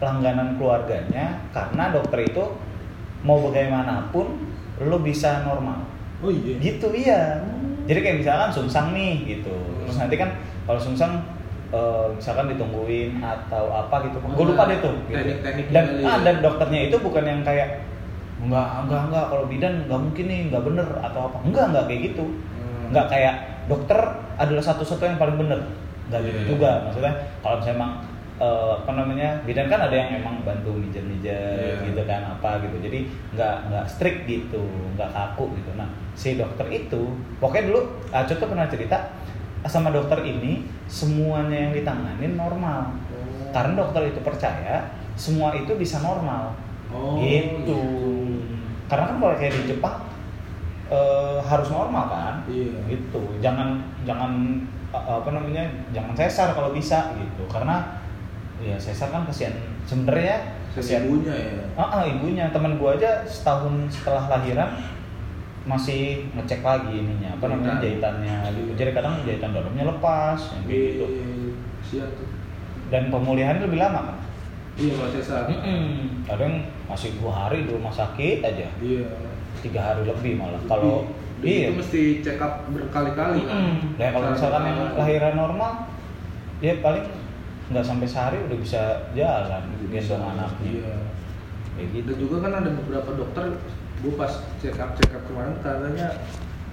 langganan 0.00 0.56
keluarganya 0.56 1.44
karena 1.50 1.92
dokter 1.92 2.24
itu 2.24 2.44
mau 3.20 3.36
bagaimanapun 3.42 4.26
lo 4.80 4.98
bisa 4.98 5.44
normal 5.44 5.84
Oh 6.20 6.28
iya. 6.28 6.56
gitu 6.56 6.88
iya 6.90 7.40
jadi 7.84 8.00
kayak 8.00 8.16
misalkan 8.18 8.50
sungsang 8.50 8.92
nih 8.92 9.14
gitu 9.26 9.52
terus 9.82 9.96
nanti 9.96 10.16
kan 10.16 10.32
kalau 10.64 10.76
sungsang 10.76 11.20
eh, 11.70 12.06
misalkan 12.12 12.48
ditungguin 12.48 13.20
atau 13.20 13.68
apa 13.70 14.04
gitu 14.04 14.16
gue 14.18 14.46
lupa 14.46 14.64
deh 14.66 14.78
tuh 14.78 14.96
gitu. 15.06 15.36
Dan 15.68 15.84
ah, 16.02 16.18
dan 16.18 16.40
dokternya 16.40 16.88
itu 16.88 16.96
bukan 16.96 17.22
yang 17.22 17.40
kayak 17.40 17.84
enggak 18.40 18.68
enggak 18.80 19.00
enggak 19.06 19.24
kalau 19.28 19.44
bidan 19.44 19.84
nggak 19.84 20.00
mungkin 20.00 20.24
nih 20.26 20.40
nggak 20.48 20.64
bener 20.64 20.88
atau 20.98 21.20
apa 21.28 21.36
enggak 21.44 21.64
enggak 21.68 21.84
kayak 21.86 22.00
gitu 22.06 22.24
Hmm. 22.24 22.88
nggak 22.90 23.06
kayak 23.06 23.34
dokter 23.64 23.98
adalah 24.34 24.58
satu-satu 24.60 25.04
yang 25.04 25.14
paling 25.14 25.36
bener 25.36 25.60
nggak 26.08 26.20
gitu 26.24 26.38
Iya. 26.38 26.46
juga 26.48 26.70
maksudnya 26.82 27.12
kalau 27.38 27.54
misalnya 27.56 27.76
emang 27.76 27.92
eh, 28.40 28.72
apa 28.74 28.90
namanya 28.90 29.36
bidan 29.44 29.68
kan 29.68 29.84
ada 29.84 29.92
yang 29.92 30.16
emang 30.16 30.40
bantu 30.40 30.72
mijer-mijer 30.72 31.76
Iya. 31.76 31.92
gitu 31.92 32.02
kan 32.02 32.24
apa 32.26 32.64
gitu 32.64 32.76
jadi 32.80 32.98
nggak 33.36 33.56
nggak 33.68 33.84
strict 33.86 34.24
gitu 34.24 34.64
nggak 34.96 35.12
kaku 35.12 35.52
gitu 35.54 35.70
nah 35.76 35.86
si 36.16 36.34
dokter 36.34 36.64
itu 36.66 37.02
pokoknya 37.36 37.68
dulu 37.68 37.80
Aco 38.10 38.32
tuh 38.34 38.48
pernah 38.48 38.64
cerita 38.64 39.12
sama 39.62 39.92
dokter 39.92 40.24
ini 40.24 40.64
semuanya 40.88 41.68
yang 41.68 41.72
ditanganin 41.72 42.34
normal 42.34 42.96
Oh. 43.12 43.52
karena 43.52 43.76
dokter 43.76 44.08
itu 44.08 44.20
percaya 44.20 44.88
semua 45.14 45.52
itu 45.52 45.68
bisa 45.74 46.00
normal 46.00 46.56
Oh, 46.90 47.22
gitu. 47.22 47.78
Karena 48.86 49.06
kan 49.06 49.16
kalau 49.18 49.38
kayak 49.38 49.54
di 49.54 49.70
Jepang 49.70 50.02
eh, 50.90 51.38
harus 51.40 51.70
normal 51.70 52.04
kan? 52.08 52.34
Iya. 52.50 52.74
Gitu. 52.88 53.22
Jangan 53.38 53.78
jangan 54.02 54.58
eh, 54.90 55.14
apa 55.14 55.30
namanya? 55.30 55.70
Jangan 55.94 56.18
sesar 56.18 56.50
kalau 56.50 56.74
bisa 56.74 57.14
gitu. 57.14 57.46
Karena 57.46 57.99
ya 58.60 58.76
sesar 58.76 59.08
kan 59.08 59.24
kasihan 59.24 59.56
sebenarnya 59.88 60.60
Kasihan 60.70 61.02
ibunya 61.02 61.34
ya. 61.34 61.62
Ah, 61.74 61.98
ah, 61.98 62.02
ibunya 62.06 62.46
teman 62.54 62.78
gua 62.78 62.94
aja 62.94 63.26
setahun 63.26 63.90
setelah 63.90 64.30
lahiran 64.30 64.70
masih 65.66 66.30
ngecek 66.38 66.62
lagi 66.62 67.04
ininya 67.04 67.36
apa 67.36 67.50
namanya 67.50 67.82
Jahitan. 67.82 68.22
jahitannya 68.22 68.36
gitu. 68.54 68.70
Jadi 68.78 68.90
kadang 68.94 69.14
jahitan 69.26 69.50
dalamnya 69.50 69.84
lepas 69.90 70.38
yang 70.54 70.62
kayak 70.70 70.82
gitu. 70.94 71.04
Iya, 71.10 71.26
Siap 71.82 72.10
tuh. 72.14 72.28
Dan 72.90 73.02
pemulihannya 73.10 73.66
lebih 73.66 73.78
lama 73.82 74.00
kan? 74.14 74.16
Iya 74.78 74.92
kalau 74.94 75.10
sesar. 75.10 75.42
Mm-mm. 75.50 75.84
Kadang 76.24 76.52
masih 76.86 77.10
dua 77.18 77.32
hari 77.34 77.66
di 77.66 77.70
rumah 77.74 77.92
sakit 77.92 78.38
aja. 78.40 78.66
Iya. 78.78 79.06
tiga 79.60 79.92
hari 79.92 80.08
lebih 80.08 80.40
malah 80.40 80.56
kalau 80.64 81.04
iya 81.44 81.68
itu 81.68 81.76
mesti 81.76 82.02
check 82.24 82.40
up 82.40 82.64
berkali-kali 82.70 83.44
kan. 83.44 83.58
Mm-mm. 83.58 83.98
Nah, 83.98 84.08
kalau 84.14 84.26
misalkan 84.32 84.62
yang 84.70 84.78
lahiran 84.96 85.34
normal 85.36 85.72
ya 86.64 86.78
paling 86.80 87.04
nggak 87.70 87.84
sampai 87.84 88.02
sehari 88.04 88.38
udah 88.42 88.58
bisa 88.58 88.82
jalan 89.12 89.62
gendong 89.84 90.22
anaknya 90.26 90.70
Iya. 90.74 90.94
kayak 91.70 91.88
gitu 91.94 92.10
Dan 92.10 92.18
juga 92.20 92.36
kan 92.42 92.52
ada 92.56 92.70
beberapa 92.74 93.10
dokter, 93.14 93.44
gue 94.00 94.12
pas 94.12 94.32
check 94.58 94.74
up 94.76 94.90
check 94.92 95.12
up 95.12 95.22
kemarin 95.24 95.54
katanya 95.58 96.08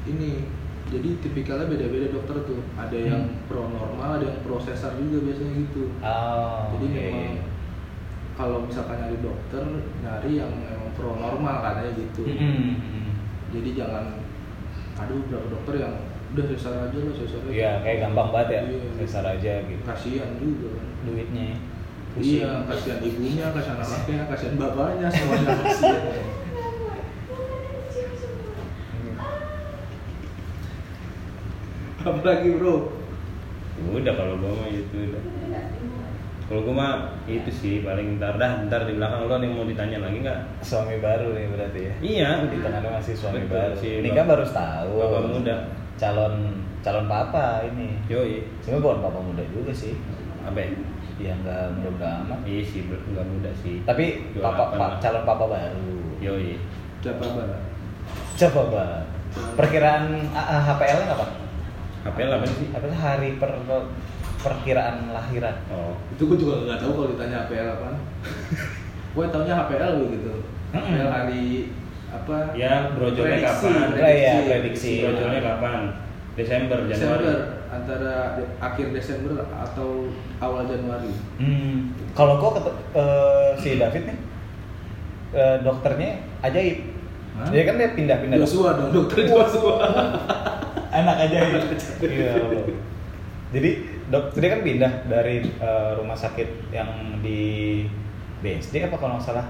ini 0.03 0.49
jadi 0.87 1.19
tipikalnya 1.19 1.67
beda-beda 1.67 2.07
dokter 2.09 2.35
tuh. 2.43 2.63
Ada 2.73 2.95
yang 2.97 3.23
Hmm. 3.27 3.43
pro 3.45 3.67
normal, 3.67 4.17
ada 4.17 4.25
yang 4.25 4.39
pro 4.41 4.57
sesar 4.57 4.95
juga 4.95 5.19
biasanya 5.21 5.53
gitu. 5.61 5.83
oh 5.99 6.59
Jadi 6.73 6.85
oke. 6.87 6.95
memang 6.95 7.29
kalau 8.33 8.57
misalkan 8.63 8.95
nyari 8.97 9.17
dokter 9.19 9.63
nyari 9.99 10.31
yang 10.33 10.51
emang 10.63 10.91
pro 10.95 11.13
normal 11.13 11.55
katanya 11.61 11.91
gitu. 11.93 12.23
Mm-mm. 12.23 13.11
Jadi 13.51 13.69
jangan 13.75 14.15
ada 14.95 15.11
beberapa 15.13 15.47
dokter 15.51 15.73
yang 15.77 15.93
udah 16.27 16.45
sesar 16.47 16.73
aja 16.87 16.97
lah 16.97 17.13
sesar 17.13 17.39
aja. 17.43 17.51
Iya, 17.51 17.71
kayak 17.83 17.97
gampang 18.03 18.29
banget 18.31 18.49
ya 18.49 18.61
Iya. 18.65 18.89
sesar 18.97 19.23
aja 19.27 19.53
gitu 19.63 19.83
Kasihan 19.83 20.31
juga. 20.39 20.71
kan. 20.71 20.86
Duitnya. 21.07 21.55
Pusing. 22.13 22.41
Iya, 22.43 22.51
kasihan 22.65 22.99
ibunya, 22.99 23.45
kasihan 23.53 23.77
anaknya, 23.77 24.19
kasihan 24.27 24.55
bapaknya, 24.57 25.07
semuanya 25.13 25.53
kasihan. 25.61 26.03
Apalagi 32.01 32.49
bro? 32.55 32.93
udah 33.77 34.13
kalau 34.17 34.41
gua 34.41 34.51
mah 34.57 34.69
itu. 34.73 34.95
Udah 35.13 35.21
kalau 36.47 36.61
gua 36.63 36.73
mah 36.73 36.91
itu 37.27 37.49
sih 37.51 37.73
paling 37.83 38.17
ntar. 38.17 38.39
Dah 38.39 38.65
ntar 38.65 38.87
di 38.87 38.95
belakang 38.95 39.27
lo 39.27 39.35
nih 39.37 39.49
mau 39.51 39.67
ditanya 39.67 39.99
lagi 40.01 40.23
nggak? 40.23 40.39
Suami 40.63 40.97
baru 40.97 41.35
nih 41.35 41.45
berarti 41.51 41.79
ya? 41.83 41.93
Iya 41.99 42.29
di 42.47 42.57
tengahnya 42.63 42.89
masih 42.97 43.13
suami 43.13 43.43
Betul, 43.45 43.51
baru 43.53 43.73
si 43.75 43.87
ini 44.01 44.09
kan 44.15 44.25
bap- 44.25 44.29
baru 44.39 44.43
setahun. 44.47 44.95
Bapak 44.95 45.21
muda. 45.27 45.55
calon 45.97 46.33
calon 46.85 47.05
papa 47.09 47.65
ini. 47.67 47.97
Yoi. 48.07 48.45
Sebenarnya 48.63 48.83
bukan 48.85 48.99
papa 49.03 49.19
muda 49.19 49.43
juga 49.51 49.71
sih. 49.73 49.93
Apa 50.47 50.57
ya 50.63 50.69
ya 51.17 51.33
nggak 51.41 51.63
muda 51.81 52.07
amat. 52.25 52.39
Iya 52.45 52.61
sih 52.65 52.81
nggak 52.87 53.25
muda 53.25 53.51
sih. 53.61 53.81
Tapi 53.83 54.33
papa, 54.37 54.77
pa- 54.77 54.97
calon 55.01 55.23
papa 55.25 55.45
baru. 55.49 55.93
Yoi. 56.21 56.61
Siapa 57.01 57.23
bang? 57.23 57.51
coba 58.37 58.61
Pak. 58.69 58.97
perkiraan 59.57 60.23
ah, 60.31 60.39
ah, 60.39 60.61
HPL 60.61 61.03
nya 61.03 61.13
apa 61.17 61.25
HPL 62.07 62.31
apa 62.37 62.45
sih? 62.47 62.67
Apa 62.71 62.85
sih 62.87 62.99
hari 63.01 63.29
per 63.41 63.51
perkiraan 64.37 65.11
lahiran. 65.11 65.55
Oh. 65.73 65.97
Itu 66.13 66.29
gue 66.29 66.37
juga 66.39 66.63
nggak 66.63 66.79
tahu 66.79 66.91
kalau 66.93 67.07
ditanya 67.17 67.37
HPL 67.45 67.67
apa. 67.81 67.87
gue 69.17 69.25
taunya 69.33 69.53
HPL 69.57 69.93
gitu. 70.13 70.33
HPL 70.71 71.09
hari 71.09 71.43
apa? 72.07 72.37
ya 72.55 72.95
brojolnya 72.95 73.43
Prediksi, 73.43 73.67
kapan? 73.67 73.87
Oh, 73.91 74.09
iya, 74.09 74.33
prediksi. 74.47 74.91
brojolnya 75.03 75.41
kapan? 75.43 75.79
Desember 76.37 76.77
Januari. 76.87 76.93
Desember 76.95 77.35
antara 77.69 78.15
akhir 78.57 78.89
Desember 78.89 79.35
atau 79.45 80.07
awal 80.37 80.65
Januari. 80.65 81.11
hmm. 81.37 81.77
kalau 82.13 82.37
gua 82.37 82.51
ketu- 82.55 82.79
eh, 82.93 83.49
si 83.57 83.75
David 83.75 84.03
nih 84.05 84.17
eh, 85.31 85.57
dokternya 85.61 86.11
ajaib 86.41 86.77
Hah? 87.35 87.47
dia 87.47 87.63
kan 87.63 87.75
dia 87.75 87.89
pindah-pindah 87.91 88.37
Joshua 88.39 88.69
dong, 88.73 88.89
dokter 88.91 89.25
Joshua. 89.25 89.75
anak 90.97 91.15
ajaib 91.23 91.61
Iya, 91.99 92.33
jadi 93.49 93.69
dok 94.07 94.33
dia 94.33 94.49
kan 94.49 94.61
pindah 94.61 94.91
dari 95.05 95.35
eh, 95.43 95.91
rumah 95.93 96.15
sakit 96.15 96.69
yang 96.69 96.89
di 97.19 97.83
BSD 98.37 98.85
apa 98.85 98.95
kalau 98.95 99.17
nggak 99.17 99.27
salah 99.27 99.47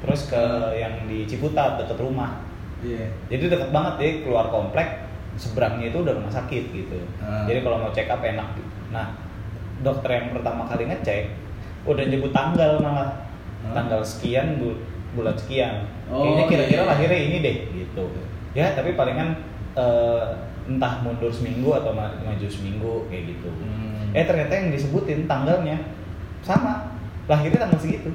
terus 0.00 0.26
ke 0.26 0.42
yang 0.74 1.06
di 1.06 1.24
Ciputat 1.24 1.78
deket 1.78 1.98
rumah 1.98 2.42
Iya. 2.80 3.06
jadi 3.28 3.44
deket 3.48 3.70
banget 3.70 3.94
ya 3.96 4.10
keluar 4.22 4.50
komplek 4.50 4.88
seberangnya 5.34 5.88
itu 5.88 5.98
udah 5.98 6.12
rumah 6.12 6.28
sakit 6.28 6.64
gitu 6.70 6.98
Ah. 7.18 7.44
jadi 7.44 7.60
kalau 7.60 7.78
mau 7.78 7.90
check 7.90 8.06
up 8.06 8.20
enak 8.20 8.52
nah 8.88 9.16
dokter 9.80 10.10
yang 10.12 10.30
pertama 10.30 10.62
kali 10.64 10.84
ngecek 10.84 11.32
udah 11.82 12.04
nyebut 12.04 12.30
tanggal 12.30 12.78
malah 12.78 13.08
Hah? 13.62 13.72
tanggal 13.72 14.00
sekian 14.00 14.56
bu- 14.56 14.78
bulan 15.12 15.34
sekian 15.34 15.84
Oh, 16.06 16.20
kayaknya 16.22 16.44
kira-kira 16.46 16.82
iya. 16.82 16.88
lahirnya 16.88 17.20
ini 17.22 17.36
deh 17.40 17.56
gitu 17.72 18.04
ya 18.52 18.72
tapi 18.72 18.92
palingan 18.92 19.32
eh, 19.72 20.24
entah 20.62 21.00
mundur 21.00 21.28
seminggu 21.28 21.72
atau 21.72 21.90
ma- 21.90 22.12
maju 22.18 22.46
seminggu 22.46 23.08
kayak 23.08 23.32
gitu 23.32 23.48
Hmm. 23.50 24.12
eh 24.12 24.22
ternyata 24.22 24.52
yang 24.52 24.68
disebutin 24.68 25.24
tanggalnya 25.24 25.80
sama 26.40 26.92
lahirnya 27.24 27.58
tanggal 27.60 27.80
segitu 27.80 28.12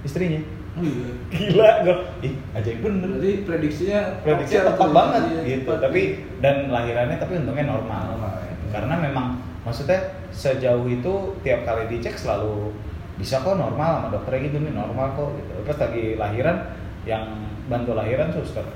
istrinya 0.00 0.40
iya. 0.76 1.08
gila 1.30 1.70
gue 1.82 1.96
ih 2.22 2.34
ajaib 2.52 2.78
bener 2.80 3.08
Berarti 3.14 3.32
prediksinya 3.42 4.00
prediksinya 4.20 4.62
tepat 4.74 4.88
banget 4.90 5.22
Iya, 5.24 5.40
gitu 5.46 5.70
tepat. 5.70 5.82
tapi 5.84 6.00
dan 6.38 6.56
lahirannya 6.68 7.16
tapi 7.16 7.32
untungnya 7.38 7.66
normal, 7.68 8.02
Normal, 8.12 8.32
ya. 8.42 8.52
karena 8.70 8.94
memang 8.98 9.26
maksudnya 9.62 10.00
sejauh 10.28 10.84
itu 10.84 11.12
tiap 11.40 11.62
kali 11.62 11.86
dicek 11.88 12.14
selalu 12.14 12.74
bisa 13.14 13.38
kok 13.38 13.54
normal 13.54 14.02
sama 14.02 14.08
dokternya 14.10 14.50
gitu 14.50 14.58
nih 14.60 14.74
normal 14.74 15.06
kok 15.14 15.28
gitu 15.34 15.52
pas 15.62 15.78
lagi 15.80 16.04
lahiran 16.14 16.56
yang 17.06 17.24
bantu 17.64 17.94
lahiran 17.94 18.28
suster 18.30 18.66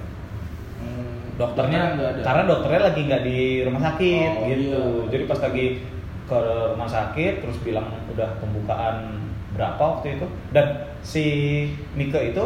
Hmm, 0.79 1.35
dokternya 1.35 1.99
karena 2.23 2.43
dokternya 2.47 2.83
lagi 2.87 3.01
nggak 3.05 3.23
di 3.27 3.39
rumah 3.67 3.83
sakit 3.83 4.31
Oh, 4.33 4.47
gitu 4.47 4.79
iya. 4.79 5.11
jadi 5.11 5.25
pas 5.27 5.41
lagi 5.43 5.67
ke 6.23 6.39
rumah 6.71 6.87
sakit 6.87 7.35
terus 7.43 7.59
bilang 7.61 7.91
udah 8.09 8.39
pembukaan 8.39 9.27
berapa 9.59 9.83
waktu 9.83 10.17
itu. 10.17 10.27
Dan 10.55 10.67
si 11.03 11.25
Mika 11.93 12.23
itu 12.23 12.41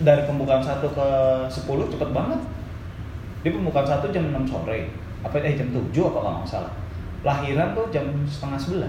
dari 0.00 0.22
pembukaan 0.24 0.62
satu 0.62 0.88
ke 0.94 1.08
10 1.50 1.92
cepet 1.92 2.10
banget. 2.14 2.40
Dia 3.42 3.52
pembukaan 3.52 3.84
satu 3.84 4.08
jam 4.08 4.30
6 4.30 4.46
sore 4.46 4.88
apa 5.20 5.36
eh 5.42 5.52
jam 5.52 5.68
7 5.68 5.92
apa 5.92 6.18
kalau 6.22 6.38
nggak 6.40 6.48
salah 6.48 6.72
lahiran 7.20 7.76
tuh 7.76 7.84
jam 7.92 8.08
setengah 8.24 8.56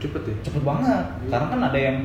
cepet 0.00 0.22
ya? 0.24 0.34
Cepet 0.48 0.62
banget 0.64 1.04
karena 1.28 1.46
kan 1.52 1.60
ada 1.60 1.76
yang 1.76 1.96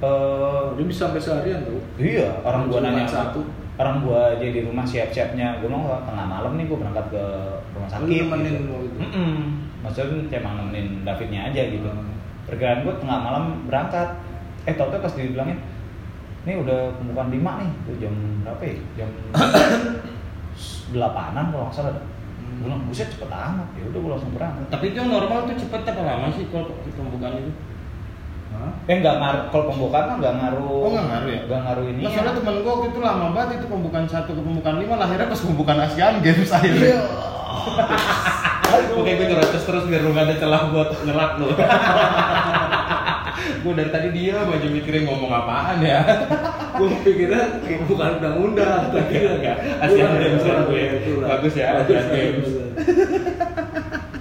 eh, 0.00 0.64
dia 0.76 0.84
bisa 0.84 1.08
sampai 1.08 1.20
seharian 1.20 1.64
tuh. 1.64 1.80
Iya 1.96 2.28
orang 2.44 2.68
gua 2.68 2.84
Cuma 2.84 2.92
nanya. 2.92 3.08
satu. 3.08 3.40
orang 3.80 4.04
gua 4.04 4.36
aja 4.36 4.44
di 4.44 4.60
rumah 4.60 4.84
siap-siapnya. 4.84 5.56
Gua 5.64 5.72
mau 5.72 5.88
tengah 6.04 6.26
malam 6.28 6.60
nih 6.60 6.68
gua 6.68 6.84
berangkat 6.84 7.06
ke 7.16 7.24
rumah 7.72 7.88
sakit 7.88 8.04
nemenin 8.28 8.52
gitu. 8.60 8.76
gitu? 8.76 8.98
Mm-mm. 9.00 9.32
maksudnya 9.80 10.28
kayak 10.28 10.44
emang 10.44 10.54
nemenin 10.60 10.86
Davidnya 11.00 11.40
aja 11.48 11.62
gitu. 11.72 11.88
Hmm. 11.88 12.19
Perkiraan 12.50 12.82
gua 12.82 12.98
tengah 12.98 13.18
malam 13.20 13.44
berangkat 13.64 14.08
eh 14.66 14.74
tau 14.74 14.90
tau 14.90 14.98
pas 14.98 15.14
dibilangin 15.14 15.62
ini 16.40 16.56
udah 16.56 16.96
pembukaan 16.96 17.28
lima 17.28 17.52
nih 17.60 17.70
Tuh 17.84 17.94
jam 17.96 18.14
berapa 18.42 18.62
ya 18.64 18.74
jam 18.96 19.08
delapanan 20.90 21.44
kalau 21.48 21.64
nggak 21.64 21.76
salah. 21.76 21.94
Hmm. 21.94 22.64
Bilang 22.64 22.82
buset 22.84 23.08
cepet 23.08 23.28
amat 23.28 23.68
ya 23.72 23.84
udah 23.86 23.98
gua 24.00 24.10
langsung 24.16 24.32
berangkat 24.34 24.64
Tapi 24.68 24.84
itu 24.90 24.96
yang 24.98 25.10
normal 25.10 25.46
tuh 25.46 25.56
cepet 25.56 25.80
apa 25.86 26.02
lama 26.02 26.26
sih 26.28 26.44
kalau 26.50 26.72
pembukaan 26.82 27.38
itu? 27.38 27.52
Hah? 28.50 28.72
eh 28.84 28.96
nggak 28.98 29.16
ngaruh 29.22 29.42
kalau 29.54 29.64
pembukaan 29.70 30.04
mah 30.10 30.16
nggak 30.18 30.34
ngaruh 30.34 30.66
Oh, 30.66 30.90
nggak 30.90 31.06
ngaruh 31.06 31.30
ya? 31.30 31.40
nggak 31.46 31.60
ngaruh 31.62 31.84
ini 31.86 32.00
Nah, 32.02 32.10
soalnya 32.10 32.32
temen 32.34 32.54
gue 32.58 32.72
waktu 32.72 32.86
itu 32.90 32.98
lama 32.98 33.26
banget 33.30 33.50
itu 33.62 33.66
pembukaan 33.70 34.06
satu 34.10 34.30
ke 34.34 34.42
pembukaan 34.42 34.76
lima 34.82 34.94
lahirnya 34.98 35.30
pas 35.30 35.38
pembukaan 35.38 35.78
Asian 35.78 36.14
Games 36.18 36.50
akhirnya. 36.50 36.98
Oke 38.96 39.10
gue 39.16 39.26
nyerocos 39.26 39.64
terus 39.64 39.84
biar 39.90 40.02
lu 40.04 40.10
gak 40.14 40.26
ada 40.30 40.34
celah 40.38 40.62
buat 40.70 40.90
ngelak 41.02 41.32
lu. 41.40 41.48
gue 43.60 43.72
dari 43.76 43.90
tadi 43.92 44.08
dia 44.16 44.36
aja 44.40 44.68
mikirin 44.68 45.04
ngomong 45.08 45.30
apaan 45.32 45.80
ya. 45.84 46.00
gue 46.76 46.88
pikirnya 47.04 47.60
bukan 47.84 48.20
undang-undang 48.20 48.88
tapi 48.94 49.14
Enggak, 49.20 49.56
Asian 49.84 50.12
Games 50.16 50.42
kan 50.44 50.58
gue. 50.68 50.84
Bagus 51.20 51.54
ya, 51.56 51.68
Bagus, 51.82 51.96
Asian 51.96 52.08
Games. 52.14 52.48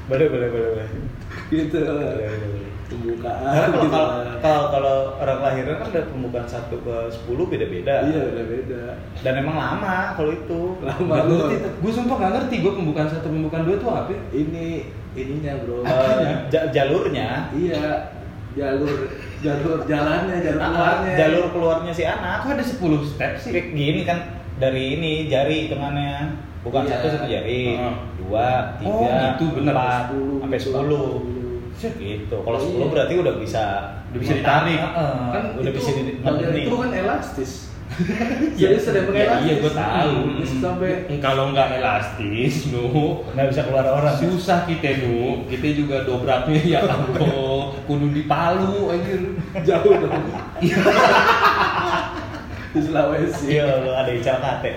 boleh 0.10 0.26
boleh 0.26 0.48
boleh 0.50 0.70
boleh 0.74 0.88
gitu 1.50 1.78
Boleh, 1.82 2.14
boleh. 2.16 2.70
pembukaan 2.86 3.42
Karena 3.44 3.68
kalau, 3.68 3.78
gitu 3.80 3.92
kalau, 3.92 4.10
kalau, 4.40 4.64
kalau 4.70 4.96
orang 5.18 5.40
lahiran 5.40 5.76
kan 5.78 5.88
dari 5.90 6.08
pembukaan 6.08 6.48
1 6.48 6.58
ke 6.72 6.96
10 7.12 7.46
beda-beda. 7.46 7.96
iya 8.04 8.22
udah 8.28 8.46
beda 8.48 8.84
Dan 9.20 9.34
emang 9.38 9.56
lama 9.56 9.96
kalau 10.14 10.32
itu. 10.32 10.62
lama 10.80 11.12
Gak 11.12 11.26
lu 11.26 11.36
ngerti. 11.40 11.56
Gue 11.76 11.92
sumpah 11.92 12.16
gak 12.18 12.32
ngerti 12.36 12.56
gue 12.60 12.72
pembukaan 12.72 13.08
satu 13.08 13.28
pembukaan 13.28 13.64
dua 13.64 13.78
tuh 13.78 13.90
apa? 13.92 14.10
ya? 14.10 14.20
ini 14.36 14.66
ininya 15.12 15.54
bro 15.60 15.82
ja- 16.48 16.70
jalurnya, 16.70 17.50
iya 17.52 18.14
jalur 18.52 19.10
jalur 19.40 19.78
jalannya 19.84 20.38
jalur 20.40 20.60
ah, 20.60 20.70
keluarnya 20.70 21.14
jalur 21.16 21.46
keluarnya 21.50 21.92
si 21.92 22.04
anak. 22.04 22.42
Aku 22.42 22.46
ada 22.52 22.64
10 22.64 22.78
step 23.08 23.32
sih. 23.36 23.52
Kayak 23.52 23.68
gini 23.72 24.02
kan 24.04 24.18
dari 24.58 24.96
ini 24.96 25.12
jari 25.26 25.66
hitungannya. 25.66 26.34
Bukan 26.60 26.84
Iya. 26.84 26.92
satu 26.92 27.08
satu 27.10 27.26
jari, 27.26 27.72
Heeh. 27.72 27.94
dua, 28.20 28.76
tiga, 28.76 28.92
Oh, 28.92 29.00
gitu, 29.32 29.46
bener. 29.56 29.72
empat, 29.72 30.02
Sepuluh, 30.06 30.38
sampai 30.44 30.60
sepuluh. 30.60 31.08
Gitu. 31.80 32.36
Kalau 32.36 32.56
Iya. 32.56 32.66
sepuluh 32.66 32.88
berarti 32.90 33.14
udah 33.16 33.34
bisa 33.36 33.64
Udah 34.10 34.20
bisa 34.20 34.34
ditarik. 34.36 34.80
Heeh, 34.80 35.16
kan 35.30 35.44
udah 35.56 35.64
itu, 35.66 35.78
bisa 35.78 35.90
di 35.92 36.02
ngebenih. 36.18 36.66
itu 36.66 36.76
kan 36.76 36.92
elastis 36.94 37.52
Iya, 38.54 38.70
jadi 38.70 38.78
sedang 38.78 39.06
iya, 39.08 39.10
mengelastis 39.10 39.46
iya, 39.46 39.56
gua 39.58 39.74
tahu. 39.74 40.14
Bisa 40.38 40.56
sampai 40.60 40.92
Kalau 41.18 41.44
nggak 41.50 41.68
elastis, 41.76 42.54
nu 42.72 42.86
nggak 43.28 43.48
bisa 43.50 43.62
keluar 43.64 43.86
orang. 43.88 44.16
susah 44.16 44.60
kita 44.64 44.90
nu. 45.00 45.42
Kita 45.46 45.68
juga 45.74 45.98
dobraknya 46.04 46.62
ya 46.70 46.80
Allah, 46.82 47.10
kudu 47.84 48.08
di 48.10 48.24
Palu 48.24 48.90
anjir. 48.90 49.22
jauh 49.60 49.94
dong 49.96 50.26
di 52.70 52.80
Sulawesi 52.80 53.46
Iya, 53.52 53.82
lu 53.82 53.92
ada 53.92 54.12
ical 54.12 54.38
kate. 54.38 54.72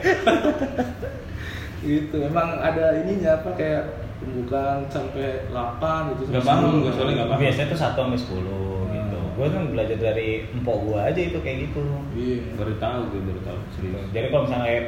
gitu 1.82 2.16
emang 2.22 2.56
ada 2.56 2.94
ininya 2.96 3.36
apa 3.36 3.50
kayak 3.52 4.01
pembukaan 4.22 4.78
sampai 4.86 5.46
8 5.46 6.10
gitu 6.12 6.22
Nggak 6.30 6.44
paham 6.44 6.62
10. 6.70 6.80
gua 6.80 6.92
soalnya 6.92 7.14
nggak 7.14 7.28
paham. 7.28 7.40
Biasanya 7.40 7.66
tuh 7.66 7.78
1 7.78 7.98
sampai 7.98 8.18
10 8.18 8.46
gitu. 8.88 9.18
Hmm. 9.18 9.30
Gue 9.32 9.46
kan 9.48 9.62
belajar 9.66 9.98
dari 9.98 10.28
empok 10.50 10.76
gue 10.82 10.98
aja 10.98 11.20
itu 11.22 11.38
kayak 11.38 11.58
gitu. 11.64 11.82
iya 12.12 12.38
Baru 12.54 12.72
tahu 12.76 13.00
gue 13.08 13.20
baru 13.22 13.40
tahu 13.42 13.58
serius. 13.70 14.06
Jadi 14.10 14.26
kalau 14.28 14.42
misalnya 14.44 14.66
kayak 14.66 14.84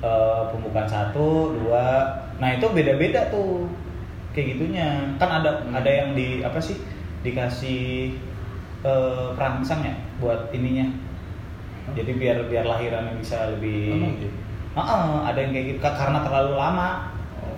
eh, 0.00 0.42
pembukaan 0.48 0.84
satu, 0.86 1.28
dua, 1.54 1.86
nah 2.36 2.48
itu 2.50 2.66
beda-beda 2.68 3.20
tuh 3.28 3.70
kayak 4.30 4.54
gitunya. 4.54 4.88
Kan 5.16 5.30
ada 5.34 5.50
Hmm. 5.60 5.72
ada 5.72 5.88
yang 5.88 6.12
di 6.12 6.40
apa 6.40 6.58
sih 6.58 6.76
dikasih 7.22 8.12
eh, 8.82 9.28
perangsang 9.32 9.80
ya 9.80 9.94
buat 10.18 10.50
ininya. 10.50 10.84
Jadi 11.92 12.12
biar 12.14 12.48
biar 12.48 12.64
lahirannya 12.64 13.16
bisa 13.16 13.48
lebih. 13.50 13.92
Emang 13.92 14.16
gitu? 14.18 14.32
Heeh, 14.74 15.06
ada 15.22 15.38
yang 15.38 15.52
kayak 15.52 15.66
gitu 15.68 15.78
Ka- 15.78 15.94
karena 15.94 16.18
terlalu 16.20 16.52
lama. 16.54 17.13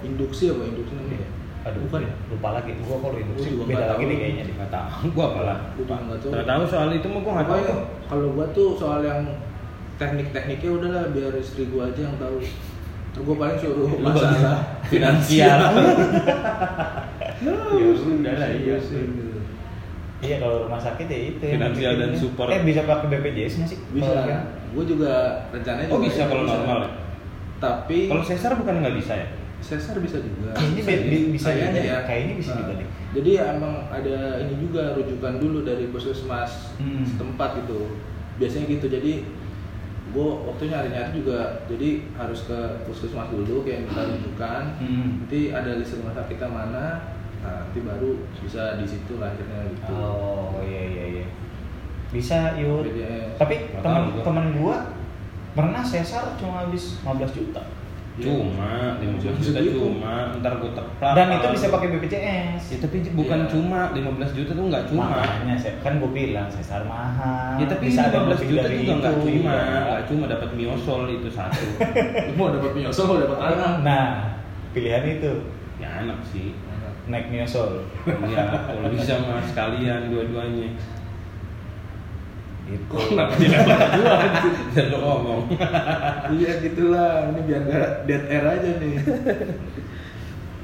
Oh, 0.07 0.11
induksi 0.15 0.45
apa 0.55 0.63
induksi 0.63 0.95
namanya 0.95 1.29
Aduh, 1.67 1.83
bukan 1.91 2.07
ya 2.07 2.13
lupa 2.31 2.49
lagi. 2.55 2.71
Gua 2.79 2.97
kalau 3.03 3.19
induksi 3.19 3.49
Gua 3.59 3.67
juga 3.67 3.75
beda 3.75 3.85
lagi 3.91 4.05
nih 4.07 4.17
kayaknya 4.23 4.43
deh. 4.47 4.55
Nggak 4.55 4.71
tahu. 4.71 5.11
Gua 5.11 5.25
apalah. 5.35 5.59
Gua 5.75 5.83
juga 5.83 5.95
nggak 5.99 6.19
tahu. 6.23 6.31
Nggak 6.31 6.47
tahu 6.47 6.63
soal 6.71 6.89
itu 6.95 7.07
mah 7.11 7.21
gua 7.27 7.33
nggak 7.35 7.49
tahu. 7.51 7.63
Kalau 8.07 8.29
gua 8.39 8.47
tuh 8.55 8.69
soal 8.79 9.01
yang 9.03 9.21
teknik-tekniknya 9.99 10.71
udahlah 10.71 11.05
biar 11.11 11.33
istri 11.35 11.67
gua 11.67 11.91
aja 11.91 12.01
yang 12.07 12.17
tahu 12.23 12.39
Terus 13.11 13.25
gua 13.27 13.37
paling 13.43 13.59
suruh 13.59 13.89
Lu 13.91 13.99
masalah 13.99 14.59
finansial. 14.95 15.59
ya 17.77 17.91
sudah 17.99 18.35
lah, 18.39 18.51
iya 18.55 18.77
sih. 18.79 19.03
Iya 20.17 20.37
kalau 20.41 20.71
rumah 20.71 20.79
sakit 20.79 21.07
ya 21.11 21.19
itu. 21.35 21.45
Finansial 21.51 21.93
dan 21.99 22.11
support. 22.15 22.49
Eh 22.55 22.63
bisa 22.63 22.87
pakai 22.87 23.11
BPJS 23.11 23.53
nggak 23.59 23.69
sih? 23.75 23.79
bisa 23.91 24.23
gua 24.71 24.85
juga 24.85 25.13
rencananya 25.51 25.89
Oh 25.89 25.99
juga 25.99 26.07
bisa 26.13 26.23
kalau 26.29 26.45
normal 26.45 26.79
ya. 26.85 26.91
tapi 27.57 27.99
Kalau 28.13 28.21
sesar 28.23 28.53
bukan 28.61 28.85
nggak 28.85 28.97
bisa 29.01 29.13
ya? 29.17 29.27
Sesar 29.69 29.99
bisa 29.99 30.19
juga 30.19 30.51
Kayaknya 30.53 30.79
Bisa 30.79 30.93
ya. 30.93 31.01
bi- 31.05 31.31
bisa 31.31 31.49
Kayaknya 31.49 31.71
juga. 31.73 31.83
ya 31.85 31.99
Kayaknya 32.03 32.35
bisa 32.37 32.51
Nah, 32.51 32.59
juga 32.59 32.73
deh. 32.75 32.89
jadi 33.13 33.31
emang 33.51 33.75
ada 33.89 34.17
ini 34.39 34.55
juga 34.61 34.83
rujukan 34.93 35.35
dulu 35.37 35.59
dari 35.63 35.85
puskesmas 35.89 36.53
Hmm. 36.77 37.03
setempat 37.03 37.51
gitu 37.59 37.81
biasanya 38.37 38.67
gitu 38.71 38.87
jadi 38.87 39.13
gua 40.09 40.29
waktu 40.47 40.63
nyari 40.67 40.89
nyari 40.89 41.11
juga 41.15 41.39
jadi 41.67 41.89
harus 42.15 42.45
ke 42.45 42.59
puskesmas 42.85 43.27
dulu 43.29 43.61
kayak 43.61 43.85
minta 43.85 44.07
rujukan 44.07 44.63
Hmm. 44.79 45.09
nanti 45.21 45.51
ada 45.51 45.71
list 45.75 45.97
rumah 45.97 46.15
sakitnya 46.15 46.47
mana 46.47 46.85
nah, 47.39 47.63
nanti 47.63 47.79
baru 47.81 48.11
bisa 48.39 48.77
di 48.77 48.87
situ 48.87 49.17
lahirnya 49.17 49.67
gitu 49.69 49.93
Oh 49.93 50.63
iya 50.63 50.83
iya 50.87 51.05
iya. 51.15 51.27
Bisa 52.07 52.55
yuk. 52.55 52.87
BPJS. 52.87 53.35
Tapi 53.37 53.55
teman 53.77 54.03
teman 54.21 54.47
gua 54.55 54.95
pernah 55.53 55.83
sesar 55.83 56.37
cuma 56.37 56.63
habis 56.63 57.01
15 57.01 57.35
juta. 57.35 57.63
Cuma 58.17 58.97
15 58.97 59.37
juta 59.37 59.61
Segitu. 59.61 59.77
cuma 59.77 60.33
ntar 60.35 60.57
gua 60.57 60.73
teplak. 60.73 61.13
Dan 61.13 61.27
itu 61.31 61.47
bisa 61.53 61.67
pakai 61.69 61.89
BPJS. 61.93 62.63
Ya 62.73 62.79
tapi 62.81 62.97
bukan 63.13 63.39
Iya. 63.39 63.49
cuma 63.53 63.81
15 63.93 64.31
juta 64.33 64.51
tuh 64.51 64.65
nggak 64.67 64.85
cuma. 64.89 65.05
Makanya 65.13 65.55
saya- 65.55 65.77
kan 65.79 66.01
gua 66.01 66.11
bilang 66.11 66.49
sesar 66.49 66.83
mahal. 66.83 67.61
Ya 67.61 67.67
tapi 67.67 67.83
bisa 67.87 68.01
ada 68.03 68.19
15 68.19 68.33
lebih 68.35 68.49
juta 68.49 68.67
juga 68.67 68.93
nggak 68.97 69.13
itu, 69.13 69.27
cuma, 69.37 69.53
iya. 69.53 69.79
nggak 69.83 70.03
cuma 70.07 70.25
dapat 70.27 70.51
miosol 70.53 71.01
itu 71.07 71.29
satu. 71.29 71.67
Mau 72.41 72.49
dapat 72.51 72.73
miosol 72.73 73.05
mau 73.07 73.19
dapat 73.19 73.39
anak 73.39 73.73
Nah, 73.83 74.09
pilihan 74.73 75.05
itu 75.07 75.33
ya 75.77 75.89
enak 76.01 76.21
sih. 76.25 76.57
naik 77.07 77.31
miosol. 77.31 77.87
Iya, 78.03 78.45
kalau 78.67 78.91
bisa 78.91 79.15
mah 79.23 79.39
sekalian 79.41 80.11
dua-duanya. 80.11 80.75
Itu. 82.67 82.95
Kenapa 82.99 83.33
tidak 83.37 83.63
berdua? 83.63 84.15
Dan 84.73 84.85
lo 84.89 84.99
ngomong. 84.99 85.41
iya 86.35 86.51
gitulah 86.59 87.11
ini 87.31 87.41
biar 87.43 87.61
nggak 87.63 87.89
dead 88.05 88.23
air 88.27 88.45
aja 88.45 88.71
nih 88.77 88.95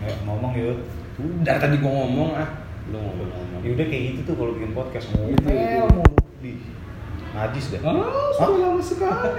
Eh, 0.03 0.15
ngomong 0.23 0.53
yuk. 0.53 0.79
Udah 1.15 1.57
tadi 1.57 1.79
gua 1.79 1.93
ngomong 1.97 2.31
ah. 2.35 2.49
Lo 2.91 2.99
ngomong-ngomong. 2.99 3.61
Ya 3.63 3.71
udah 3.73 3.87
kayak 3.87 4.03
gitu 4.11 4.21
tuh 4.25 4.35
kalau 4.35 4.53
bikin 4.53 4.73
podcast 4.73 5.07
ngomel 5.13 5.31
Gitu, 5.33 5.47
gitu. 5.47 5.87
mulu 5.87 6.03
di 6.43 6.53
najis 7.33 7.65
dah. 7.71 7.81
oh 7.87 8.29
sudah 8.35 8.59
lama 8.61 8.83
sekali 8.83 9.31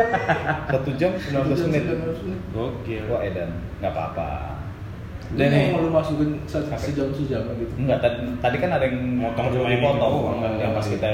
Satu 0.66 0.90
jam 0.96 1.12
19 1.14 1.68
menit. 1.68 1.84
Oke. 2.50 2.96
Wah 3.06 3.20
edan, 3.22 3.52
nggak 3.78 3.92
apa-apa. 3.92 4.56
Dan 5.34 5.50
Dan 5.50 5.74
mau 5.74 5.82
lu 5.82 5.90
masukin 5.90 6.40
se- 6.46 6.64
sejam 6.74 7.10
sejam 7.10 7.44
gitu. 7.54 7.74
Enggak, 7.76 8.00
tadi, 8.00 8.18
tadi 8.40 8.56
kan 8.58 8.70
ada 8.72 8.86
yang 8.86 8.98
Motong 9.20 9.50
cuma 9.52 9.66
dipotong 9.68 9.98
itu 10.10 10.20
doang, 10.22 10.40
kan? 10.40 10.52
yang 10.56 10.72
pas 10.72 10.88
kita 10.88 11.12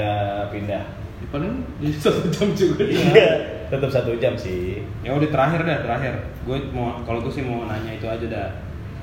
pindah. 0.48 0.82
Ya, 1.20 1.26
paling 1.28 1.52
di 1.78 1.92
satu 1.92 2.32
jam 2.32 2.48
juga. 2.56 2.80
Iya, 2.88 3.30
tetap 3.68 3.90
satu 3.92 4.16
jam 4.16 4.32
sih. 4.40 4.80
Ya 5.04 5.12
udah 5.12 5.28
terakhir 5.28 5.60
dah, 5.68 5.78
terakhir. 5.84 6.14
Gue 6.48 6.56
mau 6.72 6.96
kalau 7.04 7.20
gue 7.20 7.32
sih 7.32 7.44
mau 7.44 7.68
nanya 7.68 7.92
itu 7.92 8.08
aja 8.08 8.24
dah. 8.24 8.48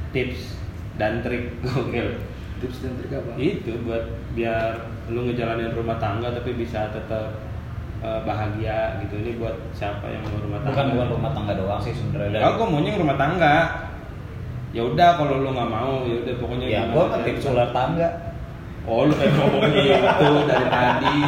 Tips 0.09 0.57
dan 0.97 1.21
trik 1.21 1.53
gokil. 1.65 2.17
Tips 2.57 2.77
dan 2.81 2.97
trik 2.97 3.13
apa? 3.13 3.37
Itu 3.37 3.77
buat 3.85 4.03
biar 4.33 4.81
lu 5.13 5.29
ngejalanin 5.29 5.71
rumah 5.77 6.01
tangga 6.01 6.33
tapi 6.33 6.57
bisa 6.57 6.89
tetap 6.89 7.37
eh, 8.01 8.19
bahagia 8.25 8.97
gitu. 9.05 9.21
Ini 9.21 9.37
buat 9.37 9.53
siapa 9.77 10.09
yang 10.09 10.25
mau 10.25 10.41
rumah 10.41 10.59
tangga? 10.65 10.73
Bukan 10.73 10.85
bukan 10.97 11.07
rumah 11.21 11.31
tangga 11.37 11.53
doang 11.53 11.81
sih 11.81 11.93
sebenarnya. 11.93 12.41
Ya, 12.41 12.49
gue 12.57 12.65
maunya 12.65 12.97
rumah 12.97 13.13
tangga. 13.13 13.55
Ya 14.75 14.83
udah 14.83 15.15
kalau 15.15 15.41
lu 15.41 15.55
nggak 15.55 15.69
mau, 15.71 16.03
ya 16.03 16.21
udah 16.27 16.35
pokoknya 16.43 16.67
ya, 16.67 16.81
gua 16.91 17.07
kan 17.07 17.23
tips 17.23 17.49
ular 17.49 17.71
tangga. 17.71 18.35
Oh, 18.87 19.03
lu 19.03 19.13
kayak 19.13 19.35
ngomong 19.35 19.67
gitu 19.75 20.31
dari 20.47 20.67
tadi. 20.67 21.19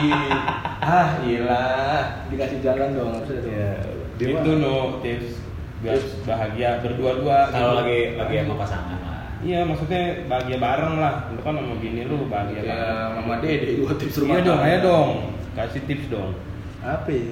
Ah, 0.79 1.19
ilah. 1.21 2.03
Dikasih 2.31 2.59
jalan 2.63 2.95
dong 2.95 3.11
harusnya. 3.13 3.41
Iya. 3.43 3.71
Dia 4.15 4.27
itu 4.33 4.51
no 4.57 4.75
tips 4.99 5.43
biar 5.79 5.95
bahagia 6.23 6.83
berdua-dua 6.83 7.47
Kalau 7.49 7.71
gitu. 7.71 7.79
lagi 7.83 7.99
lagi 8.15 8.33
sama 8.41 8.55
pasangan 8.57 8.99
lah. 8.99 9.19
Iya 9.39 9.59
maksudnya 9.63 10.01
bahagia 10.27 10.57
bareng 10.57 10.95
lah. 10.97 11.13
Lu 11.31 11.39
kan 11.39 11.55
sama 11.55 11.75
bini 11.77 12.03
lu 12.03 12.27
bahagia 12.27 12.59
Kayak 12.59 12.79
bareng. 12.79 13.11
Mama 13.19 13.35
Dede 13.39 13.69
gua 13.77 13.93
tips 13.95 14.15
rumah 14.19 14.33
Iya 14.33 14.43
dong, 14.43 14.59
ayo 14.59 14.77
dong. 14.81 15.09
Kasih 15.51 15.81
tips 15.83 16.05
dong. 16.07 16.31
Apa 16.79 17.07
ya? 17.07 17.27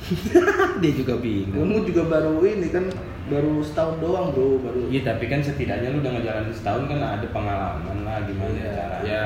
Dia 0.80 0.92
juga 0.94 1.14
bingung. 1.16 1.56
Kamu 1.60 1.76
juga 1.84 2.02
baru 2.06 2.40
ini 2.40 2.68
kan 2.68 2.84
baru 3.28 3.60
setahun 3.60 3.96
doang 3.96 4.32
bro 4.32 4.60
baru. 4.60 4.88
Iya 4.88 5.00
tapi 5.06 5.24
kan 5.26 5.40
setidaknya 5.40 5.88
lu 5.88 6.00
udah 6.00 6.12
ngejalanin 6.16 6.52
setahun 6.52 6.84
kan 6.84 7.00
ada 7.00 7.26
pengalaman 7.28 7.96
lah 8.02 8.24
gimana 8.24 8.52
Iya, 8.54 8.72
caranya. 8.72 9.08
ya. 9.08 9.24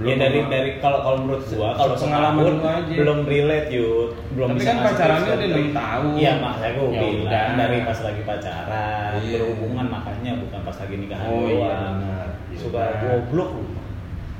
Ya 0.00 0.14
dari 0.16 0.38
dari 0.46 0.70
kalau 0.78 0.98
kalau 1.00 1.18
menurut 1.20 1.42
gua 1.48 1.74
kalau 1.74 1.94
Sepengalaman 1.94 2.38
setahun 2.38 2.54
lu 2.54 2.68
aja. 2.68 2.94
belum 2.94 3.18
relate 3.24 3.68
yud 3.68 4.10
belum 4.30 4.48
Tapi 4.48 4.56
bisa 4.56 4.68
kan 4.68 4.78
pacarannya 4.84 5.32
udah 5.32 5.48
enam 5.48 5.66
tahun. 5.72 6.10
iya 6.14 6.32
makanya 6.38 6.70
gua 6.72 6.86
Ya 6.86 7.00
bilang 7.00 7.18
udah. 7.24 7.46
dari 7.56 7.78
pas 7.82 7.98
lagi 8.00 8.22
pacaran 8.22 9.10
Iya. 9.18 9.34
berhubungan 9.34 9.86
makanya 9.88 10.32
bukan 10.38 10.60
pas 10.62 10.76
lagi 10.76 10.94
nikahan 10.96 11.26
Oh, 11.26 11.40
iya, 11.40 11.50
doang 11.50 11.94
benar. 11.98 12.28
Iya. 12.46 12.58
suka 12.58 12.82
goblok 13.00 13.50
lu 13.52 13.64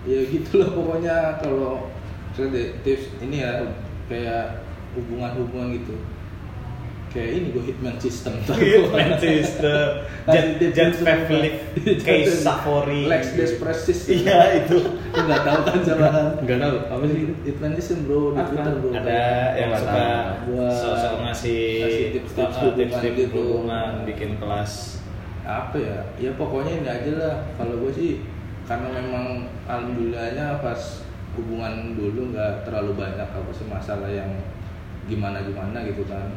Ya 0.07 0.21
gitu 0.25 0.53
lah 0.57 0.69
pokoknya 0.71 1.17
kalau 1.37 1.91
misalnya 2.29 2.51
deh, 2.55 2.67
tips 2.81 3.05
ini 3.19 3.37
ya 3.39 3.51
kayak 4.07 4.45
hubungan-hubungan 4.95 5.69
gitu. 5.75 5.95
Kayak 7.09 7.31
ini 7.41 7.47
gue 7.57 7.65
hitman 7.73 7.97
system 7.97 8.37
Hitman 8.61 9.17
system 9.17 9.89
Jet, 10.33 10.47
tips 10.61 10.77
Jet. 10.77 10.93
Pavlik 11.01 11.55
Case 12.05 12.45
Safari 12.45 13.09
Lex 13.09 13.33
Despress 13.33 13.81
system. 13.89 14.29
Iya 14.29 14.41
itu 14.61 14.79
Lu 14.93 15.21
nggak 15.25 15.41
tahu 15.41 15.61
kan 15.65 15.81
sama 15.81 16.07
kan? 16.13 16.27
Enggak 16.45 16.59
tahu 16.61 16.75
apa 16.85 17.05
sih? 17.09 17.19
Hitman 17.49 17.73
system 17.81 17.99
bro 18.05 18.37
di? 18.37 18.41
Twitter 18.45 18.75
bro. 18.77 18.91
ada 18.93 19.23
yang 19.57 19.69
nggak 19.73 19.81
suka 19.81 20.09
sosok 20.77 21.13
ngasih 21.25 21.63
tips-tips 22.13 22.57
hubungan 22.61 22.77
tips-tips 22.77 23.17
gitu. 23.17 23.41
hubungan 23.41 23.93
bikin 24.05 24.31
kelas 24.37 24.73
apa 25.49 25.77
ya 25.81 25.99
ya 26.21 26.31
pokoknya 26.37 26.85
ini 26.85 26.89
aja 26.93 27.13
lah 27.17 27.35
kalau 27.57 27.81
gue 27.81 27.93
sih 27.97 28.11
karena 28.69 29.01
memang 29.01 29.49
alhamdulillahnya 29.65 30.61
pas 30.61 31.09
hubungan 31.41 31.97
dulu 31.97 32.37
nggak 32.37 32.69
terlalu 32.69 32.93
banyak 33.01 33.25
apa 33.25 33.51
sih 33.57 33.65
masalah 33.65 34.13
yang 34.13 34.29
gimana 35.09 35.41
gimana 35.41 35.81
gitu 35.89 36.05
kan 36.05 36.29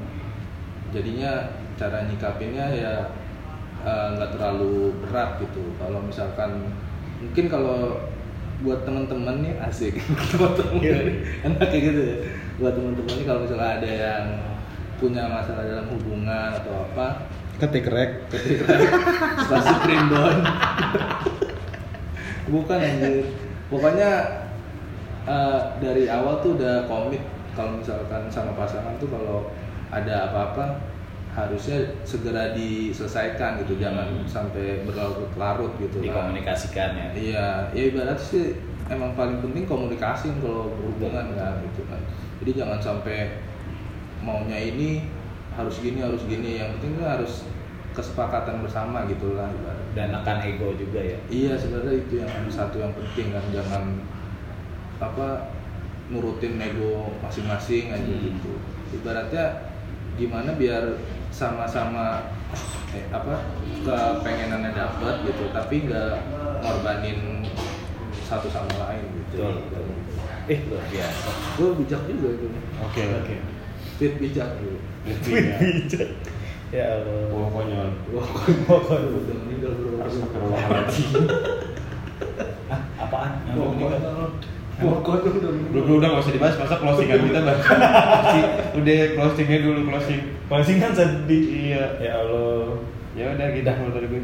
jadinya 0.91 1.31
cara 1.79 2.05
nyikapinnya 2.05 2.65
ya 2.71 2.95
eh, 3.83 4.07
nggak 4.15 4.37
terlalu 4.37 4.95
berat 5.03 5.41
gitu. 5.41 5.63
Kalau 5.79 5.99
misalkan 6.03 6.71
mungkin 7.23 7.45
kalau 7.49 7.97
buat 8.61 8.85
teman-teman 8.85 9.41
nih 9.41 9.53
asik. 9.65 9.97
Teman-teman 10.31 10.81
enak 11.47 11.67
kayak 11.67 11.83
gitu 11.89 12.01
ya. 12.05 12.17
Buat 12.61 12.73
teman-teman 12.77 13.13
nih 13.17 13.25
kalau 13.25 13.39
misalnya 13.43 13.69
ada 13.81 13.89
yang 13.89 14.25
punya 15.01 15.25
masalah 15.25 15.65
dalam 15.65 15.89
hubungan 15.89 16.53
atau 16.53 16.85
apa 16.85 17.25
Ketik 17.57 17.89
rek. 17.89 18.25
spasi 19.41 19.73
primbon 19.85 20.37
bukan 22.49 22.77
anjir. 22.77 23.25
Pokoknya 23.71 24.11
eh, 25.25 25.59
dari 25.79 26.05
awal 26.11 26.43
tuh 26.43 26.59
udah 26.59 26.85
komit. 26.85 27.23
Kalau 27.51 27.77
misalkan 27.77 28.31
sama 28.31 28.55
pasangan 28.55 28.95
tuh 28.97 29.11
kalau 29.11 29.51
ada 29.91 30.31
apa-apa 30.31 30.79
harusnya 31.31 31.79
segera 32.03 32.51
diselesaikan 32.51 33.63
gitu 33.63 33.79
jangan 33.79 34.03
sampai 34.27 34.83
berlarut-larut 34.83 35.71
gitu 35.79 35.99
lah. 35.99 36.27
dikomunikasikan 36.27 36.89
ya 36.91 37.07
Iya, 37.15 37.45
ya 37.71 37.83
ibarat 37.87 38.19
sih 38.19 38.59
emang 38.91 39.15
paling 39.15 39.39
penting 39.39 39.63
komunikasi 39.63 40.27
kalau 40.43 40.75
berhubungan 40.75 41.31
kan 41.35 41.63
gitu 41.63 41.87
kan. 41.87 41.99
Jadi 42.43 42.51
jangan 42.59 42.79
sampai 42.83 43.39
maunya 44.19 44.59
ini 44.59 45.07
harus 45.55 45.79
gini 45.79 46.03
harus 46.03 46.23
gini, 46.27 46.59
yang 46.59 46.75
penting 46.75 46.99
kan 46.99 47.15
harus 47.19 47.47
kesepakatan 47.91 48.63
bersama 48.63 49.03
gitulah 49.07 49.47
ibarat. 49.47 49.83
dan 49.91 50.15
akan 50.15 50.37
ego 50.47 50.71
juga 50.79 50.99
ya 51.03 51.19
Iya 51.27 51.59
sebenarnya 51.59 51.99
itu 51.99 52.23
yang 52.23 52.31
satu 52.47 52.79
yang 52.79 52.95
penting 52.95 53.35
kan 53.35 53.43
jangan 53.51 53.83
apa 54.99 55.51
nurutin 56.07 56.55
ego 56.55 57.11
masing-masing 57.23 57.87
aja 57.87 58.03
Hmm. 58.03 58.23
gitu. 58.27 58.51
Ibaratnya 58.91 59.70
gimana 60.21 60.53
biar 60.53 61.01
sama-sama 61.33 62.29
eh, 62.93 63.05
apa 63.09 63.49
kepengenannya 63.81 64.71
dapat 64.77 65.25
gitu 65.25 65.49
tapi 65.49 65.89
nggak 65.89 66.21
ngorbanin 66.61 67.41
satu 68.29 68.47
sama 68.53 68.69
lain 68.85 69.03
gitu. 69.17 69.41
betul 69.41 69.65
betul 69.65 69.85
eh 70.49 70.59
luar 70.69 70.85
biasa 70.89 71.29
Gue 71.57 71.69
bijak 71.77 72.01
juga 72.09 72.29
itu. 72.33 72.47
Oke 72.81 73.01
oke. 73.05 73.35
Fit 74.01 74.13
bijak 74.17 74.49
gitu. 74.57 74.77
bijak 75.29 76.09
ya 76.71 77.03
Allah 77.03 77.27
Wah 77.35 77.47
konyol. 77.51 77.89
Wah, 78.15 78.27
pokoknya 78.69 79.07
udah 79.11 79.35
meninggal 79.43 79.73
bro. 79.75 79.99
Astagfirullahaladzim. 80.07 81.09
ah, 82.73 82.81
apaan 82.95 83.31
yang 83.49 83.75
meninggal? 83.75 84.39
Pokoknya 84.81 85.29
udah 85.71 86.07
nggak 86.09 86.19
usah 86.19 86.33
dibahas 86.33 86.55
masa 86.57 86.75
closingan 86.75 87.19
kita 87.23 87.39
bahas. 87.39 87.63
udah 88.79 88.97
closingnya 89.13 89.59
dulu 89.61 89.79
closing. 89.85 90.21
Closing 90.45 90.77
kan 90.77 90.91
sedih 90.91 91.45
Iya. 91.69 91.85
ya 91.99 92.13
Allah 92.17 92.81
Ya 93.11 93.27
udah 93.29 93.47
gitu 93.49 93.67
kalau 93.67 93.91
dari 93.91 94.07
gue. 94.07 94.23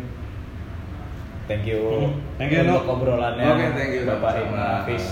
thank 1.45 1.63
you 1.63 1.79
Hmm. 1.79 2.11
Thank 2.35 2.51
you, 2.51 2.59
untuk 2.61 2.87
obrolannya 2.89 3.43
Oke, 3.45 3.65
thank 3.73 3.91
you, 3.93 4.03
Bapak. 4.03 4.31
Ibnu 4.41 4.57
Hafiz 4.57 5.05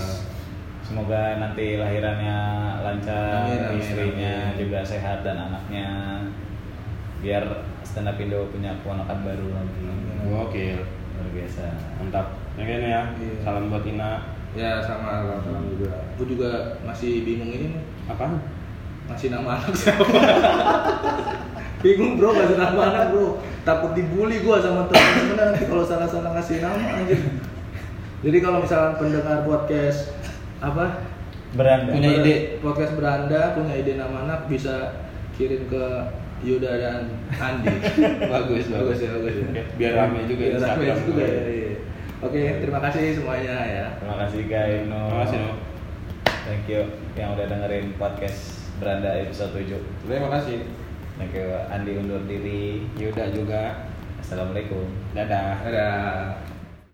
semoga 0.80 1.36
nanti 1.36 1.74
lahirannya 1.74 2.38
lancar 2.78 3.42
Amin, 3.42 3.58
amin, 3.58 3.80
istrinya 3.80 4.34
amin. 4.46 4.56
juga 4.56 4.78
sehat 4.80 5.20
dan 5.20 5.34
anaknya 5.40 5.88
biar 7.18 7.42
stand 7.82 8.06
up 8.06 8.14
Indo 8.16 8.46
punya 8.48 8.70
keponakan 8.76 9.18
baru 9.22 9.46
lagi. 9.50 9.82
Oke. 10.28 10.66
luar 11.10 11.28
biasa 11.32 11.64
Mantap. 11.96 12.26
Kan 12.54 12.68
ya. 12.68 13.02
Salam 13.40 13.66
buat 13.66 13.82
Ina. 13.82 14.35
Ya 14.54 14.78
sama 14.84 15.42
salam 15.42 15.66
juga. 15.66 15.90
Gue 16.20 16.26
juga 16.30 16.50
masih 16.86 17.26
bingung 17.26 17.50
ini 17.50 17.74
nih. 17.74 17.82
Apa? 18.06 18.38
ngasih 19.06 19.28
nama 19.30 19.62
anak 19.62 19.70
siapa 19.78 20.02
bingung 21.82 22.18
bro 22.18 22.34
ngasih 22.34 22.58
nama 22.58 22.80
anak 22.90 23.04
bro 23.14 23.38
takut 23.62 23.94
dibully 23.94 24.42
gua 24.42 24.58
sama 24.58 24.90
temen-temen 24.90 25.36
nanti 25.38 25.64
kalau 25.70 25.84
salah-salah 25.86 26.34
ngasih 26.34 26.58
nama 26.58 26.86
anjir 26.98 27.20
jadi 28.26 28.38
kalau 28.42 28.58
misalnya 28.66 28.98
pendengar 28.98 29.46
podcast 29.46 30.10
apa 30.58 31.06
beranda 31.54 31.94
Punya 31.94 32.10
ide. 32.18 32.36
podcast 32.58 32.92
beranda 32.98 33.54
punya 33.54 33.74
ide 33.78 33.92
nama 33.94 34.26
anak 34.26 34.50
bisa 34.50 35.06
kirim 35.38 35.70
ke 35.70 35.84
Yuda 36.44 36.68
dan 36.76 37.02
Andi 37.32 37.72
Bagus, 38.28 38.68
bagus 38.74 38.98
bagus. 38.98 38.98
ya 39.00 39.10
bagus 39.16 39.34
ya 39.40 39.48
biar 39.78 39.92
rame 39.94 40.20
juga 40.28 40.42
Biar 40.50 40.60
rame 40.60 40.86
juga 41.06 41.22
ya 41.24 41.42
iya. 41.48 41.72
Oke 42.18 42.42
terima 42.58 42.80
kasih 42.80 43.04
semuanya 43.14 43.56
ya 43.62 43.86
terima 43.96 44.16
kasih 44.18 44.40
guys 44.46 44.82
no 44.84 45.00
Terima 45.06 45.22
kasih, 45.24 45.38
No. 45.38 45.52
thank 46.44 46.64
you 46.66 46.82
yang 47.14 47.34
udah 47.34 47.46
dengerin 47.46 47.86
podcast 47.96 48.38
beranda 48.76 49.10
episode 49.16 49.52
7 49.52 49.76
Terima 50.04 50.28
kasih. 50.30 50.64
thank 51.16 51.32
you 51.32 51.48
Andi 51.66 51.92
undur 51.96 52.22
diri 52.24 52.84
Yuda 52.94 53.32
juga. 53.32 53.88
assalamualaikum 54.18 54.84
Dadah. 55.12 55.60
dadah 55.62 56.55